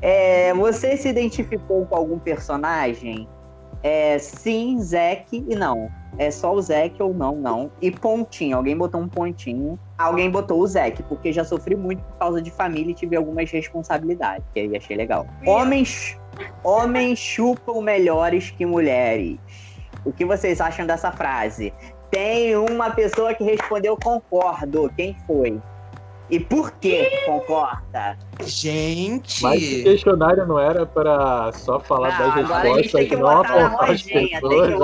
É, 0.00 0.54
você 0.54 0.96
se 0.96 1.08
identificou 1.08 1.84
com 1.86 1.94
algum 1.96 2.18
personagem? 2.18 3.28
É, 3.82 4.18
sim, 4.18 4.78
Zack 4.80 5.44
e 5.48 5.54
não. 5.54 5.90
É 6.18 6.30
só 6.30 6.52
o 6.52 6.60
Zack 6.60 7.02
ou 7.02 7.14
não, 7.14 7.36
não. 7.36 7.70
E 7.80 7.90
pontinho. 7.90 8.56
Alguém 8.56 8.76
botou 8.76 9.00
um 9.00 9.08
pontinho. 9.08 9.78
Alguém 9.96 10.30
botou 10.30 10.60
o 10.60 10.66
Zack, 10.66 11.02
porque 11.04 11.32
já 11.32 11.44
sofri 11.44 11.74
muito 11.76 12.02
por 12.02 12.18
causa 12.18 12.42
de 12.42 12.50
família 12.50 12.90
e 12.90 12.94
tive 12.94 13.16
algumas 13.16 13.50
responsabilidades. 13.50 14.44
Que 14.52 14.60
aí 14.60 14.76
achei 14.76 14.96
legal. 14.96 15.26
Homens, 15.46 16.18
homens 16.62 17.18
chupam 17.20 17.80
melhores 17.80 18.50
que 18.50 18.66
mulheres. 18.66 19.38
O 20.04 20.12
que 20.12 20.24
vocês 20.24 20.60
acham 20.60 20.86
dessa 20.86 21.10
frase? 21.12 21.72
Tem 22.10 22.56
uma 22.56 22.90
pessoa 22.90 23.32
que 23.34 23.44
respondeu 23.44 23.96
concordo. 23.96 24.90
Quem 24.96 25.16
foi? 25.26 25.60
E 26.30 26.38
por 26.38 26.70
que 26.72 27.10
concorda? 27.26 28.16
Gente. 28.44 29.42
Mas 29.42 29.60
esse 29.60 29.82
questionário 29.82 30.46
não 30.46 30.58
era 30.58 30.86
para 30.86 31.50
só 31.52 31.80
falar 31.80 32.16
não, 32.18 32.26
das 32.26 32.34
respostas, 32.36 33.08
que 33.08 33.16
não 33.16 33.28
apontar 33.28 33.90
as 33.90 34.02
pessoas. 34.02 34.74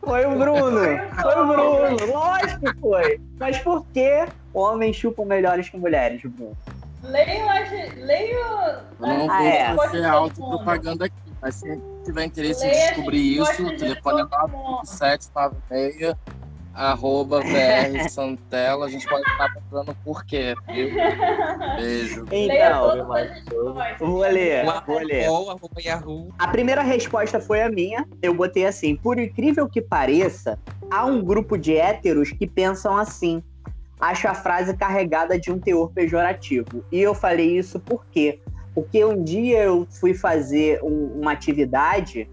Foi 0.00 0.26
o 0.26 0.38
Bruno. 0.38 0.80
Foi 1.20 1.34
o 1.34 1.46
Bruno. 1.46 2.12
Lógico 2.12 2.60
que 2.60 2.80
foi. 2.80 3.20
Mas 3.38 3.58
por 3.58 3.84
que 3.92 4.26
homens 4.54 4.96
chupam 4.96 5.26
melhores 5.26 5.68
que 5.68 5.76
mulheres, 5.76 6.22
Bruno? 6.24 6.56
Leio, 7.02 7.44
leio. 8.06 8.38
Não 8.98 9.30
ah, 9.30 9.44
é. 9.44 10.06
autopropaganda 10.06 11.04
aqui, 11.04 11.14
mas 11.42 11.56
se 11.56 11.78
tiver 12.04 12.24
interesse 12.24 12.66
em 12.66 12.70
descobrir 12.70 13.38
isso, 13.38 13.66
o 13.66 13.76
telefone 13.76 14.22
é 14.22 14.24
997 14.24 15.30
96 15.34 16.16
arroba 16.74 17.40
VR 17.40 18.08
Santella. 18.10 18.86
A 18.86 18.88
gente 18.88 19.06
pode 19.08 19.22
estar 19.30 19.48
perguntando 19.52 19.96
por 20.04 20.24
quê, 20.24 20.54
viu? 20.68 20.90
Beijo. 21.76 22.26
Então, 22.30 22.90
vou 24.00 24.20
ler, 24.20 24.64
O 24.64 24.82
vou 24.86 24.98
ler. 24.98 25.24
A 26.38 26.48
primeira 26.48 26.82
resposta 26.82 27.40
foi 27.40 27.62
a 27.62 27.70
minha. 27.70 28.06
Eu 28.20 28.34
botei 28.34 28.66
assim: 28.66 28.96
por 28.96 29.18
incrível 29.18 29.68
que 29.68 29.80
pareça, 29.80 30.58
há 30.90 31.04
um 31.06 31.22
grupo 31.22 31.56
de 31.56 31.76
héteros 31.76 32.30
que 32.32 32.46
pensam 32.46 32.96
assim. 32.96 33.42
Acho 34.00 34.28
a 34.28 34.34
frase 34.34 34.76
carregada 34.76 35.38
de 35.38 35.50
um 35.52 35.58
teor 35.58 35.90
pejorativo. 35.92 36.84
E 36.90 37.00
eu 37.00 37.14
falei 37.14 37.56
isso 37.56 37.78
por 37.78 38.04
quê? 38.06 38.40
Porque 38.74 39.04
um 39.04 39.22
dia 39.22 39.62
eu 39.62 39.86
fui 39.88 40.12
fazer 40.12 40.80
um- 40.82 41.20
uma 41.20 41.30
atividade 41.32 42.28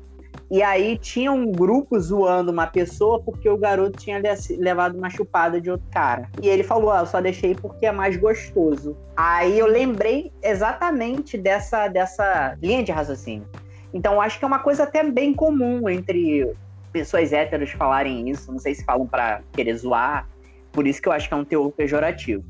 e 0.51 0.61
aí 0.61 0.97
tinha 0.97 1.31
um 1.31 1.49
grupo 1.49 1.97
zoando 1.97 2.51
uma 2.51 2.67
pessoa 2.67 3.21
porque 3.21 3.47
o 3.49 3.55
garoto 3.57 3.97
tinha 3.97 4.19
le- 4.19 4.57
levado 4.57 4.97
uma 4.97 5.09
chupada 5.09 5.61
de 5.61 5.71
outro 5.71 5.87
cara. 5.89 6.29
E 6.41 6.49
ele 6.49 6.61
falou: 6.61 6.91
ah, 6.91 6.99
eu 6.99 7.05
só 7.05 7.21
deixei 7.21 7.55
porque 7.55 7.85
é 7.85 7.91
mais 7.91 8.17
gostoso. 8.17 8.97
Aí 9.15 9.57
eu 9.57 9.65
lembrei 9.65 10.29
exatamente 10.43 11.37
dessa, 11.37 11.87
dessa 11.87 12.57
linha 12.61 12.83
de 12.83 12.91
raciocínio. 12.91 13.47
Então, 13.93 14.19
acho 14.19 14.37
que 14.39 14.43
é 14.43 14.47
uma 14.47 14.59
coisa 14.59 14.83
até 14.83 15.03
bem 15.03 15.33
comum 15.33 15.87
entre 15.89 16.53
pessoas 16.91 17.31
héteros 17.31 17.71
falarem 17.71 18.29
isso. 18.29 18.51
Não 18.51 18.59
sei 18.59 18.75
se 18.75 18.83
falam 18.83 19.07
pra 19.07 19.41
querer 19.53 19.75
zoar. 19.75 20.27
Por 20.73 20.85
isso 20.85 21.01
que 21.01 21.07
eu 21.07 21.13
acho 21.13 21.29
que 21.29 21.33
é 21.33 21.37
um 21.37 21.45
teor 21.45 21.71
pejorativo. 21.71 22.43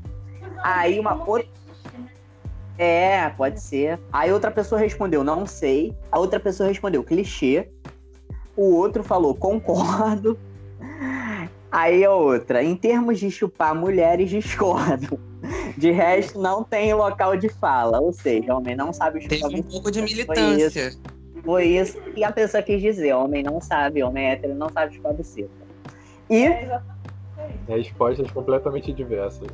Aí 0.62 0.98
uma 0.98 1.14
outra. 1.24 1.46
É, 2.78 3.28
pode 3.30 3.60
ser. 3.60 4.00
Aí 4.12 4.32
outra 4.32 4.50
pessoa 4.50 4.80
respondeu, 4.80 5.22
não 5.22 5.46
sei. 5.46 5.94
A 6.10 6.18
outra 6.18 6.40
pessoa 6.40 6.68
respondeu, 6.68 7.04
clichê. 7.04 7.68
O 8.56 8.74
outro 8.74 9.02
falou, 9.02 9.34
concordo. 9.34 10.38
Aí 11.70 12.04
a 12.04 12.12
outra, 12.12 12.62
em 12.62 12.76
termos 12.76 13.18
de 13.18 13.30
chupar 13.30 13.74
mulheres, 13.74 14.28
discordo. 14.28 15.18
De 15.76 15.90
resto, 15.90 16.38
não 16.38 16.62
tem 16.62 16.92
local 16.94 17.36
de 17.36 17.48
fala. 17.48 17.98
Ou 17.98 18.12
seja, 18.12 18.54
homem 18.54 18.76
não 18.76 18.92
sabe 18.92 19.22
chupar 19.22 19.38
Teve 19.38 19.60
um 19.60 19.62
pouco 19.62 19.90
de 19.90 20.00
Foi 20.00 20.08
militância. 20.08 20.92
Foi 21.42 21.64
isso 21.64 22.00
que 22.00 22.22
a 22.22 22.30
pessoa 22.30 22.62
quis 22.62 22.80
dizer. 22.80 23.12
Homem 23.14 23.42
não 23.42 23.60
sabe, 23.60 24.02
homem 24.02 24.26
hétero 24.26 24.54
não 24.54 24.68
sabe 24.68 24.94
chupar 24.94 25.14
buceta. 25.14 25.50
E, 26.30 26.44
É 26.44 26.68
isso. 27.78 27.88
Respostas 27.90 28.30
completamente 28.30 28.92
diversas. 28.92 29.48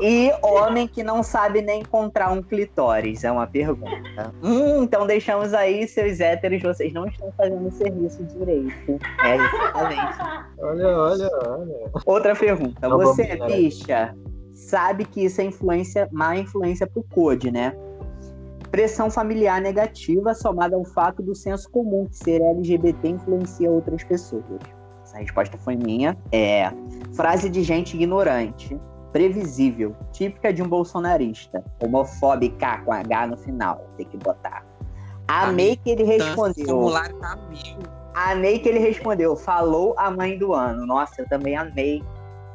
E 0.00 0.32
homem 0.42 0.86
que 0.86 1.02
não 1.02 1.22
sabe 1.22 1.60
nem 1.60 1.80
encontrar 1.80 2.30
um 2.30 2.42
clitóris, 2.42 3.24
é 3.24 3.32
uma 3.32 3.46
pergunta. 3.46 4.32
Hum, 4.42 4.82
então 4.84 5.06
deixamos 5.06 5.52
aí, 5.52 5.88
seus 5.88 6.20
héteros, 6.20 6.62
vocês 6.62 6.92
não 6.92 7.06
estão 7.06 7.32
fazendo 7.36 7.66
o 7.66 7.70
serviço 7.72 8.22
direito. 8.24 8.98
É, 9.24 9.36
exatamente. 9.36 10.18
Olha, 10.58 10.88
olha, 10.88 11.30
olha. 11.46 11.90
Outra 12.06 12.36
pergunta. 12.36 12.88
Não 12.88 12.98
Você, 12.98 13.36
vamos, 13.36 13.48
né? 13.48 13.56
bicha, 13.56 14.14
sabe 14.52 15.04
que 15.04 15.24
isso 15.24 15.40
é 15.40 15.44
influência, 15.44 16.08
má 16.12 16.36
influência 16.36 16.86
pro 16.86 17.02
code, 17.02 17.50
né? 17.50 17.74
Pressão 18.70 19.10
familiar 19.10 19.60
negativa 19.60 20.34
somada 20.34 20.76
ao 20.76 20.84
fato 20.84 21.22
do 21.22 21.34
senso 21.34 21.68
comum 21.70 22.06
que 22.06 22.16
ser 22.16 22.40
LGBT 22.40 23.08
influencia 23.08 23.70
outras 23.70 24.04
pessoas. 24.04 24.44
Essa 25.02 25.18
resposta 25.18 25.56
foi 25.58 25.74
minha. 25.74 26.16
É. 26.30 26.70
Frase 27.14 27.48
de 27.48 27.62
gente 27.62 27.96
ignorante. 27.96 28.78
Previsível. 29.12 29.96
Típica 30.12 30.52
de 30.52 30.62
um 30.62 30.68
bolsonarista. 30.68 31.64
Homofóbica 31.82 32.78
com 32.84 32.92
H 32.92 33.26
no 33.28 33.36
final. 33.36 33.86
Tem 33.96 34.06
que 34.06 34.16
botar. 34.16 34.64
Amei 35.26 35.76
que 35.76 35.90
ele 35.90 36.04
O 36.04 36.06
respondeu. 36.06 36.90
tá. 37.20 37.38
Amei 38.14 38.58
que 38.58 38.68
ele 38.68 38.78
respondeu. 38.78 39.36
Falou 39.36 39.94
a 39.98 40.10
mãe 40.10 40.38
do 40.38 40.52
ano. 40.54 40.86
Nossa, 40.86 41.22
eu 41.22 41.28
também 41.28 41.56
amei. 41.56 42.02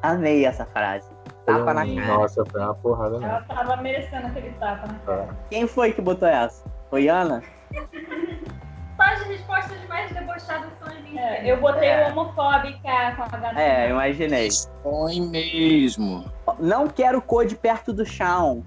Amei 0.01 0.45
essa 0.45 0.65
frase. 0.65 1.07
Tapa 1.45 1.73
na 1.73 1.85
cara. 1.85 2.07
Nossa, 2.07 2.43
foi 2.45 2.61
uma 2.61 2.73
porrada 2.75 3.15
Ela 3.17 3.39
mesmo. 3.39 3.47
tava 3.47 3.75
merecendo 3.77 4.27
aquele 4.27 4.51
tapa 4.53 4.87
na 4.87 4.93
cara. 4.99 5.37
Quem 5.49 5.67
foi 5.67 5.91
que 5.91 6.01
botou 6.01 6.27
essa? 6.27 6.63
Foi 6.89 7.07
Ana? 7.09 7.41
Só 8.95 9.03
as 9.03 9.21
respostas 9.23 9.87
mais 9.87 10.11
debochadas 10.11 10.69
são 10.79 10.87
as 10.87 11.01
minhas. 11.01 11.17
É, 11.23 11.51
eu 11.51 11.59
botei 11.59 11.87
É. 11.87 12.07
homofóbica 12.09 13.15
com 13.15 13.23
a 13.23 13.51
no 13.53 13.59
É, 13.59 13.89
imaginei. 13.89 14.49
Foi 14.81 15.19
mesmo. 15.19 16.25
Não 16.59 16.87
quero 16.87 17.21
code 17.21 17.55
perto 17.55 17.91
do 17.91 18.05
chão. 18.05 18.63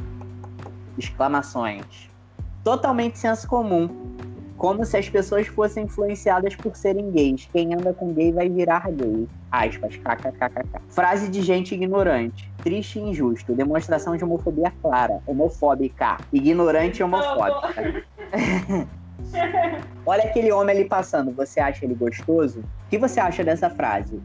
Exclamações. 0.99 2.11
Totalmente 2.65 3.19
senso 3.19 3.47
comum. 3.49 3.89
Como 4.57 4.85
se 4.87 4.97
as 4.97 5.09
pessoas 5.09 5.47
fossem 5.47 5.85
influenciadas 5.85 6.57
por 6.57 6.75
serem 6.75 7.11
gays. 7.11 7.47
Quem 7.53 7.75
anda 7.75 7.93
com 7.93 8.15
gay 8.15 8.33
vai 8.33 8.49
virar 8.49 8.91
gay. 8.91 9.29
Aspas, 9.53 9.97
kkkk. 9.97 10.81
Frase 10.89 11.29
de 11.29 11.43
gente 11.43 11.75
ignorante. 11.75 12.51
Triste 12.65 12.99
e 12.99 13.03
injusto. 13.03 13.55
Demonstração 13.55 14.17
de 14.17 14.25
homofobia 14.25 14.73
clara. 14.83 15.21
Homofóbica. 15.27 16.17
Ignorante 16.33 17.01
e 17.01 17.05
homofóbica. 17.05 18.03
Olha 20.05 20.25
aquele 20.25 20.53
homem 20.53 20.77
ali 20.77 20.89
passando. 20.89 21.33
Você 21.33 21.61
acha 21.61 21.85
ele 21.85 21.95
gostoso? 21.95 22.61
O 22.61 22.89
que 22.89 22.99
você 22.99 23.19
acha 23.19 23.43
dessa 23.43 23.69
frase? 23.69 24.21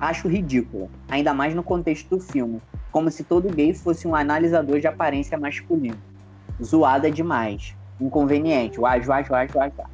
Acho 0.00 0.28
ridícula. 0.28 0.88
Ainda 1.08 1.34
mais 1.34 1.54
no 1.54 1.62
contexto 1.62 2.16
do 2.16 2.20
filme. 2.20 2.60
Como 2.90 3.10
se 3.10 3.24
todo 3.24 3.50
gay 3.50 3.74
fosse 3.74 4.08
um 4.08 4.14
analisador 4.14 4.80
de 4.80 4.86
aparência 4.86 5.38
masculina. 5.38 5.98
Zoada 6.62 7.10
demais. 7.10 7.76
Inconveniente. 8.00 8.80
Uai, 8.80 9.00
uai, 9.06 9.26
uai, 9.28 9.48
uai, 9.54 9.72
uai. 9.76 9.86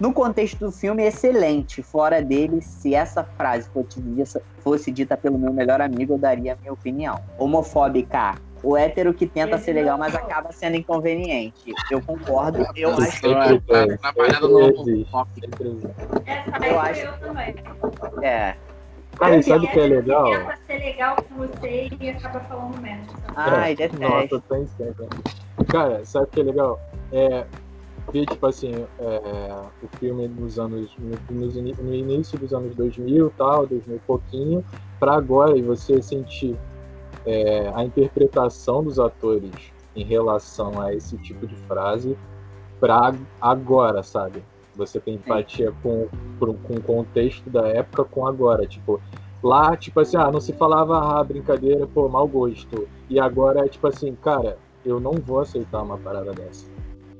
No 0.00 0.14
contexto 0.14 0.58
do 0.58 0.72
filme, 0.72 1.02
excelente. 1.02 1.82
Fora 1.82 2.22
dele, 2.22 2.62
se 2.62 2.94
essa 2.94 3.22
frase 3.22 3.68
fosse 3.68 4.00
dita, 4.00 4.42
fosse 4.60 4.90
dita 4.90 5.14
pelo 5.14 5.38
meu 5.38 5.52
melhor 5.52 5.82
amigo, 5.82 6.14
eu 6.14 6.18
daria 6.18 6.54
a 6.54 6.56
minha 6.56 6.72
opinião. 6.72 7.20
Homofóbica. 7.38 8.34
O 8.62 8.76
hétero 8.76 9.14
que 9.14 9.26
tenta 9.26 9.56
ser 9.58 9.72
legal, 9.72 9.96
mas 9.98 10.14
acaba 10.14 10.52
sendo 10.52 10.76
inconveniente. 10.76 11.72
Eu 11.90 12.02
concordo. 12.02 12.66
Eu 12.76 12.90
acho 12.94 13.12
sempre 13.20 13.58
Tá 13.60 13.86
tem. 13.86 13.94
atrapalhando 13.94 14.48
no. 14.48 14.84
Sempre 14.84 15.68
existe. 15.68 15.90
Essa 16.26 16.64
aí 16.64 16.70
Eu 16.70 16.80
acho- 16.80 17.00
eu 17.06 17.18
também. 17.20 17.54
que 17.54 18.24
é. 18.26 18.56
Cara, 19.18 19.36
e 19.36 19.42
sabe 19.42 19.64
o 19.66 19.70
que 19.70 19.80
é 19.80 19.86
legal? 19.86 20.24
Tenta 20.24 20.58
ser 20.66 20.78
legal 20.78 21.16
com 21.16 21.34
você 21.36 21.88
e 22.00 22.08
acaba 22.10 22.40
falando 22.40 22.80
merda. 22.80 23.06
Ai, 23.36 23.72
É, 23.72 23.74
detesto. 23.76 24.42
Cara, 25.68 26.04
sabe 26.04 26.24
o 26.26 26.28
que 26.28 26.40
é 26.40 26.44
legal? 26.44 26.80
É 27.12 27.46
ver, 28.12 28.26
tipo 28.26 28.46
assim, 28.46 28.86
é, 28.98 29.54
o 29.82 29.88
filme 29.98 30.28
nos 30.28 30.58
anos. 30.58 30.94
No, 30.98 31.18
no 31.30 31.94
início 31.94 32.38
dos 32.38 32.52
anos 32.52 32.74
2000 32.74 33.30
tal, 33.36 33.66
2000 33.66 33.96
e 33.96 34.00
pouquinho, 34.00 34.64
pra 34.98 35.14
agora, 35.14 35.56
e 35.56 35.62
você 35.62 36.00
sentir 36.02 36.56
é, 37.26 37.70
a 37.74 37.84
interpretação 37.84 38.82
dos 38.82 38.98
atores 38.98 39.52
em 39.94 40.04
relação 40.04 40.80
a 40.80 40.94
esse 40.94 41.16
tipo 41.18 41.46
de 41.46 41.56
frase 41.66 42.16
pra 42.78 43.14
agora, 43.40 44.02
sabe? 44.02 44.42
Você 44.76 45.00
tem 45.00 45.14
empatia 45.14 45.72
com, 45.82 46.08
com, 46.38 46.54
com 46.54 46.74
o 46.74 46.82
contexto 46.82 47.50
da 47.50 47.68
época 47.68 48.04
com 48.04 48.26
agora. 48.26 48.66
Tipo, 48.66 49.00
lá, 49.42 49.76
tipo 49.76 50.00
assim, 50.00 50.16
ah, 50.16 50.30
não 50.30 50.40
se 50.40 50.52
falava, 50.52 51.18
ah, 51.18 51.24
brincadeira, 51.24 51.86
pô, 51.86 52.08
mau 52.08 52.26
gosto. 52.26 52.88
E 53.08 53.20
agora 53.20 53.66
é 53.66 53.68
tipo 53.68 53.86
assim, 53.86 54.14
cara, 54.14 54.56
eu 54.84 54.98
não 54.98 55.12
vou 55.12 55.40
aceitar 55.40 55.82
uma 55.82 55.98
parada 55.98 56.32
dessa. 56.32 56.66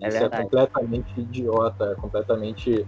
É 0.00 0.08
Isso 0.08 0.16
é 0.16 0.20
verdade. 0.20 0.42
completamente 0.44 1.20
idiota, 1.20 1.84
é 1.84 1.94
completamente 2.00 2.86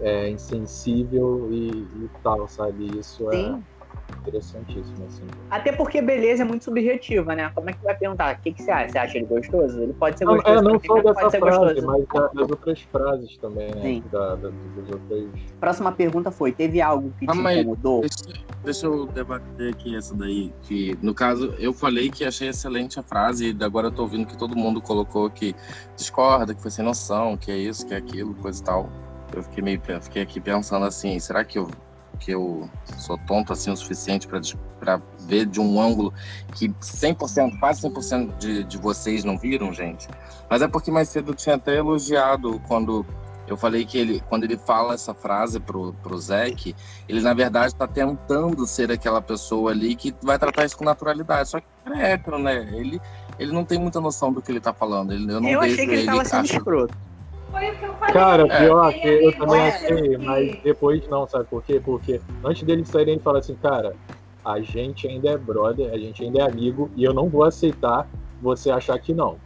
é, 0.00 0.30
insensível 0.30 1.48
e, 1.50 1.68
e 1.68 2.10
tal, 2.22 2.48
sabe? 2.48 2.98
Isso 2.98 3.28
Sim. 3.30 3.62
é 3.62 3.75
interessantíssimo, 4.20 5.06
assim. 5.06 5.26
Até 5.50 5.72
porque 5.72 6.00
beleza 6.02 6.42
é 6.42 6.46
muito 6.46 6.64
subjetiva, 6.64 7.34
né? 7.34 7.50
Como 7.54 7.70
é 7.70 7.72
que 7.72 7.82
vai 7.82 7.96
perguntar? 7.96 8.34
O 8.34 8.40
que, 8.40 8.52
que 8.52 8.62
você 8.62 8.70
acha? 8.70 8.88
Você 8.90 8.98
acha 8.98 9.18
ele 9.18 9.26
gostoso? 9.26 9.82
Ele 9.82 9.92
pode 9.94 10.18
ser 10.18 10.24
Não, 10.24 10.34
gostoso. 10.34 10.58
é, 10.58 10.62
não 10.62 10.70
pra 10.72 10.80
quem 10.80 10.88
só 10.88 11.02
dessa 11.02 11.30
frase, 11.38 11.40
gostoso. 11.40 11.86
mas 11.86 12.06
da- 12.12 12.28
das 12.40 12.50
outras 12.50 12.80
frases 12.82 13.38
também, 13.38 13.74
né? 13.74 13.82
Sim. 13.82 14.02
Da, 14.10 14.34
da, 14.36 14.50
das 14.50 14.90
outras. 14.90 15.30
Próxima 15.60 15.92
pergunta 15.92 16.30
foi: 16.30 16.52
teve 16.52 16.80
algo 16.80 17.10
que 17.12 17.26
te 17.26 17.26
Calma 17.26 17.50
aí. 17.50 17.60
incomodou? 17.60 18.00
Deixa, 18.00 18.40
deixa 18.64 18.86
eu 18.86 19.06
debater 19.06 19.72
aqui 19.72 19.96
essa 19.96 20.14
daí. 20.14 20.52
Que, 20.62 20.98
no 21.02 21.14
caso, 21.14 21.54
eu 21.58 21.72
falei 21.72 22.10
que 22.10 22.24
achei 22.24 22.48
excelente 22.48 22.98
a 22.98 23.02
frase, 23.02 23.56
e 23.58 23.64
agora 23.64 23.88
eu 23.88 23.92
tô 23.92 24.02
ouvindo 24.02 24.26
que 24.26 24.36
todo 24.36 24.56
mundo 24.56 24.80
colocou 24.82 25.30
que 25.30 25.54
discorda, 25.96 26.54
que 26.54 26.62
foi 26.62 26.70
sem 26.70 26.84
noção, 26.84 27.36
que 27.36 27.50
é 27.50 27.56
isso, 27.56 27.86
que 27.86 27.94
é 27.94 27.96
aquilo, 27.96 28.34
coisa 28.36 28.60
e 28.60 28.64
tal. 28.64 28.88
Eu 29.34 29.42
fiquei 29.42 29.62
meio 29.62 29.80
fiquei 30.00 30.22
aqui 30.22 30.40
pensando 30.40 30.86
assim, 30.86 31.18
será 31.18 31.44
que 31.44 31.58
eu, 31.58 31.68
que 32.18 32.30
eu 32.32 32.68
sou 32.98 33.16
tonto 33.18 33.52
assim 33.52 33.70
o 33.70 33.76
suficiente 33.76 34.26
para 34.26 35.00
ver 35.20 35.46
de 35.46 35.60
um 35.60 35.80
ângulo 35.80 36.12
que 36.54 36.68
100%, 36.68 37.58
quase 37.58 37.82
100% 37.82 38.36
de, 38.38 38.64
de 38.64 38.78
vocês 38.78 39.24
não 39.24 39.38
viram, 39.38 39.72
gente? 39.72 40.08
Mas 40.50 40.62
é 40.62 40.68
porque 40.68 40.90
mais 40.90 41.08
cedo 41.08 41.32
eu 41.32 41.34
tinha 41.34 41.54
até 41.56 41.76
elogiado 41.76 42.60
quando 42.68 43.04
eu 43.46 43.56
falei 43.56 43.84
que 43.84 43.96
ele, 43.96 44.20
quando 44.28 44.42
ele 44.42 44.56
fala 44.56 44.94
essa 44.94 45.14
frase 45.14 45.60
pro, 45.60 45.92
pro 46.02 46.18
Zeke, 46.18 46.74
ele 47.08 47.20
na 47.20 47.32
verdade 47.32 47.68
está 47.68 47.86
tentando 47.86 48.66
ser 48.66 48.90
aquela 48.90 49.22
pessoa 49.22 49.70
ali 49.70 49.94
que 49.94 50.12
vai 50.20 50.36
tratar 50.38 50.64
isso 50.64 50.76
com 50.76 50.84
naturalidade. 50.84 51.48
Só 51.50 51.60
que 51.60 51.66
ele 51.86 52.00
é 52.02 52.12
hétero, 52.12 52.38
né? 52.40 52.68
Ele, 52.72 53.00
ele 53.38 53.52
não 53.52 53.64
tem 53.64 53.78
muita 53.78 54.00
noção 54.00 54.32
do 54.32 54.42
que 54.42 54.50
ele 54.50 54.58
tá 54.60 54.72
falando. 54.72 55.12
Ele, 55.12 55.32
eu 55.32 55.40
não 55.40 55.48
Eu 55.48 55.60
vejo 55.60 55.74
achei 55.74 55.86
que 55.86 55.94
ele 55.94 56.06
tava 56.06 56.24
sendo 56.24 56.40
acho- 56.44 56.56
escroto. 56.56 56.94
Foi 57.56 57.70
o 57.70 57.78
que 57.78 57.84
eu 57.86 57.94
falei. 57.94 58.14
Cara, 58.14 58.42
ele 58.42 58.56
pior 58.56 58.90
é 58.90 58.92
que 59.00 59.08
eu 59.08 59.32
também 59.32 59.60
achei, 59.60 59.96
que- 60.10 60.18
mas 60.18 60.56
depois 60.62 61.08
não, 61.08 61.26
sabe 61.26 61.46
por 61.48 61.62
quê? 61.62 61.80
Porque 61.82 62.20
antes 62.44 62.62
deles 62.62 62.88
saírem, 62.88 63.14
ele 63.14 63.22
fala 63.22 63.38
assim, 63.38 63.56
cara, 63.56 63.96
a 64.44 64.60
gente 64.60 65.08
ainda 65.08 65.30
é 65.30 65.38
brother, 65.38 65.90
a 65.92 65.98
gente 65.98 66.22
ainda 66.22 66.40
é 66.40 66.42
amigo, 66.42 66.90
e 66.94 67.02
eu 67.02 67.14
não 67.14 67.28
vou 67.28 67.44
aceitar 67.44 68.08
você 68.40 68.70
achar 68.70 68.98
que 68.98 69.14
não, 69.14 69.40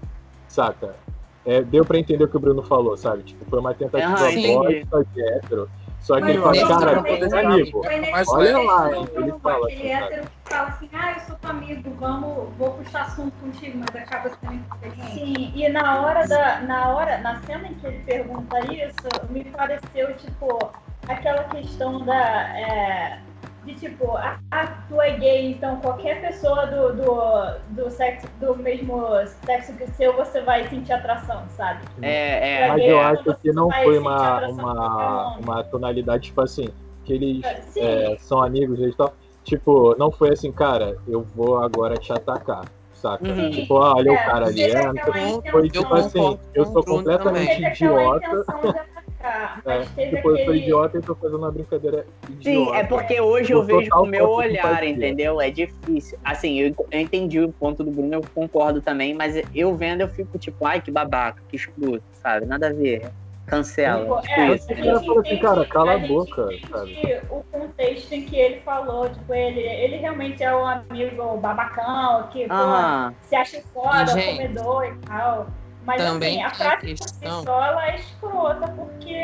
saca? 0.48 0.96
É, 1.44 1.62
deu 1.62 1.86
pra 1.86 1.98
entender 1.98 2.24
o 2.24 2.28
que 2.28 2.36
o 2.36 2.40
Bruno 2.40 2.62
falou, 2.64 2.96
sabe? 2.96 3.22
Tipo, 3.22 3.46
foi 3.46 3.60
uma 3.60 3.72
tentativa 3.72 4.14
Ah, 4.14 4.30
bosta 4.42 5.06
de 5.14 5.22
hétero. 5.22 5.70
Só 6.00 6.16
que 6.16 6.22
Mas 6.22 6.30
ele 6.30 6.40
fala, 6.40 6.80
cara, 6.80 7.36
é 7.36 7.46
amigo. 7.46 7.82
Mas 8.10 8.28
olha 8.28 8.52
momento 8.52 8.66
lá, 8.66 8.88
que 9.06 9.18
ele 9.18 9.30
eu 9.30 9.40
fala 9.40 9.66
aquele 9.66 9.92
assim, 9.92 10.04
hétero 10.04 10.22
que 10.22 10.48
fala 10.48 10.68
assim, 10.68 10.90
ah, 10.94 11.12
eu 11.12 11.20
sou 11.20 11.36
teu 11.36 11.50
amigo, 11.50 11.90
vamos, 12.00 12.56
vou 12.56 12.72
puxar 12.72 13.02
assunto 13.02 13.32
contigo, 13.38 13.78
mas 13.78 14.02
acaba 14.02 14.30
sendo. 14.30 14.64
Sim, 15.12 15.52
e 15.54 15.68
na 15.68 16.00
hora 16.00 16.26
da. 16.26 16.60
Na 16.62 16.88
hora, 16.88 17.18
na 17.18 17.40
cena 17.42 17.68
em 17.68 17.74
que 17.74 17.86
ele 17.86 18.02
pergunta 18.04 18.60
isso, 18.72 19.08
me 19.28 19.44
pareceu, 19.44 20.16
tipo, 20.16 20.72
aquela 21.06 21.44
questão 21.44 22.04
da. 22.04 22.58
é, 22.58 23.20
de 23.64 23.74
tipo, 23.74 24.10
ah, 24.16 24.38
ah, 24.50 24.66
tu 24.88 25.00
é 25.00 25.16
gay, 25.18 25.52
então 25.52 25.76
qualquer 25.80 26.20
pessoa 26.20 26.66
do, 26.66 26.94
do, 26.94 27.82
do 27.82 27.90
sexo, 27.90 28.26
do 28.40 28.56
mesmo 28.56 29.06
sexo 29.44 29.74
que 29.74 29.84
o 29.84 29.88
seu, 29.88 30.16
você 30.16 30.40
vai 30.40 30.68
sentir 30.68 30.92
atração, 30.92 31.42
sabe? 31.56 31.80
É, 32.00 32.62
é. 32.62 32.68
Mas 32.68 32.82
É, 32.82 32.90
eu 32.90 32.98
é, 32.98 33.04
acho 33.04 33.34
que 33.36 33.52
não 33.52 33.70
foi 33.70 33.98
uma, 33.98 34.46
uma, 34.48 35.36
um. 35.36 35.40
uma 35.40 35.64
tonalidade, 35.64 36.24
tipo 36.24 36.40
assim, 36.40 36.72
que 37.04 37.12
eles 37.12 37.46
Sim, 37.68 37.80
é, 37.80 38.16
são 38.18 38.42
amigos 38.42 38.80
e 38.80 38.92
tal. 38.96 39.14
Tipo, 39.44 39.94
não 39.98 40.10
foi 40.10 40.30
assim, 40.30 40.52
cara, 40.52 40.96
eu 41.06 41.22
vou 41.22 41.58
agora 41.58 41.98
te 41.98 42.12
atacar, 42.12 42.66
saca? 42.94 43.26
Uhum. 43.26 43.50
Tipo, 43.50 43.78
ah, 43.78 43.94
olha 43.96 44.10
É, 44.10 44.12
o 44.12 44.16
cara 44.16 44.46
ali, 44.46 44.62
é, 44.62 45.50
foi 45.50 45.68
tipo 45.68 45.94
assim, 45.94 46.38
eu 46.54 46.64
sou 46.66 46.84
completamente 46.84 47.62
idiota. 47.62 48.44
atacar, 49.20 49.62
É, 49.66 49.84
teve 49.94 50.16
tipo, 50.16 50.30
eu 50.30 50.36
sou 50.36 50.42
aquele... 50.44 50.58
idiota 50.58 50.98
e 50.98 51.02
tô 51.02 51.14
fazendo 51.14 51.38
uma 51.38 51.52
brincadeira 51.52 52.06
idiota. 52.28 52.42
Sim, 52.42 52.78
é 52.78 52.84
porque 52.84 53.20
hoje 53.20 53.52
eu 53.52 53.60
Por 53.60 53.66
vejo 53.66 53.90
com 53.90 54.02
o 54.02 54.06
meu 54.06 54.28
olhar, 54.28 54.82
entendeu? 54.84 55.40
É 55.40 55.50
difícil. 55.50 56.18
Assim, 56.24 56.58
eu, 56.58 56.74
eu 56.90 57.00
entendi 57.00 57.40
o 57.40 57.52
ponto 57.52 57.84
do 57.84 57.90
Bruno, 57.90 58.14
eu 58.14 58.22
concordo 58.34 58.80
também, 58.80 59.14
mas 59.14 59.42
eu 59.54 59.76
vendo 59.76 60.00
eu 60.00 60.08
fico 60.08 60.38
tipo, 60.38 60.64
ai, 60.66 60.80
que 60.80 60.90
babaca, 60.90 61.42
que 61.48 61.56
escroto, 61.56 62.02
sabe? 62.12 62.46
Nada 62.46 62.68
a 62.68 62.72
ver. 62.72 63.10
Cancela. 63.46 64.04
Tipo, 64.04 64.20
tipo 64.20 64.40
é, 64.40 64.54
isso. 64.54 64.72
a 64.72 64.74
O 64.74 64.76
cara 64.76 64.94
gente 64.94 65.06
falou 65.06 65.20
assim, 65.20 65.36
cara, 65.38 65.64
cala 65.66 65.92
a 65.92 65.98
gente 65.98 66.08
boca, 66.08 66.52
entende 66.52 67.20
o 67.28 67.42
contexto 67.50 68.12
em 68.12 68.24
que 68.24 68.36
ele 68.36 68.60
falou, 68.60 69.10
tipo, 69.10 69.34
ele, 69.34 69.60
ele 69.60 69.96
realmente 69.96 70.42
é 70.42 70.54
um 70.54 70.64
amigo 70.64 71.36
babacão, 71.38 72.28
que 72.28 72.46
pô, 72.46 72.54
Aham. 72.54 73.14
se 73.22 73.34
acha 73.34 73.60
foda, 73.72 74.06
Gente, 74.06 74.36
comedor 74.36 74.86
e 74.86 74.96
tal. 75.06 75.48
Mas 75.84 75.96
também 76.02 76.42
assim, 76.44 76.44
a 76.44 76.50
tem 76.50 76.66
a 76.66 76.70
frase 76.70 76.94
por 76.96 77.08
si 77.08 77.20
questão- 77.20 77.42
só 77.44 77.64
ela 77.64 77.90
é 77.90 77.96
escrota, 77.96 78.68
porque 78.68 79.22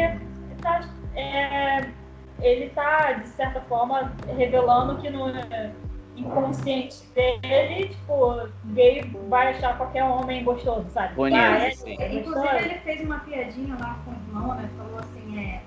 tá, 0.63 0.81
é, 1.15 1.91
ele 2.41 2.71
tá, 2.71 3.13
de 3.13 3.29
certa 3.29 3.61
forma, 3.63 4.13
revelando 4.37 5.01
que 5.01 5.11
no 5.11 5.27
inconsciente 6.17 7.07
dele, 7.15 7.89
tipo, 7.89 8.49
gay 8.73 9.11
vai 9.29 9.49
achar 9.49 9.77
qualquer 9.77 10.05
homem 10.05 10.43
gostoso, 10.45 10.89
sabe? 10.91 11.15
Bonito, 11.15 11.37
Ah, 11.39 11.59
é, 11.59 11.73
é 11.99 12.15
Inclusive, 12.15 12.57
ele 12.57 12.75
fez 12.81 13.01
uma 13.03 13.19
piadinha 13.21 13.77
lá 13.79 14.01
com 14.05 14.11
o 14.11 14.15
irmão, 14.15 14.55
né? 14.55 14.71
Falou 14.77 14.99
assim, 14.99 15.39
é... 15.39 15.63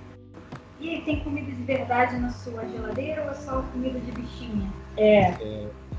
E 0.79 0.89
aí, 0.89 1.01
tem 1.01 1.19
comida 1.23 1.51
de 1.51 1.63
verdade 1.63 2.17
na 2.17 2.29
sua 2.29 2.65
geladeira 2.65 3.23
ou 3.25 3.29
é 3.29 3.33
só 3.33 3.61
comida 3.63 3.99
de 3.99 4.11
bichinha? 4.13 4.71
É. 4.97 5.35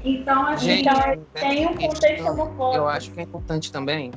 Então, 0.03 0.47
a 0.47 0.57
Gente, 0.57 0.85
gente... 0.85 0.89
Então, 0.89 1.27
tem 1.35 1.67
um 1.67 1.75
contexto 1.77 2.01
questão- 2.01 2.33
homofóbico. 2.33 2.77
Eu 2.77 2.89
acho 2.89 3.13
que 3.13 3.21
é 3.21 3.23
importante 3.23 3.71
também 3.71 4.11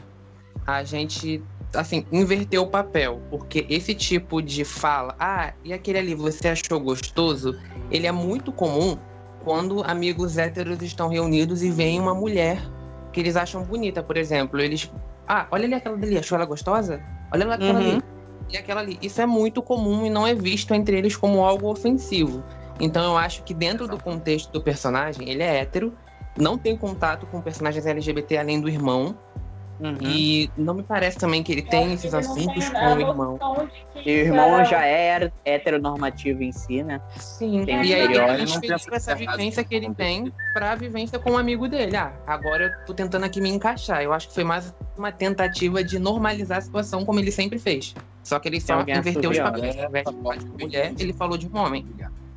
a 0.65 0.83
gente, 0.83 1.43
assim, 1.75 2.05
inverter 2.11 2.61
o 2.61 2.67
papel. 2.67 3.21
Porque 3.29 3.65
esse 3.69 3.93
tipo 3.93 4.41
de 4.41 4.63
fala, 4.63 5.15
ah, 5.19 5.53
e 5.63 5.73
aquele 5.73 5.99
ali 5.99 6.15
você 6.15 6.49
achou 6.49 6.79
gostoso? 6.79 7.57
Ele 7.91 8.07
é 8.07 8.11
muito 8.11 8.51
comum 8.51 8.97
quando 9.43 9.83
amigos 9.83 10.37
héteros 10.37 10.81
estão 10.81 11.09
reunidos 11.09 11.61
e 11.61 11.69
veem 11.69 11.99
uma 11.99 12.13
mulher 12.15 12.61
que 13.11 13.19
eles 13.19 13.35
acham 13.35 13.63
bonita, 13.63 14.01
por 14.01 14.17
exemplo. 14.17 14.59
Eles, 14.59 14.91
ah, 15.27 15.47
olha 15.51 15.65
ali 15.65 15.73
aquela 15.75 15.97
dali, 15.97 16.17
achou 16.17 16.35
ela 16.37 16.45
gostosa? 16.45 17.01
Olha 17.31 17.45
lá 17.45 17.55
aquela 17.55 17.79
Uhum. 17.79 17.91
ali. 17.95 18.03
E 18.49 18.57
aquela 18.57 18.81
ali. 18.81 18.97
Isso 19.01 19.21
é 19.21 19.25
muito 19.25 19.61
comum 19.61 20.05
e 20.05 20.09
não 20.09 20.25
é 20.27 20.33
visto 20.33 20.73
entre 20.73 20.97
eles 20.97 21.15
como 21.15 21.43
algo 21.43 21.71
ofensivo. 21.71 22.43
Então 22.79 23.03
eu 23.03 23.17
acho 23.17 23.43
que 23.43 23.53
dentro 23.53 23.87
do 23.87 23.97
contexto 23.97 24.51
do 24.51 24.61
personagem, 24.61 25.29
ele 25.29 25.43
é 25.43 25.59
hétero, 25.59 25.93
não 26.37 26.57
tem 26.57 26.75
contato 26.75 27.25
com 27.27 27.41
personagens 27.41 27.85
LGBT 27.85 28.37
além 28.37 28.59
do 28.59 28.67
irmão. 28.67 29.15
Uhum. 29.83 29.97
E 30.01 30.49
não 30.55 30.73
me 30.73 30.83
parece 30.83 31.17
também 31.17 31.43
que 31.43 31.51
ele 31.51 31.61
tem 31.61 31.91
esses 31.93 32.13
assuntos 32.13 32.69
com 32.69 32.77
a 32.77 32.95
o 32.95 32.99
irmão. 33.01 33.37
E 34.05 34.09
o 34.09 34.17
irmão 34.17 34.63
já 34.63 34.85
é 34.85 35.29
heteronormativo 35.43 36.41
em 36.41 36.53
si, 36.53 36.81
né? 36.81 37.01
Sim, 37.17 37.65
Tem 37.65 37.83
e 37.83 37.93
aí 37.93 38.03
ele 38.03 38.13
transferiu 38.45 38.77
essa 38.93 39.13
vivência 39.13 39.61
que 39.61 39.75
ele 39.75 39.93
tem 39.93 40.23
pensa. 40.23 40.35
pra 40.53 40.75
vivência 40.75 41.19
com 41.19 41.31
um 41.31 41.37
amigo 41.37 41.67
dele. 41.67 41.97
Ah, 41.97 42.13
agora 42.25 42.65
eu 42.65 42.85
tô 42.85 42.93
tentando 42.93 43.25
aqui 43.25 43.41
me 43.41 43.49
encaixar. 43.49 44.01
Eu 44.01 44.13
acho 44.13 44.29
que 44.29 44.35
foi 44.35 44.45
mais 44.45 44.73
uma 44.97 45.11
tentativa 45.11 45.83
de 45.83 45.99
normalizar 45.99 46.59
a 46.59 46.61
situação 46.61 47.03
como 47.03 47.19
ele 47.19 47.31
sempre 47.31 47.59
fez. 47.59 47.93
Só 48.23 48.39
que 48.39 48.47
ele 48.47 48.61
só 48.61 48.81
inverteu 48.81 49.31
os 49.31 49.39
papéis. 49.39 49.77
Ao 49.77 49.89
invés 49.89 50.05
de 50.05 50.21
falar 50.21 50.37
de 50.37 50.45
mulher, 50.45 50.93
ele 50.97 51.13
falou 51.13 51.37
de 51.37 51.47
um 51.47 51.57
homem. 51.57 51.85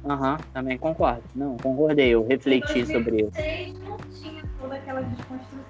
Aham, 0.05 0.39
também 0.53 0.79
concordo. 0.79 1.23
Não, 1.35 1.57
concordei, 1.59 2.11
eu 2.11 2.27
refleti 2.27 2.87
sobre 2.87 3.23
isso. 3.23 3.31
2006 3.33 3.81
não 3.81 3.99
tinha 4.11 4.45
toda 4.59 4.75
aquela 4.77 5.01
desconstrução 5.01 5.66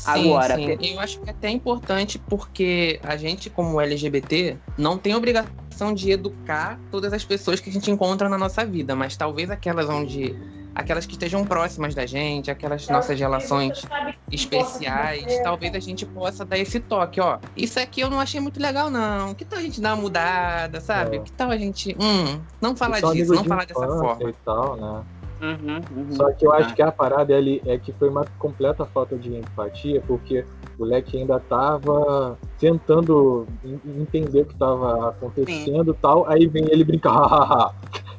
Sim, 0.00 0.32
Agora, 0.32 0.54
sim. 0.56 0.76
pe- 0.78 0.92
eu 0.94 0.98
acho 0.98 1.20
que 1.20 1.28
é 1.28 1.32
até 1.32 1.50
importante 1.50 2.18
porque 2.18 2.98
a 3.02 3.16
gente, 3.18 3.50
como 3.50 3.78
LGBT, 3.78 4.56
não 4.78 4.96
tem 4.96 5.14
obrigação 5.14 5.92
de 5.94 6.10
educar 6.10 6.80
todas 6.90 7.12
as 7.12 7.22
pessoas 7.22 7.60
que 7.60 7.68
a 7.68 7.72
gente 7.72 7.90
encontra 7.90 8.26
na 8.26 8.38
nossa 8.38 8.64
vida, 8.64 8.96
mas 8.96 9.14
talvez 9.16 9.50
aquelas 9.50 9.88
onde. 9.90 10.34
aquelas 10.74 11.04
que 11.04 11.12
estejam 11.12 11.44
próximas 11.44 11.94
da 11.94 12.06
gente, 12.06 12.50
aquelas 12.50 12.88
é 12.88 12.92
nossas 12.92 13.18
relações 13.20 13.82
especiais, 14.30 15.40
talvez 15.42 15.74
a 15.74 15.78
gente 15.80 16.06
possa 16.06 16.44
dar 16.44 16.58
esse 16.58 16.80
toque, 16.80 17.20
ó. 17.20 17.38
Isso 17.56 17.78
aqui 17.78 18.00
eu 18.00 18.08
não 18.08 18.20
achei 18.20 18.40
muito 18.40 18.60
legal, 18.60 18.88
não. 18.90 19.34
Que 19.34 19.44
tal 19.44 19.58
a 19.58 19.62
gente 19.62 19.80
dar 19.80 19.94
uma 19.94 20.02
mudada, 20.02 20.80
sabe? 20.80 21.16
É. 21.16 21.20
Que 21.20 21.32
tal 21.32 21.50
a 21.50 21.56
gente. 21.58 21.94
Hum, 22.00 22.40
não 22.60 22.74
falar 22.74 23.00
disso, 23.00 23.34
não 23.34 23.42
de 23.42 23.48
falar 23.48 23.66
dessa 23.66 23.86
forma. 23.86 24.30
E 24.30 24.32
tal, 24.44 24.76
né? 24.76 25.04
Uhum, 25.40 25.86
uhum. 25.90 26.10
Só 26.12 26.30
que 26.32 26.46
eu 26.46 26.52
acho 26.52 26.70
Ah. 26.70 26.74
que 26.74 26.82
a 26.82 26.92
parada 26.92 27.34
ali 27.36 27.62
é 27.66 27.78
que 27.78 27.92
foi 27.92 28.08
uma 28.08 28.26
completa 28.38 28.84
falta 28.86 29.16
de 29.18 29.34
empatia, 29.34 30.02
porque 30.06 30.40
o 30.78 30.82
moleque 30.84 31.16
ainda 31.18 31.40
tava 31.40 32.38
tentando 32.58 33.46
en- 33.64 34.02
entender 34.02 34.42
o 34.42 34.46
que 34.46 34.58
tava 34.58 35.08
acontecendo 35.10 35.92
e 35.92 36.00
tal, 36.00 36.28
aí 36.28 36.46
vem 36.46 36.64
ele 36.70 36.84
brincar. 36.84 37.10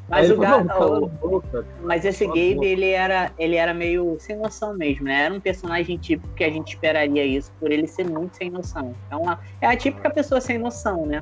Mas 0.10 0.30
aí 0.30 0.36
o 0.36 0.40
gato, 0.40 1.08
boca. 1.22 1.66
Mas 1.84 2.04
esse 2.04 2.26
Cala 2.26 2.36
Gabe, 2.38 2.66
ele 2.66 2.90
era, 2.90 3.32
ele 3.38 3.56
era 3.56 3.74
meio 3.74 4.18
sem 4.20 4.36
noção 4.38 4.76
mesmo, 4.76 5.06
né? 5.06 5.26
Era 5.26 5.34
um 5.34 5.40
personagem 5.40 5.98
típico 5.98 6.34
que 6.36 6.44
a 6.44 6.50
gente 6.50 6.74
esperaria 6.74 7.26
isso 7.26 7.52
por 7.60 7.72
ele 7.72 7.88
ser 7.88 8.04
muito 8.06 8.36
sem 8.36 8.50
noção. 8.50 8.94
É, 9.10 9.16
uma, 9.16 9.40
é 9.62 9.68
a 9.68 9.78
típica 9.78 10.10
pessoa 10.10 10.42
sem 10.42 10.58
noção, 10.58 11.06
né? 11.06 11.22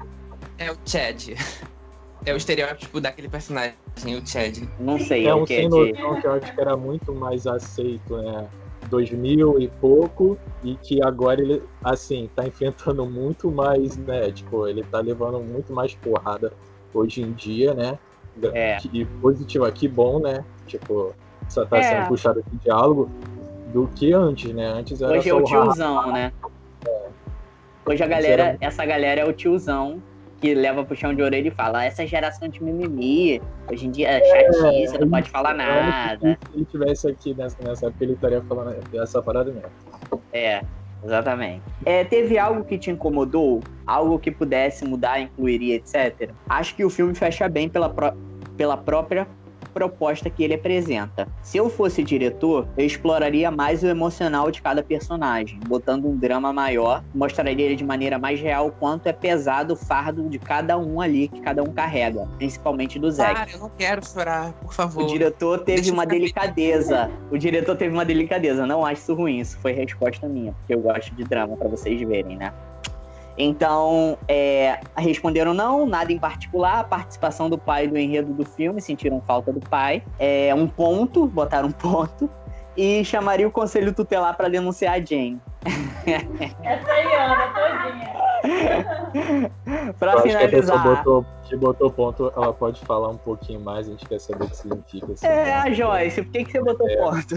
É 0.57 0.71
o 0.71 0.76
Chad. 0.88 1.35
É 2.25 2.33
o 2.33 2.37
estereótipo 2.37 2.99
daquele 2.99 3.29
personagem, 3.29 3.75
o 4.05 4.25
Chad. 4.27 4.57
Não 4.79 4.99
sei 4.99 5.25
É 5.25 5.33
o 5.33 5.39
um 5.41 5.45
que 5.45 5.55
sem 5.55 5.65
é 5.65 5.69
de... 5.69 5.93
noção 5.93 6.21
que 6.21 6.27
eu 6.27 6.33
acho 6.33 6.53
que 6.53 6.61
era 6.61 6.75
muito 6.75 7.13
mais 7.13 7.47
aceito, 7.47 8.17
né? 8.17 8.47
2000 8.89 9.59
e 9.59 9.67
pouco, 9.67 10.37
e 10.63 10.75
que 10.75 11.01
agora 11.03 11.41
ele, 11.41 11.61
assim, 11.83 12.29
tá 12.35 12.45
enfrentando 12.45 13.05
muito 13.05 13.51
mais, 13.51 13.97
né? 13.97 14.31
Tipo, 14.31 14.67
ele 14.67 14.83
tá 14.83 14.99
levando 14.99 15.39
muito 15.39 15.71
mais 15.71 15.93
porrada 15.95 16.51
hoje 16.93 17.21
em 17.21 17.31
dia, 17.33 17.73
né? 17.73 17.97
É. 18.53 18.77
E 18.93 19.05
positivo 19.05 19.65
aqui, 19.65 19.87
bom, 19.87 20.19
né? 20.19 20.43
Tipo, 20.65 21.13
só 21.47 21.65
tá 21.65 21.77
É. 21.77 21.83
sendo 21.83 22.07
puxado 22.07 22.39
esse 22.39 22.55
diálogo 22.63 23.09
do 23.73 23.87
que 23.87 24.13
antes, 24.13 24.53
né? 24.53 24.65
Antes 24.67 25.01
era 25.01 25.13
Hoje 25.13 25.29
é 25.29 25.31
só 25.31 25.37
o 25.37 25.43
tiozão, 25.43 26.11
né? 26.11 26.33
Hoje 27.85 28.03
a 28.03 28.07
galera, 28.07 28.57
essa 28.61 28.85
galera 28.85 29.21
é 29.21 29.25
o 29.25 29.33
tiozão 29.33 30.01
que 30.40 30.53
leva 30.53 30.84
pro 30.84 30.95
chão 30.95 31.14
de 31.14 31.22
orelha 31.22 31.48
e 31.49 31.52
fala, 31.52 31.80
"Ah, 31.80 31.86
essa 31.86 32.06
geração 32.06 32.48
de 32.48 32.64
mimimi, 32.64 33.41
hoje 33.70 33.88
em 33.88 33.91
dia 33.91 34.10
é 34.10 34.24
chatice, 34.24 34.98
não 34.99 35.10
pode 35.10 35.30
falar 35.30 35.53
nada. 35.53 36.38
Se 36.52 36.56
ele 36.56 36.66
tivesse 36.66 37.10
aqui 37.10 37.34
nessa, 37.34 37.61
nessa 37.64 37.88
época, 37.88 38.03
ele 38.03 38.14
estaria 38.14 38.41
falando 38.44 38.76
essa 38.95 39.22
parada 39.22 39.52
mesmo. 39.52 39.70
É, 40.32 40.61
exatamente. 41.03 41.64
É, 41.86 42.03
teve 42.03 42.38
algo 42.38 42.64
que 42.64 42.78
te 42.78 42.90
incomodou? 42.91 43.64
Algo 43.86 44.20
que 44.20 44.32
pudesse 44.32 44.86
mudar, 44.86 45.20
incluiria, 45.20 45.76
etc? 45.76 46.32
Acho 46.48 46.76
que 46.76 46.86
o 46.86 46.90
filme 46.90 47.16
fecha 47.16 47.49
bem 47.49 47.68
pela, 47.68 47.90
pró- 47.90 48.14
pela 48.56 48.78
própria 48.78 49.28
proposta 49.69 50.29
que 50.29 50.43
ele 50.43 50.53
apresenta. 50.53 51.27
Se 51.41 51.57
eu 51.57 51.69
fosse 51.69 52.03
diretor, 52.03 52.67
eu 52.77 52.85
exploraria 52.85 53.51
mais 53.51 53.83
o 53.83 53.87
emocional 53.87 54.51
de 54.51 54.61
cada 54.61 54.83
personagem, 54.83 55.59
botando 55.67 56.05
um 56.05 56.17
drama 56.17 56.51
maior, 56.51 57.03
mostraria 57.13 57.75
de 57.75 57.83
maneira 57.83 58.17
mais 58.17 58.39
real 58.39 58.67
o 58.67 58.71
quanto 58.71 59.07
é 59.07 59.13
pesado 59.13 59.73
o 59.73 59.77
fardo 59.77 60.29
de 60.29 60.39
cada 60.39 60.77
um 60.77 61.01
ali, 61.01 61.27
que 61.27 61.41
cada 61.41 61.63
um 61.63 61.71
carrega, 61.73 62.27
principalmente 62.37 62.99
do 62.99 63.11
Zack. 63.11 63.35
Cara, 63.35 63.51
eu 63.51 63.59
não 63.59 63.71
quero 63.77 64.05
chorar, 64.05 64.53
por 64.53 64.73
favor. 64.73 65.03
O 65.03 65.07
diretor 65.07 65.59
teve 65.59 65.81
Deixa 65.81 65.93
uma 65.93 66.05
delicadeza. 66.05 67.09
O 67.31 67.37
diretor 67.37 67.75
teve 67.75 67.93
uma 67.93 68.05
delicadeza. 68.05 68.65
Não 68.65 68.85
acho 68.85 69.01
isso 69.01 69.13
ruim. 69.13 69.39
Isso 69.39 69.57
foi 69.59 69.71
resposta 69.71 70.27
minha, 70.27 70.53
porque 70.53 70.73
eu 70.73 70.79
gosto 70.79 71.13
de 71.15 71.23
drama, 71.23 71.55
pra 71.55 71.67
vocês 71.67 71.99
verem, 72.01 72.37
né? 72.37 72.53
Então, 73.41 74.18
é, 74.28 74.82
responderam 74.98 75.53
não, 75.53 75.86
nada 75.86 76.11
em 76.11 76.20
particular. 76.20 76.80
A 76.80 76.84
participação 76.84 77.49
do 77.49 77.57
pai 77.57 77.88
do 77.88 77.98
enredo 77.98 78.34
do 78.34 78.44
filme, 78.44 78.82
sentiram 78.82 79.22
falta 79.22 79.53
do 79.53 79.61
pai. 79.61 80.03
É, 80.20 80.53
um 80.53 80.68
ponto, 80.68 81.26
botaram 81.26 81.70
um 81.70 81.72
ponto. 81.72 82.30
E 82.76 83.03
chamaria 83.06 83.48
o 83.48 83.52
conselho 83.52 83.94
tutelar 83.94 84.36
pra 84.36 84.49
denunciar 84.49 84.95
a 84.95 84.99
Jane. 84.99 85.40
Essa 85.65 86.91
aí, 86.91 87.15
Ana, 87.15 87.48
todinha. 87.53 88.19
Pra 89.99 90.14
Eu 90.14 90.18
acho 90.19 90.23
que 90.30 90.36
a 90.36 90.48
pessoa 90.49 90.80
finalizar. 90.80 90.95
botou, 91.03 91.26
que 91.44 91.56
botou 91.57 91.91
ponto, 91.91 92.31
ela 92.36 92.53
pode 92.53 92.80
falar 92.86 93.10
um 93.10 93.18
pouquinho 93.18 93.60
mais, 93.60 93.88
a 93.88 93.91
gente 93.91 94.06
quer 94.07 94.19
saber 94.19 94.45
o 94.45 94.49
que 94.49 94.56
significa. 94.56 95.11
Assim, 95.11 95.27
É, 95.27 95.44
né? 95.45 95.53
a 95.56 95.72
Joyce, 95.73 96.22
por 96.23 96.31
que, 96.31 96.45
que 96.45 96.52
você 96.53 96.61
botou 96.64 96.90
É. 96.90 96.95
ponto? 96.98 97.36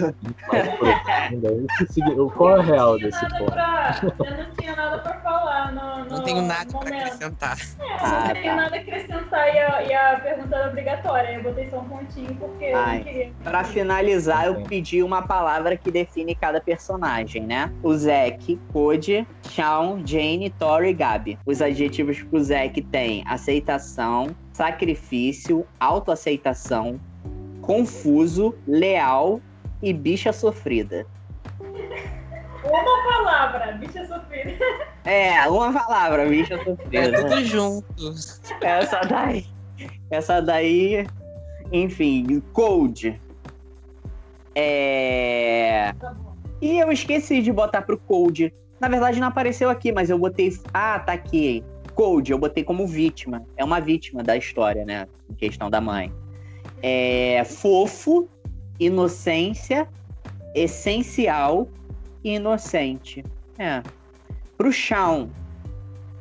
Signi- 1.93 2.31
Qual 2.37 2.57
é 2.57 2.59
o 2.59 2.63
real 2.63 2.99
desse 2.99 3.27
ponto? 3.39 3.53
pra- 3.53 4.01
Eu 4.03 4.37
não 4.45 4.55
tinha 4.55 4.77
nada 4.77 4.99
pra 4.99 5.15
falar 5.21 5.73
no, 5.73 6.05
no 6.05 6.11
Não 6.11 6.23
tenho 6.23 6.43
nada 6.43 6.67
pra 6.71 6.81
acrescentar. 6.97 7.57
É, 7.81 7.85
Ah, 8.01 8.25
não 8.29 8.33
tenho 8.35 8.45
tá. 8.45 8.55
nada 8.57 8.77
a 8.77 8.79
acrescentar 8.79 9.55
e 9.55 9.59
a, 9.59 9.83
e 9.83 9.95
a 9.95 10.21
pergunta 10.21 10.57
era 10.57 10.69
obrigatória. 10.69 11.35
Eu 11.35 11.43
botei 11.43 11.69
só 11.71 11.81
um 11.81 11.89
pontinho 11.89 12.35
porque 12.37 12.65
eu 12.67 12.77
Ai. 12.79 12.99
não 12.99 13.05
queria. 13.05 13.33
Pra 13.43 13.65
finalizar, 13.65 14.47
eu 14.47 14.63
pedi 14.63 15.03
uma 15.03 15.23
palavra 15.23 15.77
que 15.77 15.91
define 15.91 16.35
cada 16.35 16.61
personagem, 16.61 17.43
né? 17.45 17.73
O 17.83 17.97
Zack, 18.13 18.61
Code, 18.75 19.27
Shawn, 19.49 20.03
Jane, 20.07 20.51
Tori 20.51 20.91
e 20.91 20.93
Gabi. 20.93 21.39
Os 21.47 21.63
adjetivos 21.63 22.21
que 22.21 22.37
o 22.37 22.45
Zack 22.45 22.83
tem: 22.83 23.25
aceitação, 23.27 24.37
sacrifício, 24.53 25.67
autoaceitação, 25.81 27.01
confuso, 27.63 28.55
leal 28.67 29.41
e 29.83 29.95
bicha 29.95 30.31
sofrida. 30.31 31.07
Uma 32.65 33.03
palavra, 33.11 33.73
bicha 33.73 34.07
sofrida. 34.07 34.53
É, 35.05 35.49
uma 35.49 35.73
palavra, 35.73 36.27
bicha 36.27 36.55
É 36.55 36.65
sofrida. 36.65 37.25
tudo 37.29 37.45
junto. 37.47 38.15
Essa 38.61 39.01
daí. 39.01 39.47
Essa 40.11 40.41
daí. 40.43 41.07
Enfim, 41.73 42.43
Code. 42.53 43.19
É. 44.55 45.95
E 46.63 46.79
eu 46.79 46.93
esqueci 46.93 47.43
de 47.43 47.51
botar 47.51 47.83
pro 47.83 47.99
Code. 47.99 48.55
Na 48.81 48.87
verdade, 48.87 49.19
não 49.19 49.27
apareceu 49.27 49.69
aqui, 49.69 49.91
mas 49.91 50.09
eu 50.09 50.17
botei. 50.17 50.57
Ah, 50.73 51.01
tá 51.01 51.13
aqui. 51.13 51.65
Code, 51.93 52.31
eu 52.31 52.39
botei 52.39 52.63
como 52.63 52.87
vítima. 52.87 53.45
É 53.57 53.65
uma 53.65 53.81
vítima 53.81 54.23
da 54.23 54.37
história, 54.37 54.85
né? 54.85 55.09
Em 55.29 55.35
questão 55.35 55.69
da 55.69 55.81
mãe. 55.81 56.13
É 56.81 57.43
fofo, 57.45 58.29
inocência, 58.79 59.89
essencial 60.55 61.69
e 62.23 62.37
inocente. 62.37 63.25
É. 63.59 63.83
Pro 64.57 64.73
Shawn, 64.73 65.31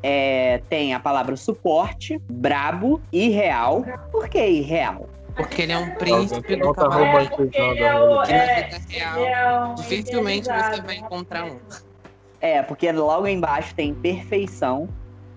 é, 0.01 0.63
tem 0.67 0.95
a 0.95 0.99
palavra 0.99 1.35
suporte, 1.37 2.19
brabo, 2.27 2.99
irreal. 3.13 3.83
Por 4.11 4.27
que 4.27 4.43
irreal? 4.43 5.07
Porque 5.35 5.61
ele 5.63 5.71
é 5.71 5.77
um 5.77 5.91
príncipe 5.95 6.41
que 6.41 6.55
do 6.57 6.73
tá 6.73 6.81
cavalo. 6.89 7.03
É, 7.03 7.23
é 7.23 7.27
Que 7.27 7.59
na 7.59 8.25
é, 8.27 8.63
vida 8.63 8.81
real, 8.89 9.71
é 9.71 9.73
dificilmente 9.75 10.47
você 10.47 10.81
vai 10.81 10.95
encontrar 10.97 11.45
um. 11.45 11.59
É, 12.39 12.61
porque 12.63 12.91
logo 12.91 13.27
embaixo 13.27 13.73
tem 13.75 13.93
perfeição. 13.93 14.89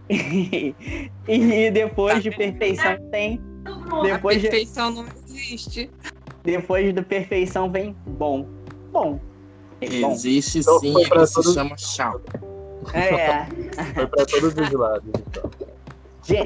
e 0.11 1.71
depois 1.73 2.23
de 2.23 2.31
perfeição 2.31 2.97
tem. 3.11 3.41
Depois 4.03 4.37
a 4.37 4.41
de, 4.41 4.49
perfeição 4.49 4.91
não 4.91 5.07
existe. 5.27 5.91
depois 6.43 6.95
do 6.95 7.03
perfeição 7.03 7.71
vem 7.71 7.97
bom. 8.07 8.47
Bom. 8.93 9.19
Bom. 10.01 10.12
Existe 10.12 10.61
Então 10.61 10.79
sim, 10.81 11.03
é 11.03 11.09
pra 11.09 11.21
que 11.21 11.27
se 11.27 11.35
todos- 11.35 11.55
chama 11.55 11.77
chão. 11.79 12.21
É. 12.93 13.45
Foi 13.95 14.07
pra 14.07 14.27
todos 14.27 14.55
os 14.55 14.73
lados, 14.73 15.11
então. 15.29 15.51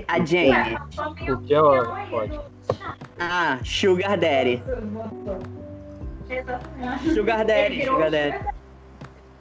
A 0.09 0.25
Jane. 0.25 0.77
O 1.31 1.41
que 1.43 1.55
é 1.55 1.61
ó, 1.61 2.07
pode? 2.11 2.41
Ah, 3.19 3.59
Sugar 3.65 4.16
Daddy. 4.16 4.62
Sugar 7.15 7.45
Daddy, 7.45 7.85
Sugar 7.85 8.11
Daddy. 8.11 8.39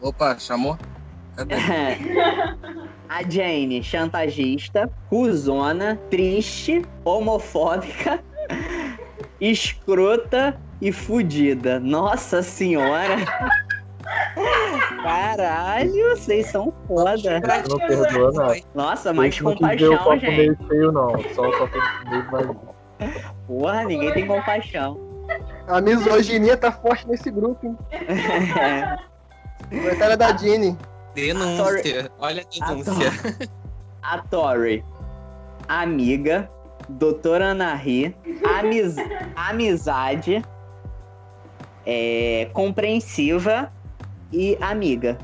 Opa, 0.01 0.37
chamou? 0.39 0.77
Cadê? 1.35 1.55
A 3.09 3.23
Jane, 3.23 3.81
chantagista, 3.81 4.89
cuzona, 5.09 5.95
triste, 6.09 6.85
homofóbica, 7.05 8.21
escrota 9.39 10.59
e 10.81 10.91
fudida. 10.91 11.79
Nossa 11.79 12.43
senhora! 12.43 13.15
Caralho, 15.03 16.09
vocês 16.09 16.47
são 16.47 16.73
foda. 16.85 17.39
Não 17.69 17.77
perdoa 17.77 18.31
nada. 18.33 18.59
Nossa, 18.75 19.13
mais 19.13 19.33
Esse 19.33 19.43
não 19.43 19.55
quis 19.55 19.67
ver 19.79 19.87
o 19.87 19.97
compaixão, 19.97 20.03
copo 20.03 20.19
gente. 20.19 20.37
meio 20.37 20.57
cheio, 20.67 20.91
não. 20.91 21.09
Só 21.33 21.47
o 21.47 21.57
copo 21.57 21.77
meio 22.09 22.29
vazio. 22.29 22.76
Porra, 23.45 23.83
ninguém 23.83 24.13
tem 24.13 24.27
compaixão. 24.27 24.99
A 25.67 25.81
misoginia 25.81 26.55
tá 26.55 26.71
forte 26.71 27.07
nesse 27.07 27.29
grupo, 27.29 27.65
hein? 27.65 27.77
Coitada 29.69 30.15
da 30.15 30.31
Dini. 30.33 30.77
Denúncia. 31.13 32.11
Olha 32.19 32.45
a 32.61 32.73
denúncia. 32.73 33.49
A 34.01 34.19
Tori, 34.19 34.85
amiga, 35.67 36.49
doutora 36.87 37.49
Anahi, 37.51 38.15
amiz... 38.57 38.95
amizade, 39.35 40.43
é, 41.85 42.49
compreensiva 42.53 43.71
e 44.31 44.57
amiga. 44.61 45.17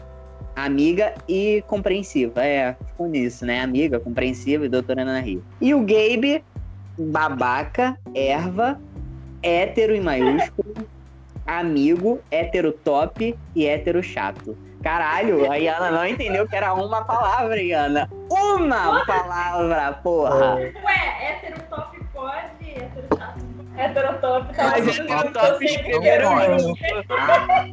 Amiga 0.56 1.14
e 1.28 1.64
compreensiva. 1.68 2.44
É, 2.44 2.76
ficou 2.88 3.08
nisso, 3.08 3.46
né? 3.46 3.62
Amiga, 3.62 4.00
compreensiva 4.00 4.66
e 4.66 4.70
doutora 4.70 5.02
Anahi. 5.04 5.42
E 5.62 5.74
o 5.74 5.80
Gabe, 5.80 6.44
babaca, 6.98 7.98
erva, 8.16 8.80
hétero 9.42 9.94
em 9.94 10.02
maiúsculo, 10.02 10.88
amigo, 11.46 12.20
hétero 12.32 12.72
top 12.72 13.38
e 13.56 13.68
hétero 13.68 14.02
chato. 14.02 14.58
Caralho, 14.82 15.50
a 15.50 15.56
Iana 15.58 15.92
não 15.92 16.06
entendeu 16.06 16.48
que 16.48 16.56
era 16.56 16.74
uma 16.74 17.06
palavra, 17.06 17.62
Iana. 17.62 18.10
Uma 18.30 19.06
palavra, 19.06 19.94
porra. 20.04 20.56
Ué, 20.56 20.72
hétero 21.22 21.62
top 21.70 21.98
pode, 22.14 22.70
hétero 22.70 23.08
chato. 23.18 23.46
Hétero 23.78 24.14
top 24.20 24.54
tá 24.54 24.64
Mas 24.72 24.88
hétero 24.88 25.32
top 25.32 25.66
escreveram 25.66 26.60
junto. 26.60 26.80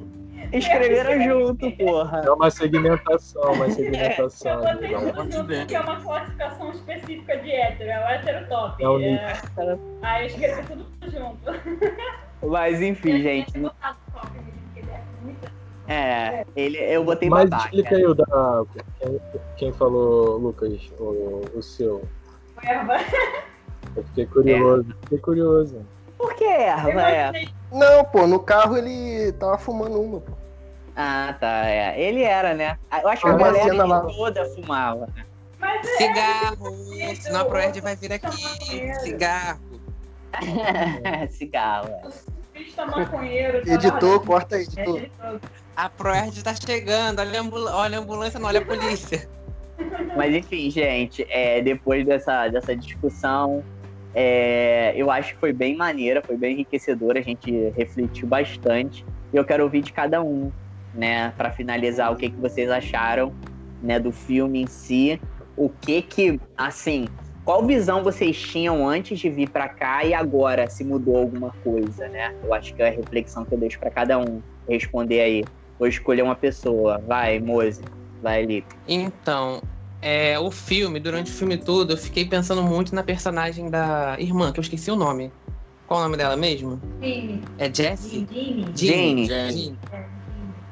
Escreveram 0.52 1.22
junto, 1.22 1.70
porra. 1.72 2.22
É 2.24 2.31
uma 2.31 2.51
segmentação, 2.51 3.52
uma 3.52 3.70
segmentação. 3.70 4.64
Eu 4.64 4.74
botei 4.74 4.89
junto 4.90 5.44
porque 5.47 5.74
é 5.74 5.81
uma 5.81 6.01
classificação 6.01 6.70
específica 6.72 7.36
de 7.39 7.51
hétero, 7.51 7.90
é 7.90 7.98
o 7.98 8.09
hétero 8.09 8.48
top. 8.48 8.82
É 8.82 8.89
o 8.89 9.01
É... 9.01 9.32
Aí 10.02 10.22
eu 10.22 10.27
escrevi 10.27 10.62
tudo 10.66 10.86
junto. 11.10 11.40
Mas 12.43 12.81
enfim, 12.81 13.20
gente. 13.22 13.56
É 13.56 13.60
muito 13.60 13.74
É, 15.86 16.44
ele, 16.56 16.78
eu 16.78 17.05
botei 17.05 17.28
Mas 17.28 17.48
babaca. 17.51 17.66
explica 17.66 17.97
aí 17.97 18.06
o 18.06 18.14
da. 18.14 18.64
Quem, 18.98 19.20
quem 19.56 19.72
falou, 19.72 20.36
Lucas, 20.39 20.90
o, 20.98 21.43
o 21.55 21.62
seu. 21.62 22.02
erva. 22.62 22.97
Eu 23.97 24.05
fiquei 24.05 24.27
curioso. 24.27 24.86
Fiquei 25.02 25.18
curioso. 25.18 25.86
Por 26.16 26.35
que 26.35 26.44
erva? 26.44 27.02
É. 27.02 27.32
Não, 27.72 28.05
pô, 28.05 28.27
no 28.27 28.39
carro 28.39 28.77
ele 28.77 29.32
tava 29.32 29.59
fumando 29.59 30.01
uma, 30.01 30.20
pô. 30.20 30.39
Ah, 31.02 31.35
tá. 31.40 31.66
É. 31.66 31.98
Ele 31.98 32.22
era, 32.22 32.52
né? 32.52 32.77
Eu 33.02 33.09
acho 33.09 33.22
que 33.22 33.28
Ah, 33.28 33.32
a 33.32 33.35
uma 33.36 33.52
galera 33.52 33.85
lá. 33.86 34.01
toda 34.02 34.44
fumava. 34.55 35.09
Mas 35.59 35.86
é, 35.89 35.97
Cigarro. 35.97 36.74
Senão 37.20 37.40
a 37.40 37.44
Proerd 37.47 37.81
vai 37.81 37.97
vir 37.97 38.12
aqui. 38.12 38.36
Cigarro. 39.01 39.60
Cigarro. 41.31 41.89
é. 41.89 42.06
o 42.06 42.10
surfista 42.10 42.86
maconheiro. 42.86 43.64
tá 43.64 43.72
Editor, 43.72 44.24
corta 44.27 44.56
aí, 44.56 44.62
É, 44.62 44.64
editor. 44.66 44.98
editor. 44.98 45.40
A 45.77 45.89
Proerd 45.89 46.43
tá 46.44 46.55
chegando. 46.55 47.20
Olha 47.20 47.39
a, 47.39 47.43
ambul- 47.43 47.70
olha 47.72 47.98
a 47.98 48.01
ambulância, 48.02 48.39
não 48.39 48.48
olha 48.48 48.60
a 48.60 48.64
polícia. 48.64 49.27
Mas 50.16 50.35
enfim, 50.35 50.70
gente, 50.70 51.27
é, 51.31 51.62
depois 51.62 52.05
dessa, 52.05 52.48
dessa 52.48 52.77
discussão, 52.77 53.64
é, 54.14 54.93
eu 54.94 55.10
acho 55.10 55.32
que 55.35 55.40
foi 55.40 55.52
bem 55.55 55.74
maneira, 55.77 56.20
foi 56.22 56.36
bem 56.36 56.52
enriquecedora, 56.52 57.18
a 57.20 57.22
gente 57.22 57.51
refletiu 57.77 58.27
bastante. 58.28 59.06
E 59.32 59.36
eu 59.36 59.44
quero 59.44 59.62
ouvir 59.64 59.81
de 59.81 59.93
cada 59.93 60.20
um, 60.22 60.52
né, 60.94 61.32
para 61.36 61.50
finalizar, 61.50 62.12
o 62.12 62.16
que, 62.16 62.30
que 62.30 62.40
vocês 62.40 62.70
acharam, 62.70 63.32
né, 63.82 63.98
do 63.98 64.12
filme 64.12 64.62
em 64.62 64.66
si, 64.66 65.20
o 65.56 65.68
que 65.68 66.02
que, 66.02 66.40
assim, 66.56 67.06
qual 67.44 67.66
visão 67.66 68.02
vocês 68.02 68.38
tinham 68.38 68.88
antes 68.88 69.18
de 69.18 69.28
vir 69.28 69.48
para 69.50 69.68
cá 69.68 70.04
e 70.04 70.14
agora 70.14 70.68
se 70.68 70.84
mudou 70.84 71.16
alguma 71.16 71.50
coisa, 71.64 72.08
né? 72.08 72.34
Eu 72.44 72.54
acho 72.54 72.74
que 72.74 72.82
é 72.82 72.88
a 72.88 72.92
reflexão 72.92 73.44
que 73.44 73.54
eu 73.54 73.58
deixo 73.58 73.78
para 73.78 73.90
cada 73.90 74.18
um 74.18 74.40
responder 74.68 75.20
aí. 75.20 75.44
Vou 75.78 75.88
escolher 75.88 76.22
uma 76.22 76.36
pessoa. 76.36 76.98
Vai, 77.06 77.40
Mose. 77.40 77.82
Vai, 78.22 78.44
Lipe. 78.44 78.74
Então, 78.86 79.62
é, 80.02 80.38
o 80.38 80.50
filme, 80.50 81.00
durante 81.00 81.30
o 81.30 81.34
filme 81.34 81.56
todo, 81.56 81.92
eu 81.92 81.96
fiquei 81.96 82.24
pensando 82.24 82.62
muito 82.62 82.94
na 82.94 83.02
personagem 83.02 83.68
da 83.68 84.16
irmã, 84.18 84.52
que 84.52 84.60
eu 84.60 84.62
esqueci 84.62 84.90
o 84.90 84.96
nome. 84.96 85.32
Qual 85.86 86.00
o 86.00 86.02
nome 86.04 86.16
dela 86.16 86.36
mesmo? 86.36 86.80
Jimmy. 87.02 87.42
É 87.58 87.72
Jessie? 87.72 88.26
Jimmy. 88.30 88.66
Jane. 88.76 89.26
Jane. 89.26 89.78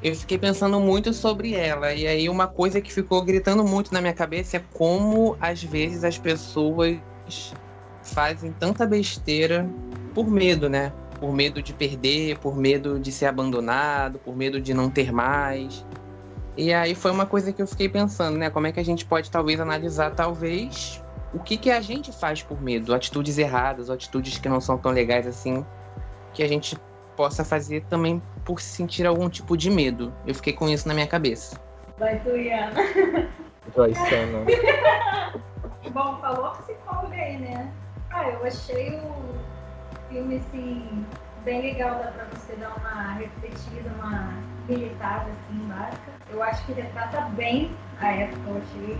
Eu 0.01 0.15
fiquei 0.15 0.37
pensando 0.37 0.79
muito 0.79 1.13
sobre 1.13 1.53
ela. 1.53 1.93
E 1.93 2.07
aí, 2.07 2.29
uma 2.29 2.47
coisa 2.47 2.79
que 2.79 2.91
ficou 2.91 3.21
gritando 3.23 3.65
muito 3.65 3.93
na 3.93 3.99
minha 3.99 4.13
cabeça 4.13 4.57
é 4.57 4.63
como, 4.73 5.35
às 5.41 5.61
vezes, 5.61 6.03
as 6.03 6.17
pessoas 6.17 6.97
fazem 8.01 8.53
tanta 8.53 8.85
besteira 8.85 9.69
por 10.13 10.29
medo, 10.29 10.69
né? 10.69 10.93
Por 11.19 11.33
medo 11.33 11.61
de 11.61 11.73
perder, 11.73 12.39
por 12.39 12.55
medo 12.55 12.97
de 12.97 13.11
ser 13.11 13.25
abandonado, 13.25 14.19
por 14.19 14.37
medo 14.37 14.61
de 14.61 14.73
não 14.73 14.89
ter 14.89 15.11
mais. 15.11 15.85
E 16.55 16.73
aí 16.73 16.95
foi 16.95 17.11
uma 17.11 17.25
coisa 17.25 17.51
que 17.51 17.61
eu 17.61 17.67
fiquei 17.67 17.89
pensando, 17.89 18.37
né? 18.37 18.49
Como 18.49 18.67
é 18.67 18.71
que 18.71 18.79
a 18.79 18.85
gente 18.85 19.05
pode 19.05 19.29
talvez 19.29 19.59
analisar, 19.59 20.11
talvez, 20.11 21.03
o 21.33 21.39
que, 21.39 21.57
que 21.57 21.71
a 21.71 21.81
gente 21.81 22.11
faz 22.11 22.41
por 22.41 22.61
medo, 22.61 22.93
atitudes 22.93 23.37
erradas, 23.37 23.89
atitudes 23.89 24.37
que 24.37 24.49
não 24.49 24.61
são 24.61 24.77
tão 24.77 24.91
legais 24.91 25.27
assim, 25.27 25.65
que 26.33 26.41
a 26.41 26.47
gente 26.47 26.77
possa 27.19 27.43
fazer 27.43 27.83
também 27.89 28.21
por 28.45 28.61
sentir 28.61 29.05
algum 29.05 29.29
tipo 29.29 29.57
de 29.57 29.69
medo. 29.69 30.13
Eu 30.25 30.33
fiquei 30.33 30.53
com 30.53 30.69
isso 30.69 30.87
na 30.87 30.93
minha 30.93 31.05
cabeça. 31.05 31.59
Vai 31.97 32.17
tu, 32.19 32.29
Iana. 32.29 32.79
Vai 33.75 33.93
ser, 33.93 34.25
não. 34.31 34.45
Bom, 35.91 36.17
falou 36.21 36.51
psicóloga 36.51 37.13
aí, 37.13 37.37
né? 37.37 37.69
Ah, 38.09 38.29
eu 38.29 38.45
achei 38.45 38.97
o 39.01 39.35
filme, 40.07 40.37
assim, 40.37 41.05
bem 41.43 41.61
legal, 41.61 41.99
dá 41.99 42.09
pra 42.09 42.23
você 42.27 42.55
dar 42.55 42.73
uma 42.77 43.15
refletida, 43.15 43.89
uma 43.97 44.31
militada, 44.69 45.25
assim, 45.29 45.67
básica. 45.67 46.13
Eu 46.29 46.41
acho 46.41 46.65
que 46.65 46.71
retrata 46.71 47.19
bem 47.35 47.75
a 47.99 48.13
época, 48.13 48.49
eu 48.49 48.57
achei 48.59 48.97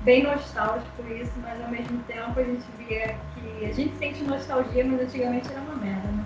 bem 0.00 0.22
nostálgico 0.22 1.02
isso, 1.08 1.32
mas 1.42 1.60
ao 1.60 1.68
mesmo 1.68 2.02
tempo 2.04 2.40
a 2.40 2.42
gente 2.42 2.64
via 2.78 3.14
que 3.34 3.66
a 3.66 3.72
gente 3.72 3.94
sente 3.98 4.24
nostalgia, 4.24 4.82
mas 4.86 5.02
antigamente 5.02 5.50
era 5.50 5.60
uma 5.60 5.74
merda, 5.74 6.08
né? 6.08 6.21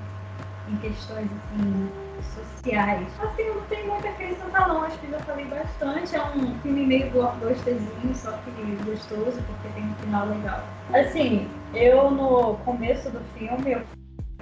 Em 0.68 0.76
questões, 0.78 1.28
assim, 1.30 1.88
sociais. 2.34 3.06
Assim, 3.20 3.44
não 3.44 3.62
tenho 3.62 3.86
muito 3.88 4.06
a 4.06 4.10
acrescentar 4.10 4.68
não, 4.68 4.82
acho 4.82 4.98
que 4.98 5.10
já 5.10 5.18
falei 5.20 5.44
bastante. 5.46 6.16
É 6.16 6.22
um 6.22 6.58
filme 6.60 6.86
meio 6.86 7.10
blockbusterzinho, 7.10 8.14
só 8.14 8.32
que 8.32 8.50
gostoso, 8.84 9.40
porque 9.42 9.68
tem 9.74 9.84
um 9.84 9.94
final 9.94 10.28
legal. 10.28 10.62
Assim, 10.92 11.48
eu 11.74 12.10
no 12.10 12.54
começo 12.64 13.10
do 13.10 13.20
filme, 13.36 13.72
eu 13.72 13.82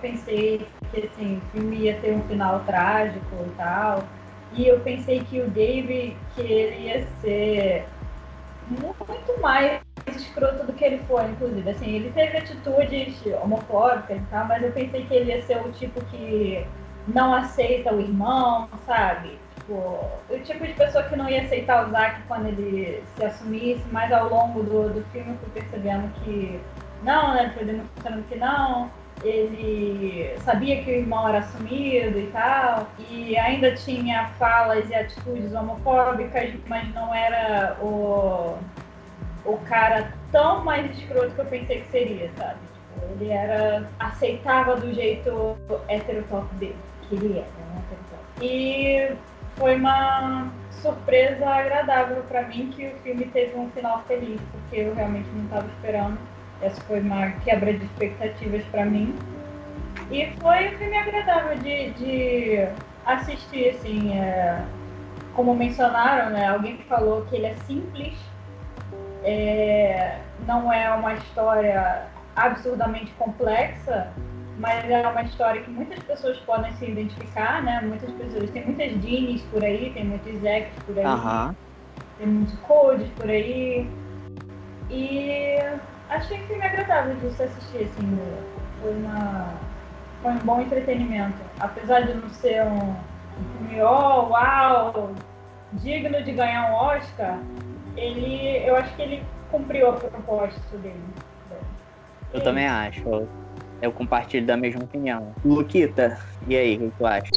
pensei 0.00 0.66
que 0.92 1.06
assim, 1.06 1.38
o 1.38 1.40
filme 1.52 1.76
ia 1.76 1.98
ter 2.00 2.12
um 2.12 2.22
final 2.22 2.60
trágico 2.60 3.36
e 3.46 3.50
tal. 3.56 4.02
E 4.52 4.68
eu 4.68 4.78
pensei 4.80 5.20
que 5.20 5.40
o 5.40 5.50
Dave, 5.50 6.16
que 6.34 6.40
ele 6.40 6.84
ia 6.84 7.06
ser 7.20 7.86
muito 8.68 9.40
mais 9.40 9.80
escroto 10.06 10.66
do 10.66 10.72
que 10.72 10.84
ele 10.84 10.98
foi, 11.06 11.24
inclusive. 11.24 11.70
Assim, 11.70 11.90
ele 11.90 12.12
teve 12.12 12.38
atitudes 12.38 13.24
homofóbicas 13.42 14.18
e 14.18 14.26
tal, 14.30 14.46
mas 14.46 14.62
eu 14.62 14.72
pensei 14.72 15.04
que 15.06 15.14
ele 15.14 15.32
ia 15.32 15.42
ser 15.42 15.58
o 15.58 15.72
tipo 15.72 16.04
que 16.06 16.66
não 17.08 17.34
aceita 17.34 17.92
o 17.92 18.00
irmão, 18.00 18.68
sabe? 18.86 19.38
Tipo, 19.56 20.10
o 20.30 20.38
tipo 20.40 20.66
de 20.66 20.72
pessoa 20.74 21.04
que 21.04 21.16
não 21.16 21.28
ia 21.28 21.42
aceitar 21.42 21.86
o 21.86 21.90
Zack 21.90 22.22
quando 22.28 22.46
ele 22.46 23.02
se 23.16 23.24
assumisse, 23.24 23.84
mas 23.90 24.12
ao 24.12 24.28
longo 24.28 24.62
do, 24.62 24.90
do 24.90 25.04
filme 25.10 25.32
eu 25.32 25.38
fui 25.38 25.48
percebendo 25.54 26.12
que 26.20 26.60
não, 27.02 27.34
né? 27.34 27.50
Foi 27.54 27.64
demonstrando 27.64 28.22
que 28.24 28.36
não. 28.36 28.90
Ele 29.22 30.36
sabia 30.40 30.82
que 30.82 30.90
o 30.90 30.94
irmão 30.94 31.28
era 31.28 31.38
assumido 31.38 32.18
e 32.18 32.26
tal, 32.32 32.88
e 33.08 33.36
ainda 33.38 33.74
tinha 33.74 34.28
falas 34.38 34.88
e 34.90 34.94
atitudes 34.94 35.52
homofóbicas, 35.54 36.54
mas 36.66 36.92
não 36.92 37.14
era 37.14 37.76
o, 37.80 38.58
o 39.44 39.56
cara 39.68 40.12
tão 40.30 40.64
mais 40.64 40.90
escroto 40.98 41.34
que 41.34 41.40
eu 41.40 41.46
pensei 41.46 41.80
que 41.80 41.90
seria, 41.90 42.30
sabe? 42.36 42.58
Tipo, 42.74 43.12
ele 43.12 43.30
era. 43.30 43.88
aceitava 43.98 44.76
do 44.76 44.92
jeito 44.92 45.56
heterotop 45.88 46.52
dele, 46.56 46.76
que 47.02 47.14
ele 47.14 47.38
era, 47.38 47.46
né? 47.46 47.82
heterotop. 47.82 48.24
E 48.42 49.16
foi 49.56 49.76
uma 49.76 50.50
surpresa 50.70 51.48
agradável 51.48 52.22
pra 52.24 52.42
mim 52.42 52.70
que 52.74 52.88
o 52.88 52.96
filme 52.98 53.24
teve 53.26 53.56
um 53.56 53.70
final 53.70 54.02
feliz, 54.06 54.40
porque 54.50 54.80
eu 54.80 54.94
realmente 54.94 55.28
não 55.30 55.44
estava 55.44 55.66
esperando. 55.68 56.18
Essa 56.62 56.80
foi 56.82 57.00
uma 57.00 57.30
quebra 57.44 57.72
de 57.72 57.84
expectativas 57.84 58.62
pra 58.70 58.84
mim. 58.84 59.14
E 60.10 60.26
foi 60.40 60.68
um 60.68 60.78
filme 60.78 60.96
agradável 60.96 61.58
de, 61.58 61.90
de 61.90 62.68
assistir, 63.06 63.70
assim, 63.70 64.18
é, 64.18 64.62
como 65.34 65.54
mencionaram, 65.54 66.30
né? 66.30 66.48
Alguém 66.48 66.76
que 66.76 66.84
falou 66.84 67.22
que 67.22 67.36
ele 67.36 67.46
é 67.46 67.54
simples, 67.66 68.14
é, 69.24 70.18
não 70.46 70.72
é 70.72 70.90
uma 70.94 71.14
história 71.14 72.06
absurdamente 72.36 73.12
complexa, 73.12 74.12
mas 74.58 74.88
é 74.88 75.06
uma 75.06 75.22
história 75.22 75.62
que 75.62 75.70
muitas 75.70 75.98
pessoas 76.00 76.38
podem 76.40 76.72
se 76.74 76.84
identificar, 76.86 77.62
né? 77.62 77.80
Muitas 77.82 78.10
pessoas, 78.12 78.50
tem 78.50 78.64
muitas 78.64 79.00
Jeans 79.02 79.42
por 79.50 79.64
aí, 79.64 79.90
tem 79.92 80.04
muitos 80.04 80.32
Zacks 80.40 80.72
por 80.86 80.98
aí, 80.98 81.04
tem 82.18 82.26
muitos 82.26 82.54
Codes 82.60 83.08
por 83.16 83.28
aí. 83.28 83.88
E 84.90 85.58
achei 86.08 86.42
um 86.42 86.46
filme 86.46 86.64
agradável 86.64 87.14
de 87.16 87.30
se 87.30 87.42
assistir, 87.42 87.84
assim, 87.84 88.18
foi 88.80 88.94
uma 88.94 89.54
foi 90.22 90.32
um 90.32 90.38
bom 90.38 90.60
entretenimento. 90.60 91.36
Apesar 91.60 92.00
de 92.00 92.14
não 92.14 92.28
ser 92.30 92.62
um, 92.62 92.78
um 92.78 93.68
filme, 93.68 93.82
oh, 93.82 94.30
uau, 94.30 95.12
digno 95.74 96.22
de 96.22 96.32
ganhar 96.32 96.70
um 96.70 96.74
Oscar, 96.74 97.38
ele, 97.96 98.66
eu 98.66 98.74
acho 98.76 98.94
que 98.96 99.02
ele 99.02 99.22
cumpriu 99.50 99.90
a 99.90 99.92
proposta 99.92 100.78
dele. 100.78 101.04
Eu 102.32 102.42
também 102.42 102.66
acho. 102.66 103.28
Eu 103.82 103.92
compartilho 103.92 104.46
da 104.46 104.56
mesma 104.56 104.82
opinião. 104.82 105.32
Luquita, 105.44 106.18
e 106.48 106.56
aí, 106.56 106.76
o 106.76 106.90
que 106.90 106.98
tu 106.98 107.06
acha? 107.06 107.30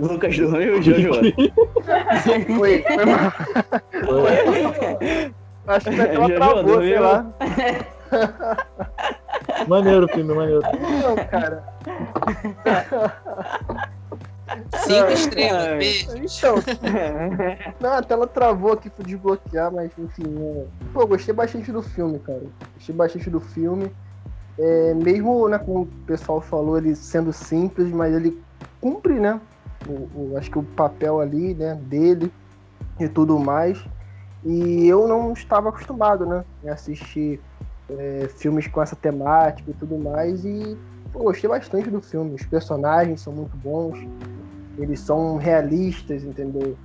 Lucas 0.00 0.36
dormiu, 0.36 0.82
Jojo? 0.82 1.10
Foi, 2.56 2.82
foi 2.82 3.04
mal. 3.04 3.32
Acho 5.66 5.90
que 5.90 6.00
ela 6.00 6.14
Jojo, 6.14 6.34
travou, 6.34 6.80
sei 6.80 6.98
lá. 6.98 7.26
Maneiro 9.66 10.06
o 10.06 10.08
filme, 10.08 10.34
maneiro. 10.34 10.62
Não, 10.62 11.16
cara. 11.26 11.62
Cinco 14.86 15.10
estrelas, 15.10 15.78
beijo. 15.78 16.08
Então, 16.16 16.54
não, 17.80 17.92
a 17.92 18.02
tela 18.02 18.26
travou 18.26 18.72
aqui 18.72 18.88
pra 18.88 19.04
desbloquear, 19.04 19.72
mas 19.72 19.90
enfim. 19.98 20.24
é. 20.40 20.64
Pô, 20.92 21.06
gostei 21.06 21.34
bastante 21.34 21.70
do 21.70 21.82
filme, 21.82 22.18
cara. 22.20 22.42
Gostei 22.76 22.94
bastante 22.94 23.28
do 23.28 23.40
filme. 23.40 23.90
É, 24.58 24.94
mesmo, 24.94 25.48
né, 25.48 25.58
como 25.58 25.82
o 25.82 25.86
pessoal 26.06 26.40
falou, 26.40 26.78
ele 26.78 26.96
sendo 26.96 27.32
simples, 27.32 27.90
mas 27.92 28.14
ele 28.14 28.40
cumpre, 28.80 29.14
né? 29.14 29.40
O, 29.86 30.32
o- 30.32 30.36
acho 30.38 30.50
que 30.50 30.58
o 30.58 30.64
papel 30.64 31.20
ali, 31.20 31.54
né, 31.54 31.74
dele 31.76 32.32
e 33.00 33.08
tudo 33.08 33.38
mais. 33.38 33.78
E 34.44 34.86
eu 34.86 35.08
não 35.08 35.32
estava 35.32 35.68
acostumado, 35.70 36.26
né, 36.26 36.44
a 36.68 36.72
assistir 36.74 37.42
é, 37.90 38.28
filmes 38.28 38.68
com 38.68 38.82
essa 38.82 38.96
temática 38.96 39.70
e 39.70 39.74
tudo 39.74 39.98
mais. 39.98 40.44
E 40.44 40.78
pô, 41.12 41.24
gostei 41.24 41.48
bastante 41.48 41.90
do 41.90 42.02
filme. 42.02 42.34
Os 42.34 42.46
personagens 42.46 43.22
são 43.22 43.34
muito 43.34 43.56
bons 43.56 43.98
eles 44.78 45.00
são 45.00 45.36
realistas, 45.36 46.22
entendeu? 46.24 46.78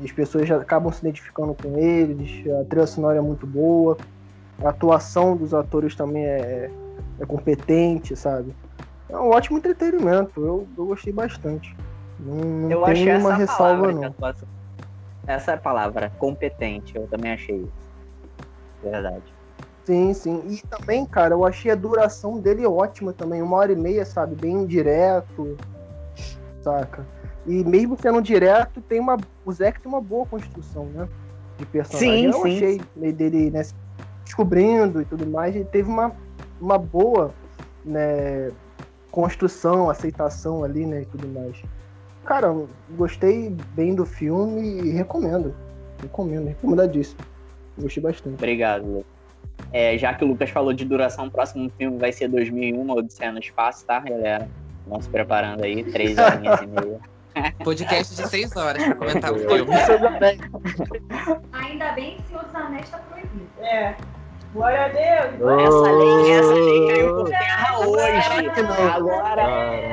E 0.00 0.04
as 0.04 0.12
pessoas 0.12 0.48
já 0.48 0.56
acabam 0.56 0.92
se 0.92 1.00
identificando 1.00 1.54
com 1.54 1.78
eles, 1.78 2.30
a 2.60 2.64
trilha 2.64 2.86
sonora 2.86 3.18
é 3.18 3.20
muito 3.20 3.46
boa, 3.46 3.98
a 4.62 4.70
atuação 4.70 5.36
dos 5.36 5.54
atores 5.54 5.94
também 5.94 6.24
é, 6.26 6.70
é 7.20 7.26
competente, 7.26 8.16
sabe? 8.16 8.56
É 9.08 9.16
um 9.16 9.28
ótimo 9.30 9.58
entretenimento, 9.58 10.44
eu, 10.44 10.68
eu 10.76 10.86
gostei 10.86 11.12
bastante. 11.12 11.76
Não, 12.18 12.34
não 12.34 12.70
Eu 12.70 12.84
achei 12.84 13.08
essa 13.08 13.34
ressalva, 13.34 13.82
palavra. 13.92 14.06
atuação- 14.08 14.48
Essa 15.26 15.50
é 15.52 15.54
a 15.54 15.58
palavra, 15.58 16.10
competente. 16.18 16.96
Eu 16.96 17.06
também 17.08 17.32
achei 17.32 17.56
isso. 17.56 17.86
Verdade. 18.82 19.34
Sim, 19.84 20.14
sim. 20.14 20.42
E 20.48 20.60
também, 20.68 21.06
cara, 21.06 21.34
eu 21.34 21.44
achei 21.44 21.70
a 21.70 21.74
duração 21.76 22.40
dele 22.40 22.66
ótima 22.66 23.12
também, 23.12 23.40
uma 23.42 23.56
hora 23.56 23.72
e 23.72 23.76
meia, 23.76 24.04
sabe? 24.04 24.34
Bem 24.34 24.66
direto, 24.66 25.58
saca? 26.60 27.06
E 27.46 27.62
mesmo 27.64 27.96
sendo 27.96 28.20
direto, 28.20 28.82
tem 28.82 28.98
uma. 28.98 29.16
O 29.44 29.52
Zack 29.52 29.80
tem 29.80 29.90
uma 29.90 30.00
boa 30.00 30.26
construção, 30.26 30.86
né? 30.86 31.08
De 31.58 31.64
personagem. 31.66 32.18
Sim, 32.18 32.26
eu 32.26 32.32
sim, 32.32 32.56
achei 32.56 33.12
dele, 33.12 33.50
né, 33.52 33.62
descobrindo 34.24 35.00
e 35.00 35.04
tudo 35.04 35.24
mais, 35.24 35.54
ele 35.54 35.64
teve 35.66 35.88
uma, 35.88 36.12
uma 36.60 36.76
boa 36.76 37.32
né, 37.84 38.52
construção, 39.12 39.88
aceitação 39.88 40.64
ali, 40.64 40.84
né? 40.84 41.02
E 41.02 41.06
tudo 41.06 41.28
mais. 41.28 41.56
Cara, 42.26 42.52
gostei 42.90 43.50
bem 43.74 43.94
do 43.94 44.04
filme 44.04 44.82
e 44.82 44.90
recomendo. 44.90 45.54
Recomendo, 46.02 46.48
recomendadíssimo. 46.48 47.20
Gostei 47.78 48.02
bastante. 48.02 48.34
Obrigado, 48.34 48.84
Lucas. 48.84 49.16
É, 49.72 49.96
já 49.96 50.12
que 50.12 50.24
o 50.24 50.28
Lucas 50.28 50.50
falou 50.50 50.72
de 50.72 50.84
duração, 50.84 51.26
o 51.26 51.30
próximo 51.30 51.70
filme 51.78 51.98
vai 51.98 52.12
ser 52.12 52.28
2001, 52.28 52.90
Odisseia 52.90 53.32
no 53.32 53.38
Espaço, 53.38 53.86
tá, 53.86 54.00
galera? 54.00 54.48
Vamos 54.86 55.04
se 55.04 55.10
preparando 55.10 55.64
aí, 55.64 55.84
três 55.84 56.18
horinhas 56.18 56.60
e 56.60 56.66
meia. 56.66 57.00
Podcast 57.62 58.16
de 58.16 58.28
seis 58.28 58.54
horas 58.56 58.82
pra 58.82 58.94
comentar 58.94 59.32
o 59.32 59.38
filme. 59.38 59.72
Ainda 61.52 61.92
bem 61.92 62.16
que 62.16 62.28
Senhor 62.28 62.44
dos 62.44 62.54
Anéis 62.54 62.88
tá 62.88 62.98
proibido. 62.98 63.46
É. 63.60 63.94
Glória 64.52 64.84
a 64.84 64.88
Deus. 64.88 65.60
Essa 65.60 65.90
lei, 65.92 66.30
essa 66.32 66.54
lei 66.54 66.86
caiu 66.88 67.14
por 67.16 67.28
terra 67.28 67.78
hoje. 67.86 68.50
Agora, 68.94 69.44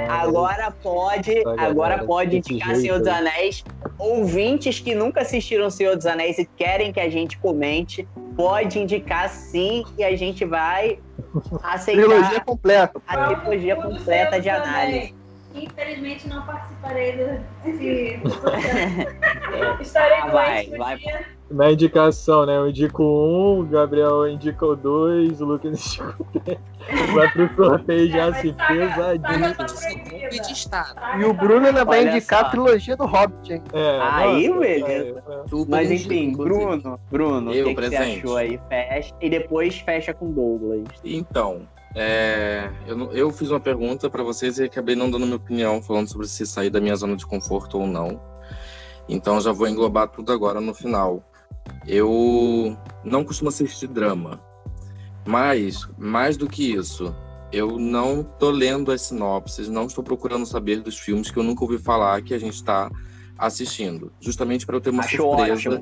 agora 0.10 0.72
pode, 0.72 1.44
agora 1.58 2.04
pode 2.06 2.38
indicar 2.38 2.76
Senhor 2.76 3.00
dos. 3.00 3.08
Anéis. 3.08 3.64
Ouvintes 4.00 4.80
que 4.80 4.96
nunca 4.96 5.22
assistiram 5.22 5.70
Senhor 5.70 5.96
dos 5.96 6.06
Anéis 6.06 6.38
e 6.38 6.46
querem 6.46 6.92
que 6.94 7.00
a 7.00 7.10
gente 7.10 7.38
comente, 7.38 8.08
pode 8.36 8.80
indicar 8.80 9.30
sim 9.30 9.84
e 9.98 10.04
a 10.04 10.16
gente 10.16 10.46
vai 10.46 11.00
Trilogia 11.86 12.20
aceitar 12.28 12.46
completa. 12.46 13.02
a 13.08 13.36
trilogia 13.36 13.76
completa 13.76 14.40
de 14.40 14.50
análise. 14.50 15.16
Infelizmente 15.56 16.28
não 16.28 16.42
participarei 16.44 17.12
desse. 17.64 18.20
Estarei 19.82 20.18
Ah, 20.18 20.28
doente 20.28 20.32
vai, 20.32 20.66
no 20.68 20.78
vai. 20.78 20.98
dia. 20.98 21.26
Na 21.54 21.72
indicação, 21.72 22.46
né? 22.48 22.58
Eu 22.58 22.68
indico 22.68 23.04
um, 23.04 23.60
o 23.60 23.64
Gabriel 23.64 24.28
indica 24.28 24.66
o 24.66 24.76
dois, 24.76 25.40
o 25.40 25.46
Lucas 25.46 25.72
indica 26.02 26.16
o 26.20 26.40
três. 26.40 26.60
Vai 27.14 27.32
pro 27.32 27.56
sorteio 27.56 28.10
já 28.10 28.18
É, 28.18 28.30
assim, 28.30 28.54
tá 28.54 28.68
Golpe 28.74 29.20
proibida. 30.10 30.30
de 30.30 30.52
Estado. 30.54 30.94
Saga 31.00 31.18
E 31.22 31.26
o 31.26 31.34
tá 31.34 31.44
Bruno 31.44 31.68
ainda 31.68 31.86
vai 31.86 32.08
indicar 32.08 32.46
a 32.46 32.50
trilogia 32.50 32.98
do 32.98 33.06
Hobbit, 33.06 33.54
hein? 33.54 33.64
É, 33.72 34.00
Aí, 34.02 34.48
nossa, 34.48 34.60
beleza. 34.60 35.24
é, 35.28 35.34
é. 35.34 35.44
Tudo 35.50 35.70
Mas 35.72 35.92
enfim, 35.92 36.30
inclusive. 36.30 36.66
Bruno, 36.66 37.00
Bruno, 37.12 37.52
o 37.52 37.54
Eu, 37.54 37.66
que, 37.68 37.76
que 37.76 37.90
você 37.90 37.96
achou 37.96 38.38
aí? 38.38 38.60
Fecha. 38.68 39.14
E 39.22 39.30
depois 39.30 39.78
fecha 39.80 40.14
com 40.14 40.32
Douglas. 40.32 40.84
Então, 41.06 41.62
é, 41.96 42.70
eu, 42.88 43.12
eu 43.14 43.32
fiz 43.32 43.52
uma 43.52 43.60
pergunta 43.60 44.10
para 44.10 44.24
vocês 44.24 44.58
e 44.58 44.64
acabei 44.64 44.96
não 44.96 45.10
dando 45.12 45.26
minha 45.26 45.38
opinião, 45.38 45.82
falando 45.84 46.10
sobre 46.10 46.28
se 46.28 46.46
sair 46.48 46.70
da 46.72 46.82
minha 46.82 46.96
zona 46.96 47.16
de 47.16 47.26
conforto 47.26 47.80
ou 47.80 47.86
não. 47.88 48.20
Então, 49.08 49.40
já 49.40 49.52
vou 49.52 49.68
englobar 49.68 50.08
tudo 50.08 50.32
agora 50.32 50.60
no 50.60 50.74
final. 50.74 51.22
Eu 51.88 52.78
não 53.04 53.24
costumo 53.24 53.50
assistir 53.50 53.88
drama, 53.88 54.42
mas, 55.26 55.88
mais 55.98 56.38
do 56.38 56.48
que 56.48 56.74
isso, 56.74 57.14
eu 57.52 57.78
não 57.78 58.24
tô 58.24 58.50
lendo 58.50 58.92
as 58.92 59.02
sinopses, 59.02 59.70
não 59.70 59.86
estou 59.86 60.04
procurando 60.04 60.46
saber 60.46 60.82
dos 60.82 60.98
filmes 60.98 61.30
que 61.30 61.38
eu 61.38 61.44
nunca 61.44 61.64
ouvi 61.64 61.78
falar 61.78 62.22
que 62.22 62.34
a 62.34 62.40
gente 62.40 62.56
está 62.56 62.90
assistindo. 63.38 64.12
Justamente 64.20 64.66
para 64.66 64.76
eu 64.78 64.82
ter 64.82 64.90
uma 64.90 65.04
Acho 65.04 65.18
surpresa 65.18 65.82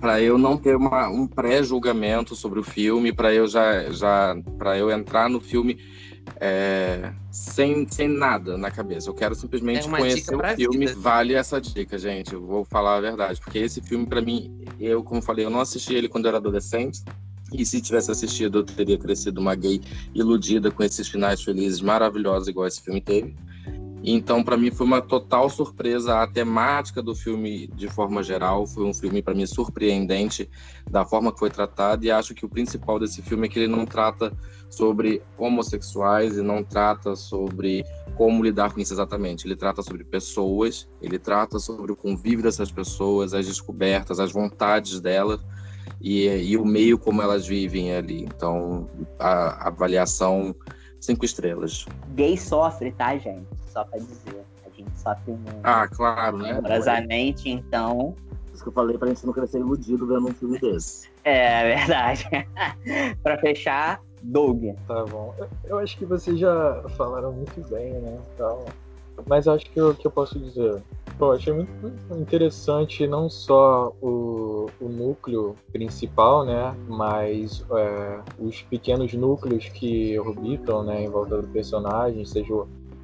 para 0.00 0.20
eu 0.20 0.38
não 0.38 0.56
ter 0.56 0.76
uma, 0.76 1.08
um 1.08 1.26
pré-julgamento 1.26 2.34
sobre 2.34 2.60
o 2.60 2.62
filme, 2.62 3.12
para 3.12 3.34
eu 3.34 3.46
já, 3.46 3.90
já 3.90 4.36
para 4.58 4.78
eu 4.78 4.90
entrar 4.90 5.28
no 5.28 5.40
filme 5.40 5.78
é, 6.40 7.12
sem, 7.30 7.86
sem 7.88 8.08
nada 8.08 8.56
na 8.56 8.70
cabeça. 8.70 9.08
Eu 9.08 9.14
quero 9.14 9.34
simplesmente 9.34 9.86
É 9.86 9.90
conhecer 9.90 10.34
o 10.34 10.42
filme. 10.56 10.86
vida. 10.86 10.98
Vale 10.98 11.34
essa 11.34 11.60
dica, 11.60 11.98
gente. 11.98 12.34
Eu 12.34 12.44
vou 12.44 12.64
falar 12.64 12.96
a 12.96 13.00
verdade, 13.00 13.40
porque 13.40 13.58
esse 13.58 13.80
filme 13.80 14.06
para 14.06 14.20
mim, 14.20 14.64
eu 14.78 15.02
como 15.02 15.22
falei, 15.22 15.44
eu 15.44 15.50
não 15.50 15.60
assisti 15.60 15.94
ele 15.94 16.08
quando 16.08 16.26
eu 16.26 16.30
era 16.30 16.38
adolescente. 16.38 17.02
E 17.52 17.64
se 17.64 17.80
tivesse 17.80 18.10
assistido, 18.10 18.58
eu 18.58 18.64
teria 18.64 18.98
crescido 18.98 19.40
uma 19.40 19.54
gay 19.54 19.80
iludida 20.14 20.70
com 20.70 20.82
esses 20.82 21.06
finais 21.06 21.42
felizes 21.42 21.80
maravilhosos, 21.80 22.48
igual 22.48 22.66
esse 22.66 22.82
filme 22.82 23.00
teve. 23.00 23.36
Então, 24.06 24.44
para 24.44 24.56
mim, 24.56 24.70
foi 24.70 24.86
uma 24.86 25.00
total 25.00 25.48
surpresa 25.48 26.20
a 26.20 26.26
temática 26.26 27.02
do 27.02 27.14
filme 27.14 27.68
de 27.68 27.88
forma 27.88 28.22
geral. 28.22 28.66
Foi 28.66 28.84
um 28.84 28.92
filme, 28.92 29.22
para 29.22 29.34
mim, 29.34 29.46
surpreendente 29.46 30.50
da 30.90 31.06
forma 31.06 31.32
que 31.32 31.38
foi 31.38 31.48
tratado. 31.48 32.04
E 32.04 32.10
acho 32.10 32.34
que 32.34 32.44
o 32.44 32.48
principal 32.48 32.98
desse 32.98 33.22
filme 33.22 33.46
é 33.46 33.48
que 33.50 33.58
ele 33.58 33.68
não 33.68 33.86
trata 33.86 34.30
sobre 34.70 35.22
homossexuais 35.38 36.36
e 36.36 36.42
não 36.42 36.62
trata 36.62 37.14
sobre 37.14 37.84
como 38.16 38.42
lidar 38.42 38.72
com 38.72 38.80
isso 38.80 38.92
exatamente. 38.92 39.46
Ele 39.46 39.56
trata 39.56 39.82
sobre 39.82 40.04
pessoas, 40.04 40.88
ele 41.00 41.18
trata 41.18 41.58
sobre 41.58 41.92
o 41.92 41.96
convívio 41.96 42.42
dessas 42.42 42.70
pessoas, 42.70 43.34
as 43.34 43.46
descobertas, 43.46 44.20
as 44.20 44.32
vontades 44.32 45.00
delas 45.00 45.40
e, 46.00 46.26
e 46.26 46.56
o 46.56 46.64
meio 46.64 46.98
como 46.98 47.22
elas 47.22 47.46
vivem 47.46 47.94
ali. 47.94 48.24
Então, 48.24 48.88
a 49.18 49.68
avaliação 49.68 50.54
cinco 51.00 51.24
estrelas. 51.24 51.84
Gay 52.14 52.36
sofre, 52.36 52.92
tá, 52.92 53.16
gente? 53.16 53.46
Só 53.66 53.84
pra 53.84 53.98
dizer. 53.98 54.44
A 54.64 54.70
gente 54.76 54.98
sofre 54.98 55.32
muito. 55.32 55.60
Ah, 55.62 55.86
claro, 55.88 56.38
né? 56.38 56.52
Amorosamente, 56.52 57.50
então. 57.50 58.14
Isso 58.52 58.62
que 58.62 58.68
eu 58.68 58.72
falei 58.72 58.96
pra 58.96 59.08
gente 59.08 59.26
não 59.26 59.32
crescer 59.32 59.58
iludido 59.58 60.06
vendo 60.06 60.28
um 60.28 60.34
filme 60.34 60.58
desse. 60.58 61.08
É 61.24 61.76
verdade. 61.76 62.28
pra 63.22 63.38
fechar, 63.38 64.00
Doug. 64.24 64.64
Tá 64.86 65.04
bom. 65.04 65.34
Eu- 65.64 65.78
acho 65.78 65.98
que 65.98 66.06
vocês 66.06 66.38
já 66.38 66.82
falaram 66.96 67.32
muito 67.32 67.60
bem, 67.68 67.92
né? 67.92 68.18
Tal. 68.38 68.72
Mas 69.26 69.46
acho 69.46 69.70
que 69.70 69.80
o 69.80 69.94
que 69.94 70.06
eu 70.06 70.10
posso 70.10 70.38
dizer. 70.38 70.82
Pô, 71.18 71.30
achei 71.30 71.52
muito 71.52 71.70
interessante 72.18 73.06
não 73.06 73.30
só 73.30 73.92
o, 74.02 74.68
o 74.80 74.88
núcleo 74.88 75.56
principal, 75.72 76.44
né? 76.44 76.74
Mas 76.88 77.64
é, 77.70 78.20
os 78.38 78.62
pequenos 78.62 79.12
núcleos 79.14 79.68
que 79.68 80.18
orbitam 80.18 80.82
né, 80.82 81.04
em 81.04 81.08
volta 81.08 81.40
do 81.40 81.46
personagem, 81.48 82.24
seja 82.24 82.52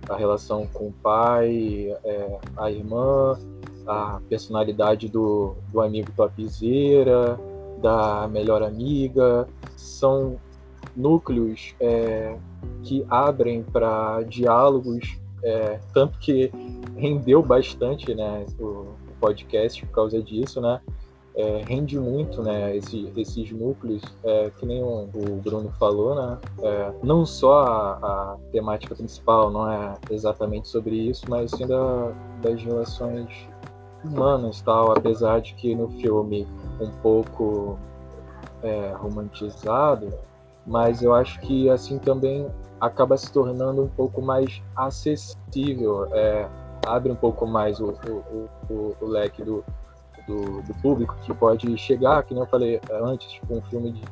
a 0.08 0.16
relação 0.16 0.66
com 0.66 0.88
o 0.88 0.92
pai, 0.92 1.96
é, 2.04 2.38
a 2.56 2.68
irmã, 2.68 3.38
a 3.86 4.20
personalidade 4.28 5.08
do, 5.08 5.54
do 5.72 5.80
amigo 5.80 6.10
topzeira, 6.16 7.38
da 7.80 8.26
melhor 8.26 8.60
amiga. 8.64 9.48
São 9.76 10.36
núcleos 10.96 11.74
é, 11.80 12.36
que 12.82 13.04
abrem 13.08 13.62
para 13.62 14.22
diálogos, 14.22 15.18
é, 15.42 15.78
tanto 15.94 16.18
que 16.18 16.50
rendeu 16.96 17.42
bastante 17.42 18.14
né, 18.14 18.44
o, 18.58 18.86
podcast 19.20 19.84
por 19.86 19.92
causa 19.92 20.22
disso, 20.22 20.60
né? 20.60 20.80
É, 21.36 21.62
rende 21.64 21.98
muito 21.98 22.42
né, 22.42 22.76
esse- 22.76 23.12
esses 23.16 23.52
núcleos, 23.52 24.02
é, 24.24 24.50
que 24.58 24.66
nem 24.66 24.82
o, 24.82 25.04
o 25.14 25.36
Bruno 25.44 25.70
falou, 25.78 26.14
né? 26.14 26.38
É, 26.62 26.92
não 27.02 27.24
só 27.24 27.60
a, 27.60 27.92
a 27.92 28.36
temática 28.50 28.94
principal 28.94 29.50
não 29.50 29.70
é 29.70 29.94
exatamente 30.10 30.68
sobre 30.68 30.96
isso, 30.96 31.24
mas 31.28 31.50
sim 31.52 31.66
da, 31.66 32.12
das 32.42 32.60
relações 32.62 33.28
humanas, 34.04 34.60
tal, 34.62 34.90
apesar 34.92 35.40
de 35.40 35.54
que 35.54 35.74
no 35.74 35.88
filme 36.00 36.46
um 36.80 36.90
pouco 37.02 37.78
é, 38.62 38.92
romantizado, 38.96 40.12
mas 40.66 41.02
eu 41.02 41.14
acho 41.14 41.40
que 41.40 41.68
assim 41.68 41.98
também 41.98 42.46
acaba 42.80 43.16
se 43.16 43.30
tornando 43.32 43.82
um 43.82 43.88
pouco 43.88 44.22
mais 44.22 44.62
acessível, 44.74 46.08
é, 46.14 46.48
abre 46.86 47.12
um 47.12 47.16
pouco 47.16 47.46
mais 47.46 47.80
o, 47.80 47.90
o, 48.08 48.48
o, 48.70 48.96
o 49.00 49.06
leque 49.06 49.42
do, 49.42 49.64
do, 50.26 50.62
do 50.62 50.74
público 50.80 51.14
que 51.24 51.34
pode 51.34 51.76
chegar, 51.76 52.22
que 52.22 52.32
nem 52.32 52.42
eu 52.42 52.48
falei 52.48 52.80
antes, 52.90 53.30
tipo 53.32 53.54
um 53.54 53.62
filme 53.62 53.92
de, 53.92 54.02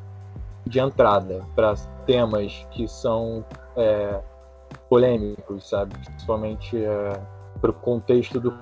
de 0.66 0.80
entrada 0.80 1.44
para 1.54 1.74
temas 2.06 2.66
que 2.70 2.86
são 2.86 3.44
é, 3.76 4.20
polêmicos, 4.88 5.68
sabe? 5.68 5.94
Principalmente 5.98 6.76
é, 6.76 7.20
para 7.60 7.70
o 7.70 7.74
contexto 7.74 8.38
do 8.38 8.56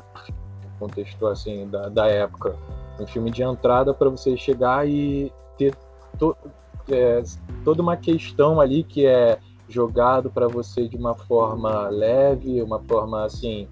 contexto 0.78 1.26
assim 1.26 1.68
da, 1.68 1.88
da 1.88 2.06
época, 2.06 2.54
um 3.00 3.06
filme 3.06 3.30
de 3.30 3.42
entrada 3.42 3.94
para 3.94 4.08
você 4.08 4.36
chegar 4.36 4.86
e 4.86 5.32
ter 5.56 5.74
é, 6.88 7.22
toda 7.64 7.82
uma 7.82 7.96
questão 7.96 8.60
ali 8.60 8.82
que 8.82 9.06
é 9.06 9.38
jogado 9.68 10.30
para 10.30 10.46
você 10.48 10.88
de 10.88 10.96
uma 10.96 11.14
forma 11.14 11.88
leve, 11.88 12.62
uma 12.62 12.80
forma 12.80 13.24
assim 13.24 13.68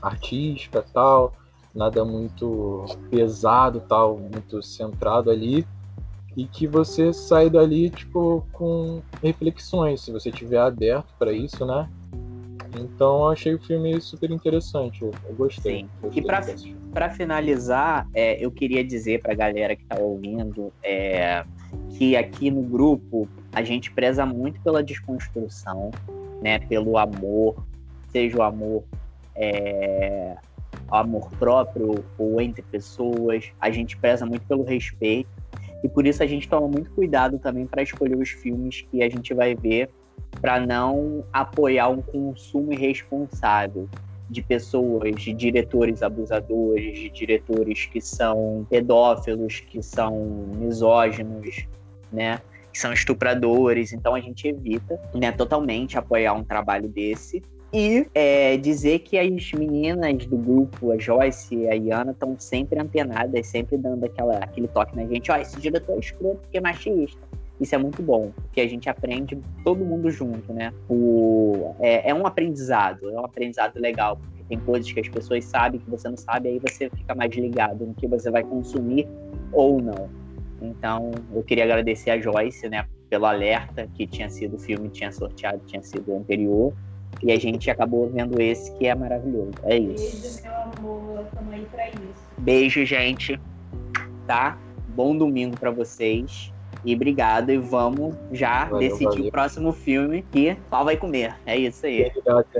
artística, 0.00 0.84
tal, 0.92 1.32
nada 1.74 2.04
muito 2.04 2.84
pesado, 3.10 3.82
tal, 3.88 4.16
muito 4.16 4.62
centrado 4.62 5.30
ali 5.30 5.66
e 6.36 6.46
que 6.46 6.66
você 6.66 7.12
sai 7.12 7.50
dali 7.50 7.90
tipo 7.90 8.46
com 8.52 9.02
reflexões, 9.22 10.00
se 10.00 10.12
você 10.12 10.30
tiver 10.30 10.60
aberto 10.60 11.12
para 11.18 11.32
isso, 11.32 11.64
né? 11.66 11.90
Então 12.74 13.20
eu 13.24 13.28
achei 13.28 13.54
o 13.54 13.58
filme 13.58 14.00
super 14.00 14.30
interessante, 14.30 15.02
eu, 15.02 15.10
eu 15.28 15.34
gostei. 15.34 15.80
Sim. 15.80 15.90
gostei 16.02 16.22
E 16.22 16.26
pra-. 16.26 16.40
Para 16.92 17.08
finalizar, 17.10 18.08
é, 18.12 18.44
eu 18.44 18.50
queria 18.50 18.82
dizer 18.82 19.22
para 19.22 19.32
a 19.32 19.36
galera 19.36 19.76
que 19.76 19.82
está 19.82 19.96
ouvindo 19.96 20.72
é, 20.82 21.44
que 21.96 22.16
aqui 22.16 22.50
no 22.50 22.62
grupo 22.62 23.28
a 23.52 23.62
gente 23.62 23.92
preza 23.92 24.26
muito 24.26 24.60
pela 24.60 24.82
desconstrução, 24.82 25.90
né? 26.42 26.58
Pelo 26.58 26.98
amor, 26.98 27.64
seja 28.08 28.38
o 28.38 28.42
amor 28.42 28.84
é, 29.36 30.36
amor 30.90 31.30
próprio 31.38 32.04
ou 32.18 32.40
entre 32.40 32.62
pessoas. 32.62 33.52
A 33.60 33.70
gente 33.70 33.96
preza 33.96 34.26
muito 34.26 34.46
pelo 34.46 34.64
respeito 34.64 35.30
e 35.82 35.88
por 35.88 36.06
isso 36.06 36.22
a 36.22 36.26
gente 36.26 36.48
toma 36.48 36.68
muito 36.68 36.90
cuidado 36.90 37.38
também 37.38 37.66
para 37.66 37.82
escolher 37.82 38.16
os 38.16 38.30
filmes 38.30 38.82
que 38.90 39.02
a 39.02 39.08
gente 39.08 39.32
vai 39.32 39.54
ver 39.54 39.90
para 40.40 40.60
não 40.60 41.24
apoiar 41.32 41.88
um 41.88 42.02
consumo 42.02 42.72
irresponsável. 42.72 43.88
de 44.30 44.40
pessoas, 44.42 45.16
de 45.16 45.34
diretores 45.34 46.02
abusadores, 46.04 46.96
de 46.96 47.10
diretores 47.10 47.86
que 47.86 48.00
são 48.00 48.64
pedófilos, 48.70 49.58
que 49.58 49.82
são 49.82 50.14
misóginos, 50.56 51.66
né? 52.12 52.40
Que 52.72 52.78
são 52.78 52.92
estupradores. 52.92 53.92
Então 53.92 54.14
a 54.14 54.20
gente 54.20 54.46
evita, 54.46 55.00
né, 55.12 55.32
totalmente 55.32 55.98
apoiar 55.98 56.32
um 56.34 56.44
trabalho 56.44 56.88
desse. 56.88 57.42
E 57.72 58.06
é, 58.14 58.56
dizer 58.56 59.00
que 59.00 59.18
as 59.18 59.52
meninas 59.52 60.26
do 60.26 60.36
grupo, 60.36 60.92
a 60.92 60.98
Joyce 60.98 61.54
e 61.54 61.68
a 61.68 61.74
Iana, 61.74 62.12
estão 62.12 62.36
sempre 62.38 62.80
antenadas, 62.80 63.46
sempre 63.46 63.76
dando 63.76 64.04
aquela, 64.04 64.38
aquele 64.38 64.68
toque 64.68 64.94
na 64.94 65.04
gente. 65.06 65.30
Ó, 65.30 65.36
esse 65.36 65.58
diretor 65.60 65.96
é 65.96 65.98
escroto 65.98 66.38
porque 66.38 66.58
é 66.58 66.60
machista. 66.60 67.20
Isso 67.60 67.74
é 67.74 67.78
muito 67.78 68.02
bom, 68.02 68.32
porque 68.34 68.60
a 68.60 68.66
gente 68.66 68.88
aprende 68.88 69.38
todo 69.62 69.84
mundo 69.84 70.10
junto, 70.10 70.52
né? 70.52 70.72
O, 70.88 71.74
é, 71.80 72.10
é 72.10 72.14
um 72.14 72.26
aprendizado, 72.26 73.10
é 73.10 73.20
um 73.20 73.24
aprendizado 73.24 73.78
legal, 73.78 74.16
porque 74.16 74.42
tem 74.44 74.58
coisas 74.58 74.90
que 74.90 74.98
as 74.98 75.08
pessoas 75.08 75.44
sabem 75.44 75.78
que 75.78 75.90
você 75.90 76.08
não 76.08 76.16
sabe, 76.16 76.48
aí 76.48 76.58
você 76.58 76.88
fica 76.88 77.14
mais 77.14 77.30
ligado 77.32 77.86
no 77.86 77.94
que 77.94 78.06
você 78.06 78.30
vai 78.30 78.42
consumir 78.42 79.06
ou 79.52 79.80
não. 79.80 80.08
Então, 80.62 81.10
eu 81.34 81.42
queria 81.42 81.64
agradecer 81.64 82.10
a 82.10 82.20
Joyce, 82.20 82.68
né, 82.68 82.86
pelo 83.10 83.26
alerta 83.26 83.86
que 83.94 84.06
tinha 84.06 84.30
sido 84.30 84.56
o 84.56 84.58
filme, 84.58 84.88
tinha 84.88 85.12
sorteado, 85.12 85.60
tinha 85.66 85.82
sido 85.82 86.12
o 86.12 86.18
anterior. 86.18 86.72
E 87.22 87.32
a 87.32 87.38
gente 87.38 87.70
acabou 87.70 88.08
vendo 88.08 88.40
esse 88.40 88.72
que 88.78 88.86
é 88.86 88.94
maravilhoso. 88.94 89.50
É 89.64 89.76
isso. 89.76 90.22
Beijo, 90.22 90.42
meu 90.42 90.54
amor. 90.54 91.26
Tamo 91.34 91.50
aí 91.50 91.66
pra 91.66 91.88
isso. 91.88 92.30
Beijo, 92.38 92.84
gente. 92.86 93.38
Tá? 94.26 94.56
Bom 94.94 95.16
domingo 95.16 95.58
pra 95.58 95.70
vocês. 95.70 96.52
E 96.84 96.94
obrigado. 96.94 97.50
E 97.50 97.58
vamos 97.58 98.14
já 98.32 98.64
Valeu, 98.66 98.78
decidir 98.88 99.04
valeu. 99.10 99.28
o 99.28 99.30
próximo 99.30 99.72
filme 99.72 100.24
que 100.32 100.56
qual 100.68 100.84
vai 100.84 100.96
comer. 100.96 101.34
É 101.46 101.56
isso 101.56 101.84
aí. 101.86 102.10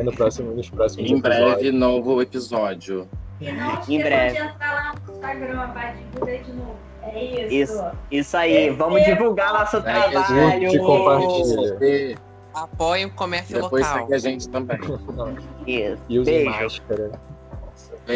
No 0.04 0.12
próximo, 0.12 0.52
nos 0.54 0.68
próximos 0.70 1.10
Em 1.10 1.18
breve, 1.20 1.42
episódios. 1.44 1.74
novo 1.74 2.20
episódio. 2.22 3.08
E 3.40 3.50
não 3.52 3.80
Em 3.88 3.98
breve. 4.02 4.36
de 4.36 4.42
entrar 4.46 4.74
lá 4.74 4.94
no 5.06 5.12
Instagram, 5.14 5.66
vai 5.72 5.94
divulgar 5.96 6.38
de 6.42 6.52
novo. 6.52 6.76
É 7.02 7.24
isso. 7.24 7.54
Isso. 7.74 7.84
Isso 8.10 8.36
aí. 8.36 8.70
Vamos 8.70 9.02
divulgar 9.04 9.52
nosso 9.54 9.78
É, 9.78 9.80
trabalho. 9.80 10.60
gente, 10.70 10.78
compartilha. 10.78 11.78
E 11.80 12.16
Apoiem 12.52 13.06
o 13.06 13.10
comércio 13.12 13.54
depois 13.62 13.86
local. 13.86 14.00
segue 14.00 14.14
a 14.14 14.18
gente 14.18 14.48
também. 14.50 14.78
Isso. 15.66 16.02
E 16.08 16.18
use 16.18 16.30
Beijo. 16.30 16.50
máscara. 16.50 17.10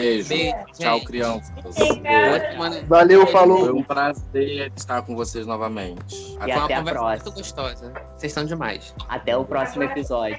Beijo. 0.01 0.29
Beijo, 0.29 0.57
Tchau, 0.79 0.95
gente. 0.99 1.07
crianças. 1.07 1.53
Ótima, 1.57 2.71
né? 2.71 2.85
Valeu, 2.89 3.23
Foi 3.23 3.33
falou. 3.33 3.77
um 3.77 3.83
prazer 3.83 4.73
estar 4.77 5.03
com 5.03 5.15
vocês 5.17 5.47
novamente. 5.47 6.15
E 6.15 6.37
Foi 6.39 6.53
uma 6.53 6.65
até 6.65 6.75
a 6.75 6.83
próxima. 6.83 7.09
muito 7.25 7.31
gostosa. 7.39 7.93
Vocês 8.17 8.33
são 8.33 8.45
demais. 8.45 8.95
Até 9.09 9.37
o 9.37 9.45
próximo 9.45 9.83
episódio. 9.85 10.39